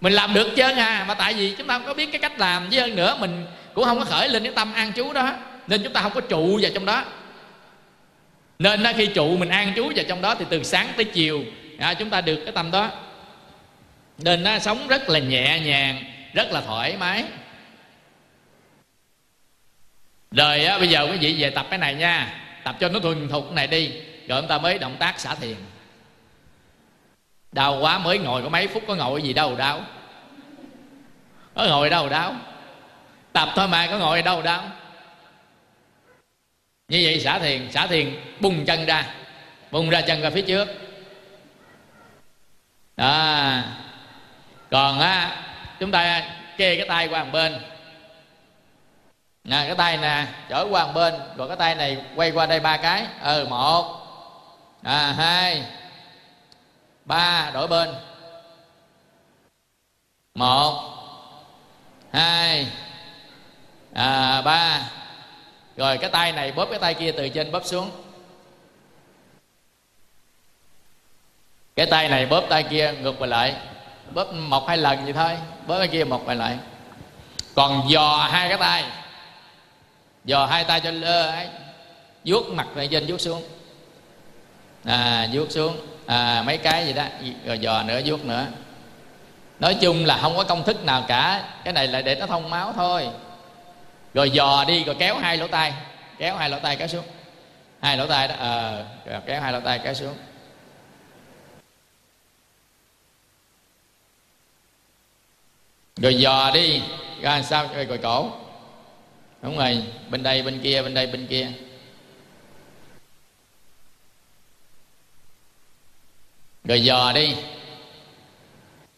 mình 0.00 0.12
làm 0.12 0.34
được 0.34 0.48
chứ 0.56 0.62
à 0.62 1.04
mà 1.08 1.14
tại 1.14 1.34
vì 1.34 1.54
chúng 1.58 1.66
ta 1.66 1.78
không 1.78 1.86
có 1.86 1.94
biết 1.94 2.12
cái 2.12 2.20
cách 2.20 2.38
làm. 2.38 2.68
Với 2.70 2.80
hơn 2.80 2.96
nữa 2.96 3.16
mình 3.20 3.46
cũng 3.74 3.84
không 3.84 3.98
có 3.98 4.04
khởi 4.04 4.28
lên 4.28 4.42
cái 4.42 4.52
tâm 4.56 4.72
an 4.72 4.92
chú 4.92 5.12
đó. 5.12 5.36
Nên 5.66 5.82
chúng 5.82 5.92
ta 5.92 6.02
không 6.02 6.12
có 6.14 6.20
trụ 6.20 6.58
vào 6.62 6.70
trong 6.74 6.84
đó. 6.84 7.04
Nên 8.58 8.82
khi 8.96 9.06
trụ 9.06 9.36
mình 9.36 9.48
an 9.48 9.72
chú 9.76 9.92
vào 9.96 10.04
trong 10.08 10.22
đó 10.22 10.34
thì 10.34 10.44
từ 10.50 10.62
sáng 10.62 10.88
tới 10.96 11.04
chiều 11.04 11.44
à, 11.78 11.94
chúng 11.94 12.10
ta 12.10 12.20
được 12.20 12.42
cái 12.44 12.52
tâm 12.52 12.70
đó. 12.70 12.90
Nên 14.18 14.42
nó 14.42 14.58
sống 14.58 14.88
rất 14.88 15.08
là 15.08 15.18
nhẹ 15.18 15.60
nhàng 15.60 16.04
rất 16.34 16.52
là 16.52 16.60
thoải 16.60 16.96
mái. 16.96 17.24
Rồi 20.30 20.64
á, 20.64 20.78
bây 20.78 20.88
giờ 20.88 21.08
quý 21.10 21.18
vị 21.20 21.36
về 21.38 21.50
tập 21.50 21.66
cái 21.70 21.78
này 21.78 21.94
nha. 21.94 22.34
Tập 22.64 22.76
cho 22.80 22.88
nó 22.88 23.00
thuần 23.00 23.28
thục 23.28 23.52
này 23.52 23.66
đi. 23.66 23.90
Rồi 24.28 24.40
chúng 24.40 24.48
ta 24.48 24.58
mới 24.58 24.78
động 24.78 24.96
tác 24.98 25.20
xả 25.20 25.34
thiền 25.34 25.56
đau 27.52 27.78
quá, 27.80 27.98
mới 27.98 28.18
ngồi 28.18 28.42
có 28.42 28.48
mấy 28.48 28.66
phút 28.66 28.82
có 28.88 28.94
ngồi 28.94 29.22
gì 29.22 29.32
đâu 29.32 29.56
đau. 29.56 29.80
Có 31.54 31.64
ngồi 31.64 31.90
đâu 31.90 32.08
đau. 32.08 32.34
Tập 33.32 33.48
thôi 33.56 33.68
mà, 33.68 33.86
có 33.86 33.98
ngồi 33.98 34.22
đâu 34.22 34.42
đau. 34.42 34.62
Như 36.88 37.00
vậy 37.04 37.20
xả 37.20 37.38
thiền 37.38 37.72
xả 37.72 37.86
thiền, 37.86 38.20
bung 38.40 38.64
chân 38.64 38.86
ra. 38.86 39.06
Bung 39.70 39.90
ra 39.90 40.00
chân 40.00 40.20
ra 40.20 40.30
phía 40.30 40.42
trước. 40.42 40.68
Đó. 42.96 43.52
Còn 44.70 45.00
á, 45.00 45.36
chúng 45.80 45.90
ta 45.90 46.22
kê 46.56 46.76
cái 46.76 46.88
tay 46.88 47.08
qua 47.08 47.24
một 47.24 47.30
bên. 47.32 47.58
Nè, 49.44 49.64
cái 49.66 49.74
tay 49.74 49.96
nè 49.96 50.26
trở 50.48 50.66
qua 50.70 50.86
một 50.86 50.92
bên, 50.94 51.14
rồi 51.36 51.48
cái 51.48 51.56
tay 51.56 51.74
này 51.74 51.98
quay 52.14 52.30
qua 52.30 52.46
đây 52.46 52.60
ba 52.60 52.76
cái. 52.76 53.06
Ừ 53.22 53.46
một. 53.50 53.96
À 54.82 55.14
hai 55.18 55.62
ba 57.10 57.50
đổi 57.54 57.68
bên. 57.68 57.94
Một 60.34 60.80
hai 62.12 62.66
à, 63.94 64.42
ba. 64.42 64.90
Rồi 65.76 65.98
cái 65.98 66.10
tay 66.10 66.32
này 66.32 66.52
bóp 66.52 66.66
cái 66.70 66.78
tay 66.78 66.94
kia 66.94 67.12
từ 67.12 67.28
trên 67.28 67.52
bóp 67.52 67.64
xuống. 67.64 67.90
Cái 71.76 71.86
tay 71.86 72.08
này 72.08 72.26
bóp 72.26 72.44
tay 72.48 72.62
kia 72.62 72.94
ngược 73.00 73.18
về 73.18 73.26
lại. 73.26 73.56
Bóp 74.14 74.32
một 74.32 74.68
hai 74.68 74.76
lần 74.76 75.04
vậy 75.04 75.12
thôi. 75.12 75.38
Bóp 75.66 75.78
cái 75.78 75.88
kia 75.88 76.04
một 76.04 76.26
vài 76.26 76.36
lại. 76.36 76.58
Còn 77.54 77.90
dò 77.90 78.28
hai 78.30 78.48
cái 78.48 78.58
tay. 78.58 78.84
Dò 80.24 80.46
hai 80.46 80.64
tay 80.64 80.80
cho 80.80 80.90
lơ 80.90 81.30
ấy. 81.30 81.48
Vuốt 82.24 82.48
mặt 82.48 82.66
này 82.74 82.88
trên 82.90 83.06
vuốt 83.06 83.18
xuống 83.18 83.42
à 84.84 85.28
vuốt 85.32 85.50
xuống. 85.50 85.76
À 86.06 86.42
mấy 86.46 86.58
cái 86.58 86.86
gì 86.86 86.92
đó. 86.92 87.04
Rồi 87.44 87.58
dò 87.58 87.82
nữa 87.82 88.00
vuốt 88.04 88.24
nữa. 88.24 88.46
Nói 89.60 89.74
chung 89.80 90.04
là 90.04 90.18
không 90.18 90.36
có 90.36 90.44
công 90.44 90.64
thức 90.64 90.84
nào 90.84 91.04
cả. 91.08 91.44
Cái 91.64 91.72
này 91.72 91.88
là 91.88 92.02
để 92.02 92.14
nó 92.14 92.26
thông 92.26 92.50
máu 92.50 92.72
thôi. 92.72 93.08
Rồi 94.14 94.30
dò 94.30 94.64
đi 94.68 94.84
rồi 94.84 94.96
kéo 94.98 95.18
hai 95.18 95.36
lỗ 95.36 95.46
tai. 95.46 95.72
Kéo 96.18 96.36
hai 96.36 96.50
lỗ 96.50 96.58
tai 96.58 96.76
kéo 96.76 96.88
xuống. 96.88 97.04
Hai 97.80 97.96
lỗ 97.96 98.06
tai 98.06 98.28
đó 98.28 98.34
ờ 98.38 98.84
à, 99.06 99.20
kéo 99.26 99.40
hai 99.40 99.52
lỗ 99.52 99.60
tai 99.60 99.78
kéo 99.78 99.94
xuống. 99.94 100.14
Rồi 105.96 106.14
dò 106.14 106.50
đi. 106.54 106.82
Ra 107.20 107.42
sao? 107.42 107.68
Rồi 107.74 107.98
cổ. 108.02 108.30
Đúng 109.42 109.58
rồi. 109.58 109.84
Bên 110.08 110.22
đây 110.22 110.42
bên 110.42 110.60
kia 110.60 110.82
bên 110.82 110.94
đây 110.94 111.06
bên 111.06 111.26
kia. 111.26 111.48
Rồi 116.70 116.80
dò 116.80 117.12
đi. 117.12 117.34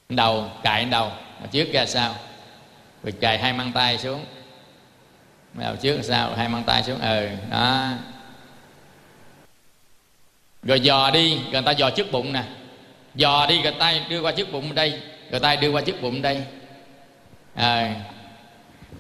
Đầu 0.09 0.51
cài 0.63 0.85
đầu. 0.85 1.13
Trước 1.51 1.73
ra 1.73 1.87
sau 1.87 2.15
rồi 3.05 3.13
cài 3.21 3.39
hai 3.39 3.53
mang 3.53 3.73
tay 3.73 3.99
xuống. 3.99 4.25
Đầu 5.55 5.77
trước 5.77 5.97
ra 5.97 6.03
sau 6.03 6.35
hai 6.35 6.49
mang 6.49 6.65
tay 6.65 6.83
xuống. 6.83 7.01
Ừ 7.01 7.29
đó. 7.51 7.91
Rồi 10.63 10.81
dò 10.81 11.11
đi. 11.11 11.35
Rồi 11.35 11.53
người 11.53 11.63
ta 11.63 11.73
dò 11.73 11.91
trước 11.91 12.13
bụng 12.13 12.33
nè. 12.33 12.43
Dò 13.15 13.47
đi 13.47 13.63
rồi 13.63 13.75
tay 13.79 14.03
đưa 14.09 14.21
qua 14.21 14.33
trước 14.33 14.53
bụng 14.53 14.75
đây. 14.75 15.01
Rồi 15.31 15.41
tay 15.41 15.57
đưa 15.57 15.71
qua 15.71 15.83
trước 15.83 16.03
bụng 16.03 16.23
đây. 16.23 16.43
À, 17.55 17.95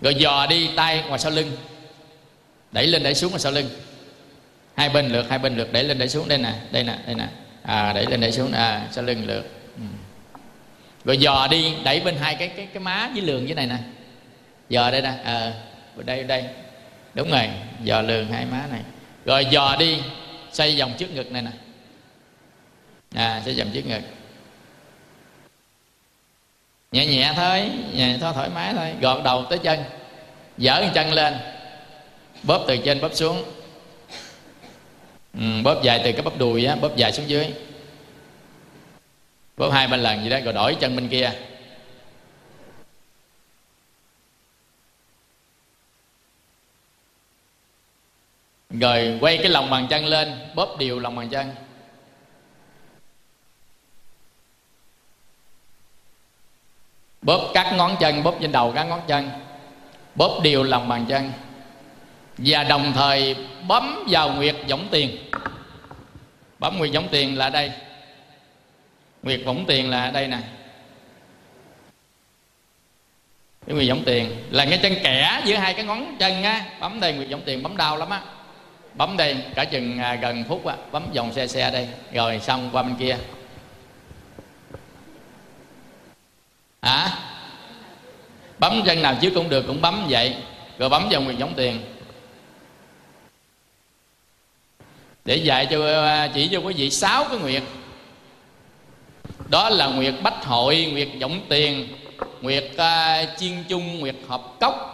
rồi 0.00 0.14
dò 0.14 0.46
đi 0.46 0.70
tay 0.76 1.04
ngoài 1.08 1.18
sau 1.18 1.32
lưng. 1.32 1.56
Đẩy 2.72 2.86
lên 2.86 3.02
đẩy 3.02 3.14
xuống 3.14 3.30
ngoài 3.30 3.40
sau 3.40 3.52
lưng. 3.52 3.68
Hai 4.76 4.88
bên 4.88 5.08
lượt 5.08 5.26
hai 5.30 5.38
bên 5.38 5.56
lượt. 5.56 5.72
Đẩy 5.72 5.84
lên 5.84 5.98
đẩy 5.98 6.08
xuống. 6.08 6.28
Đây 6.28 6.38
nè 6.38 6.52
đây 6.70 6.84
nè 6.84 6.98
đây 7.06 7.14
nè 7.14 7.28
à, 7.62 7.92
đẩy 7.92 8.06
lên 8.06 8.20
đẩy 8.20 8.32
xuống. 8.32 8.52
À, 8.52 8.88
sau 8.90 9.04
lưng 9.04 9.26
lượt. 9.26 9.44
Ừ. 9.76 9.82
rồi 11.04 11.18
dò 11.18 11.48
đi 11.50 11.74
đẩy 11.84 12.00
bên 12.00 12.16
hai 12.16 12.34
cái 12.34 12.48
cái 12.48 12.66
cái 12.66 12.82
má 12.82 13.10
với 13.12 13.22
lường 13.22 13.48
dưới 13.48 13.54
này 13.54 13.66
nè. 13.66 13.76
Dò 14.68 14.90
đây 14.90 15.02
nè. 15.02 15.14
À, 15.24 15.52
đây 15.96 16.22
đây. 16.24 16.44
Đúng 17.14 17.30
rồi 17.30 17.48
dò 17.82 18.02
lường 18.02 18.32
hai 18.32 18.46
má 18.46 18.66
này. 18.70 18.80
Rồi 19.24 19.46
dò 19.50 19.76
đi 19.78 19.98
xoay 20.52 20.76
vòng 20.78 20.92
trước 20.98 21.10
ngực 21.14 21.32
này 21.32 21.42
nè. 21.42 21.50
À 23.14 23.42
xoay 23.44 23.56
vòng 23.56 23.70
trước 23.74 23.86
ngực. 23.86 24.02
Nhẹ 26.92 27.06
nhẹ 27.06 27.32
thôi 27.36 27.70
nhẹ 27.94 28.16
thôi 28.20 28.32
thoải 28.34 28.48
mái 28.54 28.74
thôi. 28.74 28.92
Gọt 29.00 29.24
đầu 29.24 29.44
tới 29.50 29.58
chân. 29.58 29.84
Dở 30.58 30.84
chân 30.94 31.12
lên. 31.12 31.34
Bóp 32.42 32.64
từ 32.68 32.76
trên 32.76 33.00
bóp 33.00 33.14
xuống 33.14 33.44
ừ, 35.34 35.62
bóp 35.64 35.82
dài 35.82 36.00
từ 36.04 36.12
cái 36.12 36.22
bắp 36.22 36.38
đùi 36.38 36.64
á 36.64 36.76
bóp 36.76 36.96
dài 36.96 37.12
xuống 37.12 37.28
dưới. 37.28 37.54
Bóp 39.56 39.70
hai 39.70 39.88
ba 39.88 39.96
lần 39.96 40.22
gì 40.22 40.28
đó 40.30 40.38
rồi 40.44 40.52
đổi 40.52 40.76
chân 40.80 40.96
bên 40.96 41.08
kia. 41.08 41.32
Rồi 48.70 49.18
quay 49.20 49.36
cái 49.36 49.48
lòng 49.48 49.70
bàn 49.70 49.86
chân 49.90 50.04
lên 50.04 50.34
bóp 50.54 50.76
đều 50.78 50.98
lòng 50.98 51.16
bàn 51.16 51.28
chân. 51.28 51.54
Bóp 57.22 57.50
các 57.54 57.72
ngón 57.76 57.96
chân 58.00 58.22
bóp 58.22 58.34
trên 58.40 58.52
đầu 58.52 58.72
các 58.74 58.84
ngón 58.84 59.00
chân. 59.06 59.30
Bóp 60.14 60.40
đều 60.42 60.62
lòng 60.62 60.88
bàn 60.88 61.06
chân 61.08 61.32
và 62.44 62.64
đồng 62.64 62.92
thời 62.94 63.36
bấm 63.68 64.04
vào 64.08 64.32
nguyệt 64.32 64.56
võng 64.68 64.88
tiền. 64.90 65.16
Bấm 66.58 66.78
nguyệt 66.78 66.90
võng 66.94 67.08
tiền 67.10 67.38
là 67.38 67.50
đây. 67.50 67.70
Nguyệt 69.22 69.40
võng 69.44 69.64
tiền 69.66 69.90
là 69.90 70.10
đây 70.10 70.28
nè. 70.28 70.38
Cái 73.66 73.76
nguyệt 73.76 73.88
võng 73.88 74.02
tiền 74.04 74.36
là 74.50 74.64
cái 74.64 74.78
chân 74.82 74.94
kẻ 75.02 75.42
giữa 75.44 75.56
hai 75.56 75.74
cái 75.74 75.84
ngón 75.84 76.16
chân 76.18 76.42
á. 76.42 76.64
Bấm 76.80 77.00
đây 77.00 77.12
nguyệt 77.12 77.28
võng 77.30 77.42
tiền 77.44 77.62
bấm 77.62 77.76
đau 77.76 77.96
lắm 77.96 78.10
á. 78.10 78.22
Bấm 78.94 79.16
đây 79.16 79.36
cả 79.54 79.64
chừng 79.64 79.98
à, 79.98 80.14
gần 80.14 80.44
phút 80.48 80.66
á 80.66 80.76
bấm 80.92 81.12
vòng 81.14 81.32
xe 81.32 81.46
xe 81.46 81.70
đây. 81.70 81.88
Rồi 82.12 82.40
xong 82.40 82.70
qua 82.72 82.82
bên 82.82 82.94
kia. 82.94 83.16
Hả? 86.82 86.92
À? 86.92 87.18
bấm 88.58 88.82
chân 88.86 89.02
nào 89.02 89.14
trước 89.20 89.30
cũng 89.34 89.48
được 89.48 89.64
cũng 89.66 89.80
bấm 89.80 90.06
vậy. 90.08 90.36
Rồi 90.78 90.88
bấm 90.88 91.08
vào 91.10 91.20
nguyệt 91.20 91.38
võng 91.38 91.54
tiền. 91.56 91.80
Để 95.24 95.36
dạy 95.36 95.66
cho 95.70 95.86
à, 95.86 96.28
chỉ 96.34 96.48
cho 96.52 96.58
quý 96.58 96.74
vị 96.74 96.90
sáu 96.90 97.24
cái 97.24 97.38
nguyệt. 97.38 97.62
Đó 99.48 99.68
là 99.68 99.86
nguyệt 99.86 100.14
bách 100.22 100.44
hội 100.44 100.88
nguyệt 100.92 101.08
vọng 101.20 101.40
tiền 101.48 101.88
nguyệt 102.40 102.70
uh, 102.74 103.38
chiên 103.38 103.64
chung 103.68 104.00
nguyệt 104.00 104.14
hợp 104.28 104.42
cốc. 104.60 104.88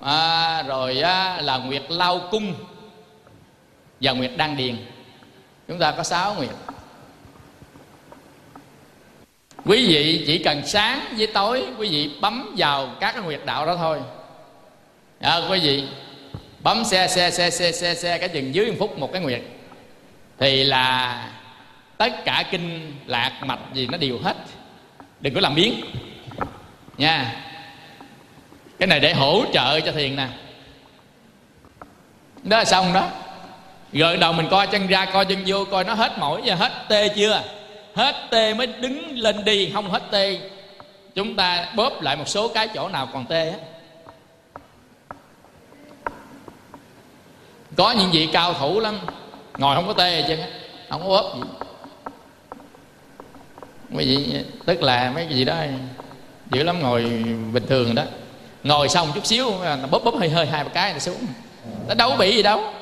À, 0.00 0.62
rồi 0.62 0.96
uh, 0.98 1.44
là 1.44 1.60
nguyệt 1.66 1.82
lao 1.88 2.20
cung 2.30 2.54
và 4.00 4.12
nguyệt 4.12 4.30
đan 4.36 4.56
điền. 4.56 4.76
Chúng 5.68 5.78
ta 5.78 5.90
có 5.90 6.02
sáu 6.02 6.34
nguyệt. 6.34 6.50
Quý 9.64 9.86
vị 9.86 10.24
chỉ 10.26 10.38
cần 10.38 10.66
sáng 10.66 11.14
với 11.16 11.26
tối 11.26 11.64
quý 11.78 11.88
vị 11.88 12.10
bấm 12.20 12.54
vào 12.58 12.90
các 13.00 13.12
cái 13.12 13.22
nguyệt 13.22 13.40
đạo 13.44 13.66
đó 13.66 13.76
thôi. 13.76 13.98
À, 15.20 15.40
quý 15.50 15.60
vị 15.60 15.84
bấm 16.60 16.84
xe 16.84 17.08
xe 17.08 17.30
xe 17.30 17.50
xe 17.50 17.72
xe 17.72 17.94
xe 17.94 18.18
cái 18.18 18.28
chừng 18.28 18.54
dưới 18.54 18.66
một 18.66 18.76
phút 18.78 18.98
một 18.98 19.12
cái 19.12 19.22
nguyệt 19.22 19.42
thì 20.38 20.64
là 20.64 21.28
tất 21.96 22.24
cả 22.24 22.44
kinh 22.50 22.94
lạc 23.06 23.32
mạch 23.42 23.60
gì 23.72 23.86
nó 23.86 23.98
đều 23.98 24.18
hết. 24.18 24.36
Đừng 25.20 25.34
có 25.34 25.40
làm 25.40 25.54
biến 25.54 25.80
nha. 26.98 27.42
Cái 28.78 28.86
này 28.86 29.00
để 29.00 29.14
hỗ 29.14 29.44
trợ 29.52 29.80
cho 29.80 29.92
thiền 29.92 30.16
nè. 30.16 30.28
Đó 32.42 32.58
là 32.58 32.64
xong 32.64 32.92
đó. 32.92 33.08
Rồi 33.92 34.16
đầu 34.16 34.32
mình 34.32 34.46
coi 34.50 34.66
chân 34.66 34.86
ra 34.86 35.04
coi 35.04 35.24
chân 35.24 35.42
vô, 35.46 35.64
coi 35.64 35.84
nó 35.84 35.94
hết 35.94 36.18
mỏi 36.18 36.40
và 36.44 36.54
hết 36.54 36.72
tê 36.88 37.08
chưa? 37.08 37.42
Hết 37.94 38.26
tê 38.30 38.54
mới 38.54 38.66
đứng 38.66 39.18
lên 39.18 39.44
đi, 39.44 39.70
không 39.74 39.90
hết 39.90 40.02
tê. 40.10 40.38
Chúng 41.14 41.36
ta 41.36 41.72
bóp 41.76 42.02
lại 42.02 42.16
một 42.16 42.28
số 42.28 42.48
cái 42.48 42.68
chỗ 42.74 42.88
nào 42.88 43.08
còn 43.12 43.26
tê 43.26 43.50
á. 43.50 43.58
Có 47.76 47.90
những 47.90 48.10
vị 48.12 48.28
cao 48.32 48.54
thủ 48.54 48.80
lắm 48.80 48.98
ngồi 49.58 49.74
không 49.74 49.86
có 49.86 49.92
tê 49.92 50.24
chứ 50.28 50.36
không 50.90 51.08
có 51.08 51.16
ốp 51.16 51.36
gì. 51.36 51.42
Mấy 53.90 54.06
gì, 54.06 54.44
tức 54.66 54.82
là 54.82 55.10
mấy 55.14 55.26
cái 55.26 55.34
gì 55.34 55.44
đó 55.44 55.54
dữ 56.50 56.62
lắm 56.62 56.80
ngồi 56.80 57.02
bình 57.52 57.66
thường 57.68 57.94
đó. 57.94 58.02
Ngồi 58.62 58.88
xong 58.88 59.12
chút 59.14 59.26
xíu 59.26 59.60
à, 59.62 59.76
bóp 59.90 60.04
bóp 60.04 60.14
hơi 60.18 60.28
hơi 60.28 60.46
hai 60.46 60.64
ba 60.64 60.70
cái 60.70 60.92
là 60.92 60.98
xuống. 60.98 61.26
Nó 61.88 61.94
đâu 61.94 62.10
có 62.10 62.16
bị 62.16 62.36
gì 62.36 62.42
đâu. 62.42 62.72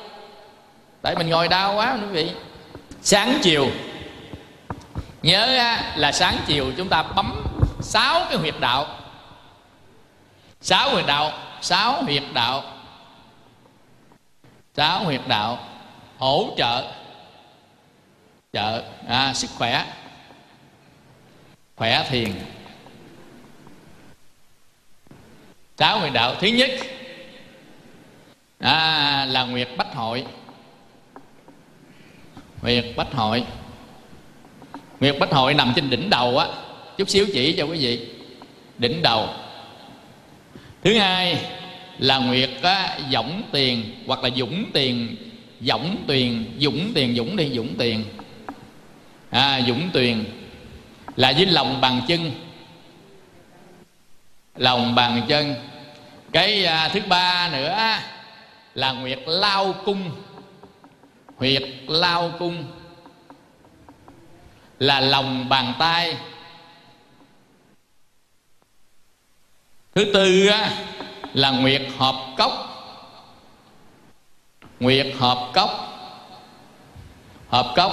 Tại 1.01 1.15
mình 1.15 1.29
ngồi 1.29 1.47
đau 1.47 1.75
quá 1.75 1.97
quý 2.01 2.07
vị. 2.07 2.31
Sáng 3.01 3.39
chiều. 3.43 3.67
Nhớ 5.21 5.57
à, 5.57 5.93
là 5.95 6.11
sáng 6.11 6.37
chiều 6.47 6.65
chúng 6.77 6.89
ta 6.89 7.03
bấm 7.03 7.43
sáu 7.81 8.21
cái 8.29 8.37
huyệt 8.37 8.55
đạo. 8.59 8.87
Sáu 10.61 10.89
huyệt 10.89 11.05
đạo 11.05 11.31
sáu 11.61 12.03
huyệt 12.03 12.23
đạo. 12.33 12.63
Sáu 14.75 15.03
huyệt 15.03 15.21
đạo 15.27 15.59
hỗ 16.17 16.53
trợ. 16.57 16.91
Trợ. 18.53 18.83
À, 19.07 19.33
sức 19.33 19.49
khỏe. 19.57 19.85
Khỏe 21.75 22.05
thiền. 22.09 22.31
Sáu 25.77 25.99
nguyện 25.99 26.13
đạo. 26.13 26.35
Thứ 26.39 26.47
nhất 26.47 26.69
à, 28.59 29.25
là 29.29 29.43
nguyệt 29.43 29.69
bách 29.77 29.95
hội. 29.95 30.25
Nguyệt 32.61 32.85
bách 32.95 33.13
hội. 33.13 33.43
Nguyệt 34.99 35.15
bách 35.19 35.31
hội 35.31 35.53
nằm 35.53 35.73
trên 35.75 35.89
đỉnh 35.89 36.09
đầu 36.09 36.37
á. 36.37 36.47
Chút 36.97 37.09
xíu 37.09 37.25
chỉ 37.33 37.55
cho 37.57 37.63
quý 37.63 37.77
vị. 37.77 38.09
Đỉnh 38.77 39.01
đầu. 39.01 39.29
Thứ 40.83 40.97
hai 40.97 41.45
là 41.97 42.17
nguyệt 42.17 42.49
á, 42.61 42.99
dũng 43.11 43.43
tiền 43.51 44.03
hoặc 44.07 44.23
là 44.23 44.29
dũng 44.35 44.65
tiền 44.73 45.15
dũng 45.61 46.03
tiền 46.07 46.45
dũng 46.59 46.91
tiền 46.93 47.15
dũng 47.15 47.35
đi 47.35 47.51
dũng 47.55 47.75
tiền 47.77 48.03
à, 49.29 49.61
dũng 49.67 49.89
tiền 49.93 50.25
là 51.15 51.31
với 51.31 51.45
lòng 51.45 51.81
bàn 51.81 52.01
chân. 52.07 52.31
Lòng 54.55 54.95
bàn 54.95 55.21
chân. 55.27 55.55
Cái 56.31 56.65
à, 56.65 56.89
thứ 56.89 56.99
ba 57.07 57.49
nữa 57.49 57.97
là 58.73 58.91
nguyệt 58.91 59.19
lao 59.25 59.73
cung. 59.85 60.11
Huyệt 61.37 61.63
lao 61.87 62.31
cung 62.39 62.63
là 64.79 64.99
lòng 64.99 65.49
bàn 65.49 65.73
tay. 65.79 66.17
Thứ 69.95 70.05
tư 70.13 70.47
á, 70.47 70.71
là 71.33 71.51
nguyệt 71.51 71.81
hợp 71.97 72.15
cốc 72.37 72.74
nguyệt 74.79 75.07
hợp 75.17 75.51
cốc. 75.53 75.69
Hợp 77.47 77.73
cốc 77.75 77.91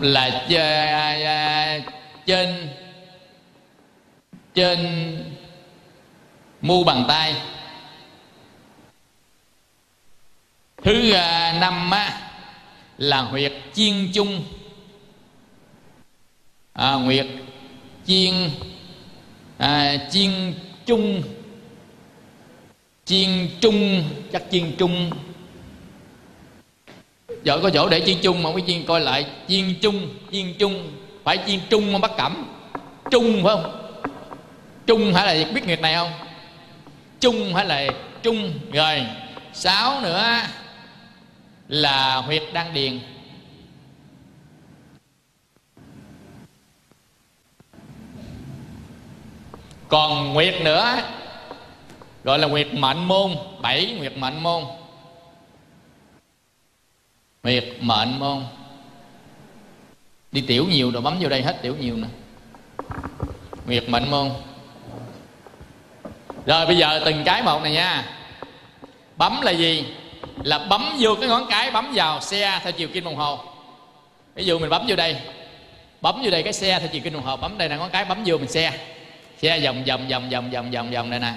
là 0.00 0.46
à, 0.48 1.80
trên 2.26 2.68
trên 4.54 4.78
mu 6.60 6.84
bàn 6.84 7.04
tay. 7.08 7.34
Thứ 10.82 11.12
à, 11.12 11.58
năm 11.60 11.90
á, 11.90 12.30
là 12.98 13.20
huyệt 13.20 13.52
chiên 13.72 14.10
chung. 14.14 14.44
À, 16.72 16.92
huyệt 16.92 17.26
chiên 18.06 18.34
à, 19.58 19.96
chiên 20.10 20.54
chung. 20.86 21.22
Chiên 23.04 23.48
trung 23.60 24.04
chắc 24.32 24.42
chiên 24.50 24.76
trung 24.78 25.10
vợ 27.44 27.60
có 27.62 27.70
chỗ 27.70 27.88
để 27.88 28.02
chiên 28.06 28.18
chung 28.22 28.42
mà 28.42 28.52
không 28.52 28.66
chiên, 28.66 28.86
coi 28.86 29.00
lại. 29.00 29.26
Chiên 29.48 29.74
chung 29.82 30.08
chiên 30.32 30.54
chung. 30.58 30.92
Phải 31.24 31.38
chiên 31.46 31.60
trung 31.70 31.92
mà 31.92 31.98
bắt 31.98 32.10
cẩm 32.16 32.46
trung 33.10 33.44
phải 33.44 33.56
không? 33.56 33.80
Trung 34.86 35.14
hay 35.14 35.38
là 35.38 35.50
biết 35.52 35.66
nguyệt 35.66 35.80
này 35.80 35.94
không? 35.94 36.10
Trung 37.20 37.54
hay 37.54 37.66
là 37.66 37.86
trung? 38.22 38.52
Rồi, 38.72 39.02
sáu 39.52 40.00
nữa 40.00 40.40
là 41.68 42.16
huyệt 42.16 42.42
đan 42.52 42.74
điền. 42.74 43.00
Còn 49.88 50.32
nguyệt 50.32 50.54
nữa, 50.62 50.96
gọi 52.24 52.38
là 52.38 52.46
nguyệt 52.46 52.74
mệnh 52.74 53.04
môn, 53.04 53.30
bảy 53.60 53.94
nguyệt 53.98 54.16
mệnh 54.16 54.42
môn 54.42 54.64
miệt 57.44 57.64
mệnh 57.80 58.18
môn 58.18 58.42
đi 60.32 60.40
tiểu 60.40 60.66
nhiều 60.70 60.90
rồi 60.90 61.02
bấm 61.02 61.16
vô 61.20 61.28
đây 61.28 61.42
hết 61.42 61.56
tiểu 61.62 61.76
nhiều 61.80 61.96
nè 61.96 62.08
nguyệt 63.66 63.88
mệnh 63.88 64.10
môn 64.10 64.30
rồi 66.46 66.66
bây 66.66 66.76
giờ 66.76 67.02
từng 67.04 67.24
cái 67.24 67.42
một 67.42 67.62
này 67.62 67.72
nha 67.72 68.04
bấm 69.16 69.40
là 69.40 69.50
gì 69.50 69.84
là 70.42 70.58
bấm 70.58 70.96
vô 70.98 71.14
cái 71.20 71.28
ngón 71.28 71.46
cái 71.50 71.70
bấm 71.70 71.92
vào 71.94 72.20
xe 72.20 72.60
theo 72.62 72.72
chiều 72.72 72.88
kim 72.88 73.04
đồng 73.04 73.16
hồ 73.16 73.38
ví 74.34 74.44
dụ 74.44 74.58
mình 74.58 74.70
bấm 74.70 74.84
vô 74.88 74.96
đây 74.96 75.16
bấm 76.00 76.20
vô 76.24 76.30
đây 76.30 76.42
cái 76.42 76.52
xe 76.52 76.78
theo 76.78 76.88
chiều 76.88 77.02
kim 77.04 77.12
đồng 77.12 77.22
hồ 77.22 77.36
bấm 77.36 77.58
đây 77.58 77.68
là 77.68 77.76
ngón 77.76 77.90
cái 77.90 78.04
bấm 78.04 78.22
vô 78.26 78.38
mình 78.38 78.48
xe 78.48 78.72
xe 79.42 79.60
vòng 79.60 79.84
vòng 79.84 80.08
vòng 80.08 80.30
vòng 80.30 80.50
vòng 80.50 80.70
vòng 80.70 80.90
vòng 80.90 81.10
này 81.10 81.18
nè 81.18 81.32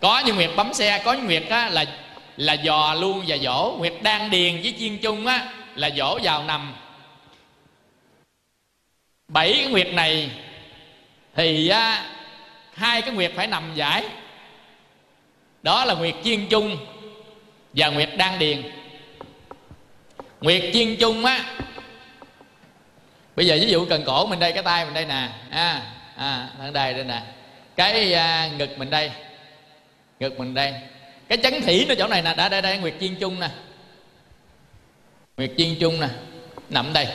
có 0.00 0.22
những 0.26 0.36
nguyệt 0.36 0.50
bấm 0.56 0.74
xe 0.74 1.02
có 1.04 1.12
những 1.12 1.26
nguyệt 1.26 1.48
á, 1.48 1.68
là 1.68 1.84
là 2.40 2.52
dò 2.52 2.94
luôn 2.94 3.24
và 3.26 3.36
dỗ. 3.36 3.74
Nguyệt 3.78 3.94
đan 4.02 4.30
điền 4.30 4.60
với 4.62 4.74
chiên 4.78 4.98
chung 4.98 5.26
á 5.26 5.52
là 5.74 5.90
dỗ 5.96 6.18
vào 6.22 6.44
nằm. 6.44 6.74
Bảy 9.28 9.54
cái 9.56 9.66
nguyệt 9.66 9.88
này 9.92 10.30
thì 11.34 11.68
á, 11.68 12.04
hai 12.74 13.02
cái 13.02 13.10
nguyệt 13.10 13.32
phải 13.36 13.46
nằm 13.46 13.74
giải. 13.74 14.04
Đó 15.62 15.84
là 15.84 15.94
nguyệt 15.94 16.14
chiên 16.24 16.46
chung 16.46 16.76
và 17.72 17.88
nguyệt 17.88 18.10
đan 18.16 18.38
điền. 18.38 18.62
Nguyệt 20.40 20.62
chiên 20.72 20.96
chung 20.96 21.24
á 21.24 21.44
bây 23.36 23.46
giờ 23.46 23.58
ví 23.60 23.70
dụ 23.70 23.86
cần 23.86 24.02
cổ 24.06 24.26
mình 24.26 24.38
đây 24.38 24.52
cái 24.52 24.62
tay 24.62 24.84
mình 24.84 24.94
đây 24.94 25.04
nè 25.04 25.28
à, 25.50 25.82
à 26.16 26.48
đây 26.72 26.94
đây 26.94 27.04
nè. 27.04 27.22
Cái 27.76 28.12
à, 28.14 28.48
ngực 28.58 28.78
mình 28.78 28.90
đây 28.90 29.10
ngực 30.20 30.38
mình 30.38 30.54
đây 30.54 30.74
cái 31.30 31.38
chấn 31.42 31.62
thỉ 31.62 31.84
nó 31.88 31.94
chỗ 31.98 32.06
này 32.06 32.22
nè 32.22 32.34
đã 32.36 32.48
đây 32.48 32.62
đây 32.62 32.78
nguyệt 32.78 32.94
chiên 33.00 33.14
chung 33.14 33.40
nè. 33.40 33.48
Nguyệt 35.36 35.50
chiên 35.58 35.74
chung 35.80 36.00
nè. 36.00 36.08
Nằm 36.68 36.92
đây. 36.92 37.06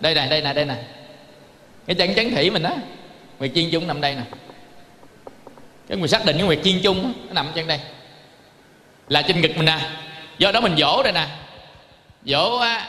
Đây 0.00 0.14
nè 0.14 0.26
đây 0.26 0.42
nè 0.42 0.52
đây 0.52 0.64
nè. 0.64 0.74
Cái 1.86 1.96
chấn 1.96 2.14
chấn 2.14 2.30
thỉ 2.30 2.50
mình 2.50 2.62
đó 2.62 2.70
nguyệt 3.38 3.50
chiên 3.54 3.70
chung 3.70 3.86
nằm 3.86 4.00
đây 4.00 4.14
nè. 4.14 4.22
Cái 5.88 5.96
mình 5.96 6.08
xác 6.08 6.24
định 6.24 6.36
cái 6.36 6.46
nguyệt 6.46 6.58
chiên 6.64 6.80
chung 6.82 7.02
nó 7.02 7.32
nằm 7.32 7.52
trên 7.54 7.66
đây. 7.66 7.80
Là 9.08 9.22
trên 9.22 9.40
ngực 9.40 9.56
mình 9.56 9.64
nè. 9.64 9.78
Do 10.38 10.52
đó 10.52 10.60
mình 10.60 10.76
dỗ 10.78 11.02
đây 11.02 11.12
nè. 11.12 11.26
Dỗ 12.24 12.58
á, 12.58 12.88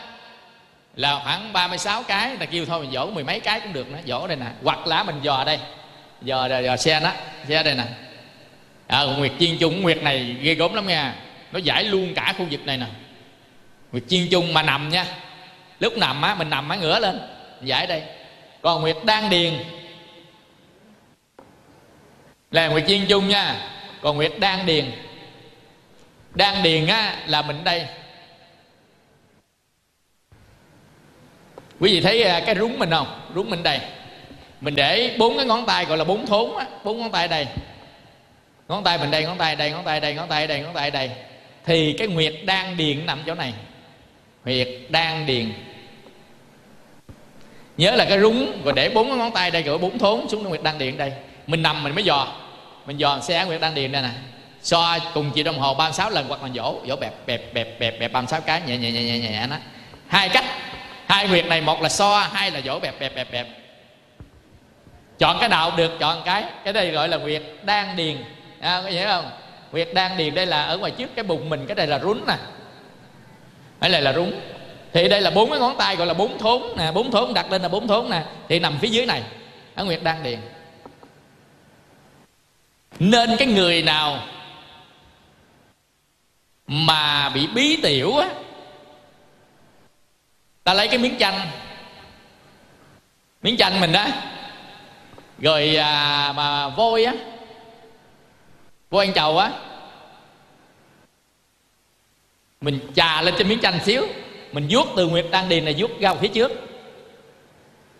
là 0.95 1.19
khoảng 1.23 1.53
36 1.53 2.03
cái 2.03 2.37
là 2.39 2.45
kêu 2.45 2.65
thôi 2.65 2.81
mình 2.81 2.91
dỗ 2.91 3.05
mười 3.05 3.23
mấy 3.23 3.39
cái 3.39 3.59
cũng 3.59 3.73
được 3.73 3.87
nữa. 3.87 3.99
Dỗ 4.07 4.27
đây 4.27 4.37
nè. 4.37 4.47
Hoặc 4.63 4.87
là 4.87 5.03
mình 5.03 5.19
dò 5.21 5.43
đây. 5.43 5.59
Dò 6.21 6.47
dò, 6.47 6.59
dò 6.59 6.77
xe 6.77 6.99
nó 6.99 7.11
xe 7.47 7.63
đây 7.63 7.75
nè 7.75 7.83
à, 8.87 9.03
nguyệt 9.03 9.31
chiên 9.39 9.57
chung 9.57 9.81
nguyệt 9.81 10.03
này 10.03 10.35
ghê 10.41 10.53
gớm 10.53 10.73
lắm 10.73 10.87
nha. 10.87 11.15
Nó 11.51 11.59
giải 11.59 11.83
luôn 11.83 12.13
cả 12.13 12.33
khu 12.37 12.45
vực 12.51 12.65
này 12.65 12.77
nè. 12.77 12.85
Nguyệt 13.91 14.03
chiên 14.07 14.27
chung 14.31 14.53
mà 14.53 14.63
nằm 14.63 14.89
nha. 14.89 15.05
Lúc 15.79 15.97
nằm 15.97 16.21
á 16.21 16.35
mình 16.35 16.49
nằm 16.49 16.69
á 16.69 16.75
ngửa 16.75 16.99
lên. 16.99 17.19
Giải 17.61 17.87
đây. 17.87 18.03
Còn 18.61 18.81
nguyệt 18.81 18.97
đang 19.03 19.29
điền. 19.29 19.53
Là 22.51 22.67
nguyệt 22.67 22.83
chiên 22.87 23.05
chung 23.09 23.27
nha. 23.27 23.69
Còn 24.01 24.15
nguyệt 24.15 24.33
đang 24.39 24.65
điền. 24.65 24.91
Đang 26.35 26.63
điền 26.63 26.87
á 26.87 27.15
là 27.27 27.41
mình 27.41 27.63
đây. 27.63 27.87
Quý 31.79 31.93
vị 31.93 32.01
thấy 32.01 32.23
à, 32.23 32.39
cái 32.45 32.55
rúng 32.55 32.79
mình 32.79 32.89
không? 32.89 33.21
Rúng 33.35 33.49
mình 33.49 33.63
đây. 33.63 33.79
Mình 34.61 34.75
để 34.75 35.15
bốn 35.17 35.37
cái 35.37 35.45
ngón 35.45 35.65
tay 35.65 35.85
gọi 35.85 35.97
là 35.97 36.03
bốn 36.03 36.25
thốn 36.25 36.57
á. 36.59 36.65
Bốn 36.83 36.99
ngón 36.99 37.11
tay 37.11 37.27
đây 37.27 37.47
ngón 38.67 38.83
tay 38.83 38.97
mình 38.97 39.11
đây, 39.11 39.23
ngón 39.23 39.37
tay 39.37 39.55
đây, 39.55 39.71
ngón 39.71 39.85
tay 39.85 39.99
đây, 39.99 40.13
ngón 40.13 40.27
tay 40.27 40.47
đây, 40.47 40.59
ngón 40.59 40.73
tay 40.73 40.91
đây. 40.91 41.11
Thì 41.65 41.95
cái 41.97 42.07
nguyệt 42.07 42.33
đang 42.45 42.77
điền 42.77 43.05
nằm 43.05 43.23
chỗ 43.25 43.35
này. 43.35 43.53
Huyệt 44.43 44.67
đang 44.89 45.25
điền. 45.25 45.53
Nhớ 47.77 47.91
là 47.91 48.05
cái 48.05 48.19
rúng, 48.19 48.61
rồi 48.63 48.73
để 48.73 48.89
bốn 48.89 49.17
ngón 49.17 49.31
tay 49.31 49.51
đây, 49.51 49.63
rồi 49.63 49.77
bốn 49.77 49.99
thốn 49.99 50.29
xuống 50.29 50.43
nguyệt 50.43 50.63
đang 50.63 50.77
điền 50.77 50.97
đây. 50.97 51.11
Mình 51.47 51.61
nằm, 51.61 51.83
mình 51.83 51.95
mới 51.95 52.03
dò. 52.03 52.27
Mình 52.85 52.97
dò 52.97 53.19
xe 53.21 53.45
nguyệt 53.45 53.61
đang 53.61 53.75
điền 53.75 53.91
đây 53.91 54.01
nè. 54.01 54.09
So 54.61 54.97
cùng 55.13 55.31
chị 55.31 55.43
đồng 55.43 55.59
hồ 55.59 55.73
36 55.73 56.09
lần 56.09 56.25
hoặc 56.27 56.43
là 56.43 56.49
dỗ 56.55 56.75
dỗ 56.87 56.95
bẹp 56.95 57.13
bẹp 57.25 57.53
bẹp 57.53 57.79
bẹp 57.79 57.99
bẹp 57.99 58.11
36 58.11 58.41
cái, 58.41 58.61
nhẹ 58.67 58.77
nhẹ 58.77 58.91
nhẹ 58.91 59.01
nhẹ 59.03 59.19
nhẹ 59.19 59.47
nó 59.49 59.55
hai 60.07 60.29
cách. 60.29 60.45
Hai 61.05 61.27
nguyệt 61.27 61.45
này, 61.45 61.61
một 61.61 61.81
là 61.81 61.89
so, 61.89 62.19
hai 62.19 62.51
là 62.51 62.61
dỗ, 62.61 62.79
bẹp 62.79 62.99
bẹp 62.99 63.15
bẹp 63.15 63.31
bẹp. 63.31 63.47
Chọn 65.19 65.37
cái 65.39 65.49
nào 65.49 65.71
được, 65.77 65.91
chọn 65.99 66.21
cái. 66.25 66.43
Cái 66.63 66.73
đây 66.73 66.91
gọi 66.91 67.09
là 67.09 67.17
nguyệt 67.17 67.41
đang 67.63 67.95
điền 67.95 68.17
à, 68.59 68.81
có 68.83 68.89
hiểu 68.89 69.07
không? 69.07 69.31
Nguyệt 69.71 69.89
đang 69.93 70.17
điền 70.17 70.35
đây 70.35 70.45
là 70.45 70.63
ở 70.63 70.77
ngoài 70.77 70.91
trước 70.91 71.15
cái 71.15 71.23
bụng 71.23 71.49
mình 71.49 71.65
cái 71.67 71.75
đây 71.75 71.87
là 71.87 71.99
rún 71.99 72.21
nè. 72.27 72.35
Cái 73.81 73.89
này 73.89 74.01
là 74.01 74.13
rún. 74.13 74.33
thì 74.93 75.07
đây 75.07 75.21
là 75.21 75.31
bốn 75.31 75.49
cái 75.49 75.59
ngón 75.59 75.77
tay 75.77 75.95
gọi 75.95 76.07
là 76.07 76.13
bốn 76.13 76.37
thốn 76.37 76.61
nè 76.77 76.91
bốn 76.91 77.11
thốn 77.11 77.33
đặt 77.33 77.51
lên 77.51 77.61
là 77.61 77.67
bốn 77.67 77.87
thốn 77.87 78.09
nè. 78.09 78.23
Thì 78.49 78.59
nằm 78.59 78.77
phía 78.81 78.87
dưới 78.87 79.05
này 79.05 79.23
ở 79.75 79.85
nguyệt 79.85 80.03
đang 80.03 80.23
điền. 80.23 80.39
Nên 82.99 83.37
cái 83.37 83.47
người 83.47 83.81
nào 83.81 84.19
mà 86.67 87.29
bị 87.29 87.47
bí 87.47 87.81
tiểu 87.83 88.17
á 88.17 88.29
ta 90.63 90.73
lấy 90.73 90.87
cái 90.87 90.97
miếng 90.97 91.17
chanh. 91.19 91.39
Miếng 93.41 93.57
chanh 93.57 93.79
mình 93.79 93.91
đó. 93.91 94.05
Rồi 95.39 95.75
à, 95.75 96.33
mà 96.35 96.69
vôi 96.69 97.05
á 97.05 97.13
vô 98.89 98.99
ăn 98.99 99.13
chầu 99.13 99.37
á. 99.37 99.51
Mình 102.61 102.79
chà 102.95 103.21
lên 103.21 103.33
trên 103.37 103.49
miếng 103.49 103.59
chanh 103.59 103.79
xíu. 103.85 104.07
Mình 104.51 104.67
vuốt 104.69 104.87
từ 104.95 105.07
nguyệt 105.07 105.25
đan 105.31 105.49
điền 105.49 105.65
này 105.65 105.75
vuốt 105.77 105.99
ra 105.99 106.13
phía 106.13 106.27
trước. 106.27 106.51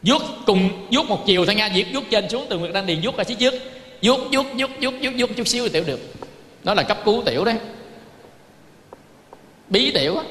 Vuốt 0.02 0.22
cùng, 0.46 0.88
vuốt 0.92 1.06
một 1.08 1.24
chiều 1.26 1.46
thôi 1.46 1.56
nha. 1.56 1.70
Vuốt 1.76 1.84
vuốt 1.94 2.04
trên 2.10 2.30
xuống 2.30 2.46
từ 2.50 2.60
nguyệt 2.60 2.74
đan 2.74 2.86
điền 2.86 3.02
vuốt 3.04 3.18
ra 3.18 3.24
phía 3.24 3.36
trước. 3.36 3.54
Vuốt 4.02 4.18
vuốt 4.32 4.46
vuốt 4.58 4.70
vuốt 4.82 4.94
vuốt 5.02 5.12
vuốt 5.18 5.30
chút 5.36 5.48
xíu 5.48 5.64
thì 5.64 5.70
tiểu 5.70 5.84
được. 5.84 6.00
Đó 6.64 6.74
là 6.74 6.84
cấp 6.84 6.98
cứu 7.06 7.24
tiểu 7.26 7.46
đấy. 7.46 7.56
Bí 9.70 9.92
tiểu 9.92 10.18
á. 10.18 10.24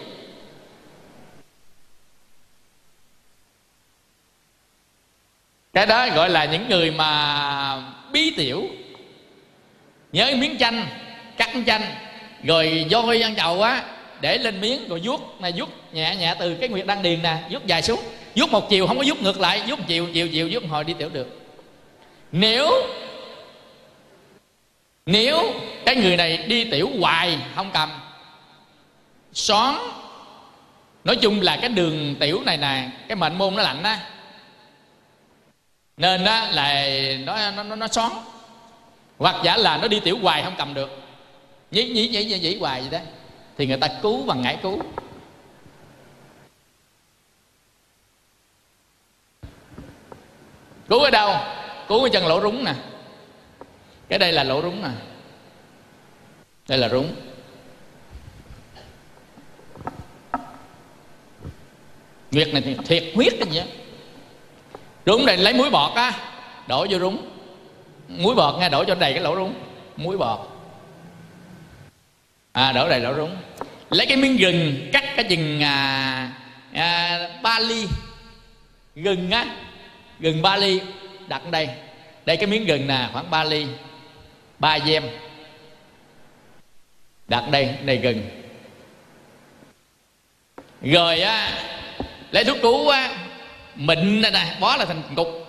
Cái 5.73 5.87
đó 5.87 6.09
gọi 6.15 6.31
là 6.31 6.45
những 6.45 6.69
người 6.69 6.91
mà 6.91 7.93
bí 8.12 8.31
tiểu 8.37 8.65
nhớ 10.16 10.32
miếng 10.36 10.59
chanh 10.59 10.86
cắt 11.36 11.51
chanh 11.66 11.82
rồi 12.43 12.86
voi 12.90 13.22
ăn 13.22 13.36
chầu 13.36 13.62
á 13.62 13.84
để 14.20 14.38
lên 14.38 14.60
miếng 14.60 14.88
rồi 14.88 15.01
vuốt 15.05 15.40
này 15.40 15.52
vuốt 15.56 15.68
nhẹ 15.93 16.16
nhẹ 16.16 16.34
từ 16.38 16.55
cái 16.55 16.68
nguyệt 16.68 16.86
đăng 16.86 17.02
điền 17.02 17.22
nè 17.22 17.36
vuốt 17.51 17.66
dài 17.66 17.82
xuống. 17.82 18.01
Vuốt 18.36 18.51
một 18.51 18.70
chiều 18.70 18.86
không 18.86 18.98
có 18.98 19.05
vuốt 19.06 19.22
ngược 19.22 19.40
lại 19.40 19.62
vuốt 19.66 19.78
chiều 19.86 20.06
chiều 20.12 20.28
chiều 20.28 20.48
vuốt 20.52 20.62
hồi 20.68 20.84
đi 20.84 20.94
tiểu 20.98 21.09
được. 21.09 21.40
Nếu 22.32 22.70
nếu 25.06 25.55
cái 25.84 25.97
người 25.97 26.16
này 26.16 26.36
đi 26.36 26.64
tiểu 26.64 26.90
hoài 27.01 27.38
không 27.55 27.70
cầm 27.72 27.90
xón 29.32 29.74
nói 31.05 31.16
chung 31.16 31.40
là 31.40 31.59
cái 31.60 31.68
đường 31.68 32.14
tiểu 32.20 32.43
này 32.47 32.56
nè 32.56 32.88
cái 33.09 33.16
mệnh 33.16 33.38
môn 33.38 33.55
nó 33.56 33.62
lạnh 33.62 33.82
á 33.82 34.01
nên 35.97 36.24
đó 36.24 36.47
là 36.51 36.86
nó 37.26 37.51
nó 37.51 37.62
nó, 37.62 37.76
nó 37.76 37.88
xón 37.88 38.12
hoặc 39.18 39.36
giả 39.44 39.56
là 39.56 39.76
nó 39.76 39.88
đi 39.88 40.01
tiểu 40.01 40.18
hoài 40.22 40.43
không 40.43 40.55
cầm 40.59 40.74
được. 40.74 40.90
Nhí 41.70 41.84
nhí 41.84 42.09
nhí 42.09 42.24
nhí, 42.24 42.38
nhí 42.38 42.59
hoài 42.59 42.80
vậy 42.80 42.90
đó. 42.90 42.98
Thì 43.59 43.66
người 43.66 43.76
ta 43.76 43.88
cứu 44.02 44.26
bằng 44.26 44.43
ngải 44.43 44.59
cứu. 44.62 44.82
Cứu 50.88 51.01
ở 51.01 51.10
đâu? 51.10 51.34
Cứu 51.88 52.02
ở 52.02 52.09
chân 52.12 52.26
lỗ 52.26 52.40
rúng 52.40 52.64
nè. 52.64 52.74
Cái 54.09 54.18
đây 54.18 54.32
là 54.32 54.44
lỗ 54.44 54.62
rúng 54.62 54.82
nè 54.82 54.88
đây 56.68 56.78
là 56.78 56.88
rúng. 56.88 57.14
Việc 62.30 62.52
này 62.52 62.62
thì 62.62 62.76
thiệt 62.86 63.05
huyết 63.14 63.32
cái 63.40 63.48
gì 63.51 63.62
rúng 65.06 65.26
này 65.26 65.36
lấy 65.36 65.55
muối 65.55 65.70
bọt 65.70 65.94
á 65.94 66.12
đổ 66.66 66.86
vô 66.90 66.98
rúng 66.98 67.36
muối 68.09 68.35
bọt 68.35 68.61
nghe 68.61 68.69
đổ 68.69 68.85
cho 68.85 68.95
đầy 68.95 69.12
cái 69.12 69.23
lỗ 69.23 69.37
rúng. 69.37 69.55
Muối 69.97 70.19
bọt. 70.19 70.41
À 72.53 72.73
đổ 72.73 72.89
đầy 72.89 73.01
lỗ 73.01 73.15
rúng. 73.15 73.37
Lấy 73.91 74.07
cái 74.07 74.16
miếng 74.16 74.37
gừng 74.37 74.91
cắt 74.93 75.05
cái 75.16 75.24
chừng 75.28 75.62
à, 75.62 76.33
à, 76.73 77.19
ba 77.43 77.59
ly. 77.59 77.87
Gừng 78.97 79.31
á 79.31 79.47
gừng 80.20 80.43
ba 80.43 80.57
ly 80.57 80.81
đặt 81.28 81.43
ở 81.45 81.51
đây. 81.51 81.69
Đây 82.27 82.37
cái 82.37 82.47
miếng 82.47 82.66
gừng 82.66 82.87
nè 82.87 83.09
khoảng 83.12 83.31
3 83.31 83.45
ly 83.45 83.66
ba 84.59 84.78
gem 84.78 85.03
đặt 87.28 87.51
đây 87.51 87.74
đây 87.85 87.97
gừng. 87.97 88.23
Rồi 90.83 91.20
á 91.20 91.53
lấy 92.31 92.45
thuốc 92.45 92.57
cũ 92.62 92.89
á 92.89 93.11
mịn 93.74 94.20
này 94.20 94.31
nè 94.31 94.57
bó 94.61 94.77
là 94.77 94.85
thành 94.85 95.03
cục 95.16 95.45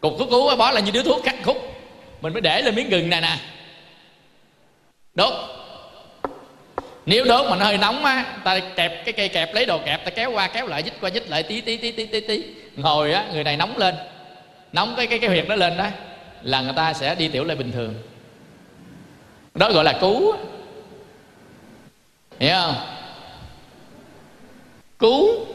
cục 0.00 0.14
thuốc 0.18 0.30
cứu 0.30 0.56
bỏ 0.56 0.70
là 0.70 0.80
như 0.80 0.90
đứa 0.90 1.02
thuốc 1.02 1.24
cắt 1.24 1.36
khúc. 1.44 1.56
Mình 2.20 2.32
mới 2.32 2.42
để 2.42 2.62
lên 2.62 2.74
miếng 2.74 2.90
gừng 2.90 3.10
này 3.10 3.20
nè. 3.20 3.36
Đốt. 5.14 5.32
Nếu 7.06 7.24
đốt 7.24 7.50
mà 7.50 7.56
nó 7.56 7.64
hơi 7.64 7.78
nóng 7.78 8.04
á, 8.04 8.24
ta 8.44 8.60
kẹp 8.76 9.04
cái 9.04 9.12
cây 9.12 9.28
kẹp, 9.28 9.54
lấy 9.54 9.66
đồ 9.66 9.78
kẹp, 9.78 10.04
ta 10.04 10.10
kéo 10.10 10.30
qua, 10.32 10.46
kéo 10.46 10.66
lại, 10.66 10.82
dít 10.82 10.92
qua, 11.00 11.10
dít 11.10 11.28
lại, 11.28 11.42
tí 11.42 11.60
tí 11.60 11.76
tí 11.76 11.92
tí 11.92 12.06
tí 12.06 12.20
tí. 12.20 12.44
Ngồi 12.76 13.12
á, 13.12 13.24
người 13.32 13.44
này 13.44 13.56
nóng 13.56 13.78
lên. 13.78 13.94
Nóng 14.72 14.94
cái 14.96 15.06
cái 15.06 15.18
cái 15.18 15.30
huyệt 15.30 15.48
đó 15.48 15.54
lên 15.54 15.76
đó, 15.76 15.86
là 16.42 16.60
người 16.60 16.72
ta 16.76 16.92
sẽ 16.92 17.14
đi 17.14 17.28
tiểu 17.28 17.44
lại 17.44 17.56
bình 17.56 17.72
thường. 17.72 17.94
Đó 19.54 19.70
gọi 19.72 19.84
là 19.84 19.98
cứu 20.00 20.36
hiểu 22.38 22.54
không? 22.54 22.74
Cứu 24.98 25.46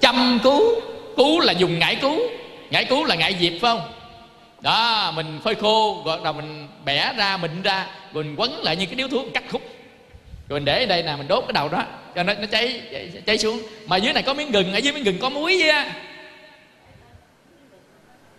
chăm 0.00 0.38
cứu 0.42 0.80
cứu 1.16 1.40
là 1.40 1.52
dùng 1.52 1.78
ngải 1.78 1.96
cứu 1.96 2.20
ngải 2.70 2.84
cứu 2.84 3.04
là 3.04 3.14
ngải 3.14 3.36
diệp 3.40 3.52
phải 3.52 3.60
không? 3.60 3.92
Đó, 4.60 5.12
mình 5.16 5.40
phơi 5.44 5.54
khô 5.54 6.02
rồi 6.06 6.18
là 6.22 6.32
mình 6.32 6.68
bẻ 6.84 7.12
ra 7.16 7.36
mình 7.36 7.62
ra, 7.62 7.86
rồi 8.12 8.24
mình 8.24 8.36
quấn 8.36 8.52
lại 8.62 8.76
như 8.76 8.86
cái 8.86 8.94
điếu 8.94 9.08
thuốc 9.08 9.26
cắt 9.34 9.44
khúc. 9.50 9.62
Rồi 10.48 10.60
mình 10.60 10.64
để 10.64 10.80
ở 10.80 10.86
đây 10.86 11.02
nè, 11.02 11.16
mình 11.16 11.28
đốt 11.28 11.44
cái 11.46 11.52
đầu 11.52 11.68
đó, 11.68 11.84
cho 12.14 12.22
nó 12.22 12.34
nó 12.34 12.46
cháy 12.50 12.80
cháy 13.26 13.38
xuống. 13.38 13.62
Mà 13.86 13.96
dưới 13.96 14.12
này 14.12 14.22
có 14.22 14.34
miếng 14.34 14.50
gừng, 14.50 14.72
ở 14.72 14.78
dưới 14.78 14.92
miếng 14.92 15.04
gừng 15.04 15.18
có 15.18 15.28
muối 15.28 15.60
với 15.60 15.70
á. 15.70 15.92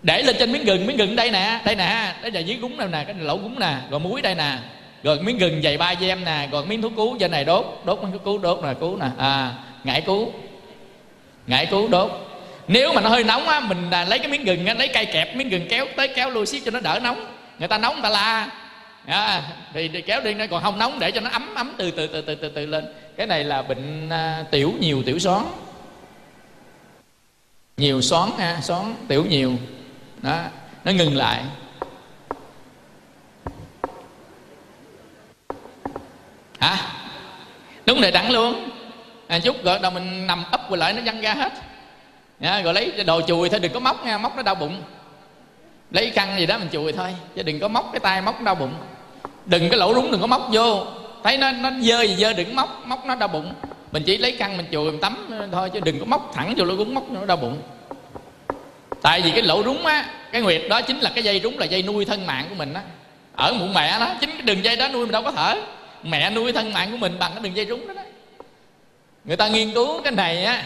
Để 0.04 0.22
lên 0.22 0.36
trên 0.40 0.52
miếng 0.52 0.66
gừng 0.66 0.88
miếng 0.88 0.98
gừng 0.98 1.16
đây 1.16 1.32
nè 1.32 1.60
đây 1.66 1.76
nè, 1.76 2.16
đây 2.22 2.32
là 2.32 2.40
dưới 2.40 2.58
gúng 2.58 2.78
này 2.78 2.88
nè, 2.88 3.04
cái 3.08 3.16
lỗ 3.20 3.38
gúng 3.38 3.60
nè, 3.60 3.76
rồi 3.90 4.00
muối 4.00 4.22
đây 4.22 4.36
nè. 4.36 4.58
Rồi 5.04 5.20
miếng 5.22 5.38
gừng 5.38 5.62
dày 5.62 5.78
ba 5.78 5.94
gem 5.94 6.26
nè, 6.26 6.48
rồi 6.52 6.66
miếng 6.66 6.82
thuốc 6.82 6.94
cứu 6.96 7.18
trên 7.20 7.32
này 7.32 7.46
đốt 7.46 7.82
đốt 7.86 8.04
miếng 8.04 8.12
thuốc 8.12 8.24
cứu, 8.24 8.38
đốt 8.38 8.60
nè, 8.64 8.74
cứu 8.80 8.98
nè. 8.98 9.08
À 9.18 9.52
ngải 9.84 10.02
cứu 10.02 10.32
ngải 11.48 11.66
cứu, 11.66 11.88
đốt 11.88 12.12
nếu 12.68 12.94
mà 12.94 13.02
nó 13.02 13.10
hơi 13.10 13.24
nóng 13.24 13.50
á 13.50 13.60
mình 13.60 13.90
là 13.90 14.06
lấy 14.06 14.20
cái 14.20 14.28
miếng 14.28 14.44
gừng 14.44 14.66
á, 14.66 14.74
lấy 14.74 14.88
cây 14.88 15.06
kẹp 15.06 15.36
miếng 15.36 15.50
gừng 15.50 15.68
kéo 15.70 15.86
tới 15.98 16.08
kéo 16.08 16.30
lui 16.30 16.46
xiết 16.46 16.62
cho 16.66 16.72
nó 16.72 16.80
đỡ 16.80 17.00
nóng. 17.04 17.36
Người 17.60 17.68
ta 17.68 17.78
nóng 17.78 17.94
người 17.94 18.04
ta 18.04 18.10
la. 18.10 18.48
À, 19.06 19.42
thì, 19.74 19.88
thì 19.88 20.02
kéo 20.02 20.22
đi 20.22 20.34
nó 20.34 20.46
còn 20.52 20.64
không 20.64 20.80
nóng 20.80 21.00
để 21.00 21.12
cho 21.12 21.22
nó 21.22 21.30
ấm 21.30 21.56
ấm 21.56 21.74
từ 21.78 21.92
từ 21.92 22.08
từ 22.08 22.22
từ 22.22 22.36
từ, 22.36 22.50
từ 22.50 22.66
lên. 22.66 22.86
Cái 23.18 23.28
này 23.28 23.44
là 23.44 23.62
bệnh 23.62 24.10
à, 24.10 24.44
tiểu 24.52 24.74
nhiều 24.80 25.04
tiểu 25.06 25.20
xoắn 25.20 25.44
nhiều 27.78 28.02
xoắn 28.02 28.30
ha 28.38 28.62
xoắn 28.62 28.96
tiểu 29.08 29.26
nhiều. 29.30 29.54
Đó 30.22 30.40
nó 30.86 30.92
ngừng 30.92 31.18
lại. 31.18 31.44
Hả? 36.60 36.78
Đúng 37.86 38.02
rồi 38.02 38.12
đắng 38.12 38.32
luôn. 38.32 38.70
À, 39.28 39.40
chút 39.40 39.64
rồi 39.64 39.80
đầu 39.80 39.92
mình 39.92 40.28
nằm 40.28 40.44
ấp 40.52 40.62
quay 40.70 40.78
lại 40.78 40.94
nó 40.94 41.02
văng 41.06 41.22
ra 41.22 41.34
hết 41.34 41.54
nha, 42.42 42.62
rồi 42.62 42.74
lấy 42.74 42.92
đồ 43.06 43.22
chùi 43.28 43.50
thôi 43.50 43.60
đừng 43.60 43.74
có 43.74 43.80
móc 43.80 44.06
nha 44.06 44.18
móc 44.18 44.36
nó 44.36 44.44
đau 44.44 44.56
bụng. 44.56 44.82
Lấy 45.92 46.10
khăn 46.10 46.36
gì 46.40 46.46
đó 46.46 46.58
mình 46.58 46.70
chùi 46.72 46.92
thôi 46.92 47.16
chứ 47.36 47.44
đừng 47.44 47.60
có 47.60 47.68
móc 47.68 47.90
cái 47.94 48.00
tay 48.00 48.22
móc 48.22 48.42
đau 48.42 48.56
bụng. 48.56 48.74
Đừng 49.46 49.70
cái 49.70 49.80
lỗ 49.80 49.94
rúng 49.94 50.12
đừng 50.12 50.22
có 50.22 50.28
móc 50.28 50.48
vô. 50.52 50.86
Thấy 51.24 51.38
nó 51.38 51.52
nó 51.52 51.70
dơ 51.82 52.02
gì 52.02 52.16
dơ 52.16 52.34
đừng 52.34 52.56
móc 52.56 52.82
móc 52.86 53.06
nó 53.06 53.16
đau 53.16 53.28
bụng. 53.28 53.54
Mình 53.92 54.04
chỉ 54.04 54.18
lấy 54.18 54.32
khăn 54.32 54.58
mình 54.58 54.66
chùi 54.72 54.92
mình 54.92 55.02
tắm 55.02 55.30
thôi 55.52 55.70
chứ 55.70 55.80
đừng 55.80 56.00
có 56.00 56.06
móc 56.06 56.32
thẳng 56.34 56.54
vô 56.58 56.66
lỗ 56.66 56.76
rúng 56.76 56.94
móc 56.94 57.12
nó 57.12 57.26
đau 57.26 57.38
bụng. 57.38 57.62
Tại 59.02 59.22
vì 59.22 59.32
cái 59.32 59.42
lỗ 59.42 59.64
rúng 59.64 59.86
á 59.86 60.06
cái 60.32 60.42
nguyệt 60.42 60.62
đó 60.70 60.82
chính 60.82 61.00
là 61.00 61.12
cái 61.16 61.24
dây 61.24 61.40
rúng 61.44 61.60
là 61.60 61.66
dây 61.66 61.84
nuôi 61.84 62.06
thân 62.06 62.26
mạng 62.26 62.46
của 62.50 62.56
mình 62.56 62.74
á. 62.74 62.82
Ở 63.36 63.54
bụng 63.54 63.74
mẹ 63.74 64.00
đó 64.00 64.16
chính 64.22 64.30
cái 64.30 64.42
đường 64.42 64.64
dây 64.64 64.76
đó 64.76 64.88
nuôi 64.88 65.06
mình 65.06 65.12
đâu 65.12 65.22
có 65.22 65.32
thở. 65.32 65.56
Mẹ 66.04 66.30
nuôi 66.30 66.52
thân 66.52 66.74
mạng 66.74 66.92
của 66.92 66.98
mình 66.98 67.20
bằng 67.20 67.32
cái 67.34 67.44
đường 67.44 67.56
dây 67.56 67.66
rúng 67.66 67.88
đó, 67.88 67.94
đó. 67.94 68.02
Người 69.24 69.38
ta 69.38 69.48
nghiên 69.48 69.72
cứu 69.72 70.02
cái 70.02 70.12
này 70.12 70.46
á 70.46 70.64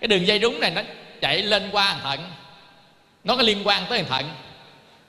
cái 0.00 0.08
đường 0.08 0.26
dây 0.26 0.38
rúng 0.42 0.60
này 0.60 0.70
nó 0.70 0.82
chạy 1.20 1.42
lên 1.42 1.68
qua 1.72 1.96
thận 2.02 2.20
nó 3.24 3.36
có 3.36 3.42
liên 3.42 3.66
quan 3.66 3.82
tới 3.88 4.02
thận 4.02 4.30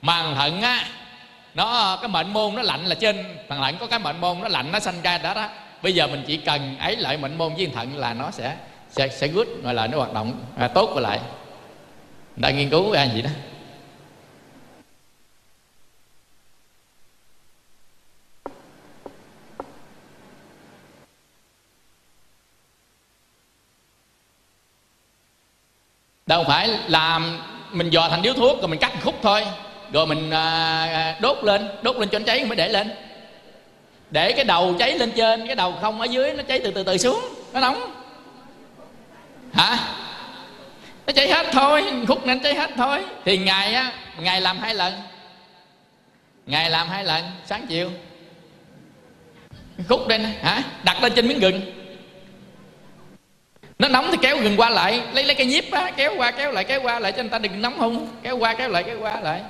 mà 0.02 0.34
thận 0.34 0.62
á 0.62 0.84
nó 1.54 1.98
cái 2.02 2.08
mệnh 2.08 2.32
môn 2.32 2.54
nó 2.54 2.62
lạnh 2.62 2.86
là 2.86 2.94
trên 2.94 3.24
thằng 3.48 3.60
thận 3.62 3.76
có 3.80 3.86
cái 3.86 3.98
mệnh 3.98 4.20
môn 4.20 4.40
nó 4.40 4.48
lạnh 4.48 4.72
nó 4.72 4.80
sanh 4.80 5.02
ra 5.02 5.18
đó 5.18 5.34
đó. 5.34 5.48
Bây 5.82 5.94
giờ 5.94 6.06
mình 6.06 6.24
chỉ 6.26 6.36
cần 6.36 6.78
ấy 6.78 6.96
lại 6.96 7.16
mệnh 7.16 7.38
môn 7.38 7.54
với 7.54 7.66
thận 7.66 7.96
là 7.96 8.14
nó 8.14 8.30
sẽ 8.30 8.56
sẽ 8.90 9.08
sẽ 9.08 9.28
good 9.28 9.48
gọi 9.62 9.74
là 9.74 9.86
nó 9.86 9.98
hoạt 9.98 10.12
động 10.12 10.44
à, 10.58 10.68
tốt 10.68 10.90
trở 10.94 11.00
lại 11.00 11.20
đã 12.36 12.50
nghiên 12.50 12.70
cứu 12.70 12.92
ra 12.92 13.04
gì 13.04 13.22
đó. 13.22 13.30
Đâu 26.28 26.44
phải 26.44 26.68
làm 26.88 27.40
mình 27.72 27.90
dò 27.90 28.08
thành 28.08 28.22
điếu 28.22 28.34
thuốc 28.34 28.58
rồi 28.60 28.68
mình 28.68 28.78
cắt 28.78 28.92
khúc 29.02 29.14
thôi. 29.22 29.46
Rồi 29.92 30.06
mình 30.06 30.30
à, 30.30 30.84
à, 30.84 31.16
đốt 31.20 31.44
lên 31.44 31.68
đốt 31.82 31.96
lên 31.96 32.08
cho 32.08 32.18
nó 32.18 32.24
cháy 32.24 32.44
mới 32.44 32.56
để 32.56 32.68
lên. 32.68 32.90
Để 34.10 34.32
cái 34.32 34.44
đầu 34.44 34.74
cháy 34.78 34.98
lên 34.98 35.12
trên 35.16 35.46
cái 35.46 35.56
đầu 35.56 35.74
không 35.80 36.00
ở 36.00 36.04
dưới 36.04 36.32
nó 36.32 36.42
cháy 36.42 36.60
từ 36.64 36.70
từ 36.70 36.82
từ 36.82 36.98
xuống 36.98 37.20
nó 37.52 37.60
nóng. 37.60 37.92
Hả? 39.54 39.78
Nó 41.06 41.12
cháy 41.12 41.32
hết 41.32 41.46
thôi 41.52 41.84
khúc 42.08 42.26
nên 42.26 42.40
cháy 42.40 42.54
hết 42.54 42.70
thôi. 42.76 42.98
Thì 43.24 43.38
ngày 43.38 43.74
á 43.74 43.92
ngày 44.20 44.40
làm 44.40 44.58
hai 44.58 44.74
lần. 44.74 44.92
Ngày 46.46 46.70
làm 46.70 46.88
hai 46.88 47.04
lần 47.04 47.24
sáng 47.46 47.66
chiều. 47.66 47.90
Khúc 49.88 50.08
đây 50.08 50.18
nè 50.18 50.28
hả? 50.42 50.62
Đặt 50.82 51.02
lên 51.02 51.12
trên 51.16 51.28
miếng 51.28 51.40
gừng 51.40 51.60
nó 53.78 53.88
nóng 53.88 54.08
thì 54.10 54.18
kéo 54.22 54.38
gần 54.38 54.56
qua 54.56 54.70
lại. 54.70 55.00
Lấy 55.12 55.24
lấy 55.24 55.34
cái 55.34 55.46
nhíp 55.46 55.70
á 55.72 55.92
kéo 55.96 56.14
qua 56.16 56.30
kéo 56.30 56.52
lại 56.52 56.64
kéo 56.64 56.80
qua 56.82 56.98
lại 56.98 57.12
cho 57.12 57.22
người 57.22 57.30
ta 57.30 57.38
đừng 57.38 57.62
nóng 57.62 57.78
không 57.78 58.08
kéo 58.22 58.36
qua 58.36 58.54
kéo 58.54 58.68
lại 58.68 58.82
kéo 58.82 59.00
qua 59.00 59.20
lại. 59.20 59.40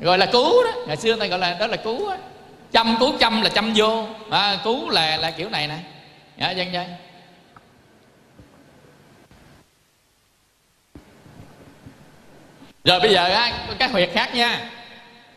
Gọi 0.00 0.18
là 0.18 0.26
cứu 0.26 0.64
đó. 0.64 0.70
Ngày 0.86 0.96
xưa 0.96 1.16
người 1.16 1.20
ta 1.20 1.26
gọi 1.26 1.38
là 1.38 1.56
đó 1.60 1.66
là 1.66 1.76
cứu 1.76 2.08
á. 2.08 2.16
Chăm 2.72 2.96
cứu 3.00 3.14
chăm 3.20 3.42
là 3.42 3.48
chăm 3.48 3.72
vô. 3.76 4.06
À, 4.30 4.58
cứu 4.64 4.90
là 4.90 5.16
là 5.16 5.30
kiểu 5.30 5.48
này 5.48 5.68
nè. 5.68 5.78
Dạ 6.38 6.50
dân 6.50 6.72
dân. 6.72 6.86
Rồi 12.84 13.00
bây 13.00 13.12
giờ 13.12 13.24
á 13.28 13.52
các 13.78 13.90
huyệt 13.90 14.10
khác 14.14 14.34
nha. 14.34 14.70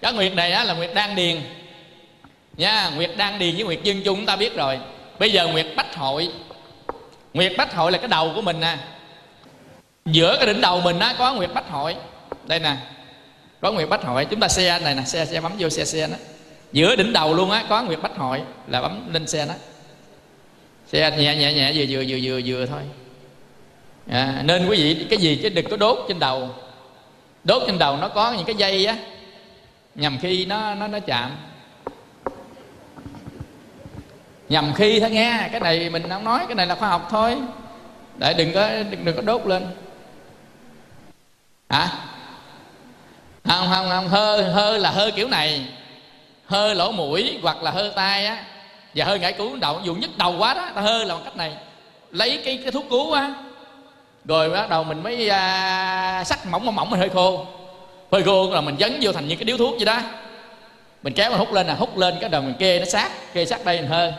Cái 0.02 0.14
nguyệt 0.14 0.34
này 0.34 0.52
á 0.52 0.64
là 0.64 0.74
nguyệt 0.74 0.92
đan 0.94 1.16
điền. 1.16 1.42
Nha 2.58 2.90
nguyệt 2.96 3.12
đan 3.18 3.40
điền 3.40 3.56
với 3.56 3.64
nguyệt 3.64 3.84
dương 3.84 4.02
chung 4.06 4.16
chúng 4.16 4.26
ta 4.26 4.36
biết 4.36 4.56
rồi. 4.56 4.80
Bây 5.20 5.32
giờ 5.32 5.48
nguyệt 5.48 5.68
bách 5.76 5.96
hội 5.96 6.30
nguyệt 7.34 7.54
bách 7.58 7.74
hội 7.74 7.92
là 7.92 7.98
cái 7.98 8.08
đầu 8.08 8.32
của 8.36 8.42
mình 8.42 8.60
nè. 8.60 8.78
Giữa 10.06 10.36
cái 10.38 10.48
đỉnh 10.48 10.62
đầu 10.62 10.82
mình 10.82 11.00
á 11.00 11.16
có 11.18 11.34
nguyệt 11.34 11.54
bách 11.54 11.70
hội. 11.70 11.96
Đây 12.48 12.60
nè 12.60 12.76
có 13.62 13.72
nguyệt 13.72 13.90
bách 13.90 14.04
hội. 14.04 14.26
Chúng 14.26 14.40
ta 14.40 14.48
xe 14.48 14.80
này 14.80 14.96
nè 14.96 15.04
xe 15.04 15.26
xe 15.26 15.42
bấm 15.42 15.52
vô 15.60 15.70
xe 15.70 15.86
xe 15.86 16.08
đó 16.08 16.16
giữa 16.72 16.96
đỉnh 16.96 17.14
đầu 17.14 17.34
luôn 17.34 17.52
á 17.52 17.64
có 17.70 17.84
nguyệt 17.84 18.02
bách 18.02 18.18
hội 18.18 18.42
là 18.68 18.82
bấm 18.82 19.14
lên 19.14 19.28
xe 19.28 19.46
đó 19.46 19.54
xe 20.88 21.12
nhẹ 21.18 21.36
nhẹ 21.36 21.54
nhẹ 21.54 21.72
vừa 21.76 21.86
vừa 21.90 22.04
vừa 22.08 22.18
vừa 22.24 22.42
vừa 22.46 22.66
thôi. 22.66 22.82
À, 24.10 24.42
nên 24.44 24.68
quý 24.68 24.78
vị 24.78 25.06
cái 25.10 25.20
gì 25.20 25.40
chứ 25.44 25.50
đừng 25.50 25.70
có 25.70 25.78
đốt 25.78 26.06
trên 26.08 26.20
đầu. 26.20 26.50
Đốt 27.44 27.64
trên 27.68 27.80
đầu 27.80 27.98
nó 27.98 28.08
có 28.08 28.34
những 28.34 28.46
cái 28.46 28.56
dây 28.56 28.86
á 28.86 28.98
nhằm 29.96 30.18
khi 30.22 30.46
nó 30.46 30.76
nó 30.76 30.88
nó 30.88 31.00
chạm 31.00 31.32
nhầm 34.50 34.74
khi 34.76 35.00
thôi 35.00 35.10
nghe 35.10 35.50
cái 35.52 35.60
này 35.60 35.90
mình 35.90 36.10
không 36.10 36.24
nói 36.24 36.40
cái 36.48 36.56
này 36.56 36.68
là 36.68 36.76
khoa 36.76 36.90
học 36.90 37.08
thôi. 37.12 37.38
Để 38.18 38.34
đừng 38.34 38.54
có 38.54 38.70
đừng, 38.90 39.06
đừng 39.06 39.16
có 39.16 39.22
đốt 39.22 39.46
lên. 39.46 39.68
Hả? 41.70 41.88
Không 43.46 43.68
không 43.74 43.90
không 43.90 44.08
hơ 44.08 44.42
hơ 44.42 44.78
là 44.78 44.92
hơ 44.92 45.12
kiểu 45.16 45.28
này. 45.28 45.66
Hơ 46.46 46.74
lỗ 46.74 46.92
mũi 46.92 47.40
hoặc 47.42 47.64
là 47.64 47.72
hơ 47.72 47.92
tai 47.96 48.26
á. 48.26 48.44
Và 48.96 49.06
hơi 49.06 49.20
ngải 49.20 49.34
cứu 49.34 49.56
đầu 49.56 49.80
dù 49.84 49.96
nhức 49.96 50.18
đầu 50.18 50.36
quá 50.38 50.54
đó 50.54 50.70
ta 50.76 50.82
hơ 50.82 51.04
là 51.04 51.16
bằng 51.16 51.24
cách 51.24 51.38
này. 51.38 51.54
Lấy 52.12 52.42
cái 52.46 52.60
cái 52.64 52.72
thuốc 52.72 52.86
cứu 52.90 53.12
á. 53.12 53.34
Rồi 54.26 54.50
bắt 54.50 54.70
đầu 54.70 54.84
mình 54.84 55.04
mới 55.04 55.30
à, 55.30 56.24
sắc 56.26 56.46
mỏng 56.46 56.66
mỏng 56.66 56.76
mỏng 56.76 56.90
mình 56.90 57.00
hơi 57.00 57.10
khô. 57.10 57.46
Hơi 58.12 58.24
khô 58.24 58.52
là 58.52 58.62
mình 58.62 58.76
dấn 58.80 58.98
vô 59.02 59.12
thành 59.12 59.28
những 59.28 59.38
cái 59.38 59.46
điếu 59.46 59.58
thuốc 59.58 59.76
vậy 59.76 59.86
đó. 59.86 60.00
Mình 61.04 61.14
kéo 61.14 61.30
mình 61.30 61.40
hút 61.40 61.54
lên 61.54 61.68
là 61.68 61.74
hút 61.74 61.98
lên 61.98 62.16
cái 62.22 62.30
đầu 62.30 62.42
mình 62.42 62.54
kê 62.60 62.80
nó 62.80 62.86
sát 62.86 63.34
kê 63.34 63.46
sát 63.46 63.66
đây 63.66 63.82
mình 63.82 63.90
hơi 63.90 64.14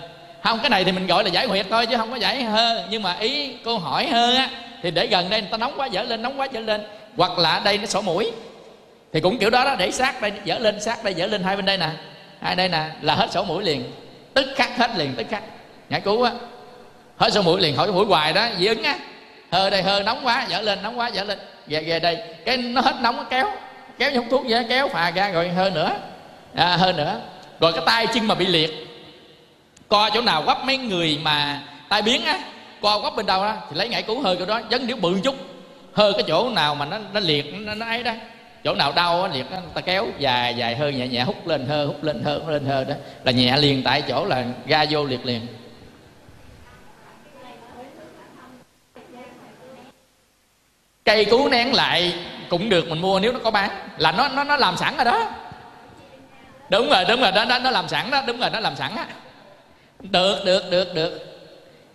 không 0.45 0.59
cái 0.59 0.71
này 0.71 0.85
thì 0.85 0.93
mình 0.93 1.07
gọi 1.07 1.25
là 1.25 1.31
giải 1.31 1.47
huyệt 1.47 1.67
thôi 1.71 1.87
chứ 1.87 1.97
không 1.97 2.11
có 2.11 2.17
giải 2.17 2.43
hơn 2.43 2.87
nhưng 2.91 3.03
mà 3.03 3.17
ý 3.21 3.53
cô 3.65 3.79
hỏi 3.79 4.07
hơn 4.07 4.37
á 4.37 4.49
thì 4.85 4.91
để 4.91 5.07
gần 5.07 5.31
đây 5.31 5.41
người 5.41 5.51
ta 5.51 5.57
nóng 5.57 5.73
quá 5.77 5.87
dở 5.87 6.03
lên 6.03 6.23
nóng 6.23 6.41
quá 6.41 6.47
dở 6.53 6.61
lên. 6.61 6.81
Hoặc 7.17 7.39
là 7.39 7.61
đây 7.65 7.79
nó 7.79 7.87
sổ 7.87 8.03
mũi. 8.03 8.33
Thì 9.13 9.21
cũng 9.21 9.39
kiểu 9.39 9.51
đó 9.51 9.65
đó 9.65 9.75
để 9.79 9.91
sát 9.91 10.23
đây 10.23 10.33
dở 10.45 10.59
lên 10.59 10.81
sát 10.81 11.05
đây 11.05 11.15
dở 11.15 11.27
lên 11.27 11.43
hai 11.43 11.57
bên 11.57 11.65
đây 11.65 11.77
nè. 11.77 11.89
Hai 12.41 12.57
đây 12.57 12.69
nè 12.69 12.85
là 13.01 13.15
hết 13.15 13.33
sổ 13.33 13.45
mũi 13.45 13.65
liền. 13.65 13.93
Tức 14.35 14.47
khắc 14.57 14.79
hết 14.79 14.91
liền 14.97 15.15
tức 15.15 15.27
khắc. 15.31 15.43
Ngã 15.89 15.99
cứu 15.99 16.23
á. 16.23 16.31
Hết 17.17 17.33
sổ 17.33 17.43
mũi 17.43 17.61
liền 17.61 17.77
hỏi 17.77 17.93
mũi 17.93 18.07
hoài 18.07 18.33
đó 18.33 18.47
dị 18.59 18.67
ứng 18.67 18.83
á. 18.83 18.99
Hơ 19.51 19.71
đây 19.71 19.83
hơ 19.83 20.03
nóng 20.03 20.27
quá 20.27 20.47
dở 20.49 20.61
lên 20.61 20.83
nóng 20.83 20.99
quá 20.99 21.09
dở 21.09 21.25
lên. 21.25 21.39
Về 21.67 21.81
về 21.81 22.01
đây. 22.01 22.19
Cái 22.45 22.57
nó 22.57 22.81
hết 22.81 22.95
nóng 23.01 23.17
nó 23.17 23.23
kéo. 23.23 23.47
Kéo 23.99 24.11
như 24.11 24.21
thuốc 24.31 24.43
vậy 24.49 24.65
kéo 24.69 24.89
phà 24.89 25.11
ra 25.11 25.29
rồi 25.29 25.49
hơ 25.49 25.71
nữa. 25.71 25.93
À, 26.55 26.77
hơ 26.77 26.93
nữa. 26.93 27.21
Rồi 27.61 27.73
cái 27.73 27.83
tay 27.87 28.07
chân 28.07 28.27
mà 28.27 28.35
bị 28.35 28.47
liệt 28.47 28.87
co 29.95 30.11
chỗ 30.15 30.21
nào 30.21 30.43
quắp 30.43 30.65
mấy 30.65 30.79
người 30.79 31.19
mà 31.23 31.61
tai 31.89 32.03
biến 32.03 32.25
á 32.25 32.39
co 32.83 33.01
quắp 33.01 33.17
bên 33.17 33.27
đâu 33.27 33.45
đó 33.45 33.55
thì 33.71 33.77
lấy 33.77 33.89
ngải 33.89 34.03
cứu 34.03 34.21
hơi 34.21 34.37
chỗ 34.39 34.47
đó 34.47 34.61
dấn 34.71 34.87
điếu 34.87 34.97
bự 34.97 35.21
chút. 35.25 35.35
Hơi 35.93 36.13
cái 36.13 36.23
chỗ 36.27 36.51
nào 36.51 36.75
mà 36.75 36.85
nó 36.85 36.99
nó 37.13 37.21
liệt 37.21 37.55
nó, 37.55 37.75
nó 37.75 37.87
ấy 37.87 38.03
đó. 38.03 38.13
Chỗ 38.65 38.75
nào 38.75 38.93
đau 38.93 39.23
á 39.23 39.29
liệt 39.35 39.51
đó, 39.51 39.57
ta 39.75 39.81
kéo 39.81 40.07
dài 40.19 40.55
dài 40.55 40.77
hơi 40.77 40.95
nhẹ 40.95 41.09
nhẹ 41.09 41.23
hút 41.23 41.47
lên 41.47 41.67
hơi 41.67 41.87
hút 41.87 42.05
lên 42.05 42.23
hơi 42.25 42.39
hút 42.39 42.49
lên 42.49 42.67
hơi 42.67 42.85
đó. 42.85 42.95
Là 43.25 43.33
nhẹ 43.33 43.57
liền 43.57 43.83
tại 43.83 44.03
chỗ 44.03 44.25
là 44.25 44.45
ra 44.67 44.85
vô 44.91 45.05
liệt 45.05 45.27
liền. 45.27 45.47
Cây 51.05 51.25
cứu 51.25 51.49
nén 51.49 51.75
lại 51.75 52.15
cũng 52.49 52.69
được 52.69 52.89
mình 52.89 53.01
mua 53.01 53.21
nếu 53.21 53.33
nó 53.33 53.39
có 53.45 53.51
bán. 53.51 53.71
Là 53.97 54.13
nó 54.13 54.29
nó 54.29 54.45
nó 54.45 54.57
làm 54.57 54.77
sẵn 54.77 54.97
rồi 54.97 55.05
đó. 55.05 55.31
Đúng 56.71 56.89
rồi 56.89 57.05
đúng 57.09 57.21
rồi 57.21 57.33
đó, 57.33 57.45
đó 57.45 57.59
nó 57.59 57.71
làm 57.71 57.89
sẵn 57.89 58.11
đó 58.11 58.23
đúng 58.27 58.41
rồi 58.41 58.51
nó 58.51 58.61
làm 58.61 58.77
sẵn 58.77 58.97
á 58.97 59.07
được 60.01 60.43
được 60.45 60.63
được 60.71 60.95
được. 60.95 61.21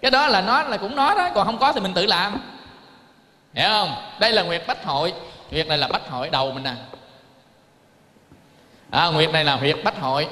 Cái 0.01 0.11
đó 0.11 0.27
là 0.27 0.41
nó 0.41 0.63
là 0.63 0.77
cũng 0.77 0.95
nó 0.95 1.15
đó 1.15 1.30
còn 1.35 1.45
không 1.45 1.59
có 1.59 1.73
thì 1.73 1.80
mình 1.81 1.93
tự 1.93 2.05
làm. 2.05 2.41
Hiểu 3.53 3.69
không? 3.69 3.95
Đây 4.19 4.31
là 4.31 4.41
nguyệt 4.41 4.63
bách 4.67 4.85
hội. 4.85 5.13
Nguyệt 5.51 5.67
này 5.67 5.77
là 5.77 5.88
bách 5.88 6.09
hội 6.09 6.30
đầu 6.30 6.51
mình 6.51 6.63
nè. 6.63 6.73
À, 8.91 9.07
nguyệt 9.07 9.30
này 9.30 9.43
là 9.45 9.55
huyệt 9.55 9.77
bách 9.84 9.99
hội. 9.99 10.27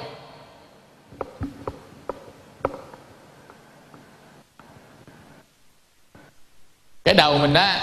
Cái 7.04 7.14
đầu 7.14 7.38
mình 7.38 7.52
đó 7.52 7.74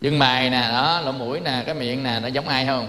chân 0.00 0.18
mày 0.18 0.50
nè 0.50 0.68
đó 0.72 1.00
lỗ 1.04 1.12
mũi 1.12 1.40
nè 1.40 1.62
cái 1.66 1.74
miệng 1.74 2.02
nè 2.02 2.20
nó 2.22 2.28
giống 2.28 2.48
ai 2.48 2.66
không? 2.66 2.88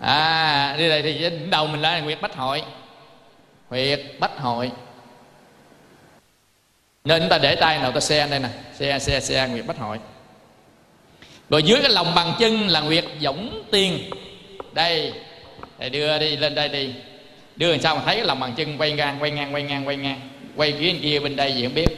À 0.00 0.74
đi 0.78 0.88
đây 0.88 1.02
thì 1.02 1.30
đầu 1.50 1.66
mình 1.66 1.82
là 1.82 2.00
nguyệt 2.00 2.20
bách 2.20 2.36
hội 2.36 2.64
huyệt 3.68 4.00
bách 4.18 4.38
hội. 4.38 4.70
Nên 7.04 7.22
chúng 7.22 7.28
ta 7.28 7.38
để 7.38 7.54
tay 7.54 7.78
nào 7.78 7.92
ta 7.92 8.00
xe 8.00 8.26
đây 8.30 8.40
nè. 8.40 8.48
Xe 8.74 8.98
xe 8.98 9.20
xe, 9.20 9.48
nguyệt 9.48 9.66
bách 9.66 9.78
hội. 9.78 9.98
Rồi 11.50 11.62
dưới 11.62 11.78
cái 11.82 11.90
lòng 11.90 12.14
bàn 12.14 12.32
chân 12.38 12.68
là 12.68 12.80
nguyệt 12.80 13.04
võng 13.22 13.64
tiền 13.70 14.10
đây 14.72 15.12
đây 15.78 15.90
đưa 15.90 16.18
đi, 16.18 16.36
lên 16.36 16.54
đây 16.54 16.68
đi. 16.68 16.94
Đưa 17.56 17.70
làm 17.70 17.80
sao 17.80 17.96
mà 17.96 18.02
thấy 18.04 18.16
cái 18.16 18.24
lòng 18.24 18.40
bàn 18.40 18.54
chân 18.56 18.78
quay 18.78 18.92
ngang 18.92 19.22
quay 19.22 19.30
ngang 19.30 19.54
quay 19.54 19.62
ngang 19.62 19.86
quay 19.86 19.96
ngang. 19.96 20.20
Quay 20.56 20.72
phía 20.72 20.92
bên 20.92 21.00
kia, 21.02 21.20
bên 21.20 21.36
đây 21.36 21.52
gì 21.52 21.62
không 21.64 21.74
biết. 21.74 21.88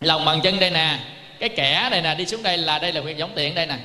Lòng 0.00 0.24
bàn 0.24 0.40
chân 0.42 0.60
đây 0.60 0.70
nè. 0.70 0.98
Cái 1.38 1.48
kẻ 1.48 1.88
này 1.90 2.02
nè, 2.02 2.14
đi 2.14 2.26
xuống 2.26 2.42
đây 2.42 2.58
là 2.58 2.78
đây 2.78 2.92
là 2.92 3.00
nguyệt 3.00 3.16
võng 3.18 3.32
tiền 3.34 3.54
đây 3.54 3.66
nè. 3.66 3.76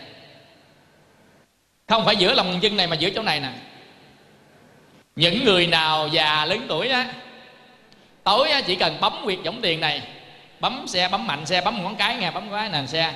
Không 1.87 2.05
phải 2.05 2.15
giữa 2.15 2.33
lòng 2.33 2.51
bàn 2.51 2.59
chân 2.61 2.77
này 2.77 2.87
mà 2.87 2.95
giữa 2.95 3.09
chỗ 3.09 3.21
này 3.21 3.39
nè 3.39 3.49
những 5.15 5.43
người 5.43 5.67
nào 5.67 6.07
già 6.07 6.45
lớn 6.45 6.65
tuổi 6.67 6.89
á 6.89 7.05
tối 8.23 8.49
á, 8.49 8.61
chỉ 8.61 8.75
cần 8.75 8.97
bấm 9.01 9.13
quyệt 9.23 9.39
giống 9.43 9.61
tiền 9.61 9.79
này 9.79 10.01
bấm 10.59 10.87
xe 10.87 11.07
bấm 11.07 11.27
mạnh 11.27 11.45
xe 11.45 11.61
bấm 11.61 11.83
ngón 11.83 11.95
cái 11.95 12.17
nghe 12.17 12.31
bấm 12.31 12.51
cái 12.51 12.69
nền 12.69 12.87
xe. 12.87 13.13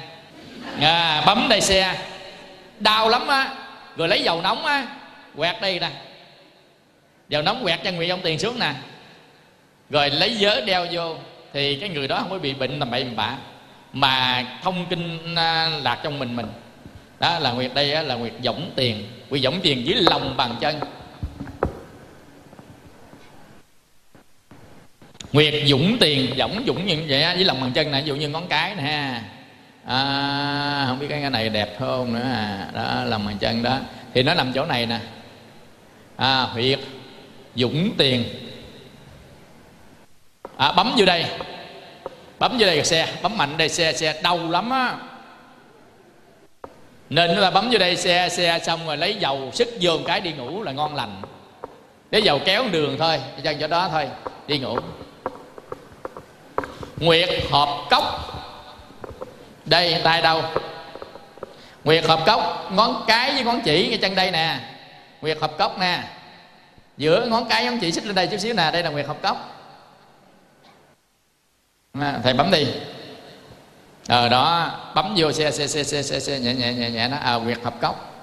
À, 0.82 1.24
bấm 1.26 1.48
đây 1.50 1.62
xe. 1.62 1.96
Đau 2.80 3.10
lắm 3.10 3.28
á. 3.28 3.50
Rồi 3.98 4.08
lấy 4.08 4.24
dầu 4.24 4.42
nóng 4.42 4.66
á 4.66 4.88
quẹt 5.36 5.62
đây 5.62 5.80
nè. 5.80 5.90
Dầu 7.30 7.42
nóng 7.42 7.64
quẹt 7.64 7.80
cho 7.84 7.92
nguyện 7.92 8.10
ông 8.10 8.22
tiền 8.24 8.40
xuống 8.40 8.60
nè. 8.60 8.74
Rồi 9.90 10.10
lấy 10.10 10.38
vớ 10.40 10.62
đeo 10.62 10.88
vô 10.92 11.16
thì 11.54 11.76
cái 11.76 11.90
người 11.90 12.08
đó 12.08 12.18
không 12.20 12.30
có 12.30 12.38
bị 12.38 12.54
bệnh 12.54 12.80
tầm 12.80 12.92
bậy 12.92 13.04
bạ. 13.04 13.36
Mà 13.94 14.46
thông 14.64 14.86
kinh 14.90 15.36
à, 15.36 15.70
lạc 15.84 16.00
trong 16.04 16.20
mình 16.20 16.36
mình. 16.36 16.48
Đó 17.20 17.40
là 17.40 17.52
nguyệt 17.52 17.72
đây 17.74 17.94
á, 17.94 18.02
là 18.02 18.16
nguyệt 18.16 18.34
võng 18.44 18.72
tiền. 18.76 19.08
Quy 19.30 19.46
võng 19.46 19.60
tiền 19.64 19.86
dưới 19.86 19.96
lòng 20.02 20.38
bàn 20.38 20.56
chân. 20.60 20.80
Nguyệt 25.34 25.54
dũng 25.66 25.98
tiền 26.00 26.36
dũng 26.38 26.64
dũng 26.68 26.86
như 26.86 27.04
vậy 27.08 27.24
với 27.36 27.44
lòng 27.44 27.62
bàn 27.62 27.72
chân 27.74 27.92
này 27.92 28.02
ví 28.02 28.08
dụ 28.08 28.16
như 28.16 28.30
ngón 28.30 28.48
cái 28.48 28.76
nè 28.76 28.82
ha. 28.82 29.22
À, 29.86 30.86
không 30.88 31.00
biết 31.00 31.08
cái 31.10 31.30
này 31.30 31.50
đẹp 31.50 31.76
không 31.80 32.14
nữa 32.14 32.24
à. 32.24 32.68
Đó 32.74 33.04
lòng 33.06 33.26
bàn 33.26 33.38
chân 33.40 33.64
đó. 33.64 33.78
Thì 34.14 34.24
nó 34.24 34.34
nằm 34.34 34.54
chỗ 34.54 34.66
này 34.66 34.86
nè. 34.86 35.00
À, 36.16 36.42
huyệt 36.42 36.80
dũng 37.56 37.92
tiền. 37.98 38.24
À, 40.58 40.72
bấm 40.72 40.94
vô 40.98 41.06
đây. 41.06 41.26
Bấm 42.40 42.58
vô 42.60 42.66
đây 42.66 42.86
xe 42.86 43.08
bấm 43.22 43.38
mạnh 43.38 43.58
đây 43.58 43.70
xe 43.70 43.94
xe 43.94 44.22
đau 44.24 44.52
lắm 44.52 44.70
á. 44.70 44.96
Nên 47.10 47.32
chúng 47.34 47.42
ta 47.42 47.52
bấm 47.52 47.70
vô 47.72 47.78
đây 47.78 47.96
xe 47.96 48.30
xe 48.30 48.60
xong 48.64 48.88
rồi 48.88 48.98
lấy 48.98 49.16
dầu 49.16 49.52
sức 49.54 49.68
vô 49.82 49.98
một 49.98 50.04
cái 50.08 50.22
đi 50.22 50.32
ngủ 50.32 50.64
là 50.64 50.72
ngon 50.72 50.96
lành. 50.96 51.22
Lấy 52.12 52.22
dầu 52.22 52.40
kéo 52.46 52.64
đường 52.72 52.96
thôi 53.00 53.20
chân 53.44 53.58
chỗ 53.60 53.68
đó 53.68 53.90
thôi 53.92 54.08
đi 54.48 54.60
ngủ 54.60 54.78
nguyệt 57.00 57.30
hợp 57.52 57.70
cốc. 57.90 58.04
Đây 59.66 60.02
tay 60.04 60.22
đâu? 60.22 60.44
Nguyệt 61.84 62.06
hợp 62.06 62.20
cốc 62.26 62.72
ngón 62.72 63.04
cái 63.08 63.32
với 63.32 63.44
ngón 63.44 63.62
chỉ 63.62 63.90
cái 63.90 63.98
chân 63.98 64.16
đây 64.16 64.32
nè. 64.32 64.60
Nguyệt 65.22 65.38
hợp 65.42 65.58
cốc 65.58 65.80
nè. 65.80 66.04
Giữa 66.98 67.26
ngón 67.26 67.46
cái 67.46 67.66
ngón 67.66 67.80
chỉ 67.80 67.92
xích 67.92 68.06
lên 68.06 68.16
đây 68.16 68.28
chút 68.28 68.38
xíu 68.38 68.54
nè 68.54 68.72
đây 68.72 68.84
là 68.84 68.90
nguyệt 68.90 69.08
hợp 69.08 69.18
cốc. 69.22 69.64
À, 72.02 72.20
thầy 72.24 72.34
bấm 72.34 72.52
đi. 72.52 72.68
Ờ 74.08 74.30
đó 74.30 74.72
bấm 74.96 75.14
vô 75.18 75.32
xe 75.32 75.52
xe 75.52 75.68
xe 75.68 75.84
xe 75.84 76.04
xe, 76.04 76.20
xe 76.20 76.40
nhẹ 76.40 76.54
nhẹ 76.54 76.74
nhẹ 76.74 76.90
nhẹ 76.90 77.08
nó 77.08 77.18
à 77.18 77.34
nguyệt 77.34 77.58
hợp 77.64 77.74
cốc. 77.82 78.14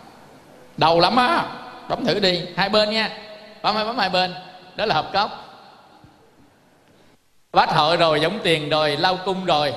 Đầu 0.77 1.01
lắm 1.01 1.17
á. 1.17 1.45
Bấm 1.89 2.05
thử 2.07 2.21
đi 2.21 2.41
hai 2.57 2.69
bên 2.69 2.91
nha. 2.91 3.11
Bấm 3.63 3.77
hai 3.77 3.85
bấm 3.85 3.99
hai 3.99 4.09
bên. 4.09 4.35
Đó 4.77 4.87
là 4.87 4.95
hợp 4.95 5.11
cốc 5.13 5.44
bát 7.55 7.70
hội 7.70 7.97
rồi 7.97 8.20
giống 8.20 8.39
tiền 8.43 8.68
rồi 8.68 8.97
lao 8.97 9.16
cung 9.16 9.44
rồi. 9.44 9.72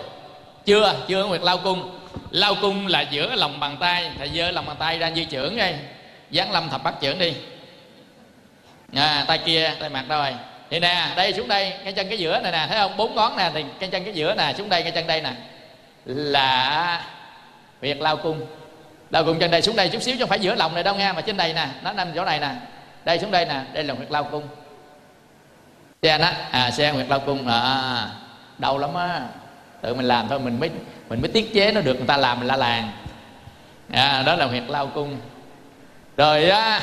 Chưa 0.65 0.95
chưa 1.07 1.25
nguyệt 1.25 1.41
lao 1.41 1.57
cung. 1.57 1.91
Lao 2.31 2.55
cung 2.61 2.87
là 2.87 3.01
giữa 3.01 3.35
lòng 3.35 3.59
bàn 3.59 3.77
tay. 3.79 4.11
Thầy 4.17 4.31
giơ 4.35 4.51
lòng 4.51 4.65
bàn 4.65 4.75
tay 4.79 4.99
ra 4.99 5.09
như 5.09 5.23
trưởng 5.23 5.57
đây. 5.57 5.75
Dán 6.31 6.51
lâm 6.51 6.69
thập 6.69 6.83
bát 6.83 6.93
trưởng 7.01 7.19
đi. 7.19 7.33
À, 8.95 9.25
tay 9.27 9.37
kia 9.37 9.73
tay 9.79 9.89
mặt 9.89 10.05
rồi. 10.09 10.33
Thì 10.69 10.79
nè 10.79 11.07
đây 11.15 11.33
xuống 11.33 11.47
đây 11.47 11.73
cái 11.83 11.93
chân 11.93 12.09
cái 12.09 12.17
giữa 12.17 12.39
này 12.39 12.51
nè 12.51 12.65
thấy 12.69 12.79
không? 12.79 12.97
Bốn 12.97 13.15
ngón 13.15 13.37
nè 13.37 13.51
thì 13.53 13.65
cái 13.79 13.89
chân 13.89 14.03
cái 14.03 14.13
giữa 14.13 14.35
nè 14.35 14.53
xuống 14.57 14.69
đây 14.69 14.83
cái 14.83 14.91
chân 14.91 15.07
đây 15.07 15.21
nè. 15.21 15.31
Là 16.05 17.05
việc 17.81 18.01
lao 18.01 18.17
cung. 18.17 18.45
Lao 19.09 19.23
cung 19.23 19.39
chân 19.39 19.51
đây 19.51 19.61
xuống 19.61 19.75
đây 19.75 19.89
chút 19.89 20.01
xíu 20.01 20.15
chứ 20.15 20.19
không 20.19 20.29
phải 20.29 20.39
giữa 20.39 20.55
lòng 20.55 20.73
này 20.73 20.83
đâu 20.83 20.95
nghe 20.95 21.11
mà 21.11 21.21
trên 21.21 21.37
đây 21.37 21.53
nè 21.53 21.67
nó 21.83 21.91
nằm 21.91 22.11
chỗ 22.15 22.25
này 22.25 22.39
nè. 22.39 22.49
Đây 23.05 23.19
xuống 23.19 23.31
đây 23.31 23.45
nè 23.45 23.61
đây 23.73 23.83
là 23.83 23.93
việc 23.93 24.11
lao 24.11 24.23
cung 24.23 24.43
xe 26.02 26.18
đó 26.18 26.30
à 26.52 26.72
xe 26.72 26.91
nguyệt 26.91 27.10
lao 27.10 27.19
cung 27.19 27.48
à, 27.48 27.60
à, 27.60 27.74
à 27.74 28.11
đau 28.57 28.78
lắm 28.78 28.94
á. 28.94 29.28
Tự 29.82 29.94
mình 29.94 30.06
làm 30.06 30.28
thôi 30.28 30.40
mình 30.40 30.60
mới 30.60 30.69
mình 31.10 31.22
mới 31.22 31.32
tiết 31.32 31.53
chế 31.53 31.72
nó 31.72 31.82
được 31.82 31.94
người 31.94 32.07
ta 32.07 32.18
làm 32.18 32.40
mình 32.40 32.48
la 32.48 32.56
làng. 32.56 32.91
À, 33.91 34.24
đó 34.26 34.36
là 34.36 34.45
nguyệt 34.45 34.64
lao 34.68 34.88
cung. 34.88 35.18
Rồi 36.18 36.49
á 36.49 36.82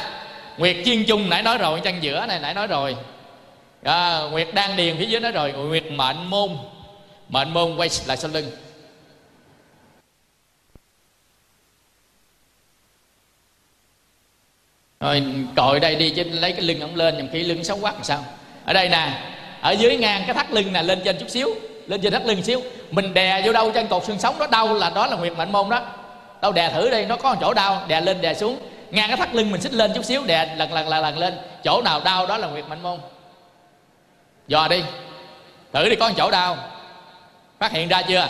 nguyệt 0.58 0.76
chiên 0.84 1.04
chung 1.04 1.30
nãy 1.30 1.42
nói 1.42 1.58
rồi 1.58 1.80
chân 1.80 2.02
giữa 2.02 2.26
này 2.26 2.40
nãy 2.40 2.54
nói 2.54 2.66
rồi. 2.66 2.96
À, 3.82 4.20
nguyệt 4.30 4.48
đan 4.54 4.76
điền 4.76 4.96
phía 4.98 5.06
dưới 5.06 5.20
nói 5.20 5.32
rồi 5.32 5.52
nguyệt 5.52 5.84
mệnh 5.92 6.30
môn. 6.30 6.50
Mệnh 7.28 7.50
môn 7.50 7.76
quay 7.76 7.88
lại 8.06 8.16
sau 8.16 8.30
lưng. 8.30 8.50
Rồi 15.00 15.24
cội 15.56 15.80
đây 15.80 15.96
đi 15.96 16.10
chứ 16.10 16.24
lấy 16.24 16.52
cái 16.52 16.62
lưng 16.62 16.80
ông 16.80 16.94
lên 16.94 17.16
nhầm 17.16 17.28
khi 17.32 17.44
lưng 17.44 17.64
xấu 17.64 17.78
quá 17.80 17.92
làm 17.92 18.04
sao? 18.04 18.24
Ở 18.64 18.72
đây 18.72 18.88
nè, 18.88 19.08
ở 19.60 19.70
dưới 19.70 19.96
ngang 19.96 20.22
cái 20.26 20.34
thắt 20.34 20.50
lưng 20.50 20.72
nè, 20.72 20.82
lên 20.82 21.00
trên 21.04 21.16
chút 21.18 21.30
xíu, 21.30 21.48
lên 21.86 22.00
trên 22.00 22.12
thắt 22.12 22.26
lưng 22.26 22.42
xíu. 22.42 22.62
Mình 22.90 23.14
đè 23.14 23.42
vô 23.44 23.52
đâu 23.52 23.70
trên 23.70 23.86
cột 23.86 24.04
xương 24.04 24.18
sống 24.18 24.38
đó, 24.38 24.46
đau 24.46 24.74
là 24.74 24.90
đó 24.90 25.06
là 25.06 25.16
nguyệt 25.16 25.32
mệnh 25.36 25.52
môn 25.52 25.68
đó. 25.68 25.80
Đâu 26.42 26.52
đè 26.52 26.70
thử 26.70 26.90
đi, 26.90 27.04
nó 27.04 27.16
có 27.16 27.34
một 27.34 27.38
chỗ 27.40 27.54
đau, 27.54 27.82
đè 27.88 28.00
lên, 28.00 28.20
đè 28.20 28.34
xuống. 28.34 28.58
Ngang 28.90 29.08
cái 29.08 29.16
thắt 29.16 29.34
lưng 29.34 29.50
mình 29.50 29.60
xích 29.60 29.72
lên 29.72 29.92
chút 29.94 30.04
xíu, 30.04 30.24
đè 30.26 30.54
lần 30.56 30.72
lần 30.72 30.88
lần 30.88 31.02
lần 31.02 31.18
lên. 31.18 31.34
Chỗ 31.64 31.82
nào 31.82 32.00
đau 32.04 32.26
đó 32.26 32.38
là 32.38 32.46
nguyệt 32.46 32.64
mệnh 32.68 32.82
môn. 32.82 32.98
Dò 34.48 34.68
đi, 34.68 34.82
thử 35.72 35.88
đi, 35.88 35.96
có 35.96 36.08
một 36.08 36.14
chỗ 36.16 36.30
đau. 36.30 36.56
Phát 37.58 37.72
hiện 37.72 37.88
ra 37.88 38.02
chưa? 38.02 38.28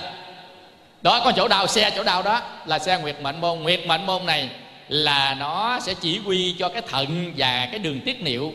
Đó, 1.03 1.21
có 1.25 1.33
chỗ 1.37 1.49
đau, 1.49 1.67
xe 1.67 1.91
chỗ 1.91 2.05
đau 2.05 2.23
đó 2.23 2.41
là 2.67 2.79
xe 2.79 2.99
nguyệt 2.99 3.21
mệnh 3.21 3.41
môn. 3.41 3.59
Nguyệt 3.59 3.87
mệnh 3.87 4.07
môn 4.07 4.27
này 4.27 4.49
là 4.89 5.35
nó 5.35 5.79
sẽ 5.81 5.95
chỉ 6.01 6.19
huy 6.19 6.55
cho 6.59 6.69
cái 6.69 6.83
thận 6.83 7.33
và 7.37 7.69
cái 7.71 7.79
đường 7.79 8.01
tiết 8.01 8.23
niệu 8.23 8.53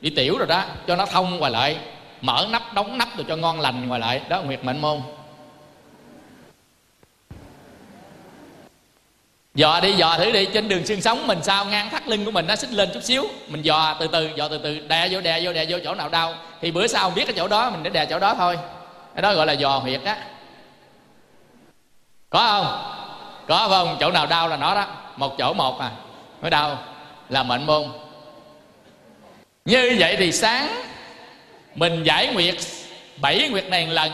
đi 0.00 0.10
tiểu 0.10 0.38
rồi 0.38 0.46
đó, 0.46 0.64
cho 0.86 0.96
nó 0.96 1.06
thông 1.06 1.38
ngoài 1.38 1.52
lại, 1.52 1.76
mở 2.20 2.46
nắp, 2.50 2.74
đóng 2.74 2.98
nắp 2.98 3.16
rồi 3.16 3.26
cho 3.28 3.36
ngon 3.36 3.60
lành 3.60 3.88
ngoài 3.88 4.00
lại. 4.00 4.20
Đó, 4.28 4.42
nguyệt 4.42 4.64
mệnh 4.64 4.80
môn. 4.80 5.00
Dò 9.54 9.80
đi, 9.80 9.92
dò 9.92 10.16
thử 10.18 10.32
đi, 10.32 10.46
trên 10.54 10.68
đường 10.68 10.86
xương 10.86 11.00
sống 11.00 11.26
mình 11.26 11.38
sao? 11.42 11.64
Ngang 11.64 11.90
thắt 11.90 12.08
lưng 12.08 12.24
của 12.24 12.30
mình 12.30 12.46
nó 12.46 12.56
xích 12.56 12.72
lên 12.72 12.90
chút 12.94 13.02
xíu. 13.02 13.24
Mình 13.48 13.62
dò 13.62 13.96
từ 14.00 14.06
từ, 14.06 14.30
dò 14.36 14.48
từ 14.48 14.58
từ, 14.58 14.78
đè 14.78 15.08
vô 15.10 15.20
đè 15.20 15.40
vô 15.42 15.52
đè 15.52 15.66
vô 15.68 15.78
chỗ 15.84 15.94
nào 15.94 16.08
đau. 16.08 16.34
Thì 16.60 16.70
bữa 16.70 16.86
sau 16.86 17.10
biết 17.10 17.24
cái 17.24 17.34
chỗ 17.36 17.48
đó, 17.48 17.70
mình 17.70 17.82
để 17.82 17.90
đè 17.90 18.06
chỗ 18.06 18.18
đó 18.18 18.34
thôi. 18.34 18.58
Cái 19.14 19.22
đó 19.22 19.34
gọi 19.34 19.46
là 19.46 19.52
dò 19.52 19.78
huyệt 19.78 20.04
á. 20.04 20.16
Có 22.30 22.38
không? 22.38 22.94
Có 23.48 23.68
không? 23.68 23.96
Chỗ 24.00 24.10
nào 24.10 24.26
đau 24.26 24.48
là 24.48 24.56
nó 24.56 24.74
đó. 24.74 24.86
Một 25.16 25.38
chỗ 25.38 25.52
một 25.52 25.80
à. 25.80 25.90
Mới 26.42 26.50
đau. 26.50 26.78
Là 27.28 27.42
mệnh 27.42 27.66
môn 27.66 27.84
như 29.64 29.96
vậy 29.98 30.16
thì 30.16 30.32
sáng, 30.32 30.82
mình 31.74 32.02
giải 32.02 32.26
nguyệt, 32.26 32.54
bảy 33.16 33.48
nguyệt 33.48 33.64
này 33.64 33.86
một 33.86 33.92
lần. 33.92 34.12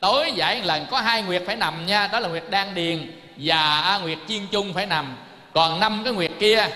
Tối 0.00 0.32
giải 0.34 0.58
một 0.58 0.66
lần, 0.66 0.86
có 0.90 1.00
hai 1.00 1.22
nguyệt 1.22 1.42
phải 1.46 1.56
nằm 1.56 1.86
nha, 1.86 2.06
đó 2.06 2.20
là 2.20 2.28
nguyệt 2.28 2.44
đan 2.50 2.74
điền 2.74 3.10
và 3.36 4.00
nguyệt 4.02 4.18
chiên 4.28 4.46
chung 4.52 4.72
phải 4.72 4.86
nằm. 4.86 5.16
Còn 5.54 5.80
năm 5.80 6.00
cái 6.04 6.12
nguyệt 6.12 6.30
kia, 6.40 6.68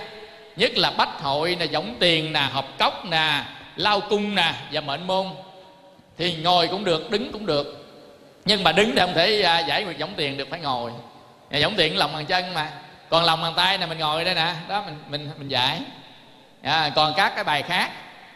nhất 0.57 0.79
là 0.79 0.91
bách 0.91 1.21
hội 1.23 1.57
nè 1.61 1.65
giống 1.65 1.97
tiền 1.99 2.33
nè, 2.33 2.41
hợp 2.41 2.67
cốc 2.79 3.05
nè, 3.05 3.43
lao 3.77 4.01
cung 4.01 4.35
nè 4.35 4.55
và 4.73 4.81
mệnh 4.81 5.07
môn, 5.07 5.27
thì 6.19 6.35
ngồi 6.35 6.69
cũng 6.69 6.85
được, 6.85 7.11
đứng 7.11 7.33
cũng 7.33 7.47
được. 7.47 7.83
Nhưng 8.45 8.65
mà 8.65 8.73
đứng 8.73 8.91
thì 8.91 9.01
không 9.01 9.15
thể 9.15 9.43
à, 9.43 9.59
giải 9.59 9.85
nguyệt 9.85 9.99
giống 9.99 10.15
tiền 10.17 10.37
được, 10.37 10.49
phải 10.51 10.61
ngồi. 10.61 10.91
Giống 11.51 11.75
tiền 11.77 11.97
lòng 11.97 12.13
bàn 12.13 12.27
chân 12.27 12.55
mà. 12.55 12.71
Còn 13.09 13.25
lòng 13.25 13.43
bàn 13.43 13.53
tay 13.57 13.79
này 13.79 13.89
mình 13.89 13.99
ngồi 13.99 14.25
đây 14.25 14.35
nè, 14.35 14.53
đó, 14.69 14.83
mình 14.87 14.99
mình 15.09 15.31
mình 15.39 15.49
giải 15.49 15.81
à, 16.63 16.93
còn 16.95 17.15
các 17.17 17.33
cái 17.35 17.45
bài 17.45 17.63
khác 17.63 17.91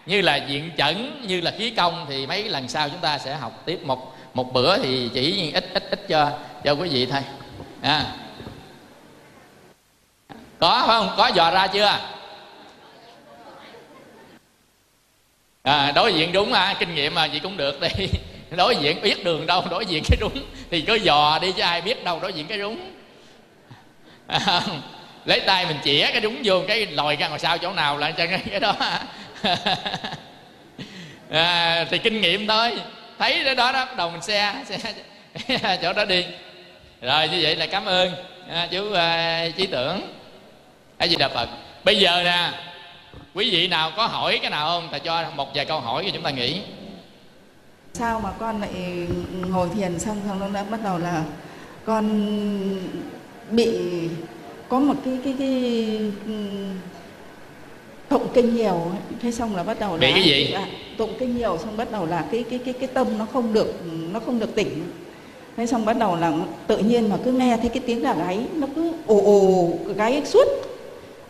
như 0.06 0.20
là 0.20 0.36
diện 0.36 0.70
chẩn 0.76 1.22
như 1.26 1.40
là 1.40 1.50
khí 1.58 1.70
công 1.70 2.06
thì 2.08 2.26
mấy 2.26 2.48
lần 2.48 2.68
sau 2.68 2.88
chúng 2.88 3.00
ta 3.00 3.18
sẽ 3.18 3.34
học 3.34 3.62
tiếp 3.64 3.80
một 3.84 4.16
một 4.34 4.52
bữa 4.52 4.78
thì 4.78 5.10
chỉ 5.14 5.52
ít 5.52 5.64
ít 5.74 5.90
ít 5.90 6.08
cho 6.08 6.30
cho 6.64 6.72
quý 6.72 6.88
vị 6.88 7.06
thôi. 7.06 7.20
À. 7.82 8.04
có 10.58 10.84
phải 10.86 10.98
không? 10.98 11.14
Có 11.16 11.26
dò 11.34 11.50
ra 11.50 11.66
chưa? 11.66 11.98
À, 15.62 15.92
đối 15.94 16.14
diện 16.14 16.32
đúng 16.32 16.52
à 16.52 16.74
kinh 16.78 16.94
nghiệm 16.94 17.14
mà 17.14 17.28
chị 17.28 17.38
cũng 17.38 17.56
được 17.56 17.80
đi. 17.80 18.06
Đối 18.56 18.76
diện 18.76 19.02
biết 19.02 19.24
đường 19.24 19.46
đâu 19.46 19.64
đối 19.70 19.86
diện 19.86 20.02
cái 20.08 20.16
đúng 20.20 20.32
thì 20.70 20.80
cứ 20.80 20.94
dò 20.94 21.38
đi 21.42 21.52
chứ 21.52 21.62
ai 21.62 21.80
biết 21.80 22.04
đâu 22.04 22.20
đối 22.20 22.32
diện 22.32 22.46
cái 22.46 22.58
đúng. 22.58 22.92
À, 24.26 24.62
lấy 25.24 25.40
tay 25.40 25.66
mình 25.66 25.76
chĩa 25.84 26.06
cái 26.12 26.20
đúng 26.20 26.40
vô 26.44 26.62
cái 26.68 26.86
lòi 26.86 27.16
ra 27.16 27.28
ngoài 27.28 27.40
sau 27.40 27.58
chỗ 27.58 27.72
nào 27.72 27.98
là 27.98 28.10
cho 28.10 28.26
cái, 28.26 28.60
đó. 28.60 28.74
À, 31.30 31.84
thì 31.90 31.98
kinh 31.98 32.20
nghiệm 32.20 32.46
thôi. 32.46 32.78
Thấy 33.18 33.40
cái 33.44 33.54
đó 33.54 33.72
đó 33.72 33.84
bắt 33.84 33.96
đầu 33.96 34.10
mình 34.10 34.22
xe 34.22 34.54
xe 34.66 35.76
chỗ 35.82 35.92
đó 35.92 36.04
đi. 36.04 36.24
Rồi 37.00 37.28
như 37.28 37.38
vậy 37.42 37.56
là 37.56 37.66
cảm 37.66 37.84
ơn 37.84 38.12
à, 38.48 38.68
chú 38.70 38.88
uh, 38.88 39.56
trí 39.56 39.66
tưởng 39.66 40.00
cái 40.98 41.08
gì 41.08 41.16
đà 41.16 41.28
phật. 41.28 41.48
Bây 41.84 41.98
giờ 41.98 42.22
nè 42.24 42.50
quý 43.34 43.50
vị 43.50 43.68
nào 43.68 43.92
có 43.96 44.06
hỏi 44.06 44.38
cái 44.42 44.50
nào 44.50 44.66
không? 44.66 44.88
Thầy 44.90 45.00
cho 45.00 45.30
một 45.36 45.54
vài 45.54 45.64
câu 45.64 45.80
hỏi 45.80 46.02
cho 46.06 46.10
chúng 46.14 46.22
ta 46.22 46.30
nghĩ. 46.30 46.62
Sao 47.92 48.20
mà 48.20 48.30
con 48.38 48.60
lại 48.60 49.06
ngồi 49.48 49.68
thiền 49.74 49.98
xong 49.98 50.20
xong 50.28 50.40
nó 50.40 50.48
đã 50.48 50.64
bắt 50.70 50.80
đầu 50.84 50.98
là 50.98 51.22
con 51.86 52.06
bị 53.50 53.68
có 54.70 54.78
một 54.78 54.94
cái 55.04 55.18
cái 55.24 55.34
cái 55.38 56.12
tụng 58.08 58.26
kinh 58.34 58.54
nhiều 58.54 58.80
thế 59.22 59.32
xong 59.32 59.56
là 59.56 59.62
bắt 59.62 59.80
đầu 59.80 59.92
là 59.92 60.00
bị 60.00 60.12
cái 60.12 60.22
gì? 60.22 60.52
à, 60.52 60.66
tụng 60.98 61.10
kinh 61.18 61.36
nhiều 61.36 61.58
xong 61.58 61.76
bắt 61.76 61.92
đầu 61.92 62.06
là 62.06 62.24
cái 62.32 62.44
cái 62.50 62.58
cái 62.64 62.74
cái 62.74 62.86
tâm 62.86 63.06
nó 63.18 63.26
không 63.32 63.52
được 63.52 63.74
nó 64.12 64.20
không 64.20 64.38
được 64.38 64.54
tỉnh. 64.54 64.68
Thế 65.56 65.66
xong 65.66 65.84
bắt 65.84 65.96
đầu 65.98 66.16
là 66.16 66.32
tự 66.66 66.78
nhiên 66.78 67.08
mà 67.08 67.16
cứ 67.24 67.32
nghe 67.32 67.56
thấy 67.56 67.68
cái 67.68 67.82
tiếng 67.86 68.02
gà 68.02 68.14
gáy 68.14 68.46
nó 68.54 68.66
cứ 68.74 68.92
ồ 69.06 69.20
ồ 69.24 69.68
gáy 69.94 70.22
suốt. 70.24 70.46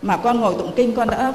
Mà 0.03 0.17
con 0.17 0.41
ngồi 0.41 0.55
tụng 0.55 0.73
kinh 0.77 0.95
con 0.95 1.11
đã 1.11 1.33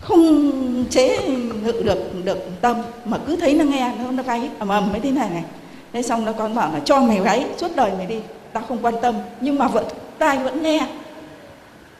không 0.00 0.84
chế 0.90 1.18
ngự 1.64 1.82
được 1.84 2.24
được 2.24 2.38
tâm 2.60 2.76
mà 3.04 3.18
cứ 3.26 3.36
thấy 3.36 3.54
nó 3.54 3.64
nghe 3.64 3.92
nó 4.02 4.10
nó 4.10 4.22
gáy 4.22 4.50
ầm 4.58 4.68
ầm 4.68 4.92
mấy 4.92 5.00
thế 5.00 5.10
này 5.10 5.30
này. 5.30 5.44
Thế 5.92 6.02
xong 6.02 6.24
nó 6.24 6.32
con 6.32 6.54
bảo 6.54 6.72
là 6.72 6.80
cho 6.84 7.00
mày 7.00 7.20
gáy 7.20 7.46
suốt 7.56 7.76
đời 7.76 7.90
mày 7.98 8.06
đi 8.06 8.16
tao 8.52 8.62
không 8.68 8.78
quan 8.82 8.94
tâm. 9.02 9.14
Nhưng 9.40 9.58
mà 9.58 9.68
vẫn 9.68 9.84
tai 10.18 10.38
vẫn 10.38 10.62
nghe. 10.62 10.80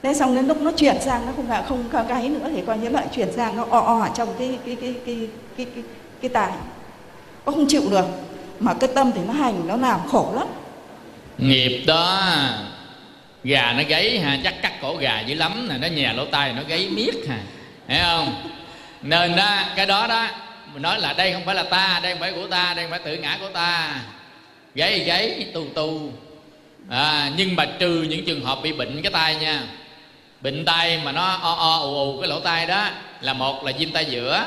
Thế 0.02 0.14
xong 0.14 0.34
đến 0.34 0.46
lúc 0.46 0.62
nó 0.62 0.72
chuyển 0.72 0.96
sang 1.00 1.26
nó 1.26 1.32
không 1.36 1.50
là 1.50 1.64
không 1.68 1.84
cao 1.92 2.04
gáy 2.08 2.28
nữa 2.28 2.48
thì 2.54 2.62
coi 2.66 2.78
như 2.78 2.88
lại 2.88 3.06
chuyển 3.14 3.32
sang 3.32 3.56
nó 3.56 3.66
o 3.70 3.80
o 3.80 4.08
trong 4.14 4.34
cái 4.38 4.58
cái 4.66 4.76
cái 4.80 4.94
cái 5.06 5.16
cái 5.56 5.66
cái, 5.74 5.84
cái 6.22 6.28
tài 6.28 6.52
nó 7.46 7.52
không 7.52 7.66
chịu 7.68 7.82
được 7.90 8.06
mà 8.60 8.74
cái 8.74 8.90
tâm 8.94 9.12
thì 9.14 9.20
nó 9.26 9.32
hành 9.32 9.68
nó 9.68 9.76
làm 9.76 10.00
khổ 10.08 10.32
lắm. 10.36 10.46
Nghiệp 11.38 11.84
đó 11.86 12.22
gà 13.44 13.72
nó 13.76 13.82
gáy 13.88 14.18
ha 14.18 14.38
chắc 14.44 14.62
cắt 14.62 14.72
cổ 14.82 14.96
gà 14.96 15.20
dữ 15.20 15.34
lắm 15.34 15.68
nè 15.68 15.78
nó 15.78 15.88
nhè 15.88 16.12
lỗ 16.12 16.24
tai 16.24 16.52
nó 16.52 16.62
gáy 16.68 16.88
miết 16.92 17.14
ha 17.28 17.38
thấy 17.88 18.00
không? 18.02 18.34
Nên 19.02 19.36
đó 19.36 19.62
cái 19.76 19.86
đó 19.86 20.06
đó 20.06 20.26
mình 20.72 20.82
nói 20.82 21.00
là 21.00 21.12
đây 21.12 21.32
không 21.32 21.44
phải 21.44 21.54
là 21.54 21.62
ta 21.62 22.00
đây 22.02 22.12
không 22.12 22.20
phải 22.20 22.32
của 22.32 22.46
ta 22.46 22.74
đây 22.76 22.84
không 22.84 22.90
phải 22.90 23.00
tự 23.04 23.16
ngã 23.16 23.38
của 23.40 23.48
ta. 23.48 24.00
Gáy 24.74 24.98
gáy 24.98 25.46
tu 25.54 25.64
tu 25.74 26.12
à, 26.88 27.30
nhưng 27.36 27.56
mà 27.56 27.66
trừ 27.78 28.02
những 28.02 28.24
trường 28.24 28.44
hợp 28.44 28.58
bị 28.62 28.72
bệnh 28.72 29.02
cái 29.02 29.12
tay 29.12 29.36
nha. 29.36 29.62
Bệnh 30.40 30.64
tay 30.64 31.00
mà 31.04 31.12
nó 31.12 31.38
o 31.42 31.52
o 31.52 31.78
ù 31.82 31.94
ù 31.94 32.20
cái 32.20 32.28
lỗ 32.28 32.40
tai 32.40 32.66
đó 32.66 32.88
là 33.20 33.32
một 33.32 33.64
là 33.64 33.72
viêm 33.78 33.92
tay 33.92 34.04
giữa 34.04 34.44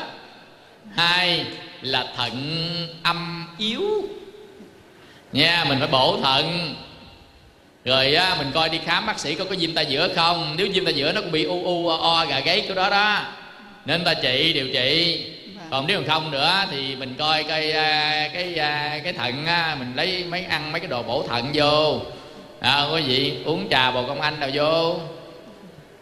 hai 0.96 1.46
là 1.82 2.08
thận 2.18 2.32
âm 3.04 3.48
yếu. 3.58 4.04
Nha 5.32 5.66
mình 5.70 5.80
phải 5.80 5.88
bổ 5.88 6.20
thận. 6.24 6.76
Rồi 7.86 8.16
á, 8.16 8.36
mình 8.38 8.52
coi 8.54 8.70
đi 8.70 8.80
khám 8.86 9.06
bác 9.06 9.20
sĩ 9.20 9.36
có 9.36 9.46
có 9.46 9.56
viêm 9.60 9.74
tay 9.74 9.86
giữa 9.86 10.10
không. 10.16 10.56
Nếu 10.58 10.68
viêm 10.74 10.86
tay 10.86 10.94
giữa 10.94 11.12
nó 11.12 11.22
cũng 11.22 11.32
bị 11.32 11.44
u 11.44 11.64
u 11.64 11.88
o, 11.88 11.98
o 11.98 12.26
gà 12.26 12.40
gáy 12.40 12.66
của 12.68 12.74
đó 12.74 12.90
đó 12.90 13.22
nên 13.86 14.04
ta 14.04 14.14
trị 14.14 14.54
điều 14.54 14.68
trị. 14.74 15.22
Vâng. 15.56 15.68
còn 15.72 15.88
nếu 15.88 16.02
không 16.08 16.32
nữa 16.32 16.66
thì 16.72 16.96
mình 16.96 17.16
coi 17.18 17.44
cái 17.44 17.72
à, 17.72 18.30
cái 18.34 18.56
à, 18.56 19.00
cái 19.04 19.14
thận 19.14 19.46
á, 19.46 19.76
mình 19.80 19.94
lấy 19.96 20.24
mấy 20.24 20.44
ăn 20.44 20.72
mấy 20.72 20.80
cái 20.80 20.88
đồ 20.88 21.04
bổ 21.04 21.28
thận 21.28 21.50
vô 21.54 22.02
à, 22.62 22.88
quý 22.94 23.02
vị 23.02 23.34
uống 23.46 23.70
trà 23.70 23.92
bồ 23.92 24.04
công 24.04 24.22
anh 24.22 24.40
nào 24.40 24.50
vô? 24.54 24.96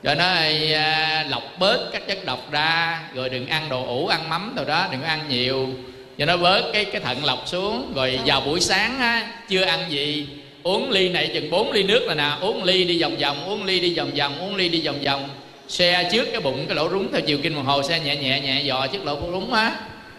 Cho 0.03 0.15
nó 0.15 0.26
à, 0.73 1.26
lọc 1.30 1.44
bớt 1.60 1.90
các 1.91 2.07
chất 2.07 2.26
độc 2.26 2.52
ra 2.52 2.99
rồi 3.14 3.30
đừng 3.30 3.48
ăn 3.48 3.69
đồ 3.69 3.86
ủ 3.86 4.07
ăn 4.07 4.30
mắm 4.30 4.53
đâu 4.56 4.65
đó 4.65 4.88
đừng 4.91 5.03
ăn 5.03 5.19
nhiều. 5.30 5.69
Cho 6.18 6.26
nó 6.26 6.38
bớt 6.38 6.72
cái 6.73 6.86
cái 6.86 7.02
thận 7.02 7.26
lọc 7.26 7.44
xuống 7.45 7.94
rồi 7.95 8.19
vào 8.26 8.41
buổi 8.41 8.60
sáng 8.60 8.99
á, 8.99 9.27
chưa 9.49 9.61
ăn 9.61 9.80
gì 9.90 10.27
uống 10.64 10.91
ly 10.91 11.10
này 11.10 11.31
chừng 11.34 11.49
4 11.49 11.72
ly 11.72 11.84
nước 11.84 12.03
là 12.07 12.14
nè 12.14 12.31
uống 12.41 12.64
ly 12.64 12.84
đi 12.84 13.02
vòng 13.02 13.18
vòng 13.18 13.45
uống 13.45 13.65
ly 13.65 13.80
đi 13.80 13.98
vòng 13.98 14.11
vòng 14.18 14.40
uống 14.40 14.56
ly 14.56 14.69
đi 14.69 14.81
vòng 14.86 14.99
vòng. 15.06 15.30
Xe 15.68 16.10
trước 16.11 16.27
cái 16.31 16.41
bụng 16.41 16.65
cái 16.68 16.76
lỗ 16.76 16.90
rúng 16.90 17.11
theo 17.11 17.22
chiều 17.22 17.38
kinh 17.44 17.56
đồng 17.56 17.65
hồ 17.65 17.84
xe 17.84 17.99
nhẹ 17.99 18.15
nhẹ 18.15 18.40
nhẹ 18.40 18.61
dò 18.61 18.88
trước 18.88 19.06
lỗ 19.06 19.19
rúng 19.31 19.53
á. 19.53 19.76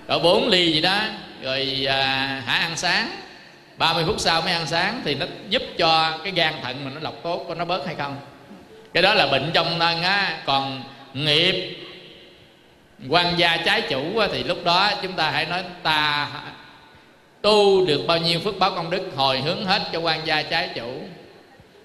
Rồi 0.09 0.19
bốn 0.19 0.49
ly 0.49 0.73
gì 0.73 0.81
đó 0.81 0.99
rồi 1.43 1.87
à, 1.89 2.43
hả 2.47 2.55
ăn 2.55 2.77
sáng. 2.77 3.11
30 3.81 4.05
phút 4.07 4.21
sau 4.21 4.43
mới 4.43 4.53
ăn 4.53 4.67
sáng 4.67 5.03
thì 5.05 5.15
nó 5.15 5.27
giúp 5.49 5.63
cho 5.79 6.19
cái 6.25 6.33
gan 6.33 6.55
thận 6.63 6.85
mình 6.85 6.95
nó 6.95 7.01
lọc 7.01 7.15
tốt 7.23 7.45
có 7.49 7.55
nó 7.55 7.65
bớt 7.65 7.87
hay 7.87 7.95
không. 7.95 8.17
Cái 8.95 9.03
đó 9.03 9.15
là 9.15 9.27
bệnh 9.27 9.51
trong 9.55 9.79
thân 9.79 10.03
á. 10.03 10.43
Còn 10.47 10.83
nghiệp, 11.15 11.77
quan 13.09 13.39
gia 13.39 13.57
trái 13.57 13.81
chủ 13.81 14.03
thì 14.33 14.43
lúc 14.43 14.65
đó 14.65 14.91
chúng 15.03 15.13
ta 15.13 15.31
hãy 15.31 15.47
nói 15.47 15.63
ta 15.83 16.29
tu 17.43 17.87
được 17.87 18.01
bao 18.07 18.19
nhiêu 18.19 18.41
phước 18.41 18.59
báo 18.59 18.71
công 18.71 18.91
đức 18.91 19.03
hồi 19.17 19.41
hướng 19.41 19.65
hết 19.65 19.83
cho 19.93 19.99
quan 19.99 20.27
gia 20.27 20.43
trái 20.43 20.71
chủ. 20.75 21.03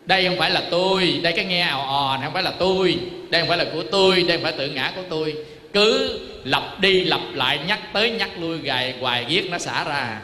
Đây 0.06 0.28
không 0.28 0.38
phải 0.38 0.50
là 0.50 0.62
tôi, 0.72 1.20
đây 1.24 1.34
cái 1.34 1.46
nghe 1.46 1.62
ào 1.62 1.82
ò 1.82 2.18
này 2.18 2.26
không 2.26 2.34
phải 2.34 2.44
là 2.44 2.54
tôi, 2.60 3.00
đây 3.30 3.42
không 3.42 3.50
phải 3.50 3.58
là 3.58 3.66
của 3.74 3.84
tôi, 3.92 4.24
đây 4.28 4.38
không 4.38 4.44
phải 4.44 4.54
tự 4.58 4.70
ngã 4.70 4.92
của 4.96 5.04
tôi. 5.10 5.36
Cứ 5.74 6.20
lặp 6.44 6.80
đi 6.80 7.04
lặp 7.04 7.22
lại, 7.34 7.60
nhắc 7.68 7.80
tới 7.94 8.12
nhắc 8.12 8.30
lui 8.40 8.58
gài 8.58 8.94
hoài 9.00 9.26
giết 9.28 9.50
nó 9.52 9.58
xả 9.58 9.84
ra 9.84 10.22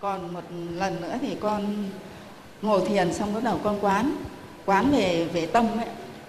còn 0.00 0.32
một 0.34 0.40
lần 0.74 1.00
nữa 1.00 1.14
thì 1.20 1.28
con 1.40 1.88
ngồi 2.62 2.80
thiền 2.88 3.12
xong 3.12 3.34
bắt 3.34 3.44
đầu 3.44 3.60
con 3.64 3.84
quán. 3.84 4.16
Quán 4.66 4.90
về 4.92 5.26
về 5.32 5.46
tâm 5.46 5.66
ấy 5.78 5.86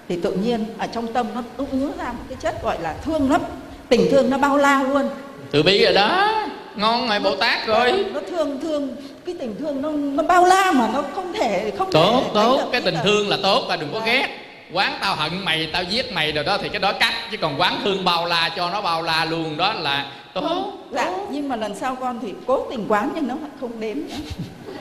thì 0.09 0.19
tự 0.21 0.31
nhiên 0.31 0.65
ở 0.77 0.87
trong 0.87 1.13
tâm 1.13 1.27
nó 1.35 1.41
ứa 1.57 1.91
ra 1.97 2.11
một 2.11 2.23
cái 2.29 2.37
chất 2.41 2.63
gọi 2.63 2.77
là 2.81 2.95
thương 3.03 3.31
lắm. 3.31 3.41
Tình 3.89 4.07
thương 4.11 4.29
nó 4.29 4.37
bao 4.37 4.57
la 4.57 4.83
luôn. 4.83 5.09
Từ 5.51 5.63
bi 5.63 5.83
rồi 5.83 5.93
đó. 5.93 6.31
Ngon 6.75 7.09
rồi 7.09 7.19
bồ 7.19 7.35
tát 7.35 7.67
rồi. 7.67 8.05
nó 8.13 8.19
thương 8.29 8.59
thương. 8.61 8.95
Cái 9.25 9.35
tình 9.39 9.55
thương 9.59 9.81
nó 9.81 9.91
nó 9.91 10.23
bao 10.23 10.45
la 10.45 10.71
mà 10.71 10.89
nó 10.93 11.03
không 11.15 11.33
thể 11.33 11.71
không 11.77 11.91
tốt 11.91 12.21
thể 12.23 12.31
tốt. 12.33 12.69
cái 12.71 12.81
tình 12.81 12.95
thương 13.03 13.29
là 13.29 13.37
tốt 13.43 13.65
và 13.67 13.75
đừng 13.75 13.89
có 13.93 13.99
ghét. 13.99 14.27
Quán 14.73 14.97
tao 15.01 15.15
hận 15.15 15.45
mày 15.45 15.69
tao 15.73 15.83
giết 15.83 16.13
mày 16.13 16.31
rồi 16.31 16.43
đó 16.43 16.57
thì 16.57 16.69
cái 16.69 16.79
đó 16.79 16.93
cắt. 16.93 17.13
Chứ 17.31 17.37
còn 17.37 17.61
quán 17.61 17.81
thương 17.83 18.05
bao 18.05 18.25
la 18.25 18.49
cho 18.55 18.69
nó 18.69 18.81
bao 18.81 19.01
la 19.01 19.25
luôn 19.25 19.57
đó 19.57 19.73
là 19.73 20.05
tốt 20.33 20.73
dạ 20.91 21.11
nhưng 21.31 21.49
mà 21.49 21.55
lần 21.55 21.75
sau 21.75 21.95
con 21.95 22.19
thì 22.21 22.33
cố 22.47 22.67
tình 22.71 22.85
quán 22.87 23.11
nhưng 23.15 23.27
nó 23.27 23.35
không 23.59 23.79
đến 23.79 24.07
nữa. 24.07 24.15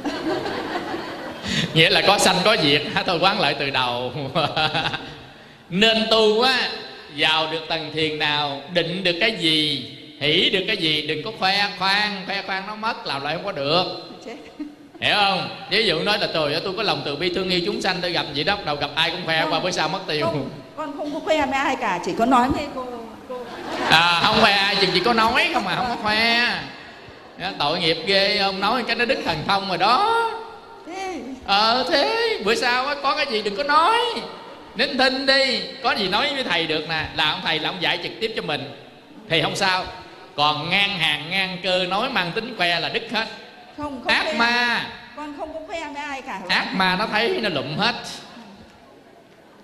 Nghĩa 1.74 1.90
là 1.90 2.02
có 2.06 2.18
sanh 2.18 2.36
có 2.44 2.56
diệt 2.62 2.82
thôi 3.06 3.18
quán 3.20 3.40
lại 3.40 3.56
từ 3.58 3.70
đầu. 3.70 4.12
Nên 5.70 5.96
tu 6.10 6.40
á 6.42 6.68
vào 7.16 7.52
được 7.52 7.60
tầng 7.68 7.90
thiền 7.94 8.18
nào 8.18 8.62
định 8.74 9.04
được 9.04 9.16
cái 9.20 9.36
gì 9.38 9.86
hỷ 10.20 10.50
được 10.50 10.64
cái 10.66 10.76
gì 10.76 11.06
đừng 11.06 11.22
có 11.22 11.30
khoe 11.38 11.70
khoang 11.78 12.22
khoe 12.26 12.42
khoang 12.42 12.66
nó 12.66 12.74
mất 12.74 13.06
làm 13.06 13.22
lại 13.22 13.34
không 13.34 13.44
có 13.44 13.52
được. 13.52 13.84
Chết. 14.26 14.36
Hiểu 15.00 15.14
không? 15.14 15.48
Ví 15.70 15.86
dụ 15.86 16.00
nói 16.00 16.18
là 16.18 16.28
trời 16.34 16.52
ơi 16.52 16.60
tôi 16.64 16.72
có 16.76 16.82
lòng 16.82 17.02
từ 17.04 17.16
bi 17.16 17.34
thương 17.34 17.50
yêu 17.50 17.60
chúng 17.66 17.80
sanh 17.80 17.96
tôi 18.02 18.12
gặp 18.12 18.26
gì 18.34 18.44
đó 18.44 18.58
đầu 18.66 18.76
gặp 18.76 18.90
ai 18.94 19.10
cũng 19.10 19.20
khoe 19.24 19.46
qua 19.50 19.60
bữa 19.60 19.70
sau 19.70 19.88
mất 19.88 20.00
tiêu. 20.06 20.26
không, 20.26 20.50
con 20.76 20.96
không 20.96 21.14
có 21.14 21.20
khoe 21.20 21.46
với 21.46 21.54
ai 21.54 21.76
cả 21.76 22.00
chỉ 22.04 22.12
có 22.18 22.26
nói 22.26 22.48
với 22.48 22.66
cô 22.74 22.86
cô 23.28 23.44
à, 23.90 24.20
không 24.24 24.40
khoe 24.40 24.52
ai 24.52 24.76
chừng 24.76 24.90
chỉ 24.94 25.00
có 25.00 25.12
nói 25.12 25.50
không 25.54 25.64
mà 25.64 25.76
không 25.76 25.86
có 25.88 25.96
khoe. 26.02 26.48
Tội 27.58 27.80
nghiệp 27.80 27.98
ghê 28.06 28.38
ông 28.38 28.60
nói 28.60 28.84
cái 28.86 28.96
nó 28.96 29.04
đức 29.04 29.18
thần 29.24 29.38
thông 29.46 29.68
rồi 29.68 29.78
đó. 29.78 30.30
Ờ 31.46 31.84
thế 31.90 32.38
bữa 32.44 32.54
sau 32.54 32.86
á 32.86 32.94
có 33.02 33.16
cái 33.16 33.26
gì 33.26 33.42
đừng 33.42 33.56
có 33.56 33.62
nói. 33.62 33.96
Nín 34.74 34.98
thinh 34.98 35.26
đi 35.26 35.62
có 35.82 35.92
gì 35.92 36.08
nói 36.08 36.34
với 36.34 36.44
thầy 36.44 36.66
được 36.66 36.88
nè. 36.88 37.04
Là 37.14 37.30
ông 37.30 37.40
thầy 37.44 37.58
là 37.58 37.68
ông 37.68 37.82
dạy 37.82 37.98
trực 38.02 38.12
tiếp 38.20 38.32
cho 38.36 38.42
mình. 38.42 38.72
Thì 39.28 39.42
không 39.42 39.56
sao. 39.56 39.84
Còn 40.36 40.70
ngang 40.70 40.98
hàng 40.98 41.30
ngang 41.30 41.58
cơ 41.62 41.86
nói 41.86 42.10
mang 42.10 42.32
tính 42.32 42.54
khoe 42.56 42.80
là 42.80 42.88
đứt 42.88 43.02
hết. 43.12 43.26
Không 43.76 44.00
không 44.04 44.14
ác 44.14 44.22
khoe. 44.24 44.32
ma. 44.32 44.86
Con 45.16 45.34
không 45.38 45.54
có 45.54 45.60
khoe 45.66 45.88
với 45.94 46.02
ai 46.02 46.22
cả. 46.22 46.40
Ác 46.48 46.74
ma 46.74 46.96
nó 46.96 47.06
thấy 47.06 47.38
nó 47.42 47.48
lụm 47.48 47.76
hết. 47.76 47.94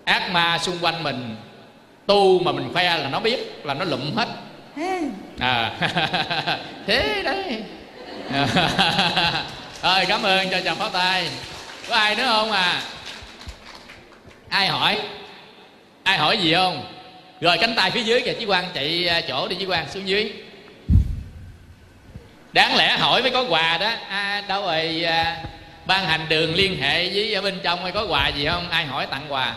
Ác 0.05 0.31
ma 0.31 0.59
xung 0.59 0.79
quanh 0.81 1.03
mình 1.03 1.37
tu 2.07 2.39
mà 2.39 2.53
mình 2.53 2.73
khoe 2.73 2.99
là 2.99 3.09
nó 3.09 3.20
biết 3.20 3.65
là 3.65 3.74
nó 3.74 3.85
lụm 3.85 4.15
hết. 4.15 4.28
Thế 4.77 5.01
à? 5.39 5.73
Thế 6.87 7.23
đấy. 7.24 7.62
Rồi 9.83 10.07
cảm 10.09 10.23
ơn 10.23 10.51
cho 10.51 10.61
chàng 10.65 10.77
pháo 10.77 10.89
tay. 10.89 11.28
Có 11.89 11.97
ai 11.97 12.15
nữa 12.15 12.27
không 12.27 12.53
à? 12.53 12.83
Ai 14.49 14.69
hỏi? 14.69 14.99
Ai 16.03 16.19
hỏi 16.19 16.39
gì 16.39 16.55
không? 16.55 16.85
Rồi 17.41 17.59
cánh 17.59 17.74
tay 17.77 17.91
phía 17.91 18.03
dưới 18.03 18.20
kìa 18.20 18.35
chí 18.39 18.45
quan 18.45 18.65
chạy 18.74 19.09
à, 19.09 19.20
chỗ 19.20 19.49
đi 19.49 19.57
chí 19.57 19.66
quan 19.66 19.91
xuống 19.91 20.09
dưới. 20.09 20.33
Đáng 22.53 22.77
lẽ 22.77 22.97
hỏi 22.99 23.23
mới 23.23 23.31
có 23.31 23.45
quà 23.49 23.78
đó. 23.78 23.91
À, 24.09 24.43
đâu 24.49 24.62
rồi 24.62 25.05
à, 25.05 25.45
ban 25.87 26.05
hành 26.05 26.27
đường 26.28 26.55
liên 26.55 26.81
hệ 26.81 27.09
với 27.09 27.35
ở 27.35 27.43
bên 27.43 27.61
trong 27.62 27.83
hay 27.83 27.93
có 27.93 28.07
quà 28.09 28.28
gì 28.28 28.47
không? 28.47 28.70
Ai 28.70 28.87
hỏi 28.87 29.07
tặng 29.07 29.27
quà? 29.28 29.55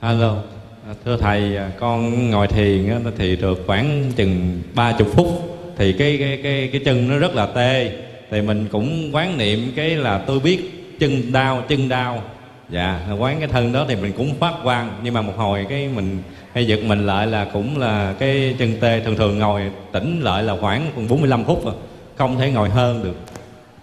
Alo, 0.00 0.30
à, 0.30 0.59
thưa 1.04 1.16
thầy, 1.16 1.56
à, 1.56 1.70
con 1.78 2.30
ngồi 2.30 2.46
thiền 2.48 2.88
thì 3.18 3.36
được 3.36 3.62
khoảng 3.66 4.12
chừng 4.16 4.62
ba 4.74 4.92
chục 4.92 5.08
phút. 5.14 5.56
Thì 5.76 5.92
cái 5.92 6.16
cái 6.20 6.40
cái 6.42 6.68
cái 6.72 6.80
chân 6.84 7.08
nó 7.08 7.18
rất 7.18 7.34
là 7.34 7.46
tê. 7.46 7.92
Thì 8.30 8.42
mình 8.42 8.66
cũng 8.72 9.14
quán 9.14 9.38
niệm 9.38 9.72
cái 9.76 9.90
là 9.90 10.18
tôi 10.18 10.40
biết 10.40 10.60
chân 10.98 11.32
đau 11.32 11.64
chân 11.68 11.88
đau. 11.88 12.22
Dạ 12.70 13.00
quán 13.18 13.38
cái 13.38 13.48
thân 13.48 13.72
đó 13.72 13.84
thì 13.88 13.96
mình 13.96 14.12
cũng 14.12 14.34
phát 14.34 14.54
quan 14.64 14.90
nhưng 15.02 15.14
mà 15.14 15.22
một 15.22 15.32
hồi 15.36 15.66
cái 15.68 15.88
mình 15.88 16.22
hay 16.52 16.66
giật 16.66 16.80
mình 16.84 17.06
lại 17.06 17.26
là 17.26 17.44
cũng 17.44 17.78
là 17.78 18.14
cái 18.18 18.54
chân 18.58 18.72
tê. 18.80 19.00
Thường 19.00 19.16
thường 19.16 19.38
ngồi 19.38 19.62
tỉnh 19.92 20.20
lại 20.20 20.42
là 20.42 20.56
khoảng 20.60 21.08
45 21.08 21.44
phút 21.44 21.64
rồi 21.64 21.74
không 22.16 22.38
thể 22.38 22.50
ngồi 22.50 22.70
hơn 22.70 23.04
được. 23.04 23.16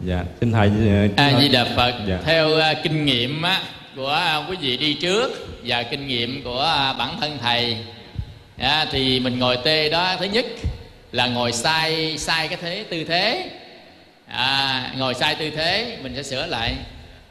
Dạ 0.01 0.23
xin 0.39 0.51
thầy 0.51 0.71
a 1.15 1.39
di 1.39 1.49
đà 1.49 1.65
phật 1.75 1.93
Dạ. 2.07 2.19
theo 2.25 2.55
à, 2.59 2.73
kinh 2.83 3.05
nghiệm 3.05 3.41
á, 3.41 3.61
của 3.97 4.07
à, 4.07 4.35
quý 4.49 4.55
vị 4.61 4.77
đi 4.77 4.93
trước 4.93 5.47
và 5.63 5.83
kinh 5.83 6.07
nghiệm 6.07 6.43
của 6.43 6.61
à, 6.61 6.93
bản 6.93 7.17
thân 7.21 7.37
thầy. 7.41 7.77
À, 8.57 8.85
thì 8.91 9.19
mình 9.19 9.39
ngồi 9.39 9.57
tê 9.63 9.89
đó 9.89 10.15
thứ 10.19 10.25
nhất 10.25 10.45
là 11.11 11.27
ngồi 11.27 11.51
sai 11.51 12.17
sai 12.17 12.47
cái 12.47 12.57
thế 12.61 12.85
tư 12.89 13.03
thế. 13.03 13.49
À, 14.27 14.91
ngồi 14.97 15.13
sai 15.13 15.35
tư 15.35 15.49
thế 15.49 15.97
mình 16.03 16.13
sẽ 16.15 16.23
sửa 16.23 16.45
lại. 16.45 16.73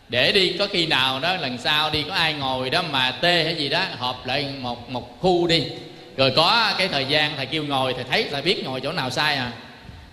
Để 0.08 0.32
đi 0.32 0.52
có 0.58 0.66
khi 0.72 0.86
nào 0.86 1.20
đó 1.20 1.36
lần 1.36 1.58
sau 1.58 1.90
đi 1.90 2.04
có 2.08 2.14
ai 2.14 2.32
ngồi 2.32 2.70
đó 2.70 2.82
mà 2.90 3.10
tê 3.10 3.44
hay 3.44 3.54
gì 3.54 3.68
đó 3.68 3.84
họp 3.98 4.26
lại 4.26 4.46
một 4.60 4.90
một 4.90 5.20
khu 5.20 5.46
đi. 5.46 5.64
Rồi 6.16 6.32
có 6.36 6.74
cái 6.78 6.88
thời 6.88 7.04
gian 7.04 7.32
thầy 7.36 7.46
kêu 7.46 7.64
ngồi 7.64 7.94
thầy 7.94 8.04
thấy 8.04 8.24
thầy 8.30 8.42
biết 8.42 8.64
ngồi 8.64 8.80
chỗ 8.80 8.92
nào 8.92 9.10
sai 9.10 9.36
à. 9.36 9.52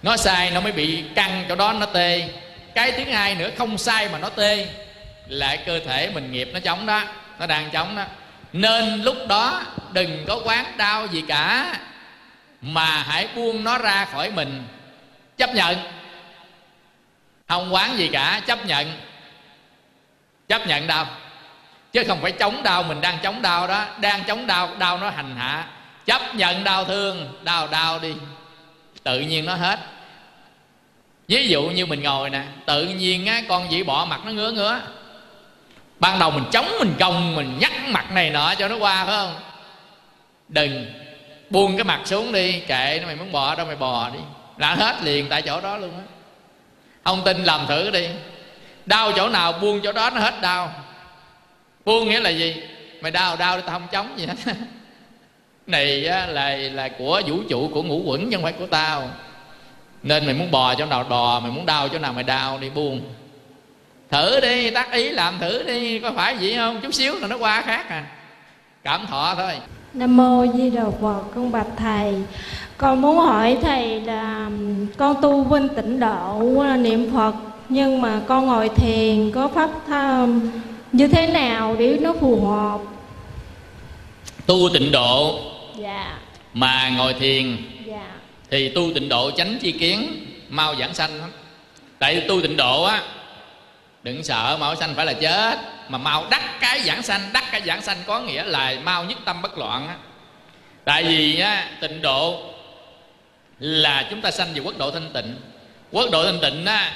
Nó 0.03 0.17
sai 0.17 0.51
nó 0.51 0.61
mới 0.61 0.71
bị 0.71 1.03
căng 1.15 1.45
chỗ 1.49 1.55
đó 1.55 1.73
nó 1.73 1.85
tê. 1.85 2.27
Cái 2.75 2.91
thứ 2.91 3.03
hai 3.03 3.35
nữa 3.35 3.49
không 3.57 3.77
sai 3.77 4.09
mà 4.09 4.19
nó 4.19 4.29
tê 4.29 4.67
là 5.33 5.55
cơ 5.55 5.79
thể 5.79 6.11
mình 6.13 6.31
nghiệp 6.31 6.49
nó 6.53 6.59
chống 6.59 6.85
đó, 6.85 7.03
nó 7.39 7.47
đang 7.47 7.69
chống 7.71 7.95
đó. 7.95 8.03
Nên 8.53 9.01
lúc 9.01 9.17
đó 9.27 9.61
đừng 9.91 10.25
có 10.27 10.39
quán 10.43 10.65
đau 10.77 11.07
gì 11.07 11.23
cả, 11.27 11.75
mà 12.61 13.03
hãy 13.07 13.27
buông 13.35 13.63
nó 13.63 13.77
ra 13.77 14.05
khỏi 14.05 14.31
mình. 14.31 14.63
Chấp 15.37 15.53
nhận. 15.53 15.77
Không 17.47 17.73
quán 17.73 17.97
gì 17.97 18.07
cả, 18.07 18.41
chấp 18.45 18.65
nhận. 18.65 18.93
Chấp 20.47 20.67
nhận 20.67 20.87
đau. 20.87 21.07
Chứ 21.91 22.03
không 22.07 22.21
phải 22.21 22.31
chống 22.31 22.63
đau, 22.63 22.83
mình 22.83 23.01
đang 23.01 23.17
chống 23.23 23.41
đau 23.41 23.67
đó. 23.67 23.85
Đang 24.01 24.23
chống 24.23 24.47
đau 24.47 24.75
đau 24.79 24.97
nó 24.97 25.09
hành 25.09 25.35
hạ. 25.37 25.65
Chấp 26.05 26.35
nhận 26.35 26.63
đau 26.63 26.85
thương, 26.85 27.39
đau 27.43 27.67
đau 27.67 27.99
đi. 27.99 28.13
Tự 29.03 29.19
nhiên 29.19 29.45
nó 29.45 29.55
hết. 29.55 29.79
Ví 31.27 31.47
dụ 31.47 31.63
như 31.63 31.85
mình 31.85 32.03
ngồi 32.03 32.29
nè, 32.29 32.43
tự 32.65 32.85
nhiên 32.85 33.25
á, 33.25 33.41
con 33.49 33.71
dĩ 33.71 33.83
bỏ 33.83 34.05
mặt 34.05 34.21
nó 34.25 34.31
ngứa 34.31 34.51
ngứa 34.51 34.79
ban 35.99 36.19
đầu 36.19 36.31
mình 36.31 36.43
chống 36.51 36.71
mình 36.79 36.93
gồng 36.99 37.35
mình 37.35 37.57
nhắc 37.59 37.71
mặt 37.87 38.11
này 38.11 38.29
nọ 38.29 38.53
cho 38.55 38.67
nó 38.67 38.77
qua 38.77 39.05
phải 39.05 39.15
không? 39.15 39.35
Đừng 40.49 40.85
buông 41.49 41.77
cái 41.77 41.83
mặt 41.83 42.01
xuống 42.05 42.31
đi 42.31 42.59
kệ 42.59 42.99
nó 43.01 43.07
mày 43.07 43.15
muốn 43.15 43.31
bò 43.31 43.55
đâu 43.55 43.65
mày 43.65 43.75
bò 43.75 44.09
đi. 44.13 44.19
Là 44.57 44.75
hết 44.75 44.95
liền 45.03 45.29
tại 45.29 45.41
chỗ 45.41 45.61
đó 45.61 45.77
luôn 45.77 45.91
á. 45.97 46.03
Ông 47.03 47.21
tin 47.25 47.43
làm 47.43 47.67
thử 47.67 47.91
đi. 47.91 48.07
Đau 48.85 49.11
chỗ 49.11 49.29
nào 49.29 49.51
buông 49.51 49.79
chỗ 49.83 49.91
đó 49.91 50.09
nó 50.09 50.19
hết 50.21 50.41
đau. 50.41 50.71
Buông 51.85 52.09
nghĩa 52.09 52.19
là 52.19 52.29
gì? 52.29 52.55
Mày 53.01 53.11
đau 53.11 53.35
đau 53.35 53.61
tao 53.61 53.79
không 53.79 53.87
chống 53.91 54.13
gì 54.17 54.25
hết. 54.25 54.35
Này 55.67 56.05
á, 56.05 56.25
là 56.25 56.55
là 56.55 56.87
của 56.87 57.21
vũ 57.27 57.37
trụ 57.49 57.69
của 57.73 57.83
ngũ 57.83 58.01
quẩn 58.05 58.31
chứ 58.31 58.37
không 58.37 58.43
phải 58.43 58.53
của 58.53 58.67
tao. 58.67 59.09
Nên 60.03 60.25
mày 60.25 60.33
muốn 60.33 60.51
bò 60.51 60.75
chỗ 60.75 60.85
nào 60.85 61.03
bò 61.03 61.39
mày 61.39 61.51
muốn 61.51 61.65
đau 61.65 61.89
chỗ 61.89 61.99
nào 61.99 62.13
mày 62.13 62.23
đau 62.23 62.57
đi 62.57 62.69
buông 62.69 63.01
thử 64.13 64.39
đi 64.39 64.69
tác 64.69 64.91
ý 64.91 65.09
làm 65.09 65.39
thử 65.39 65.63
đi 65.63 65.99
có 65.99 66.11
phải 66.15 66.35
vậy 66.35 66.55
không? 66.55 66.81
Chút 66.81 66.93
xíu 66.93 67.19
là 67.19 67.27
nó 67.27 67.37
qua 67.37 67.61
khác 67.61 67.89
à. 67.89 68.05
Cảm 68.83 69.05
thọ 69.07 69.35
thôi. 69.35 69.53
Nam 69.93 70.17
mô 70.17 70.45
Di 70.53 70.69
Đà 70.69 70.83
Phật, 71.01 71.21
con 71.35 71.51
bạch 71.51 71.67
thầy. 71.77 72.13
Con 72.77 73.01
muốn 73.01 73.17
hỏi 73.17 73.57
thầy 73.61 74.01
là 74.01 74.49
con 74.97 75.15
tu 75.21 75.43
vinh 75.43 75.67
tịnh 75.75 75.99
độ 75.99 76.63
niệm 76.79 77.11
Phật 77.13 77.35
nhưng 77.69 78.01
mà 78.01 78.21
con 78.27 78.45
ngồi 78.45 78.69
thiền 78.69 79.31
có 79.31 79.47
pháp 79.47 79.69
tham 79.87 80.51
như 80.91 81.07
thế 81.07 81.27
nào 81.27 81.75
để 81.79 81.97
nó 82.01 82.13
phù 82.19 82.45
hợp? 82.45 82.79
tu 84.45 84.69
tịnh 84.73 84.91
độ 84.91 85.39
Dạ, 85.77 86.17
mà 86.53 86.89
ngồi 86.97 87.13
thiền 87.13 87.57
dạ, 87.85 88.11
thì 88.51 88.69
tu 88.69 88.93
tịnh 88.95 89.09
độ 89.09 89.31
tránh 89.31 89.57
chi 89.61 89.71
kiến 89.71 90.25
mau 90.49 90.75
giảng 90.75 90.93
sanh 90.93 91.19
lắm. 91.19 91.29
Tại 91.99 92.25
tu 92.27 92.41
tịnh 92.41 92.57
độ 92.57 92.83
á 92.83 93.01
đừng 94.03 94.23
sợ, 94.23 94.57
mau 94.59 94.75
sanh 94.75 94.95
phải 94.95 95.05
là 95.05 95.13
chết. 95.13 95.59
Mà 95.89 95.97
mau 95.97 96.25
đắc 96.31 96.59
cái 96.59 96.81
giảng 96.81 97.03
sanh, 97.03 97.21
đắc 97.33 97.43
cái 97.51 97.61
giảng 97.65 97.81
sanh 97.81 97.97
có 98.07 98.19
nghĩa 98.19 98.43
là 98.43 98.75
mau 98.83 99.03
nhất 99.03 99.17
tâm 99.25 99.41
bất 99.41 99.57
loạn 99.57 99.87
á. 99.87 99.95
Tại 100.85 101.03
vì 101.03 101.39
á, 101.39 101.69
tịnh 101.81 102.01
độ 102.01 102.49
là 103.59 104.07
chúng 104.09 104.21
ta 104.21 104.31
sanh 104.31 104.53
về 104.53 104.59
quốc 104.59 104.77
độ 104.77 104.91
thanh 104.91 105.09
tịnh. 105.13 105.35
Quốc 105.91 106.11
độ 106.11 106.25
thanh 106.25 106.39
tịnh 106.41 106.65
á, 106.65 106.91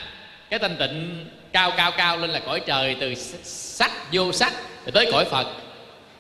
cái 0.50 0.60
thanh 0.60 0.76
tịnh 0.78 1.26
cao 1.54 1.72
cao 1.78 1.92
cao 1.92 2.18
lên 2.18 2.30
là 2.30 2.40
cõi 2.40 2.60
trời 2.60 2.96
từ 3.00 3.16
sắc 3.44 3.92
vô 4.12 4.32
sắc 4.32 4.54
rồi 4.86 4.92
tới 4.94 5.12
cõi 5.12 5.26
phật. 5.26 5.48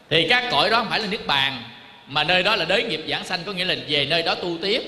Thì 0.09 0.27
các 0.29 0.43
cõi 0.51 0.69
đó 0.69 0.77
không 0.77 0.89
phải 0.89 0.99
là 0.99 1.07
nước 1.07 1.27
bàn, 1.27 1.63
mà 2.07 2.23
nơi 2.23 2.43
đó 2.43 2.55
là 2.55 2.65
đới 2.65 2.83
nghiệp 2.83 3.03
giảng 3.09 3.25
sanh, 3.25 3.43
có 3.45 3.51
nghĩa 3.51 3.65
là 3.65 3.75
về 3.87 4.05
nơi 4.05 4.23
đó 4.23 4.35
tu 4.35 4.57
tiếp. 4.61 4.81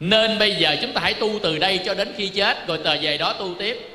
Nên 0.00 0.38
bây 0.38 0.54
giờ 0.54 0.76
chúng 0.82 0.92
ta 0.92 1.00
hãy 1.00 1.14
tu 1.14 1.38
từ 1.42 1.58
đây 1.58 1.80
cho 1.84 1.94
đến 1.94 2.12
khi 2.16 2.28
chết, 2.28 2.66
rồi 2.66 2.78
tờ 2.84 2.96
về 3.00 3.18
đó 3.18 3.32
tu 3.32 3.54
tiếp 3.58 3.89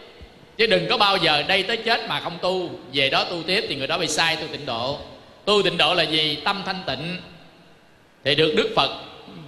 chứ 0.58 0.68
đừng 0.68 0.88
có 0.90 0.98
bao 0.98 1.18
giờ 1.18 1.44
đây 1.48 1.64
tới 1.64 1.78
chết 1.78 2.10
mà 2.10 2.20
không 2.20 2.38
tu. 2.42 2.70
Về 2.94 3.10
đó 3.10 3.24
tu 3.24 3.44
tiếp 3.44 3.66
thì 3.70 3.76
người 3.76 3.88
đó 3.88 3.98
bị 3.98 4.08
sai, 4.08 4.36
tu 4.36 4.48
tịnh 4.48 4.66
độ. 4.66 5.00
Tu 5.46 5.62
tịnh 5.64 5.78
độ 5.78 5.94
là 5.94 6.04
gì? 6.04 6.38
Tâm 6.46 6.64
thanh 6.66 6.84
tịnh. 6.88 7.18
Thì 8.24 8.36
được 8.36 8.54
đức 8.58 8.70
phật 8.76 8.90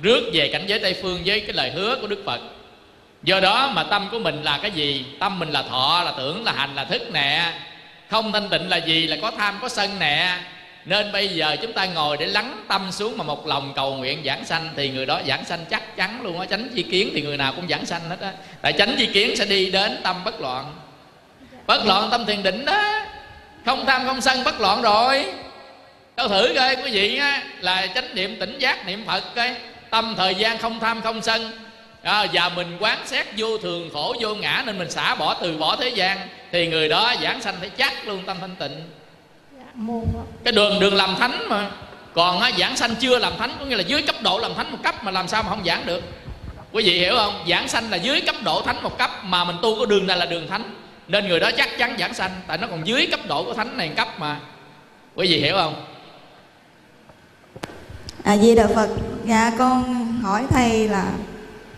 rước 0.02 0.30
về 0.34 0.48
cảnh 0.48 0.64
giới 0.68 0.80
tây 0.80 0.96
phương 1.02 1.22
với 1.26 1.40
cái 1.40 1.54
lời 1.54 1.72
hứa 1.72 1.98
của 2.02 2.08
đức 2.08 2.24
phật. 2.26 2.40
Do 3.24 3.40
đó 3.40 3.72
mà 3.74 3.84
tâm 3.84 4.08
của 4.12 4.20
mình 4.20 4.44
là 4.44 4.60
cái 4.62 4.72
gì? 4.72 5.06
Tâm 5.20 5.40
mình 5.40 5.50
là 5.50 5.64
thọ, 5.64 6.02
là 6.06 6.14
tưởng, 6.18 6.44
là 6.44 6.52
hành, 6.52 6.76
là 6.76 6.86
thức 6.86 7.02
nè. 7.14 7.54
Không 8.10 8.32
thanh 8.32 8.50
tịnh 8.50 8.70
là 8.70 8.78
gì? 8.78 9.08
Là 9.08 9.18
có 9.22 9.32
tham, 9.38 9.58
có 9.62 9.70
sân 9.70 10.00
nè. 10.00 10.38
Nên 10.86 11.12
bây 11.12 11.28
giờ 11.28 11.56
chúng 11.62 11.74
ta 11.74 11.86
ngồi 11.86 12.18
để 12.18 12.26
lắng 12.26 12.64
tâm 12.68 12.92
xuống 12.92 13.18
mà 13.18 13.24
một 13.24 13.48
lòng 13.48 13.74
cầu 13.76 13.96
nguyện 13.96 14.22
giảng 14.26 14.46
sanh 14.46 14.70
thì 14.76 14.90
người 14.90 15.06
đó 15.06 15.22
giảng 15.28 15.46
sanh 15.46 15.66
chắc 15.70 15.96
chắn 15.98 16.22
luôn 16.24 16.40
á. 16.40 16.46
Tránh 16.50 16.70
chi 16.76 16.84
kiến 16.84 17.10
thì 17.14 17.22
người 17.22 17.38
nào 17.38 17.54
cũng 17.56 17.68
giảng 17.68 17.86
sanh 17.86 18.02
hết 18.10 18.20
á. 18.22 18.34
Tại 18.62 18.74
tránh 18.74 18.96
chi 18.98 19.06
kiến 19.14 19.36
sẽ 19.36 19.46
đi 19.46 19.72
đến 19.72 20.00
tâm 20.04 20.16
bất 20.26 20.42
loạn 20.42 20.76
bất 21.68 21.85
loạn 21.85 22.07
tâm 22.11 22.26
thiền 22.26 22.44
định 22.44 22.65
đó. 22.65 22.84
Không 23.65 23.85
tham 23.85 24.06
không 24.06 24.22
sân 24.22 24.44
bất 24.44 24.61
loạn 24.61 24.81
rồi. 24.81 25.26
Đâu 26.15 26.27
thử 26.27 26.53
coi 26.56 26.76
quý 26.76 26.91
vị 26.91 27.18
á 27.18 27.44
là 27.60 27.88
chánh 27.95 28.15
niệm 28.15 28.39
tỉnh 28.39 28.60
giác 28.60 28.85
niệm 28.85 29.03
phật 29.07 29.23
coi. 29.35 29.56
Tâm 29.89 30.14
thời 30.18 30.35
gian 30.35 30.57
không 30.57 30.80
tham 30.80 31.02
không 31.02 31.22
sân. 31.22 31.52
À, 32.03 32.26
và 32.34 32.49
mình 32.49 32.77
quán 32.80 32.98
xét 33.06 33.27
vô 33.38 33.57
thường 33.57 33.89
khổ 33.94 34.15
vô 34.22 34.35
ngã 34.35 34.64
nên 34.65 34.80
mình 34.80 34.91
xả 34.91 35.15
bỏ 35.15 35.34
từ 35.34 35.57
bỏ 35.57 35.76
thế 35.76 35.89
gian. 35.89 36.18
Thì 36.52 36.68
người 36.68 36.89
đó 36.89 37.14
giảng 37.22 37.41
sanh 37.41 37.56
thấy 37.60 37.69
chắc 37.69 38.07
luôn 38.07 38.23
tâm 38.26 38.38
thanh 38.41 38.56
tịnh. 38.56 38.89
Mô 39.73 40.02
cái 40.44 40.52
đường 40.52 40.80
đường 40.80 40.95
làm 40.95 41.15
thánh 41.15 41.49
mà. 41.49 41.69
Còn 42.14 42.39
á, 42.39 42.52
giảng 42.57 42.77
sanh 42.77 42.95
chưa 42.95 43.19
làm 43.19 43.38
thánh 43.38 43.52
có 43.60 43.65
nghĩa 43.65 43.76
là 43.76 43.84
dưới 43.84 44.02
cấp 44.02 44.15
độ 44.22 44.39
làm 44.39 44.56
thánh 44.56 44.72
một 44.72 44.77
cấp 44.84 45.03
mà 45.03 45.11
làm 45.11 45.27
sao 45.27 45.44
mà 45.44 45.49
không 45.49 45.64
giảng 45.65 45.85
được. 45.85 46.03
Quý 46.72 46.84
vị 46.84 46.99
hiểu 46.99 47.15
không? 47.15 47.45
Giảng 47.49 47.68
sanh 47.68 47.91
là 47.91 47.98
dưới 47.98 48.22
cấp 48.22 48.35
độ 48.44 48.61
thánh 48.61 48.84
một 48.84 48.98
cấp 48.98 49.11
mà 49.23 49.44
mình 49.44 49.56
tu 49.61 49.80
có 49.80 49.85
đường 49.85 50.07
này 50.07 50.18
là 50.18 50.26
đường 50.26 50.48
thánh 50.48 50.64
nên 51.08 51.28
người 51.28 51.40
đó 51.40 51.52
chắc 51.58 51.78
chắn 51.78 51.96
giảng 52.00 52.14
sanh 52.14 52.32
tại 52.48 52.58
nó 52.58 52.68
còn 52.68 52.88
dưới 52.88 53.08
cấp 53.12 53.20
độ 53.28 53.44
của 53.44 53.54
thánh 53.54 53.78
này 53.78 53.92
cấp 53.96 54.08
mà 54.20 54.40
quý 55.16 55.28
vị 55.28 55.42
hiểu 55.42 55.56
không 55.56 55.86
À 58.24 58.38
Di 58.38 58.56
Đà 58.56 58.68
Phật, 58.68 58.90
dạ 59.26 59.52
con 59.58 60.08
hỏi 60.22 60.44
thầy 60.50 60.88
là 60.88 61.12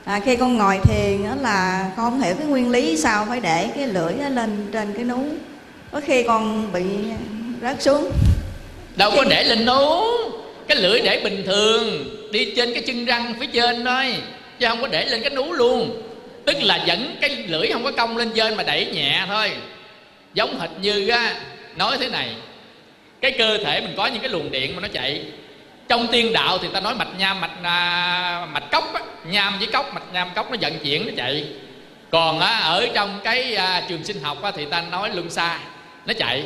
à, 0.05 0.19
khi 0.25 0.35
con 0.35 0.57
ngồi 0.57 0.79
thiền 0.83 1.23
đó 1.23 1.35
là 1.41 1.89
con 1.97 2.11
không 2.11 2.21
hiểu 2.21 2.35
cái 2.37 2.47
nguyên 2.47 2.71
lý 2.71 2.97
sao 2.97 3.25
phải 3.29 3.39
để 3.39 3.69
cái 3.75 3.87
lưỡi 3.87 4.13
nó 4.13 4.29
lên 4.29 4.69
trên 4.73 4.93
cái 4.93 5.03
núi. 5.03 5.25
Có 5.91 6.01
khi 6.05 6.23
con 6.23 6.71
bị 6.73 6.83
rớt 7.61 7.81
xuống. 7.81 8.11
đâu 8.95 9.11
có 9.15 9.23
để 9.29 9.43
lên 9.43 9.65
nú 9.65 10.01
cái 10.67 10.77
lưỡi 10.77 11.01
để 11.01 11.21
bình 11.23 11.43
thường 11.45 12.05
đi 12.31 12.53
trên 12.55 12.73
cái 12.73 12.83
chân 12.87 13.05
răng 13.05 13.33
phía 13.39 13.47
trên 13.47 13.85
thôi 13.85 14.15
chứ 14.59 14.67
không 14.67 14.81
có 14.81 14.87
để 14.87 15.05
lên 15.05 15.21
cái 15.21 15.29
nú 15.29 15.53
luôn 15.53 16.01
tức 16.49 16.63
là 16.63 16.83
dẫn 16.85 17.15
cái 17.21 17.29
lưỡi 17.47 17.67
không 17.71 17.83
có 17.83 17.91
cong 17.91 18.17
lên 18.17 18.31
trên 18.35 18.55
mà 18.57 18.63
đẩy 18.63 18.85
nhẹ 18.85 19.23
thôi. 19.27 19.51
Giống 20.33 20.59
hệt 20.59 20.69
như 20.81 21.07
á 21.07 21.35
nói 21.75 21.97
thế 21.99 22.09
này 22.09 22.29
cái 23.21 23.31
cơ 23.31 23.57
thể 23.57 23.81
mình 23.81 23.93
có 23.97 24.07
những 24.07 24.21
cái 24.21 24.29
luồng 24.29 24.51
điện 24.51 24.75
mà 24.75 24.81
nó 24.81 24.87
chạy. 24.93 25.21
Trong 25.87 26.07
tiên 26.07 26.33
đạo 26.33 26.57
thì 26.57 26.67
ta 26.73 26.79
nói 26.79 26.95
mạch 26.95 27.07
nham 27.17 27.41
mạch 27.41 27.51
à, 27.63 28.47
mạch 28.51 28.71
cốc 28.71 28.93
á, 28.93 29.01
nham 29.25 29.57
với 29.57 29.67
cốc 29.67 29.93
mạch 29.93 30.13
nham 30.13 30.27
cốc 30.35 30.51
nó 30.51 30.57
vận 30.61 30.79
chuyển 30.83 31.07
nó 31.07 31.13
chạy. 31.17 31.45
Còn 32.11 32.39
á, 32.39 32.59
ở 32.59 32.87
trong 32.93 33.19
cái 33.23 33.55
à, 33.55 33.83
trường 33.89 34.03
sinh 34.03 34.23
học 34.23 34.41
á, 34.43 34.51
thì 34.55 34.65
ta 34.65 34.81
nói 34.81 35.09
luân 35.13 35.29
xa 35.29 35.59
nó 36.05 36.13
chạy. 36.13 36.43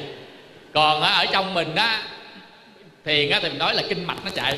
Còn 0.73 1.01
á, 1.01 1.13
ở 1.13 1.25
trong 1.25 1.53
mình 1.53 1.75
á 1.75 2.01
thiền 3.05 3.29
á, 3.29 3.39
thì 3.43 3.49
mình 3.49 3.57
nói 3.57 3.75
là 3.75 3.83
kinh 3.89 4.07
mạch 4.07 4.25
nó 4.25 4.31
chạy. 4.35 4.57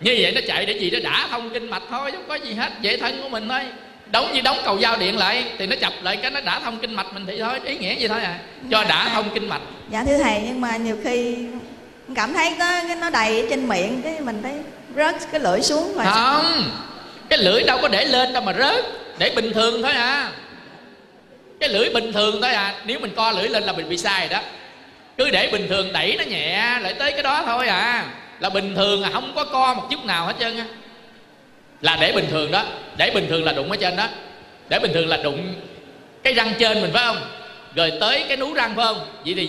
Như 0.00 0.16
vậy 0.20 0.32
nó 0.32 0.40
chạy 0.46 0.66
để 0.66 0.72
gì? 0.72 0.90
Nó 0.90 0.98
đã 1.10 1.28
thông 1.30 1.50
kinh 1.50 1.70
mạch 1.70 1.82
thôi 1.90 2.12
không 2.12 2.28
có 2.28 2.34
gì 2.34 2.54
hết 2.54 2.72
dễ 2.80 2.96
thân 2.96 3.22
của 3.22 3.28
mình 3.28 3.48
thôi 3.48 3.62
đóng 4.10 4.32
như 4.32 4.40
đóng 4.40 4.58
cầu 4.64 4.78
dao 4.80 4.96
điện 4.96 5.18
lại 5.18 5.44
thì 5.58 5.66
nó 5.66 5.76
chập 5.80 5.92
lại 6.02 6.16
cái 6.16 6.30
nó 6.30 6.40
đã 6.40 6.60
thông 6.60 6.78
kinh 6.78 6.94
mạch 6.94 7.14
mình 7.14 7.24
thì 7.26 7.38
thôi 7.40 7.60
ý 7.64 7.78
nghĩa 7.78 7.94
gì 7.94 8.08
thôi 8.08 8.20
à. 8.20 8.38
Cho 8.70 8.84
đã 8.84 9.10
thông 9.14 9.30
kinh 9.34 9.48
mạch. 9.48 9.60
Dạ 9.90 10.04
thưa 10.06 10.18
thầy 10.18 10.42
nhưng 10.46 10.60
mà 10.60 10.76
nhiều 10.76 10.96
khi 11.04 11.36
cảm 12.14 12.34
thấy 12.34 12.54
cái 12.58 12.96
nó 13.00 13.10
đầy 13.10 13.40
ở 13.40 13.46
trên 13.50 13.68
miệng 13.68 14.00
cái 14.02 14.20
mình 14.20 14.42
thấy 14.42 14.52
rớt 14.96 15.30
cái 15.32 15.40
lưỡi 15.40 15.62
xuống 15.62 15.94
rồi. 15.94 16.04
không 16.10 16.70
cái 17.28 17.38
lưỡi 17.38 17.62
đâu 17.62 17.78
có 17.82 17.88
để 17.88 18.04
lên 18.04 18.32
đâu 18.32 18.42
mà 18.42 18.52
rớt 18.52 18.84
để 19.18 19.32
bình 19.36 19.52
thường 19.52 19.82
thôi 19.82 19.92
à. 19.92 20.30
Cái 21.60 21.68
lưỡi 21.68 21.90
bình 21.90 22.12
thường 22.12 22.42
thôi 22.42 22.52
à 22.52 22.74
nếu 22.84 22.98
mình 22.98 23.12
co 23.16 23.32
lưỡi 23.32 23.48
lên 23.48 23.62
là 23.62 23.72
mình 23.72 23.88
bị 23.88 23.96
sai 23.96 24.20
rồi 24.20 24.28
đó. 24.28 24.40
Cứ 25.16 25.30
để 25.30 25.48
bình 25.52 25.68
thường 25.68 25.92
đẩy 25.92 26.16
nó 26.18 26.24
nhẹ 26.24 26.78
lại 26.80 26.94
tới 26.94 27.12
cái 27.12 27.22
đó 27.22 27.42
thôi 27.46 27.68
à. 27.68 28.04
Là 28.40 28.50
bình 28.50 28.74
thường 28.74 29.02
à 29.02 29.10
không 29.12 29.32
có 29.34 29.44
co 29.44 29.74
một 29.74 29.86
chút 29.90 30.04
nào 30.04 30.26
hết 30.26 30.34
trơn 30.40 30.58
á 30.58 30.64
là 31.80 31.98
để 32.00 32.12
bình 32.12 32.26
thường 32.30 32.50
đó. 32.50 32.64
Để 32.96 33.10
bình 33.14 33.26
thường 33.28 33.44
là 33.44 33.52
đụng 33.52 33.70
ở 33.70 33.76
trên 33.76 33.96
đó. 33.96 34.08
Để 34.68 34.78
bình 34.78 34.92
thường 34.94 35.08
là 35.08 35.16
đụng 35.16 35.54
cái 36.22 36.34
răng 36.34 36.52
trên 36.58 36.80
mình, 36.80 36.90
phải 36.92 37.04
không? 37.04 37.20
Rồi 37.74 37.92
tới 38.00 38.24
cái 38.28 38.36
nú 38.36 38.54
răng, 38.54 38.72
phải 38.76 38.84
không? 38.84 39.06
Vậy 39.24 39.34
thì 39.34 39.48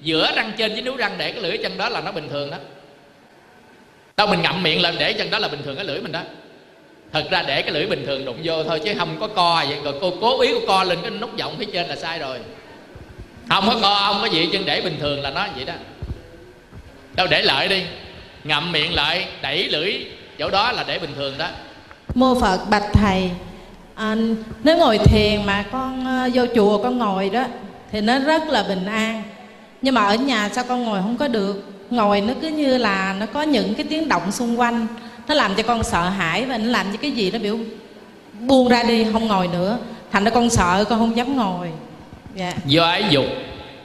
giữa 0.00 0.32
răng 0.36 0.52
trên 0.56 0.72
với 0.72 0.82
nú 0.82 0.96
răng 0.96 1.14
để 1.18 1.32
cái 1.32 1.42
lưỡi 1.42 1.58
chân 1.58 1.78
đó 1.78 1.88
là 1.88 2.00
nó 2.00 2.12
bình 2.12 2.28
thường 2.28 2.50
đó. 2.50 2.56
Đâu 4.16 4.26
mình 4.26 4.42
ngậm 4.42 4.62
miệng 4.62 4.82
lên 4.82 4.96
để 4.98 5.12
chân 5.12 5.30
đó 5.30 5.38
là 5.38 5.48
bình 5.48 5.62
thường 5.64 5.76
cái 5.76 5.84
lưỡi 5.84 6.00
mình 6.00 6.12
đó. 6.12 6.20
Thật 7.12 7.24
ra 7.30 7.42
để 7.42 7.62
cái 7.62 7.72
lưỡi 7.72 7.86
bình 7.86 8.06
thường 8.06 8.24
đụng 8.24 8.38
vô 8.44 8.64
thôi 8.64 8.80
chứ 8.84 8.94
không 8.98 9.16
có 9.20 9.26
co 9.26 9.64
vậy. 9.68 9.78
Rồi 9.84 9.94
cô 10.00 10.14
cố 10.20 10.40
ý 10.40 10.48
cô 10.54 10.60
co 10.66 10.84
lên 10.84 10.98
cái 11.02 11.10
nút 11.10 11.36
giọng 11.36 11.56
phía 11.58 11.66
trên 11.72 11.88
là 11.88 11.96
sai 11.96 12.18
rồi. 12.18 12.38
Không 13.48 13.66
có 13.66 13.78
co, 13.82 14.12
không 14.12 14.20
có 14.20 14.26
gì 14.26 14.48
chân 14.52 14.64
để 14.66 14.80
bình 14.80 14.96
thường 15.00 15.22
là 15.22 15.30
nó 15.30 15.46
vậy 15.56 15.64
đó. 15.64 15.74
Đâu 17.16 17.26
để 17.26 17.42
lại 17.42 17.68
đi. 17.68 17.82
Ngậm 18.44 18.72
miệng 18.72 18.94
lại, 18.94 19.26
đẩy 19.42 19.68
lưỡi 19.68 19.94
chỗ 20.40 20.50
đó 20.50 20.72
là 20.72 20.84
để 20.88 20.98
bình 20.98 21.10
thường 21.16 21.38
đó. 21.38 21.48
Mô 22.14 22.40
phật 22.40 22.70
bạch 22.70 22.92
thầy 22.92 23.30
à, 23.94 24.16
nếu 24.64 24.76
ngồi 24.76 24.98
thiền 24.98 25.46
mà 25.46 25.64
con 25.72 26.06
ờ, 26.06 26.28
vô 26.34 26.44
chùa 26.54 26.82
con 26.82 26.98
ngồi 26.98 27.30
đó 27.30 27.44
thì 27.92 28.00
nó 28.00 28.18
rất 28.18 28.48
là 28.48 28.62
bình 28.62 28.86
an. 28.86 29.22
Nhưng 29.82 29.94
mà 29.94 30.04
ở 30.04 30.14
nhà 30.14 30.48
sao 30.48 30.64
con 30.68 30.84
ngồi 30.84 31.00
không 31.02 31.16
có 31.16 31.28
được? 31.28 31.64
Ngồi 31.90 32.20
nó 32.20 32.34
cứ 32.42 32.48
như 32.48 32.78
là 32.78 33.16
nó 33.18 33.26
có 33.26 33.42
những 33.42 33.74
cái 33.74 33.86
tiếng 33.90 34.08
động 34.08 34.32
xung 34.32 34.60
quanh. 34.60 34.86
Nó 35.28 35.34
làm 35.34 35.54
cho 35.54 35.62
con 35.62 35.82
sợ 35.82 36.08
hãi 36.08 36.44
và 36.44 36.58
nó 36.58 36.66
làm 36.66 36.86
cho 36.92 36.98
cái 37.02 37.10
gì 37.10 37.30
nó 37.30 37.38
biểu 37.38 37.58
buông 38.40 38.68
ra 38.68 38.82
đi 38.82 39.06
không 39.12 39.26
ngồi 39.26 39.48
nữa. 39.48 39.78
Thành 40.12 40.24
ra 40.24 40.30
con 40.30 40.50
sợ 40.50 40.84
con 40.88 40.98
không 40.98 41.16
dám 41.16 41.36
ngồi. 41.36 41.68
Dạ. 42.34 42.54
Do 42.66 42.84
ái 42.84 43.04
dục 43.10 43.26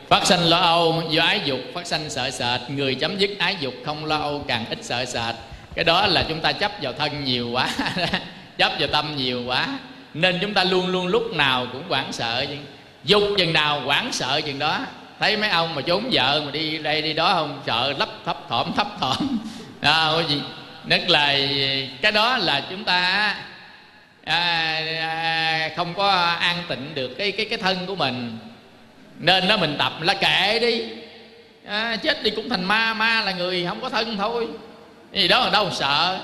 phát 0.10 0.26
sanh 0.26 0.44
lo 0.44 0.60
âu. 0.60 1.04
Do 1.10 1.24
ái 1.24 1.42
dục 1.46 1.60
phát 1.74 1.88
sanh 1.88 2.10
sợ 2.10 2.30
sệt. 2.32 2.70
Người 2.70 2.96
chấm 2.96 3.18
dứt 3.18 3.30
ái 3.40 3.58
dục 3.60 3.74
không 3.86 4.06
lo 4.06 4.18
âu 4.18 4.42
càng 4.48 4.66
ít 4.70 4.78
sợ 4.82 5.06
sệt 5.06 5.36
cái 5.76 5.86
đó 5.86 6.08
là 6.08 6.26
chúng 6.30 6.40
ta 6.40 6.52
chấp 6.52 6.72
vào 6.82 6.94
thân 6.94 7.24
nhiều 7.24 7.50
quá. 7.50 7.70
Chấp 8.58 8.72
vào 8.80 8.90
tâm 8.92 9.16
nhiều 9.16 9.44
quá. 9.46 9.68
Nên 10.14 10.40
chúng 10.42 10.54
ta 10.54 10.64
luôn 10.64 10.88
luôn 10.88 11.08
lúc 11.08 11.34
nào 11.34 11.68
cũng 11.72 11.84
hoảng 11.90 12.14
sợ 12.14 12.46
chứ. 12.50 12.56
Dục 13.04 13.24
chừng 13.38 13.54
nào 13.54 13.82
hoảng 13.82 14.12
sợ 14.12 14.42
chừng 14.42 14.60
đó. 14.60 14.80
Thấy 15.20 15.38
mấy 15.38 15.50
ông 15.50 15.76
mà 15.76 15.82
trốn 15.82 16.10
vợ 16.12 16.42
mà 16.46 16.52
đi 16.52 16.78
đây 16.78 17.02
đi 17.02 17.14
đó 17.14 17.34
không? 17.34 17.62
Sợ 17.66 17.94
lấp 18.00 18.10
thấp 18.26 18.38
thỏm 18.50 18.72
thấp 18.76 18.88
thỏm. 19.00 19.38
À, 19.82 20.10
gì. 20.30 20.42
Nhất 20.86 21.10
là 21.10 21.38
cái 22.02 22.12
đó 22.12 22.38
là 22.38 22.64
chúng 22.70 22.84
ta 22.84 23.36
à, 24.24 24.82
à, 25.00 25.70
không 25.76 25.94
có 25.94 26.10
an 26.40 26.58
tịnh 26.68 26.96
được 26.96 27.16
cái 27.18 27.32
cái 27.32 27.46
cái 27.46 27.58
thân 27.58 27.86
của 27.88 27.96
mình. 27.96 28.38
Nên 29.20 29.48
đó 29.48 29.58
mình 29.58 29.76
tập 29.80 29.94
là 30.02 30.14
kệ 30.14 30.60
đi. 30.60 30.84
À, 31.68 31.96
chết 31.96 32.24
đi 32.24 32.30
cũng 32.30 32.50
thành 32.50 32.64
ma 32.64 32.94
ma 32.94 33.22
là 33.22 33.32
người 33.32 33.66
không 33.68 33.82
có 33.82 33.90
thân 33.90 34.18
thôi 34.18 34.48
cái 35.16 35.22
gì 35.22 35.28
đó 35.28 35.40
là 35.40 35.50
đâu 35.50 35.70
sợ. 35.72 36.20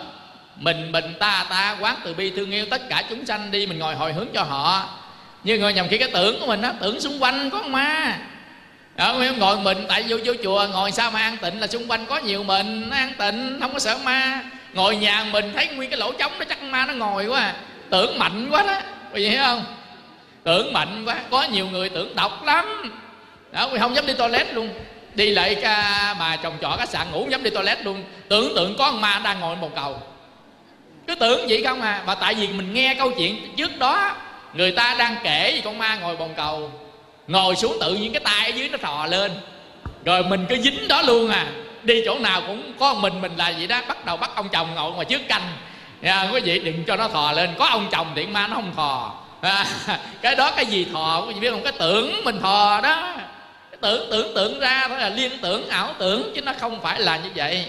Mình 0.56 0.92
mình 0.92 1.06
ta 1.20 1.46
ta 1.50 1.78
quán 1.80 1.96
từ 2.04 2.14
bi 2.14 2.32
thương 2.36 2.52
yêu 2.52 2.66
tất 2.70 2.90
cả 2.90 3.04
chúng 3.10 3.26
sanh 3.26 3.52
đi 3.52 3.66
mình 3.66 3.80
ngồi 3.80 3.96
hồi 3.96 4.14
hướng 4.14 4.28
cho 4.34 4.44
họ. 4.44 4.90
Nhưng 5.44 5.62
ngồi 5.62 5.74
nhầm 5.74 5.88
khi 5.90 5.98
cái 5.98 6.10
tưởng 6.14 6.40
của 6.40 6.46
mình 6.46 6.62
á 6.62 6.74
tưởng 6.80 7.02
xung 7.02 7.24
quanh 7.24 7.50
có 7.50 7.64
ma. 7.64 8.18
Đó, 8.96 9.14
không 9.14 9.40
ngồi 9.40 9.58
mình 9.58 9.86
tại 9.88 10.06
vô 10.08 10.18
vô 10.26 10.34
chùa 10.44 10.68
ngồi 10.72 10.92
sao 10.92 11.12
mà 11.12 11.20
an 11.20 11.38
tịnh 11.38 11.60
là 11.60 11.68
xung 11.68 11.92
quanh 11.92 12.06
có 12.06 12.18
nhiều 12.18 12.44
mình 12.44 12.90
nó 12.90 12.96
an 12.96 13.14
tịnh 13.18 13.58
không 13.62 13.74
có 13.74 13.80
sợ 13.80 13.98
ma. 14.04 14.44
Ngồi 14.74 14.96
nhà 14.96 15.26
mình 15.32 15.52
thấy 15.56 15.68
nguyên 15.68 15.90
cái 15.90 16.00
lỗ 16.00 16.12
trống 16.12 16.32
đó 16.40 16.46
chắc 16.50 16.64
ma 16.64 16.86
nó 16.86 16.94
ngồi 16.94 17.26
quá 17.26 17.40
à. 17.40 17.56
tưởng 17.90 18.20
mạnh 18.20 18.48
quá 18.52 18.64
đó. 18.64 18.80
Quý 19.14 19.24
vị 19.24 19.30
hiểu 19.30 19.44
không? 19.44 19.66
Tưởng 20.44 20.74
mạnh 20.74 21.06
quá 21.06 21.16
có 21.30 21.44
nhiều 21.44 21.68
người 21.68 21.90
tưởng 21.90 22.16
độc 22.16 22.44
lắm. 22.46 22.92
Đó 23.52 23.70
quý 23.72 23.78
không 23.80 23.96
dám 23.96 24.06
đi 24.06 24.14
toilet 24.14 24.54
luôn 24.54 24.70
đi 25.16 25.32
lại 25.32 25.56
ca 25.56 26.16
mà 26.20 26.36
chồng 26.36 26.58
trọ 26.62 26.76
khách 26.80 26.90
sạn 26.90 27.12
ngủ 27.12 27.28
dám 27.30 27.44
đi 27.44 27.50
toilet 27.50 27.86
luôn. 27.86 28.04
Tưởng 28.30 28.56
tượng 28.56 28.76
có 28.78 28.92
con 28.92 29.02
ma 29.02 29.22
đang 29.24 29.40
ngồi 29.40 29.56
bồn 29.56 29.72
cầu. 29.76 30.00
Cứ 31.08 31.16
tưởng 31.16 31.46
vậy 31.50 31.64
không 31.64 31.82
à. 31.82 32.04
Mà 32.06 32.16
tại 32.16 32.34
vì 32.34 32.48
mình 32.48 32.74
nghe 32.74 32.96
câu 32.98 33.12
chuyện 33.12 33.56
trước 33.58 33.78
đó 33.78 34.16
người 34.54 34.72
ta 34.72 34.96
đang 35.00 35.16
kể 35.24 35.52
gì 35.56 35.62
con 35.62 35.78
ma 35.78 35.96
ngồi 35.96 36.18
bồn 36.18 36.30
cầu. 36.38 36.72
Ngồi 37.28 37.56
xuống 37.56 37.78
tự 37.82 37.96
nhiên 37.96 38.14
cái 38.14 38.20
tay 38.20 38.52
ở 38.52 38.56
dưới 38.56 38.70
nó 38.70 38.78
thò 38.78 39.06
lên. 39.06 39.32
Rồi 40.06 40.24
mình 40.24 40.46
cứ 40.50 40.58
dính 40.58 40.88
đó 40.88 41.02
luôn 41.02 41.30
à. 41.30 41.48
Đi 41.84 42.04
chỗ 42.06 42.20
nào 42.20 42.42
cũng 42.48 42.74
có 42.80 42.94
mình 42.94 43.22
mình 43.22 43.32
là 43.38 43.54
vậy 43.58 43.68
đó. 43.68 43.82
Bắt 43.88 44.06
đầu 44.06 44.18
bắt 44.18 44.32
ông 44.36 44.50
chồng 44.50 44.76
ngồi 44.76 44.92
ngoài 44.92 45.06
trước 45.06 45.22
canh. 45.28 45.52
Nha 46.02 46.30
quý 46.34 46.42
vị 46.42 46.60
đừng 46.60 46.84
cho 46.88 46.96
nó 46.96 47.08
thò 47.08 47.32
lên. 47.32 47.50
Có 47.60 47.66
ông 47.66 47.88
chồng 47.92 48.08
điện 48.16 48.34
ma 48.34 48.48
nó 48.48 48.56
không 48.56 48.76
thò. 48.76 49.14
À, 49.42 49.66
cái 50.22 50.36
đó 50.36 50.52
cái 50.52 50.66
gì 50.66 50.88
thò 50.94 51.24
quý 51.28 51.34
vị 51.34 51.40
biết 51.40 51.52
không 51.52 51.64
cái 51.64 51.74
tưởng 51.80 52.24
mình 52.24 52.42
thò 52.42 52.82
đó 52.82 53.16
tưởng 53.82 54.08
tưởng 54.12 54.34
tượng 54.36 54.60
ra 54.60 54.86
thôi 54.88 55.00
là 55.00 55.10
liên 55.10 55.32
tưởng, 55.42 55.70
ảo 55.70 55.94
tưởng, 56.00 56.32
chứ 56.36 56.42
nó 56.42 56.54
không 56.60 56.82
phải 56.82 57.00
là 57.00 57.18
như 57.18 57.30
vậy. 57.36 57.66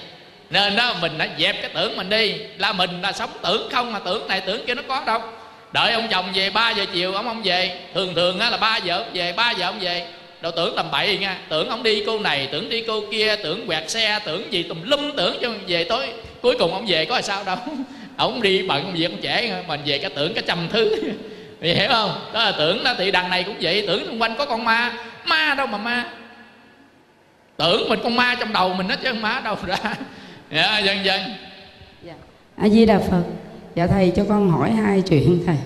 Nên 0.51 0.77
đó, 0.77 0.95
mình 1.01 1.19
đã 1.19 1.29
dẹp 1.39 1.63
cái 1.63 1.71
tưởng 1.75 1.97
mình 1.97 2.09
đi. 2.11 2.35
Là 2.59 2.73
mình 2.73 3.03
là 3.03 3.13
sống 3.13 3.31
tưởng 3.43 3.69
không 3.73 3.93
mà 3.93 3.99
tưởng 3.99 4.29
này, 4.29 4.41
tưởng 4.41 4.67
kia 4.67 4.75
nó 4.75 4.83
có 4.89 5.03
đâu. 5.07 5.21
Đợi 5.73 5.93
ông 5.93 6.09
chồng 6.11 6.33
về 6.35 6.51
3 6.51 6.71
giờ 6.71 6.85
chiều, 6.93 7.15
ông 7.15 7.25
không 7.25 7.43
về. 7.45 7.79
Thường 7.95 8.15
thường 8.15 8.39
á 8.39 8.51
là 8.51 8.57
3 8.57 8.77
giờ 8.77 8.97
ông 8.99 9.11
về 9.13 9.33
3 9.33 9.51
giờ 9.51 9.67
ông 9.67 9.81
về. 9.81 10.07
Đâu 10.41 10.53
tưởng 10.57 10.77
tầm 10.77 10.91
bậy 10.91 11.19
nha. 11.19 11.39
Tưởng 11.49 11.69
ông 11.69 11.83
đi 11.83 12.03
cô 12.07 12.19
này, 12.19 12.49
tưởng 12.53 12.69
đi 12.69 12.85
cô 12.87 13.03
kia, 13.13 13.37
tưởng 13.37 13.67
quẹt 13.67 13.91
xe, 13.91 14.19
tưởng 14.25 14.53
gì 14.53 14.63
tùm 14.63 14.83
lum 14.83 15.17
tưởng 15.17 15.37
cho 15.43 15.51
về 15.67 15.85
tối. 15.85 16.07
Cuối 16.43 16.57
cùng 16.59 16.73
ông 16.73 16.87
về 16.89 17.05
có 17.05 17.15
là 17.15 17.23
sao 17.23 17.45
đâu. 17.45 17.57
Ông 18.17 18.43
đi 18.43 18.63
bận 18.63 18.83
công 18.83 18.93
việc 18.95 19.05
ông 19.05 19.23
trễ, 19.23 19.51
mình 19.67 19.81
về 19.87 19.99
cái 19.99 20.11
tưởng 20.11 20.35
cái 20.35 20.45
trăm 20.47 20.69
thứ. 20.73 20.97
Vì 21.63 21.75
hiểu 21.75 21.89
không? 21.89 22.11
Đó 22.33 22.45
là 22.45 22.53
tưởng 22.59 22.85
đó 22.85 22.95
thì 22.99 23.11
đằng 23.11 23.31
này 23.31 23.45
cũng 23.45 23.57
vậy 23.61 23.85
tưởng 23.87 24.07
xung 24.07 24.23
quanh 24.23 24.35
có 24.39 24.47
con 24.47 24.65
ma. 24.65 24.93
Ma 25.27 25.55
đâu 25.55 25.67
mà 25.67 25.79
ma? 25.79 26.07
Tưởng 27.57 27.89
mình 27.89 28.01
con 28.03 28.17
ma 28.17 28.37
trong 28.41 28.53
đầu 28.53 28.75
mình 28.75 28.89
hết 28.89 28.99
chứ 29.03 29.15
ma 29.15 29.41
đâu 29.45 29.57
ra. 29.67 29.77
Dạ, 30.55 30.79
dần 30.79 31.05
dần 31.05 31.21
a 32.57 32.69
di 32.69 32.87
đà 32.87 32.99
phật. 32.99 33.23
Dạ 33.75 33.87
thầy 33.87 34.13
cho 34.17 34.25
con 34.29 34.51
hỏi 34.51 34.71
hai 34.71 35.03
chuyện 35.03 35.43
thầy 35.47 35.57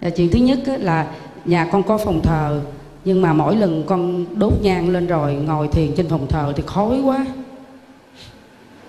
dạ, 0.00 0.10
chuyện 0.16 0.30
thứ 0.32 0.38
nhất 0.38 0.58
là 0.66 1.06
nhà 1.44 1.68
con 1.72 1.82
có 1.82 1.98
phòng 1.98 2.20
thờ 2.22 2.60
nhưng 3.04 3.22
mà 3.22 3.32
mỗi 3.32 3.56
lần 3.56 3.84
con 3.86 4.24
đốt 4.38 4.52
nhang 4.62 4.88
lên 4.88 5.06
rồi 5.06 5.34
ngồi 5.34 5.68
thiền 5.68 5.94
trên 5.96 6.08
phòng 6.08 6.26
thờ 6.28 6.52
thì 6.56 6.62
khói 6.66 7.00
quá. 7.04 7.26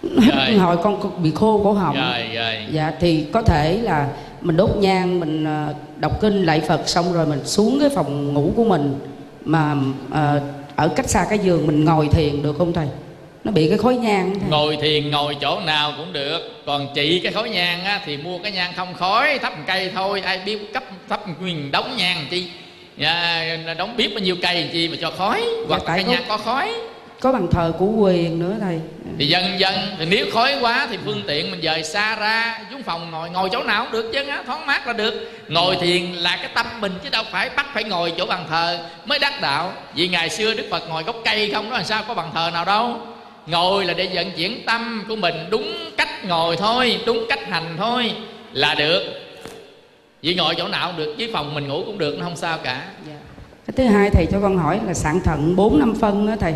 Rồi. 0.04 0.58
hồi 0.58 0.78
con 0.84 1.24
bị 1.24 1.32
khô 1.36 1.62
cổ 1.64 1.74
họng. 1.74 1.96
Rồi 1.96 2.30
rồi. 2.36 2.56
Dạ 2.72 2.92
thì 3.00 3.26
có 3.34 3.42
thể 3.42 3.78
là 3.78 4.10
mình 4.42 4.58
đốt 4.58 4.70
nhang 4.78 5.20
mình 5.20 5.46
ờ, 5.46 5.74
đọc 6.00 6.22
kinh 6.22 6.44
lạy 6.44 6.62
phật 6.68 6.82
xong 6.90 7.14
rồi 7.14 7.26
mình 7.26 7.40
xuống 7.46 7.78
cái 7.80 7.90
phòng 7.96 8.34
ngủ 8.34 8.52
của 8.56 8.64
mình 8.64 9.00
mà 9.46 9.76
ờ, 10.12 10.42
ở 10.76 10.88
cách 10.88 11.10
xa 11.10 11.26
cái 11.30 11.40
giường 11.40 11.68
mình 11.68 11.86
ngồi 11.86 12.08
thiền 12.08 12.44
được 12.44 12.56
không 12.58 12.74
thầy? 12.74 12.88
Nó 13.44 13.52
bị 13.52 13.70
cái 13.70 13.78
khối 13.78 13.96
nhang 13.96 14.34
thầy. 14.40 14.50
ngồi 14.50 14.78
thiền 14.82 15.12
ngồi 15.12 15.38
chỗ 15.42 15.60
nào 15.60 15.94
cũng 15.98 16.14
được. 16.14 16.40
Còn 16.66 16.88
trị 16.96 17.20
cái 17.24 17.32
khối 17.34 17.50
nhang 17.50 17.84
á, 17.84 18.02
thì 18.06 18.18
mua 18.18 18.38
cái 18.38 18.52
nhang 18.52 18.74
không 18.76 18.94
khói 18.94 19.40
thắp 19.42 19.58
một 19.58 19.64
cây 19.68 19.92
thôi. 19.96 20.22
Ai 20.22 20.40
biết 20.46 20.74
cấp 20.74 20.84
thắp 21.10 21.22
nguyên 21.42 21.72
đống 21.72 21.92
nhang 21.98 22.26
chi? 22.30 22.48
À, 23.00 23.58
đóng 23.78 23.98
biết 23.98 24.10
bao 24.14 24.20
nhiêu 24.20 24.36
cây 24.42 24.70
chi 24.74 24.88
mà 24.90 24.96
cho 25.02 25.12
khói 25.12 25.44
hoặc 25.68 25.78
là 25.78 25.84
tại 25.88 25.98
cái 25.98 26.04
có- 26.04 26.12
nhang 26.12 26.24
có 26.30 26.38
khói 26.38 26.72
có 27.22 27.32
bàn 27.32 27.48
thờ 27.52 27.74
của 27.80 27.86
quyền 27.86 28.40
nữa 28.40 28.56
thầy. 28.62 28.80
Thì 29.18 29.28
dần 29.28 29.60
dần 29.60 29.76
thì 30.00 30.06
nếu 30.06 30.26
khói 30.34 30.56
quá 30.62 30.88
thì 30.90 30.98
phương 31.06 31.22
tiện 31.28 31.52
mình 31.52 31.62
dời 31.62 31.84
xa 31.84 32.16
ra 32.16 32.60
xuống 32.72 32.84
phòng 32.84 33.12
ngồi 33.12 33.30
ngồi 33.30 33.50
chỗ 33.52 33.64
nào 33.64 33.84
cũng 33.84 33.92
được 33.92 34.12
chứ 34.14 34.24
á 34.28 34.44
thoáng 34.46 34.66
mát 34.66 34.88
là 34.88 34.94
được. 34.94 35.32
Ngồi 35.48 35.76
thiền 35.82 36.14
là 36.14 36.38
cái 36.42 36.50
tâm 36.56 36.66
mình 36.82 36.92
chứ 37.04 37.10
đâu 37.10 37.24
phải 37.32 37.50
bắt 37.56 37.66
phải 37.74 37.84
ngồi 37.84 38.14
chỗ 38.18 38.26
bàn 38.26 38.46
thờ 38.50 38.80
mới 39.06 39.20
đắc 39.20 39.42
đạo. 39.42 39.74
Vì 39.96 40.08
ngày 40.08 40.30
xưa 40.30 40.54
đức 40.54 40.66
phật 40.72 40.90
ngồi 40.90 41.04
gốc 41.04 41.16
cây 41.26 41.52
không 41.54 41.70
đó 41.70 41.78
làm 41.78 41.86
sao 41.86 42.04
có 42.08 42.14
bàn 42.14 42.30
thờ 42.34 42.50
nào 42.54 42.66
đâu. 42.66 42.98
Ngồi 43.48 43.86
là 43.86 43.94
để 43.94 44.10
vận 44.14 44.32
chuyển 44.32 44.66
tâm 44.66 45.06
của 45.08 45.16
mình 45.16 45.36
đúng 45.50 45.74
cách 45.98 46.26
ngồi 46.26 46.58
thôi 46.58 47.00
đúng 47.06 47.26
cách 47.30 47.50
hành 47.50 47.76
thôi 47.78 48.12
là 48.54 48.76
được. 48.76 49.04
Vì 50.22 50.36
ngồi 50.36 50.56
chỗ 50.58 50.68
nào 50.68 50.88
cũng 50.88 50.98
được 50.98 51.16
với 51.18 51.30
phòng 51.34 51.54
mình 51.54 51.68
ngủ 51.68 51.84
cũng 51.86 51.98
được 51.98 52.16
nó 52.20 52.26
không 52.26 52.36
sao 52.36 52.58
cả. 52.64 52.86
Cái 53.68 53.74
thứ 53.78 53.84
hai 53.84 54.10
thầy 54.10 54.26
cho 54.32 54.38
con 54.42 54.58
hỏi 54.58 54.80
là 54.86 54.94
sạn 54.94 55.20
thận 55.26 55.56
4 55.56 55.80
năm 55.80 55.94
phân 56.02 56.28
đó 56.28 56.34
thầy 56.40 56.54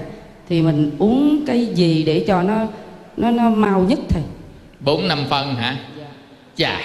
thì 0.49 0.61
mình 0.61 0.95
uống 0.99 1.43
cái 1.47 1.65
gì 1.65 2.03
để 2.03 2.23
cho 2.27 2.41
nó 2.43 2.55
nó 3.17 3.31
nó 3.31 3.49
mau 3.49 3.79
nhất 3.79 3.99
thầy? 4.09 4.23
Bốn 4.79 5.07
năm 5.07 5.25
phân 5.29 5.55
hả? 5.55 5.75
Chà 6.55 6.79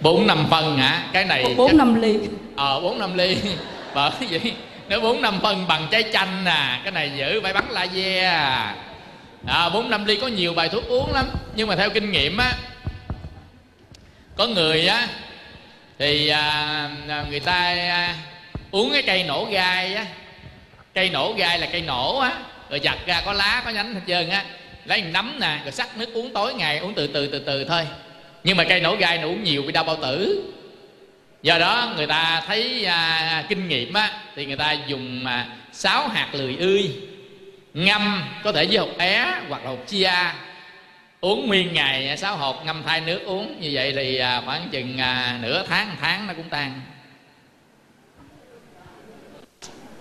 bốn 0.00 0.26
năm 0.26 0.46
phân 0.50 0.76
hả? 0.76 1.06
Cái 1.12 1.24
này 1.24 1.54
bốn 1.56 1.76
năm 1.76 1.94
ly. 1.94 2.18
Ờ 2.56 2.80
bốn 2.80 2.98
năm 2.98 3.14
ly. 3.14 3.36
Bởi 3.94 4.10
vậy 4.30 4.52
nếu 4.88 5.00
bốn 5.00 5.22
năm 5.22 5.38
phân 5.42 5.66
bằng 5.68 5.86
trái 5.90 6.04
chanh 6.12 6.44
nè 6.44 6.80
cái 6.82 6.92
này 6.92 7.12
giữ 7.16 7.40
phải 7.42 7.52
bắn 7.52 7.64
laser 7.70 8.24
à. 8.24 8.76
À 9.46 9.68
bốn 9.68 9.90
năm 9.90 10.04
ly 10.04 10.16
có 10.16 10.26
nhiều 10.26 10.54
bài 10.54 10.68
thuốc 10.68 10.88
uống 10.88 11.12
lắm. 11.12 11.26
Nhưng 11.56 11.68
mà 11.68 11.76
theo 11.76 11.90
kinh 11.90 12.12
nghiệm 12.12 12.36
á 12.36 12.52
có 14.36 14.46
người 14.46 14.86
á 14.86 15.08
thì 15.98 16.28
à, 16.28 16.90
người 17.30 17.40
ta 17.40 17.52
à, 17.74 18.14
uống 18.70 18.92
cái 18.92 19.02
cây 19.02 19.24
nổ 19.24 19.44
gai 19.50 19.94
á. 19.94 20.06
Cây 20.94 21.10
nổ 21.10 21.32
gai 21.36 21.58
là 21.58 21.68
cây 21.72 21.80
nổ 21.80 22.18
á 22.18 22.32
rồi 22.74 22.80
giặt 22.84 22.98
ra 23.06 23.22
có 23.24 23.32
lá 23.32 23.62
có 23.64 23.70
nhánh 23.70 23.94
hết 23.94 24.00
trơn 24.06 24.28
á. 24.28 24.44
Lấy 24.84 25.02
nấm 25.02 25.38
nè 25.40 25.58
rồi 25.62 25.72
sắc 25.72 25.96
nước 25.96 26.12
uống 26.12 26.32
tối 26.32 26.54
ngày 26.54 26.78
uống 26.78 26.94
từ 26.94 27.06
từ 27.06 27.26
từ 27.26 27.38
từ 27.38 27.64
thôi. 27.64 27.86
Nhưng 28.44 28.56
mà 28.56 28.64
cây 28.64 28.80
nổ 28.80 28.96
gai 28.96 29.18
nó 29.18 29.28
uống 29.28 29.44
nhiều 29.44 29.62
bị 29.62 29.72
đau 29.72 29.84
bao 29.84 29.96
tử. 29.96 30.42
Do 31.42 31.58
đó 31.58 31.92
người 31.96 32.06
ta 32.06 32.42
thấy 32.46 32.84
à, 32.84 33.44
kinh 33.48 33.68
nghiệm 33.68 33.92
á 33.92 34.10
thì 34.36 34.46
người 34.46 34.56
ta 34.56 34.72
dùng 34.86 35.24
mà 35.24 35.46
sáu 35.72 36.08
hạt 36.08 36.28
lười 36.32 36.56
ươi 36.56 36.90
ngâm 37.74 38.24
có 38.44 38.52
thể 38.52 38.66
với 38.66 38.76
hột 38.76 38.98
é 38.98 39.26
hoặc 39.48 39.64
là 39.64 39.70
hột 39.70 39.86
chia. 39.86 40.12
Uống 41.20 41.46
nguyên 41.46 41.74
ngày 41.74 42.08
à, 42.08 42.16
sáu 42.16 42.36
hột 42.36 42.66
ngâm 42.66 42.82
thay 42.86 43.00
nước 43.00 43.20
uống. 43.24 43.60
Như 43.60 43.68
vậy 43.72 43.92
thì 43.96 44.18
à, 44.18 44.42
khoảng 44.44 44.68
chừng 44.70 44.98
à, 44.98 45.38
nửa 45.42 45.64
tháng 45.68 45.88
một 45.88 45.94
tháng 46.00 46.26
nó 46.26 46.34
cũng 46.34 46.48
tan. 46.48 46.80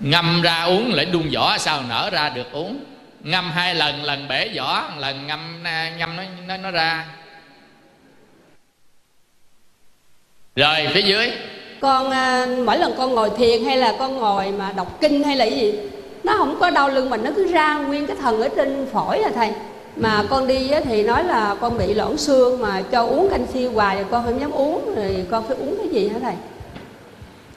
Ngâm 0.03 0.41
ra 0.41 0.63
uống 0.63 0.93
lại 0.93 1.05
đun 1.05 1.29
vỏ 1.33 1.57
sao 1.57 1.81
nở 1.89 2.09
ra 2.09 2.29
được 2.29 2.51
uống? 2.51 2.79
Ngâm 3.19 3.51
hai 3.51 3.75
lần 3.75 4.03
lần 4.03 4.27
bể 4.27 4.49
vỏ 4.55 4.83
lần 4.97 5.27
ngâm 5.27 5.63
à, 5.63 5.91
ngâm 5.97 6.15
nó 6.15 6.23
nó, 6.47 6.57
nó 6.57 6.71
ra. 6.71 7.05
Rồi 10.55 10.87
phía 10.93 11.01
dưới. 11.01 11.31
Con 11.81 12.11
à, 12.11 12.47
mỗi 12.65 12.77
lần 12.77 12.93
con 12.97 13.15
ngồi 13.15 13.29
thiền 13.37 13.65
hay 13.65 13.77
là 13.77 13.95
con 13.99 14.17
ngồi 14.17 14.51
mà 14.51 14.71
đọc 14.75 14.97
kinh 15.01 15.23
hay 15.23 15.35
là 15.35 15.45
cái 15.45 15.59
gì 15.59 15.73
nó 16.23 16.33
không 16.37 16.57
có 16.59 16.69
đau 16.69 16.89
lưng 16.89 17.09
mình 17.09 17.23
nó 17.23 17.31
cứ 17.35 17.51
ra 17.51 17.77
nguyên 17.77 18.07
cái 18.07 18.15
thần 18.21 18.41
ở 18.41 18.49
trên 18.55 18.87
phổi 18.93 19.19
là 19.19 19.29
thầy. 19.35 19.51
Mà 19.95 20.23
con 20.29 20.47
đi 20.47 20.71
á 20.71 20.81
thì 20.83 21.03
nói 21.03 21.23
là 21.23 21.55
con 21.61 21.77
bị 21.77 21.93
loãng 21.93 22.17
xương 22.17 22.61
mà 22.61 22.81
cho 22.91 23.05
uống 23.05 23.29
canxi 23.29 23.65
hoài 23.65 23.95
rồi 23.95 24.05
con 24.11 24.25
không 24.25 24.41
dám 24.41 24.51
uống 24.51 24.95
rồi 24.95 25.25
con 25.31 25.47
phải 25.47 25.57
uống 25.57 25.77
cái 25.77 25.87
gì 25.87 26.09
hả 26.09 26.19
thầy 26.19 26.33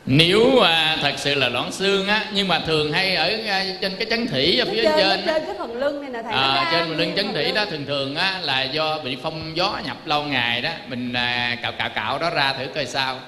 nếu 0.07 0.61
à, 0.61 0.97
thật 1.03 1.12
sự 1.16 1.35
là 1.35 1.49
loãng 1.49 1.73
xương 1.73 2.09
á 2.09 2.24
nhưng 2.33 2.49
mà 2.49 2.59
thường 2.59 2.93
hay 2.93 3.16
ở 3.16 3.33
à, 3.47 3.65
trên 3.81 3.97
cái 3.97 4.07
chấn 4.11 4.27
thủy 4.27 4.59
ở 4.59 4.65
phía 4.65 4.83
trên, 4.83 5.23
trên 5.27 5.45
cái 5.47 5.55
phần 5.59 5.77
lưng 5.77 6.01
này 6.01 6.11
nè 6.11 6.23
thầy 6.23 6.33
à, 6.33 6.69
trên 6.73 6.89
lưng 6.89 6.97
nguyên 6.97 7.16
chấn 7.16 7.27
phần 7.27 7.35
thủy 7.35 7.45
lưng. 7.45 7.55
đó 7.55 7.65
thường 7.65 7.87
thường 7.87 8.16
á 8.16 8.41
là 8.43 8.62
do 8.62 8.99
bị 8.99 9.16
phong 9.23 9.57
gió 9.57 9.81
nhập 9.87 9.97
lâu 10.05 10.23
ngày 10.23 10.61
đó 10.62 10.70
mình 10.89 11.12
à, 11.12 11.57
cạo 11.62 11.73
cạo 11.73 11.89
cạo 11.89 12.19
đó 12.19 12.31
ra 12.31 12.53
thử 12.53 12.66
coi 12.74 12.87
sao. 12.87 13.20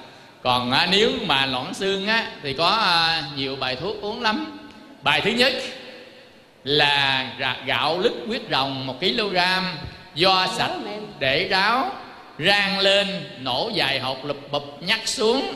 Còn 0.43 0.71
á, 0.71 0.87
nếu 0.91 1.11
mà 1.25 1.45
loãng 1.45 1.73
xương 1.73 2.07
á 2.07 2.27
thì 2.43 2.53
có 2.53 2.69
à, 2.69 3.23
nhiều 3.35 3.55
bài 3.55 3.75
thuốc 3.75 4.01
uống 4.01 4.21
lắm. 4.21 4.59
Bài 5.01 5.21
thứ 5.21 5.31
nhất 5.31 5.53
là 6.63 7.27
gạo 7.65 7.99
lứt 7.99 8.13
huyết 8.27 8.41
rồng 8.51 8.87
một 8.87 8.99
kg 8.99 9.37
do 10.15 10.47
sạch 10.57 10.71
để 11.19 11.47
ráo 11.47 11.91
rang 12.39 12.79
lên 12.79 13.07
nổ 13.39 13.71
dài 13.73 13.99
hột 13.99 14.25
lụp 14.25 14.51
bụp 14.51 14.77
nhắc 14.81 14.99
xuống 15.05 15.53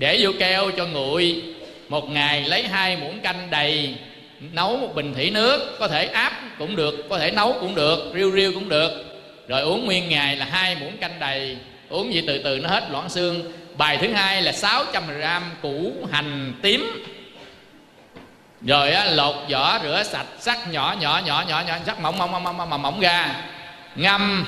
để 0.00 0.18
vô 0.20 0.30
keo 0.38 0.70
cho 0.76 0.86
nguội. 0.86 1.42
Một 1.88 2.10
ngày 2.10 2.44
lấy 2.44 2.66
hai 2.66 2.96
muỗng 2.96 3.20
canh 3.20 3.50
đầy 3.50 3.94
nấu 4.52 4.76
một 4.76 4.94
bình 4.94 5.14
thủy 5.14 5.30
nước 5.30 5.76
có 5.78 5.88
thể 5.88 6.06
áp 6.06 6.32
cũng 6.58 6.76
được 6.76 7.06
có 7.10 7.18
thể 7.18 7.30
nấu 7.30 7.56
cũng 7.60 7.74
được 7.74 8.12
riêu 8.14 8.30
riêu 8.30 8.52
cũng 8.54 8.68
được. 8.68 8.90
Rồi 9.48 9.60
uống 9.62 9.84
nguyên 9.84 10.08
ngày 10.08 10.36
là 10.36 10.44
hai 10.50 10.76
muỗng 10.76 10.96
canh 10.96 11.18
đầy. 11.20 11.56
Uống 11.88 12.14
gì 12.14 12.24
từ 12.26 12.42
từ 12.42 12.58
nó 12.58 12.68
hết 12.68 12.90
loãng 12.90 13.08
xương. 13.08 13.52
Bài 13.76 13.98
thứ 14.00 14.12
hai 14.12 14.42
là 14.42 14.52
600 14.52 15.02
gram 15.18 15.42
củ 15.62 15.92
hành 16.12 16.52
tím. 16.62 17.04
Rồi 18.62 18.92
á, 18.92 19.04
lột 19.04 19.36
vỏ 19.50 19.78
rửa 19.82 20.02
sạch 20.02 20.26
sắc 20.38 20.72
nhỏ 20.72 20.96
nhỏ 21.00 21.22
nhỏ 21.26 21.44
nhỏ 21.48 21.62
nhỏ 21.68 21.76
sắc 21.86 22.00
mỏng 22.00 22.18
mỏng 22.18 22.32
mỏng 22.32 22.44
mỏng 22.44 22.68
mỏng, 22.68 22.82
mỏng 22.82 23.00
ra. 23.00 23.34
Ngâm 23.96 24.46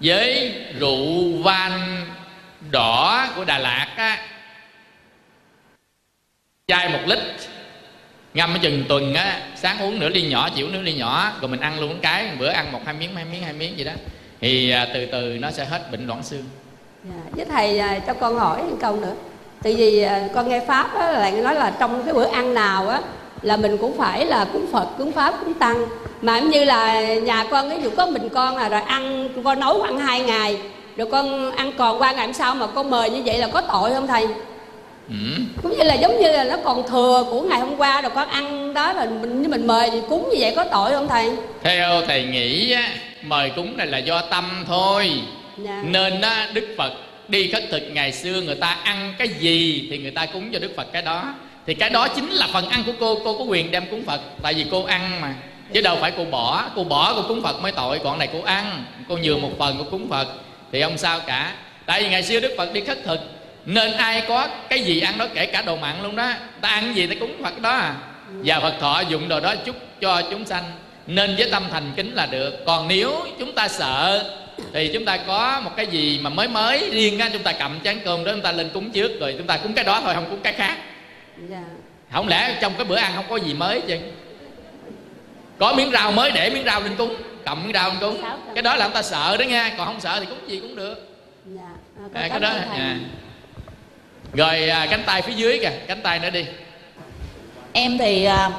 với 0.00 0.54
rượu 0.78 1.32
van 1.42 2.04
đỏ 2.72 3.26
của 3.36 3.44
Đà 3.44 3.58
Lạt 3.58 3.86
á 3.96 4.18
chai 6.66 6.88
một 6.88 6.98
lít 7.06 7.18
ngâm 8.34 8.54
ở 8.54 8.58
chừng 8.62 8.84
tuần 8.88 9.14
á 9.14 9.40
sáng 9.56 9.78
uống 9.78 9.98
nửa 9.98 10.08
ly 10.08 10.22
nhỏ 10.22 10.48
chiều 10.54 10.68
nửa 10.68 10.80
ly 10.80 10.92
nhỏ 10.92 11.32
rồi 11.40 11.48
mình 11.48 11.60
ăn 11.60 11.80
luôn 11.80 11.98
cái 12.02 12.28
bữa 12.38 12.48
ăn 12.48 12.72
một 12.72 12.80
hai 12.84 12.94
miếng 12.94 13.14
hai 13.14 13.24
miếng 13.24 13.42
hai 13.42 13.52
miếng 13.52 13.78
gì 13.78 13.84
đó. 13.84 13.92
Thì 14.40 14.70
à, 14.70 14.86
từ 14.94 15.06
từ 15.06 15.38
nó 15.40 15.50
sẽ 15.50 15.64
hết 15.64 15.90
bệnh 15.92 16.06
loãng 16.06 16.22
xương. 16.22 16.44
Dạ, 17.04 17.10
với 17.32 17.44
thầy 17.44 17.78
à, 17.78 17.98
cho 18.06 18.14
con 18.14 18.38
hỏi 18.38 18.62
một 18.62 18.76
câu 18.80 18.96
nữa. 18.96 19.14
Tại 19.62 19.74
vì 19.74 20.02
à, 20.02 20.28
con 20.34 20.48
nghe 20.48 20.60
pháp 20.66 20.94
á, 20.94 21.12
là 21.12 21.30
nói 21.30 21.54
là 21.54 21.72
trong 21.80 22.04
cái 22.04 22.14
bữa 22.14 22.30
ăn 22.30 22.54
nào 22.54 22.88
á 22.88 23.00
là 23.42 23.56
mình 23.56 23.76
cũng 23.76 23.98
phải 23.98 24.26
là 24.26 24.46
cúng 24.52 24.66
phật 24.72 24.88
cúng 24.98 25.12
pháp 25.12 25.34
cúng 25.40 25.54
tăng. 25.54 25.86
Mà 26.22 26.40
cũng 26.40 26.50
như 26.50 26.64
là 26.64 27.04
nhà 27.14 27.44
con 27.50 27.70
ví 27.70 27.82
dụ 27.82 27.90
có 27.96 28.06
mình 28.06 28.28
con 28.28 28.56
là 28.56 28.68
rồi 28.68 28.80
ăn 28.80 29.28
con 29.44 29.60
nấu 29.60 29.82
ăn 29.82 29.98
hai 29.98 30.20
ngày 30.20 30.58
rồi 30.96 31.08
con 31.10 31.50
ăn 31.56 31.72
còn 31.78 32.02
qua 32.02 32.12
ngày 32.12 32.26
hôm 32.26 32.34
sau 32.34 32.54
mà 32.54 32.66
con 32.66 32.90
mời 32.90 33.10
như 33.10 33.22
vậy 33.24 33.38
là 33.38 33.46
có 33.46 33.60
tội 33.60 33.94
không 33.94 34.06
thầy? 34.06 34.26
Ừ. 35.08 35.14
cũng 35.62 35.78
như 35.78 35.84
là 35.84 35.94
giống 35.94 36.20
như 36.20 36.32
là 36.32 36.44
nó 36.44 36.56
còn 36.64 36.88
thừa 36.88 37.24
của 37.30 37.42
ngày 37.42 37.60
hôm 37.60 37.76
qua 37.76 38.00
rồi 38.00 38.12
con 38.14 38.28
ăn 38.28 38.74
đó 38.74 38.92
là 38.92 39.04
mình 39.04 39.42
như 39.42 39.48
mình 39.48 39.66
mời 39.66 39.90
thì 39.90 39.98
cúng 40.08 40.28
như 40.32 40.36
vậy 40.40 40.52
có 40.56 40.64
tội 40.64 40.92
không 40.92 41.08
thầy? 41.08 41.30
Theo 41.62 42.02
thầy 42.06 42.24
nghĩ 42.24 42.72
á, 42.72 42.88
mời 43.22 43.50
cúng 43.50 43.76
này 43.76 43.86
là 43.86 43.98
do 43.98 44.20
tâm 44.20 44.64
thôi. 44.66 45.12
Dạ. 45.56 45.82
nên 45.86 46.20
á, 46.20 46.48
đức 46.52 46.74
phật 46.78 46.92
đi 47.28 47.50
khất 47.50 47.64
thực 47.70 47.82
ngày 47.92 48.12
xưa 48.12 48.40
người 48.40 48.54
ta 48.54 48.78
ăn 48.84 49.14
cái 49.18 49.28
gì 49.28 49.86
thì 49.90 49.98
người 49.98 50.10
ta 50.10 50.26
cúng 50.26 50.50
cho 50.52 50.58
đức 50.58 50.72
phật 50.76 50.92
cái 50.92 51.02
đó. 51.02 51.34
Thì 51.66 51.74
cái 51.74 51.90
đó 51.90 52.08
chính 52.08 52.30
là 52.30 52.48
phần 52.52 52.68
ăn 52.68 52.82
của 52.86 52.92
cô 53.00 53.18
cô 53.24 53.38
có 53.38 53.44
quyền 53.44 53.70
đem 53.70 53.84
cúng 53.90 54.04
phật 54.04 54.20
tại 54.42 54.54
vì 54.54 54.66
cô 54.70 54.84
ăn 54.84 55.20
mà. 55.20 55.34
Chứ 55.72 55.80
đâu 55.80 55.96
phải 56.00 56.12
cô 56.16 56.24
bỏ 56.24 56.64
cô 56.76 56.84
bỏ 56.84 57.14
cô 57.16 57.22
cúng 57.28 57.42
phật 57.42 57.62
mới 57.62 57.72
tội 57.72 57.98
còn 58.04 58.18
này 58.18 58.28
cô 58.32 58.42
ăn 58.42 58.84
cô 59.08 59.16
nhường 59.16 59.42
một 59.42 59.50
phần 59.58 59.76
cô 59.78 59.84
cúng 59.90 60.08
phật 60.10 60.26
thì 60.72 60.82
không 60.82 60.98
sao 60.98 61.20
cả? 61.26 61.52
Tại 61.86 62.02
vì 62.02 62.08
ngày 62.08 62.22
xưa 62.22 62.40
đức 62.40 62.54
phật 62.58 62.72
đi 62.72 62.80
khất 62.80 62.98
thực 63.04 63.20
nên 63.66 63.92
ai 63.92 64.22
có 64.28 64.48
cái 64.68 64.80
gì 64.80 65.00
ăn 65.00 65.18
đó 65.18 65.26
kể 65.34 65.46
cả 65.46 65.62
đồ 65.62 65.76
mặn 65.76 66.02
luôn 66.02 66.16
đó 66.16 66.32
ta 66.60 66.68
ăn 66.68 66.84
cái 66.84 66.94
gì 66.94 67.06
ta 67.06 67.14
cúng 67.20 67.42
phật 67.42 67.60
đó 67.60 67.70
à. 67.70 67.94
Và 68.44 68.60
phật 68.60 68.74
thọ 68.80 69.00
dụng 69.00 69.28
đồ 69.28 69.40
đó 69.40 69.54
chúc 69.64 69.76
cho 70.00 70.22
chúng 70.30 70.44
sanh 70.44 70.64
nên 71.06 71.36
với 71.36 71.50
tâm 71.50 71.64
thành 71.70 71.92
kính 71.96 72.14
là 72.14 72.26
được. 72.26 72.64
Còn 72.66 72.88
nếu 72.88 73.26
chúng 73.38 73.54
ta 73.54 73.68
sợ 73.68 74.24
thì 74.72 74.90
chúng 74.92 75.04
ta 75.04 75.16
có 75.16 75.60
một 75.64 75.70
cái 75.76 75.86
gì 75.86 76.18
mà 76.22 76.30
mới 76.30 76.48
mới 76.48 76.90
riêng 76.92 77.18
á 77.18 77.30
chúng 77.32 77.42
ta 77.42 77.52
cầm 77.52 77.78
chén 77.84 78.00
cơm 78.04 78.24
đó 78.24 78.32
chúng 78.32 78.42
ta 78.42 78.52
lên 78.52 78.70
cúng 78.74 78.90
trước 78.90 79.20
rồi 79.20 79.34
chúng 79.38 79.46
ta 79.46 79.56
cúng 79.56 79.72
cái 79.72 79.84
đó 79.84 80.00
thôi 80.04 80.14
không 80.14 80.30
cúng 80.30 80.40
cái 80.42 80.52
khác. 80.52 80.76
Dạ. 81.48 81.62
không 82.12 82.28
lẽ 82.28 82.58
trong 82.60 82.72
cái 82.78 82.84
bữa 82.84 82.96
ăn 82.96 83.12
không 83.14 83.24
có 83.28 83.36
gì 83.36 83.54
mới 83.54 83.80
chứ? 83.80 83.96
Có 85.58 85.72
miếng 85.72 85.90
rau 85.90 86.12
mới 86.12 86.30
để 86.30 86.50
miếng 86.50 86.64
rau 86.64 86.80
lên 86.80 86.96
cúng 86.96 87.16
cầm 87.44 87.62
miếng 87.62 87.72
rau 87.74 87.88
lên 87.88 87.98
cúng 88.00 88.22
cái 88.54 88.62
đó 88.62 88.76
là 88.76 88.84
chúng 88.84 88.94
ta 88.94 89.02
sợ 89.02 89.36
đó 89.36 89.42
nha 89.42 89.74
còn 89.78 89.86
không 89.86 90.00
sợ 90.00 90.20
thì 90.20 90.26
cúng 90.26 90.38
gì 90.46 90.60
cũng 90.60 90.76
được. 90.76 91.16
Dạ. 91.46 91.62
À, 92.14 92.20
à, 92.22 92.28
cái 92.28 92.40
đó 92.40 92.48
à. 92.70 92.98
rồi 94.32 94.68
à, 94.68 94.86
cánh 94.90 95.02
tay 95.06 95.22
phía 95.22 95.32
dưới 95.32 95.58
kìa 95.58 95.72
cánh 95.88 96.02
tay 96.02 96.18
nữa 96.18 96.30
đi. 96.30 96.44
Em 97.72 97.98
thì 97.98 98.24
à, 98.24 98.50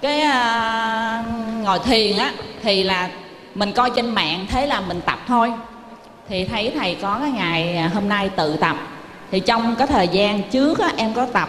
cái 0.00 0.20
à, 0.20 1.24
ngồi 1.62 1.78
thiền 1.78 2.16
á 2.16 2.32
thì 2.62 2.82
là 2.82 3.08
mình 3.54 3.72
coi 3.72 3.90
trên 3.96 4.10
mạng 4.10 4.46
thế 4.50 4.66
là 4.66 4.80
mình 4.80 5.00
tập 5.06 5.18
thôi. 5.26 5.52
Thì 6.28 6.44
thấy 6.44 6.72
thầy 6.74 6.96
có 7.02 7.18
cái 7.20 7.30
ngày 7.30 7.76
à, 7.76 7.90
hôm 7.94 8.08
nay 8.08 8.30
tự 8.36 8.56
tập. 8.56 8.76
Thì 9.30 9.40
trong 9.40 9.76
cái 9.76 9.86
thời 9.86 10.08
gian 10.08 10.42
trước 10.42 10.78
á, 10.78 10.92
em 10.96 11.14
có 11.14 11.26
tập. 11.26 11.48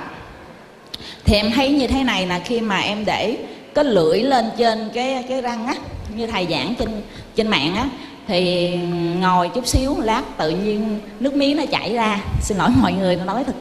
Thì 1.26 1.36
em 1.36 1.52
thấy 1.52 1.70
như 1.70 1.88
thế 1.88 2.04
này 2.04 2.28
là 2.28 2.40
khi 2.40 2.62
mà 2.62 2.80
em 2.80 3.06
để 3.06 3.38
cái 3.76 3.86
lưỡi 3.86 4.20
lên 4.20 4.50
trên 4.58 4.90
cái 4.94 5.26
cái 5.30 5.42
răng 5.42 5.68
á 5.68 5.74
như 6.16 6.28
thầy 6.28 6.48
giảng 6.50 6.76
trên 6.80 7.02
trên 7.36 7.48
mạng 7.48 7.76
á 7.76 7.90
thì 8.28 8.72
ngồi 9.20 9.50
chút 9.50 9.68
xíu 9.68 9.96
lát 10.02 10.22
tự 10.38 10.50
nhiên 10.50 11.00
nước 11.20 11.34
miếng 11.34 11.58
nó 11.58 11.64
chảy 11.66 11.94
ra. 11.94 12.20
Xin 12.42 12.58
lỗi 12.58 12.70
mọi 12.82 12.94
người 12.94 13.16
nói 13.16 13.44
thực 13.44 13.56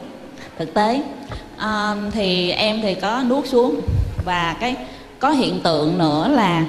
thực 0.57 0.73
tế. 0.73 1.01
À, 1.57 1.95
thì 2.11 2.51
em 2.51 2.81
thì 2.81 2.95
có 2.95 3.23
nuốt 3.27 3.47
xuống. 3.47 3.81
Và 4.25 4.55
cái 4.59 4.75
có 5.19 5.29
hiện 5.29 5.59
tượng 5.63 5.97
nữa 5.97 6.27
là 6.27 6.65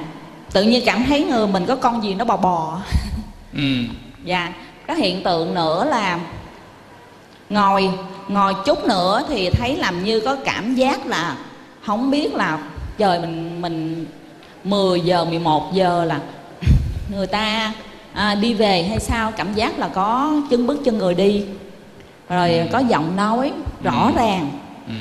tự 0.52 0.62
nhiên 0.62 0.82
cảm 0.86 1.04
thấy 1.04 1.24
người 1.24 1.46
mình 1.46 1.66
có 1.66 1.76
con 1.76 2.04
gì 2.04 2.14
nó 2.14 2.24
bò 2.24 2.36
bò. 2.36 2.80
Ừ. 3.54 3.62
dạ 4.24 4.52
có 4.86 4.94
hiện 4.94 5.22
tượng 5.22 5.54
nữa 5.54 5.84
là 5.84 6.18
ngồi 7.50 7.90
ngồi 8.28 8.54
chút 8.66 8.84
nữa 8.84 9.22
thì 9.28 9.50
thấy 9.50 9.76
làm 9.76 10.04
như 10.04 10.20
có 10.20 10.36
cảm 10.44 10.74
giác 10.74 11.06
là 11.06 11.36
không 11.84 12.10
biết 12.10 12.34
là 12.34 12.58
trời 12.98 13.18
mình 13.18 13.62
mình 13.62 14.06
10 14.66 15.00
giờ 15.00 15.24
11 15.24 15.72
giờ 15.72 16.04
là 16.04 16.20
người 17.10 17.26
ta 17.26 17.72
à, 18.12 18.34
đi 18.34 18.54
về 18.54 18.82
hay 18.82 19.00
sao 19.00 19.32
cảm 19.36 19.54
giác 19.54 19.78
là 19.78 19.88
có 19.88 20.32
chân 20.50 20.66
bước 20.66 20.80
chân 20.84 20.98
người 20.98 21.14
đi 21.14 21.44
rồi 22.28 22.58
ừ. 22.58 22.66
có 22.72 22.78
giọng 22.78 23.16
nói 23.16 23.52
rõ 23.82 24.06
ừ. 24.06 24.12
ràng 24.16 24.50
ừ. 24.88 24.94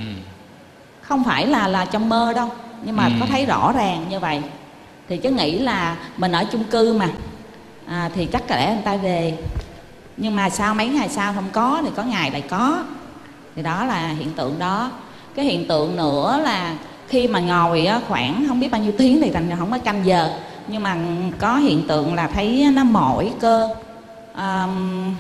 không 1.02 1.24
phải 1.24 1.48
là 1.48 1.68
là 1.68 1.86
trong 1.86 2.10
mơ 2.10 2.34
đâu 2.34 2.50
nhưng 2.84 2.96
mà 2.96 3.06
ừ. 3.06 3.12
có 3.20 3.26
thấy 3.26 3.46
rõ 3.46 3.72
ràng 3.72 4.06
như 4.10 4.20
vậy 4.20 4.42
thì 5.10 5.18
chứ 5.18 5.30
nghĩ 5.30 5.60
là 5.60 5.98
mình 6.18 6.32
ở 6.32 6.46
chung 6.52 6.64
cư 6.64 6.94
mà 6.94 7.10
à, 7.88 8.10
thì 8.16 8.26
chắc 8.26 8.44
có 8.50 8.56
lẽ 8.56 8.74
người 8.74 8.84
ta 8.86 8.96
về 8.96 9.34
nhưng 10.18 10.36
mà 10.36 10.50
sau 10.50 10.74
mấy 10.74 10.88
ngày 10.88 11.10
sau 11.10 11.34
không 11.34 11.50
có 11.52 11.82
thì 11.84 11.90
có 11.96 12.04
ngày 12.04 12.32
lại 12.32 12.42
có 12.42 12.84
thì 13.56 13.62
đó 13.62 13.86
là 13.86 14.08
hiện 14.08 14.34
tượng 14.34 14.60
đó 14.60 14.92
cái 15.36 15.46
hiện 15.46 15.68
tượng 15.68 15.96
nữa 15.96 16.40
là 16.44 16.76
khi 17.08 17.28
mà 17.28 17.40
ngồi 17.40 17.88
khoảng 18.08 18.46
không 18.48 18.60
biết 18.60 18.72
bao 18.72 18.82
nhiêu 18.82 18.92
tiếng 18.98 19.22
thì 19.22 19.32
thành 19.32 19.50
không 19.60 19.72
có 19.72 19.78
canh 19.78 20.06
giờ. 20.06 20.30
Nhưng 20.68 20.84
mà 20.84 20.98
có 21.40 21.58
hiện 21.58 21.88
tượng 21.88 22.14
là 22.14 22.28
thấy 22.28 22.68
nó 22.74 22.84
mỏi 22.84 23.32
cơ. 23.40 23.70
Um, 24.36 25.16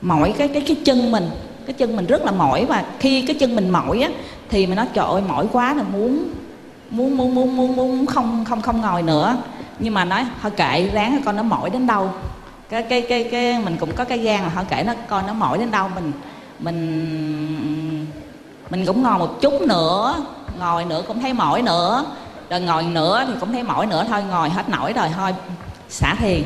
mỏi 0.00 0.34
cái 0.38 0.48
cái 0.48 0.62
cái 0.66 0.76
chân 0.84 1.12
mình. 1.12 1.30
Cái 1.66 1.74
chân 1.74 1.96
mình 1.96 2.06
rất 2.06 2.24
là 2.24 2.32
mỏi 2.32 2.64
và 2.64 2.84
khi 2.98 3.22
cái 3.22 3.36
chân 3.40 3.56
mình 3.56 3.70
mỏi 3.70 4.02
á 4.02 4.08
thì 4.48 4.66
mình 4.66 4.76
nói 4.76 4.86
trời 4.94 5.06
ơi 5.06 5.22
mỏi 5.28 5.46
quá 5.52 5.74
là 5.74 5.82
muốn 5.82 6.30
muốn 6.90 7.16
muốn 7.16 7.34
muốn 7.34 7.56
muốn 7.56 7.76
muốn 7.76 8.06
không 8.06 8.44
không 8.48 8.62
không 8.62 8.80
ngồi 8.80 9.02
nữa. 9.02 9.36
Nhưng 9.78 9.94
mà 9.94 10.04
nói 10.04 10.24
thôi 10.42 10.50
kệ 10.56 10.90
ráng 10.92 11.20
con 11.24 11.36
nó 11.36 11.42
mỏi 11.42 11.70
đến 11.70 11.86
đâu. 11.86 12.10
Cái 12.68 12.82
cái 12.82 13.02
cái 13.02 13.24
cái 13.24 13.58
mình 13.64 13.76
cũng 13.80 13.92
có 13.92 14.04
cái 14.04 14.18
gan 14.18 14.42
là 14.42 14.50
thôi 14.54 14.64
kệ 14.70 14.82
nó 14.86 14.94
coi 15.08 15.22
nó 15.26 15.32
mỏi 15.32 15.58
đến 15.58 15.70
đâu 15.70 15.88
mình 15.94 16.12
mình 16.58 18.06
mình 18.72 18.86
cũng 18.86 19.02
ngồi 19.02 19.18
một 19.18 19.40
chút 19.40 19.62
nữa 19.62 20.16
ngồi 20.58 20.84
nữa 20.84 21.02
cũng 21.08 21.20
thấy 21.20 21.32
mỏi 21.32 21.62
nữa. 21.62 22.04
Rồi 22.50 22.60
ngồi 22.60 22.82
nữa 22.82 23.24
thì 23.26 23.32
cũng 23.40 23.52
thấy 23.52 23.62
mỏi 23.62 23.86
nữa 23.86 24.04
thôi 24.08 24.22
ngồi 24.30 24.50
hết 24.50 24.68
nổi 24.68 24.92
rồi 24.92 25.08
thôi 25.14 25.34
xả 25.88 26.14
thiền. 26.18 26.42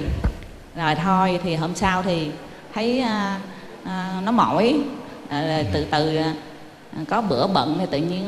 Rồi 0.77 0.95
thôi 0.95 1.41
thì 1.43 1.55
hôm 1.55 1.75
sau 1.75 2.03
thì 2.03 2.31
thấy 2.75 3.01
à, 3.01 3.41
à, 3.85 4.21
nó 4.25 4.33
mỏi. 4.33 4.81
À, 5.29 5.63
từ 5.73 5.87
từ 5.91 6.17
à, 6.17 6.35
có 7.09 7.21
bữa 7.21 7.47
bận 7.47 7.77
thì 7.81 7.87
tự 7.91 7.99
nhiên 7.99 8.25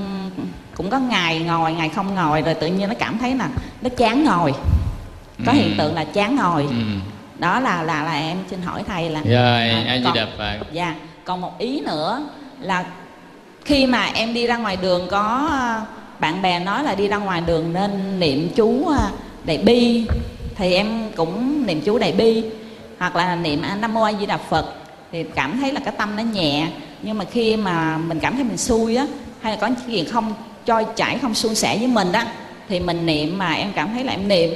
cũng 0.76 0.90
có 0.90 0.98
ngày 0.98 1.40
ngồi 1.40 1.72
ngày 1.72 1.88
không 1.88 2.14
ngồi 2.14 2.42
rồi 2.42 2.54
tự 2.54 2.66
nhiên 2.66 2.88
nó 2.88 2.94
cảm 2.98 3.18
thấy 3.18 3.34
là 3.34 3.48
nó 3.82 3.88
chán 3.96 4.24
ngồi. 4.24 4.52
Có 5.46 5.52
ừ. 5.52 5.58
hiện 5.58 5.74
tượng 5.78 5.94
là 5.94 6.04
chán 6.04 6.36
ngồi. 6.36 6.62
Ừ. 6.62 6.74
đó 7.38 7.60
là 7.60 7.82
là 7.82 8.02
là 8.02 8.12
em 8.12 8.38
xin 8.50 8.62
hỏi 8.62 8.82
thầy 8.88 9.10
là 9.10 9.22
rồi 9.24 9.68
à, 9.68 9.84
anh 9.86 10.04
còn, 10.04 10.14
đập 10.14 10.28
dạ 10.72 10.94
còn 11.24 11.40
một 11.40 11.58
ý 11.58 11.80
nữa 11.80 12.22
là 12.60 12.84
khi 13.68 13.86
mà 13.86 14.10
em 14.14 14.34
đi 14.34 14.46
ra 14.46 14.56
ngoài 14.56 14.76
đường 14.82 15.06
có 15.10 15.48
ờ, 15.50 15.80
bạn 16.18 16.42
bè 16.42 16.58
nói 16.58 16.84
là 16.84 16.94
đi 16.94 17.08
ra 17.08 17.16
ngoài 17.16 17.42
đường 17.46 17.72
nên 17.72 18.20
niệm 18.20 18.48
chú 18.54 18.84
ờ, 18.88 19.08
đại 19.44 19.58
bi. 19.58 20.04
Thì 20.54 20.74
em 20.74 21.10
cũng 21.16 21.66
niệm 21.66 21.80
chú 21.80 21.98
đại 21.98 22.12
bi. 22.12 22.42
Hoặc 22.98 23.16
là 23.16 23.36
niệm 23.36 23.62
à, 23.62 23.76
nam 23.80 23.94
mô 23.94 24.02
a 24.02 24.12
di 24.20 24.26
đà 24.26 24.36
phật. 24.36 24.74
Thì 25.12 25.24
cảm 25.34 25.58
thấy 25.60 25.72
là 25.72 25.80
cái 25.84 25.94
tâm 25.98 26.16
nó 26.16 26.22
nhẹ. 26.22 26.68
Nhưng 27.02 27.18
mà 27.18 27.24
khi 27.24 27.56
mà 27.56 27.98
mình 27.98 28.20
cảm 28.20 28.34
thấy 28.34 28.44
mình 28.44 28.56
xui 28.56 28.96
á, 28.96 29.06
hay 29.40 29.52
là 29.52 29.58
có 29.60 29.70
chuyện 29.86 30.04
không, 30.04 30.34
cho 30.66 30.82
chảy 30.82 31.18
không 31.18 31.34
suôn 31.34 31.54
sẻ 31.54 31.76
với 31.78 31.86
mình 31.86 32.12
đó 32.12 32.22
thì 32.68 32.80
mình 32.80 33.06
niệm 33.06 33.38
mà 33.38 33.52
em 33.52 33.72
cảm 33.74 33.90
thấy 33.92 34.04
là 34.04 34.12
em 34.12 34.28
niệm. 34.28 34.50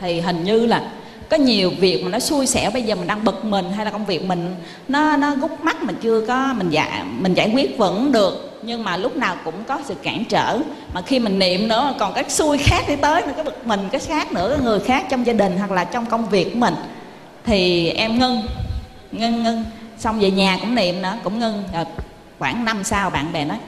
Thì 0.00 0.20
hình 0.20 0.44
như 0.44 0.66
là 0.66 0.82
có 1.30 1.36
nhiều 1.36 1.70
việc 1.78 2.04
mà 2.04 2.10
nó 2.10 2.18
xui 2.18 2.46
xẻo, 2.46 2.70
bây 2.70 2.82
giờ 2.82 2.94
mình 2.94 3.06
đang 3.06 3.24
bực 3.24 3.44
mình, 3.44 3.72
hay 3.76 3.84
là 3.84 3.90
công 3.90 4.06
việc 4.06 4.24
mình 4.24 4.54
nó 4.88 5.16
nó 5.16 5.34
gút 5.34 5.50
mắt 5.62 5.82
mình 5.82 5.96
chưa 6.02 6.26
có, 6.26 6.54
mình 6.56 6.70
giải 6.70 6.90
mình 7.20 7.34
giải 7.34 7.50
quyết 7.54 7.78
vẫn 7.78 8.12
được 8.12 8.51
nhưng 8.62 8.84
mà 8.84 8.96
lúc 8.96 9.16
nào 9.16 9.36
cũng 9.44 9.64
có 9.64 9.78
sự 9.84 9.94
cản 9.94 10.24
trở. 10.24 10.58
Mà 10.94 11.02
khi 11.02 11.18
mình 11.18 11.38
niệm 11.38 11.68
nữa 11.68 11.94
còn 11.98 12.12
cái 12.12 12.24
xui 12.28 12.58
khác 12.58 12.84
đi 12.88 12.96
tới 12.96 13.22
nữa 13.26 13.32
cái 13.36 13.44
bực 13.44 13.66
mình 13.66 13.88
cái 13.92 14.00
khác 14.00 14.32
nữa 14.32 14.54
cái 14.56 14.64
người 14.64 14.80
khác 14.80 15.06
trong 15.10 15.26
gia 15.26 15.32
đình 15.32 15.58
hoặc 15.58 15.70
là 15.70 15.84
trong 15.84 16.06
công 16.06 16.28
việc 16.28 16.52
của 16.52 16.58
mình 16.58 16.74
thì 17.44 17.88
em 17.88 18.18
ngưng 18.18 18.42
ngưng 19.12 19.42
ngưng. 19.42 19.64
Xong 19.98 20.20
về 20.20 20.30
nhà 20.30 20.58
cũng 20.60 20.74
niệm 20.74 21.02
nữa 21.02 21.14
cũng 21.24 21.38
ngưng. 21.38 21.62
Rồi 21.74 21.84
khoảng 22.38 22.64
năm 22.64 22.84
sau 22.84 23.10
bạn 23.10 23.32
bè 23.32 23.44
nói 23.44 23.58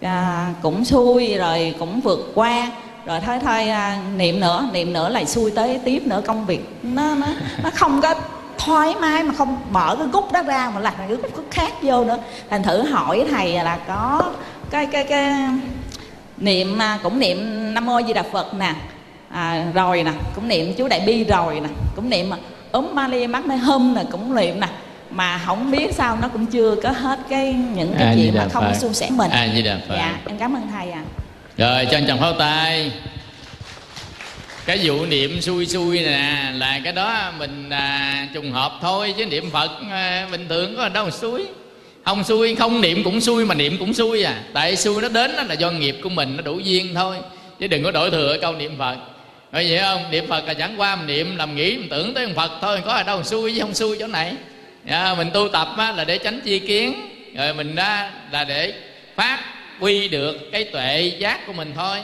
à, 0.00 0.48
cũng 0.62 0.84
xui 0.84 1.34
rồi 1.34 1.74
cũng 1.78 2.00
vượt 2.00 2.32
qua. 2.34 2.70
Rồi 3.06 3.20
thôi 3.20 3.38
thôi 3.44 3.68
à, 3.68 3.98
niệm 4.16 4.40
nữa 4.40 4.68
niệm 4.72 4.92
nữa 4.92 5.08
lại 5.08 5.26
xui 5.26 5.50
tới 5.50 5.80
tiếp 5.84 6.02
nữa 6.06 6.22
công 6.26 6.46
việc 6.46 6.68
nó 6.82 7.14
nó 7.14 7.26
nó 7.62 7.70
không 7.74 8.00
có 8.00 8.14
thoải 8.58 8.94
mái 9.00 9.22
mà 9.22 9.34
không 9.34 9.60
mở 9.70 9.96
cái 9.98 10.06
gút 10.12 10.32
đó 10.32 10.42
ra 10.42 10.70
mà 10.74 10.80
là 10.80 10.90
cái 10.90 11.08
gút 11.08 11.44
khác 11.50 11.72
vô 11.82 12.04
nữa. 12.04 12.18
Thành 12.50 12.62
thử 12.62 12.82
hỏi 12.82 13.24
thầy 13.30 13.52
là 13.52 13.78
có 13.88 14.22
cái 14.70 14.86
cái 14.86 15.04
cái 15.04 15.32
niệm 16.36 16.78
à, 16.78 16.98
cũng 17.02 17.18
niệm 17.18 17.74
nam 17.74 17.86
mô 17.86 18.02
di 18.06 18.12
đà 18.12 18.22
phật 18.22 18.54
nè 18.54 18.74
à, 19.30 19.64
rồi 19.74 20.02
nè 20.02 20.12
cũng 20.34 20.48
niệm 20.48 20.74
chú 20.78 20.88
đại 20.88 21.00
bi 21.06 21.24
rồi 21.24 21.60
nè 21.60 21.68
cũng 21.96 22.10
niệm 22.10 22.30
ốm 22.72 22.90
Mali 22.92 23.26
mắt 23.26 23.46
nơi 23.46 23.58
hôm 23.58 23.94
nè 23.94 24.02
cũng 24.10 24.34
niệm 24.34 24.60
nè 24.60 24.68
mà 25.10 25.40
không 25.46 25.70
biết 25.70 25.94
sao 25.94 26.18
nó 26.22 26.28
cũng 26.28 26.46
chưa 26.46 26.76
có 26.82 26.90
hết 26.90 27.18
cái 27.28 27.54
những 27.74 27.94
cái 27.98 28.08
à, 28.08 28.14
chuyện 28.16 28.34
mà 28.34 28.48
không 28.52 28.74
suôn 28.74 28.94
sẻ 28.94 29.10
mình. 29.10 29.30
À, 29.30 29.48
dạ 29.88 30.18
em 30.26 30.38
cảm 30.38 30.56
ơn 30.56 30.68
thầy 30.72 30.90
ạ. 30.90 31.02
À. 31.02 31.10
rồi 31.56 31.86
cho 31.90 31.96
anh 31.96 32.04
chồng 32.08 32.20
pháo 32.20 32.32
tay 32.38 32.92
cái 34.66 34.80
vụ 34.84 35.06
niệm 35.06 35.40
xui 35.40 35.66
xui 35.66 36.00
nè 36.00 36.52
là 36.54 36.80
cái 36.84 36.92
đó 36.92 37.32
mình 37.38 37.70
à, 37.70 38.28
trùng 38.34 38.52
hợp 38.52 38.72
thôi 38.82 39.14
chứ 39.18 39.26
niệm 39.26 39.50
phật 39.50 39.70
à, 39.90 40.28
bình 40.32 40.46
thường 40.48 40.76
có 40.76 40.88
đâu 40.88 41.10
xui. 41.10 41.46
Không 42.04 42.24
xui 42.24 42.54
không 42.54 42.80
niệm 42.80 43.04
cũng 43.04 43.20
xui 43.20 43.44
mà 43.44 43.54
niệm 43.54 43.76
cũng 43.78 43.94
xui 43.94 44.22
à. 44.22 44.42
Tại 44.52 44.76
xui 44.76 45.02
nó 45.02 45.08
đến 45.08 45.36
đó 45.36 45.42
là 45.42 45.54
do 45.54 45.70
nghiệp 45.70 45.96
của 46.02 46.08
mình 46.08 46.36
nó 46.36 46.42
đủ 46.42 46.58
duyên 46.58 46.94
thôi 46.94 47.16
chứ 47.60 47.66
đừng 47.66 47.82
có 47.82 47.90
đổi 47.90 48.10
thừa 48.10 48.36
câu 48.40 48.52
niệm 48.52 48.76
phật. 48.78 48.96
Bởi 49.52 49.70
vậy 49.70 49.78
không? 49.78 50.10
Niệm 50.10 50.26
phật 50.28 50.46
là 50.46 50.54
chẳng 50.54 50.74
qua 50.80 50.96
mình 50.96 51.06
niệm 51.06 51.36
làm 51.36 51.56
nghĩ 51.56 51.76
mình 51.76 51.88
tưởng 51.88 52.14
tới 52.14 52.28
phật 52.36 52.50
thôi 52.60 52.80
có 52.84 52.92
ở 52.92 53.02
đâu 53.02 53.22
xui 53.22 53.54
chứ 53.54 53.60
không 53.60 53.74
xui 53.74 53.96
chỗ 54.00 54.06
này. 54.06 54.32
À, 54.86 55.14
mình 55.14 55.30
tu 55.34 55.48
tập 55.48 55.68
á, 55.76 55.92
là 55.92 56.04
để 56.04 56.18
tránh 56.18 56.40
chi 56.40 56.58
kiến 56.58 56.94
rồi 57.36 57.54
mình 57.54 57.76
á, 57.76 58.10
là 58.30 58.44
để 58.44 58.72
phát 59.16 59.38
huy 59.78 60.08
được 60.08 60.52
cái 60.52 60.64
tuệ 60.64 61.12
giác 61.18 61.46
của 61.46 61.52
mình 61.52 61.72
thôi 61.76 61.98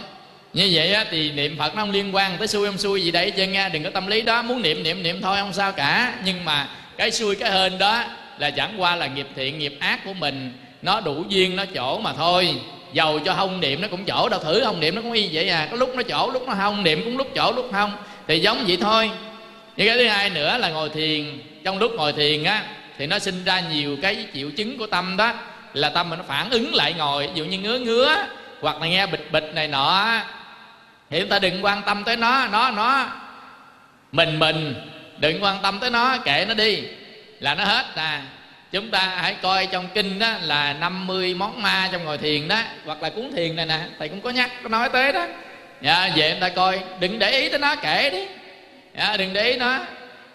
như 0.53 0.69
vậy 0.73 0.93
á, 0.93 1.05
thì 1.11 1.31
niệm 1.31 1.59
phật 1.59 1.75
nó 1.75 1.83
không 1.83 1.91
liên 1.91 2.15
quan 2.15 2.39
tới 2.39 2.49
xui 2.49 2.67
không 2.67 2.79
xui 2.79 3.03
gì 3.03 3.11
đấy 3.11 3.31
chứ 3.31 3.47
nghe 3.47 3.69
đừng 3.69 3.85
có 3.85 3.91
tâm 3.91 4.07
lý 4.07 4.23
đó 4.23 4.43
muốn 4.43 4.63
niệm 4.63 4.83
niệm 4.83 5.03
niệm 5.03 5.23
thôi 5.23 5.37
không 5.41 5.53
sao 5.53 5.73
cả. 5.73 6.15
Nhưng 6.25 6.45
mà 6.45 6.69
cái 6.97 7.11
xui 7.11 7.37
cái 7.37 7.51
hên 7.51 7.79
đó 7.79 8.05
là 8.39 8.51
chẳng 8.51 8.75
qua 8.79 8.97
là 8.97 9.07
nghiệp 9.07 9.27
thiện 9.37 9.59
nghiệp 9.59 9.77
ác 9.81 10.05
của 10.05 10.13
mình. 10.13 10.53
Nó 10.83 11.01
đủ 11.01 11.25
duyên 11.29 11.57
nó 11.57 11.65
chỗ 11.75 11.99
mà 11.99 12.13
thôi. 12.13 12.55
Giàu 12.93 13.19
cho 13.19 13.35
không 13.35 13.61
niệm 13.61 13.81
nó 13.81 13.89
cũng 13.89 14.05
chỗ 14.05 14.29
đâu 14.29 14.41
thử 14.41 14.61
không 14.65 14.81
niệm 14.81 14.95
nó 14.95 15.03
cũng 15.03 15.13
y 15.13 15.29
vậy 15.33 15.49
à. 15.49 15.69
Có 15.71 15.77
lúc 15.77 15.97
nó 15.97 16.03
chỗ 16.03 16.31
lúc 16.33 16.49
nó 16.49 16.55
không 16.55 16.85
niệm 16.85 17.05
cũng 17.05 17.17
lúc 17.17 17.29
chỗ 17.35 17.53
lúc 17.53 17.69
không. 17.73 17.93
Thì 18.29 18.39
giống 18.39 18.65
vậy 18.67 18.79
thôi. 18.81 19.11
Nhưng 19.77 19.89
cái 19.89 19.97
thứ 19.99 20.09
hai 20.09 20.31
nữa 20.31 20.59
là 20.59 20.69
ngồi 20.69 20.89
thiền. 20.89 21.39
Trong 21.65 21.79
lúc 21.79 21.93
ngồi 21.97 22.13
thiền 22.13 22.45
á 22.45 22.65
thì 22.99 23.07
nó 23.07 23.19
sinh 23.19 23.45
ra 23.45 23.61
nhiều 23.61 23.97
cái 24.03 24.17
triệu 24.35 24.51
chứng 24.51 24.79
của 24.79 24.87
tâm 24.87 25.17
đó. 25.17 25.35
Là 25.75 25.89
tâm 25.89 26.11
mình 26.11 26.19
nó 26.19 26.25
phản 26.29 26.51
ứng 26.51 26.75
lại 26.75 26.95
ngồi. 26.99 27.27
Ví 27.27 27.33
dụ 27.35 27.45
như 27.45 27.59
ngứa 27.59 27.79
ngứa 27.79 28.17
hoặc 28.61 28.81
là 28.81 28.87
nghe 28.87 29.07
bịch 29.07 29.33
bịch 29.33 29.51
này 29.55 29.69
nọ 29.69 30.21
thì 31.11 31.21
chúng 31.21 31.29
ta 31.29 31.39
đừng 31.39 31.65
quan 31.65 31.83
tâm 31.83 32.05
tới 32.05 32.17
nó 32.17 32.47
nó 32.47 32.71
nó. 32.71 33.07
Mình 34.13 34.39
mình 34.39 34.75
đừng 35.19 35.43
quan 35.43 35.63
tâm 35.63 35.79
tới 35.81 35.91
nó 35.91 36.19
kệ 36.25 36.45
nó 36.49 36.55
đi 36.55 36.83
là 37.41 37.55
nó 37.55 37.65
hết 37.65 37.85
à. 37.95 38.23
Chúng 38.73 38.91
ta 38.91 38.99
hãy 38.99 39.37
coi 39.43 39.67
trong 39.67 39.89
kinh 39.95 40.19
đó 40.19 40.33
là 40.43 40.73
50 40.73 41.35
món 41.35 41.63
ma 41.63 41.89
trong 41.93 42.05
ngồi 42.05 42.19
thiền 42.19 42.49
đó 42.49 42.57
hoặc 42.85 43.03
là 43.03 43.11
cuốn 43.11 43.33
thiền 43.37 43.57
này 43.57 43.67
nè 43.67 43.79
thầy 43.99 44.09
cũng 44.09 44.21
có 44.21 44.31
nhắc 44.31 44.51
có 44.63 44.69
nói 44.69 44.89
tới 44.89 45.13
đó. 45.13 45.27
Dạ, 45.83 46.11
về 46.17 46.31
chúng 46.31 46.41
ta 46.41 46.49
coi 46.49 46.81
đừng 47.01 47.19
để 47.19 47.31
ý 47.31 47.49
tới 47.49 47.59
nó 47.59 47.77
kệ 47.77 48.11
đi. 48.11 48.27
Dạ, 48.97 49.17
đừng 49.17 49.33
để 49.33 49.51
ý 49.51 49.57
nó. 49.57 49.79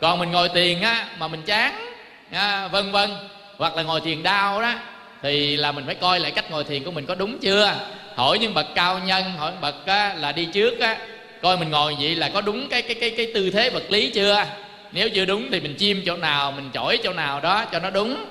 Còn 0.01 0.19
mình 0.19 0.31
ngồi 0.31 0.49
thiền 0.49 0.81
á 0.81 1.05
mà 1.19 1.27
mình 1.27 1.41
chán 1.41 1.93
dạ, 2.31 2.67
vân 2.67 2.91
vân 2.91 3.09
hoặc 3.57 3.75
là 3.75 3.83
ngồi 3.83 4.01
thiền 4.01 4.23
đau 4.23 4.61
đó 4.61 4.73
thì 5.21 5.57
là 5.57 5.71
mình 5.71 5.85
phải 5.85 5.95
coi 5.95 6.19
lại 6.19 6.31
cách 6.31 6.51
ngồi 6.51 6.63
thiền 6.63 6.83
của 6.83 6.91
mình 6.91 7.05
có 7.05 7.15
đúng 7.15 7.39
chưa? 7.39 7.75
Hỏi 8.15 8.39
những 8.39 8.53
bậc 8.53 8.65
cao 8.75 8.99
nhân 8.99 9.23
hỏi 9.37 9.51
bậc 9.61 9.85
á, 9.85 10.13
là 10.17 10.31
đi 10.31 10.45
trước 10.45 10.79
á. 10.79 10.97
Coi 11.41 11.57
mình 11.57 11.69
ngồi 11.69 11.95
vậy 11.99 12.15
là 12.15 12.29
có 12.29 12.41
đúng 12.41 12.69
cái 12.69 12.81
cái 12.81 12.95
cái 12.95 13.09
cái 13.17 13.31
tư 13.33 13.49
thế 13.49 13.69
vật 13.69 13.83
lý 13.89 14.09
chưa? 14.09 14.45
Nếu 14.91 15.09
chưa 15.09 15.25
đúng 15.25 15.51
thì 15.51 15.59
mình 15.59 15.75
chim 15.75 16.03
chỗ 16.05 16.17
nào 16.17 16.51
mình 16.51 16.69
chổi 16.73 16.99
chỗ 17.03 17.13
nào 17.13 17.41
đó 17.41 17.65
cho 17.71 17.79
nó 17.79 17.89
đúng. 17.89 18.25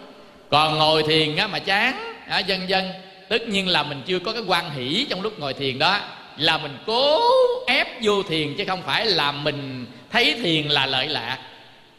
Còn 0.50 0.78
ngồi 0.78 1.02
thiền 1.02 1.36
á 1.36 1.46
mà 1.46 1.58
chán 1.58 2.14
á, 2.28 2.38
dân 2.38 2.68
dân 2.68 2.92
tất 3.28 3.48
nhiên 3.48 3.68
là 3.68 3.82
mình 3.82 4.02
chưa 4.06 4.18
có 4.18 4.32
cái 4.32 4.42
quan 4.46 4.70
hỷ 4.70 5.06
trong 5.10 5.22
lúc 5.22 5.38
ngồi 5.38 5.54
thiền 5.54 5.78
đó. 5.78 6.00
Là 6.36 6.58
mình 6.58 6.76
cố 6.86 7.20
ép 7.66 7.88
vô 8.02 8.22
thiền 8.22 8.54
chứ 8.58 8.64
không 8.66 8.82
phải 8.82 9.06
là 9.06 9.32
mình 9.32 9.86
thấy 10.12 10.34
thiền 10.42 10.68
là 10.68 10.86
lợi 10.86 11.08
lạc. 11.08 11.38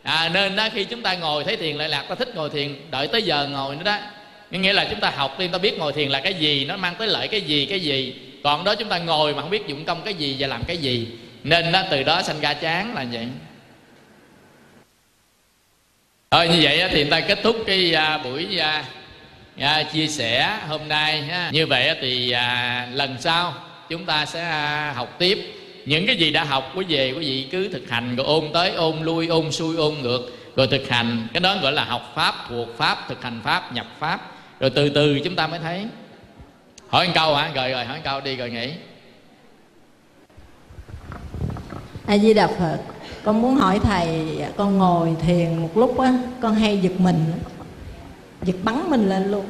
À, 0.04 0.30
nên 0.34 0.56
đó 0.56 0.68
khi 0.74 0.84
chúng 0.84 1.02
ta 1.02 1.14
ngồi 1.14 1.44
thấy 1.44 1.58
thiền 1.58 1.76
lợi 1.76 1.90
lạc 1.90 2.02
ta 2.10 2.16
thích 2.16 2.36
ngồi 2.36 2.50
thiền 2.50 2.76
đợi 2.92 3.08
tới 3.08 3.22
giờ 3.22 3.48
ngồi 3.52 3.76
nữa 3.76 3.84
đó 3.84 3.98
nghĩa 4.52 4.74
là 4.74 4.88
chúng 4.90 5.00
ta 5.00 5.10
học 5.10 5.36
thì 5.38 5.48
ta 5.48 5.58
biết 5.58 5.78
ngồi 5.78 5.94
thiền 5.94 6.10
là 6.10 6.20
cái 6.20 6.34
gì 6.34 6.66
nó 6.66 6.78
mang 6.78 6.96
tới 6.96 7.08
lợi 7.08 7.28
cái 7.28 7.42
gì 7.42 7.66
cái 7.66 7.80
gì. 7.80 8.16
Còn 8.44 8.64
đó 8.64 8.76
chúng 8.76 8.90
ta 8.90 8.98
ngồi 8.98 9.36
mà 9.36 9.42
không 9.42 9.50
biết 9.50 9.68
dụng 9.68 9.86
công 9.86 10.02
cái 10.02 10.14
gì 10.14 10.36
và 10.40 10.48
làm 10.48 10.64
cái 10.64 10.78
gì. 10.78 11.08
Nên 11.44 11.72
đó 11.72 11.84
từ 11.90 12.04
đó 12.04 12.22
sanh 12.22 12.42
ra 12.42 12.54
chán 12.54 12.96
là 12.96 13.06
vậy. 13.12 13.28
Thôi 16.32 16.48
như 16.48 16.60
vậy 16.62 16.84
thì 16.92 17.02
người 17.02 17.12
ta 17.12 17.20
kết 17.20 17.40
thúc 17.44 17.56
cái 17.68 17.94
à, 17.94 18.18
buổi 18.18 18.60
à, 18.60 18.86
à, 19.60 19.84
chia 19.84 20.08
sẻ 20.08 20.60
hôm 20.68 20.88
nay 20.88 21.22
ha. 21.22 21.50
như 21.54 21.68
vậy 21.68 21.96
thì 22.02 22.32
à, 22.32 22.88
lần 22.94 23.16
sau 23.20 23.54
chúng 23.90 24.06
ta 24.06 24.26
sẽ 24.26 24.42
à, 24.42 24.94
học 24.96 25.16
tiếp 25.20 25.54
những 25.86 26.08
cái 26.08 26.16
gì 26.16 26.32
đã 26.32 26.44
học. 26.44 26.72
Quý 26.76 26.86
về 26.90 27.12
quý 27.12 27.20
vị 27.20 27.48
cứ 27.52 27.70
thực 27.70 27.90
hành 27.90 28.16
rồi 28.16 28.26
ôn 28.26 28.44
tới 28.54 28.72
ôn 28.72 28.96
lui 29.02 29.28
ôn 29.28 29.52
xuôi 29.52 29.76
ôn 29.76 29.94
ngược 30.02 30.22
rồi 30.56 30.68
thực 30.68 30.90
hành. 30.90 31.28
Cái 31.34 31.42
đó 31.42 31.58
gọi 31.62 31.72
là 31.72 31.84
học 31.84 32.12
pháp 32.16 32.36
thuộc 32.50 32.78
pháp 32.78 32.98
thực 33.10 33.24
hành 33.24 33.42
pháp 33.44 33.74
nhập 33.74 33.88
pháp 34.00 34.35
rồi 34.60 34.70
từ 34.70 34.90
từ 34.90 35.20
chúng 35.24 35.36
ta 35.36 35.48
mới 35.48 35.60
thấy. 35.60 35.88
Hỏi 36.88 37.08
một 37.08 37.14
câu 37.16 37.36
hả? 37.36 37.52
Rồi 37.56 37.72
rồi 37.72 37.86
hỏi 37.86 37.98
một 37.98 38.04
câu 38.04 38.22
đi 38.22 38.36
rồi 38.36 38.50
nghỉ. 38.50 38.72
A 42.08 42.18
di 42.18 42.34
đà 42.34 42.48
phật 42.48 42.78
con 43.24 43.42
muốn 43.42 43.56
hỏi 43.56 43.80
thầy 43.84 44.38
con 44.58 44.78
ngồi 44.78 45.16
thiền 45.22 45.58
một 45.58 45.78
lúc 45.78 46.00
á 46.00 46.14
con 46.42 46.56
hay 46.56 46.78
giật 46.78 47.00
mình 47.00 47.34
giật 48.44 48.56
bắn 48.64 48.90
mình 48.90 49.10
lên 49.10 49.32
luôn. 49.32 49.46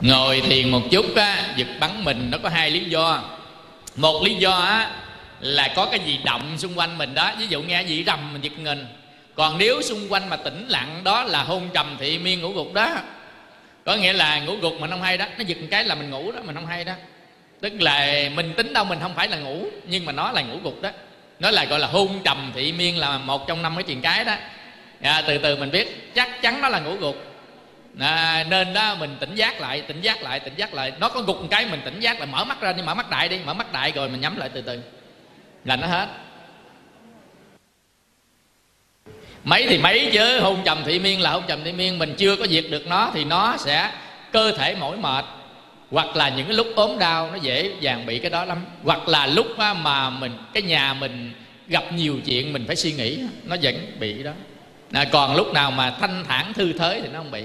Ngồi 0.00 0.40
thiền 0.40 0.70
một 0.70 0.80
chút 0.90 1.06
á 1.16 1.54
giật 1.56 1.68
bắn 1.80 2.04
mình 2.04 2.28
nó 2.30 2.38
có 2.42 2.48
hai 2.48 2.70
lý 2.70 2.84
do. 2.84 3.22
Một 3.96 4.22
lý 4.24 4.34
do 4.34 4.50
á 4.50 4.90
là 5.40 5.72
có 5.76 5.86
cái 5.86 6.00
gì 6.06 6.18
động 6.24 6.58
xung 6.58 6.78
quanh 6.78 6.98
mình 6.98 7.14
đó. 7.14 7.32
Ví 7.38 7.46
dụ 7.46 7.62
nghe 7.62 7.82
gì 7.82 8.04
rầm 8.06 8.32
mình 8.32 8.42
giật 8.42 8.52
mình 8.58 8.86
còn 9.36 9.58
nếu 9.58 9.82
xung 9.82 10.12
quanh 10.12 10.28
mà 10.28 10.36
tĩnh 10.36 10.66
lặng 10.68 11.00
đó 11.04 11.24
là 11.24 11.42
hôn 11.42 11.68
trầm 11.74 11.96
thị 11.98 12.18
miên 12.18 12.40
ngủ 12.40 12.52
gục 12.52 12.72
đó. 12.72 12.96
Có 13.84 13.94
nghĩa 13.94 14.12
là 14.12 14.40
ngủ 14.40 14.56
gục 14.56 14.80
mình 14.80 14.90
không 14.90 15.02
hay 15.02 15.18
đó. 15.18 15.26
Nó 15.38 15.44
giật 15.44 15.58
một 15.60 15.66
cái 15.70 15.84
là 15.84 15.94
mình 15.94 16.10
ngủ 16.10 16.32
đó 16.32 16.40
mình 16.44 16.54
không 16.54 16.66
hay 16.66 16.84
đó. 16.84 16.92
Tức 17.60 17.72
là 17.80 18.28
mình 18.34 18.54
tính 18.56 18.72
đâu 18.72 18.84
mình 18.84 18.98
không 19.02 19.14
phải 19.14 19.28
là 19.28 19.36
ngủ 19.36 19.66
nhưng 19.86 20.04
mà 20.04 20.12
nó 20.12 20.32
là 20.32 20.42
ngủ 20.42 20.58
gục 20.64 20.82
đó. 20.82 20.90
Nó 21.40 21.50
là 21.50 21.64
gọi 21.64 21.78
là 21.78 21.86
hôn 21.86 22.20
trầm 22.24 22.52
thị 22.54 22.72
miên 22.72 22.98
là 22.98 23.18
một 23.18 23.48
trong 23.48 23.62
năm 23.62 23.74
cái 23.76 23.82
chuyện 23.82 24.02
cái 24.02 24.24
đó. 24.24 24.34
À, 25.00 25.22
từ 25.26 25.38
từ 25.38 25.56
mình 25.56 25.70
biết 25.70 26.14
chắc 26.14 26.42
chắn 26.42 26.60
nó 26.60 26.68
là 26.68 26.80
ngủ 26.80 26.96
gục. 27.00 27.16
À, 28.00 28.44
nên 28.48 28.74
đó 28.74 28.94
mình 28.94 29.16
tỉnh 29.20 29.34
giác 29.34 29.60
lại 29.60 29.80
tỉnh 29.80 30.00
giác 30.00 30.22
lại 30.22 30.40
tỉnh 30.40 30.54
giác 30.56 30.74
lại. 30.74 30.92
Nó 31.00 31.08
có 31.08 31.22
gục 31.22 31.40
một 31.40 31.48
cái 31.50 31.66
mình 31.66 31.80
tỉnh 31.84 32.00
giác 32.00 32.18
lại 32.18 32.28
mở 32.32 32.44
mắt 32.44 32.60
ra 32.60 32.72
đi 32.72 32.82
mở 32.82 32.94
mắt 32.94 33.10
đại 33.10 33.28
đi 33.28 33.38
mở 33.46 33.54
mắt 33.54 33.72
đại 33.72 33.92
rồi 33.92 34.08
mình 34.08 34.20
nhắm 34.20 34.36
lại 34.36 34.48
từ 34.54 34.60
từ. 34.60 34.80
Là 35.64 35.76
nó 35.76 35.86
hết. 35.86 36.08
Mấy 39.44 39.66
thì 39.68 39.78
mấy 39.78 40.10
chứ 40.12 40.40
hôn 40.40 40.62
trầm 40.64 40.82
thị 40.84 40.98
miên 40.98 41.20
là 41.20 41.30
hôn 41.30 41.42
trầm 41.46 41.64
thị 41.64 41.72
miên 41.72 41.98
mình 41.98 42.14
chưa 42.16 42.36
có 42.36 42.46
diệt 42.46 42.64
được 42.70 42.86
nó 42.86 43.10
thì 43.14 43.24
nó 43.24 43.56
sẽ 43.58 43.90
cơ 44.32 44.52
thể 44.52 44.74
mỏi 44.74 44.96
mệt. 44.96 45.24
Hoặc 45.90 46.16
là 46.16 46.28
những 46.28 46.46
cái 46.46 46.56
lúc 46.56 46.66
ốm 46.76 46.98
đau 46.98 47.30
nó 47.30 47.36
dễ 47.36 47.70
dàng 47.80 48.06
bị 48.06 48.18
cái 48.18 48.30
đó 48.30 48.44
lắm. 48.44 48.64
Hoặc 48.82 49.08
là 49.08 49.26
lúc 49.26 49.46
mà 49.58 50.10
mình 50.10 50.32
cái 50.54 50.62
nhà 50.62 50.94
mình 50.94 51.32
gặp 51.68 51.92
nhiều 51.92 52.16
chuyện 52.26 52.52
mình 52.52 52.64
phải 52.66 52.76
suy 52.76 52.92
nghĩ 52.92 53.18
nó 53.44 53.56
vẫn 53.62 53.96
bị 53.98 54.22
đó. 54.22 54.30
À, 54.92 55.04
còn 55.04 55.36
lúc 55.36 55.52
nào 55.52 55.70
mà 55.70 55.90
thanh 56.00 56.24
thản 56.28 56.52
thư 56.52 56.72
thới 56.72 57.00
thì 57.00 57.08
nó 57.12 57.18
không 57.18 57.30
bị. 57.30 57.44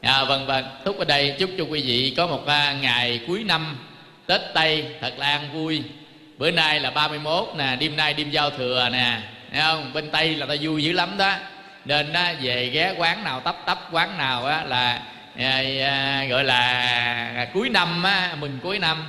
À, 0.00 0.24
vâng 0.24 0.46
vâng. 0.46 0.64
Thúc 0.84 0.98
ở 0.98 1.04
đây 1.04 1.36
chúc 1.38 1.50
cho 1.58 1.64
quý 1.64 1.82
vị 1.82 2.14
có 2.16 2.26
một 2.26 2.46
à, 2.46 2.76
ngày 2.80 3.20
cuối 3.26 3.44
năm 3.44 3.76
tết 4.26 4.40
tây 4.54 4.84
thật 5.00 5.12
là 5.18 5.26
an 5.26 5.48
vui. 5.52 5.82
Bữa 6.38 6.50
nay 6.50 6.80
là 6.80 6.90
31 6.90 7.48
nè 7.56 7.76
đêm 7.80 7.96
nay 7.96 8.14
đêm 8.14 8.30
giao 8.30 8.50
thừa 8.50 8.88
nè 8.92 9.18
thấy 9.52 9.60
không? 9.62 9.92
Bên 9.92 10.10
tây 10.10 10.34
là 10.34 10.46
ta 10.46 10.54
vui 10.60 10.84
dữ 10.84 10.92
lắm 10.92 11.18
đó. 11.18 11.34
Nên 11.84 12.12
á, 12.12 12.34
về 12.42 12.70
ghé 12.70 12.94
quán 12.98 13.24
nào 13.24 13.40
tấp 13.40 13.56
tấp 13.66 13.78
quán 13.92 14.18
nào 14.18 14.46
á, 14.46 14.64
là 14.64 15.02
à, 15.38 15.62
à, 15.84 16.24
gọi 16.30 16.44
là 16.44 16.60
à, 17.36 17.46
cuối 17.54 17.68
năm 17.68 18.02
á, 18.02 18.36
mừng 18.40 18.58
cuối 18.62 18.78
năm. 18.78 19.04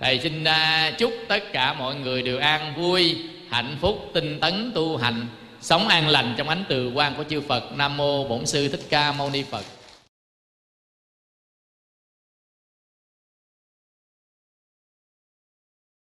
Thầy 0.00 0.18
xin 0.18 0.44
à, 0.44 0.90
chúc 0.98 1.12
tất 1.28 1.52
cả 1.52 1.72
mọi 1.72 1.94
người 1.94 2.22
đều 2.22 2.38
an 2.38 2.74
vui 2.76 3.16
hạnh 3.50 3.76
phúc 3.80 4.10
tinh 4.14 4.40
tấn 4.40 4.72
tu 4.74 4.96
hành 4.96 5.26
sống 5.60 5.88
an 5.88 6.08
lành 6.08 6.34
trong 6.36 6.48
ánh 6.48 6.64
từ 6.68 6.90
quang 6.94 7.14
của 7.14 7.24
chư 7.30 7.40
Phật. 7.48 7.72
Nam 7.76 7.96
mô 7.96 8.24
Bổn 8.24 8.46
sư 8.46 8.68
Thích 8.68 8.86
Ca 8.90 9.12
Mâu 9.12 9.30
Ni 9.30 9.42
Phật. 9.50 9.64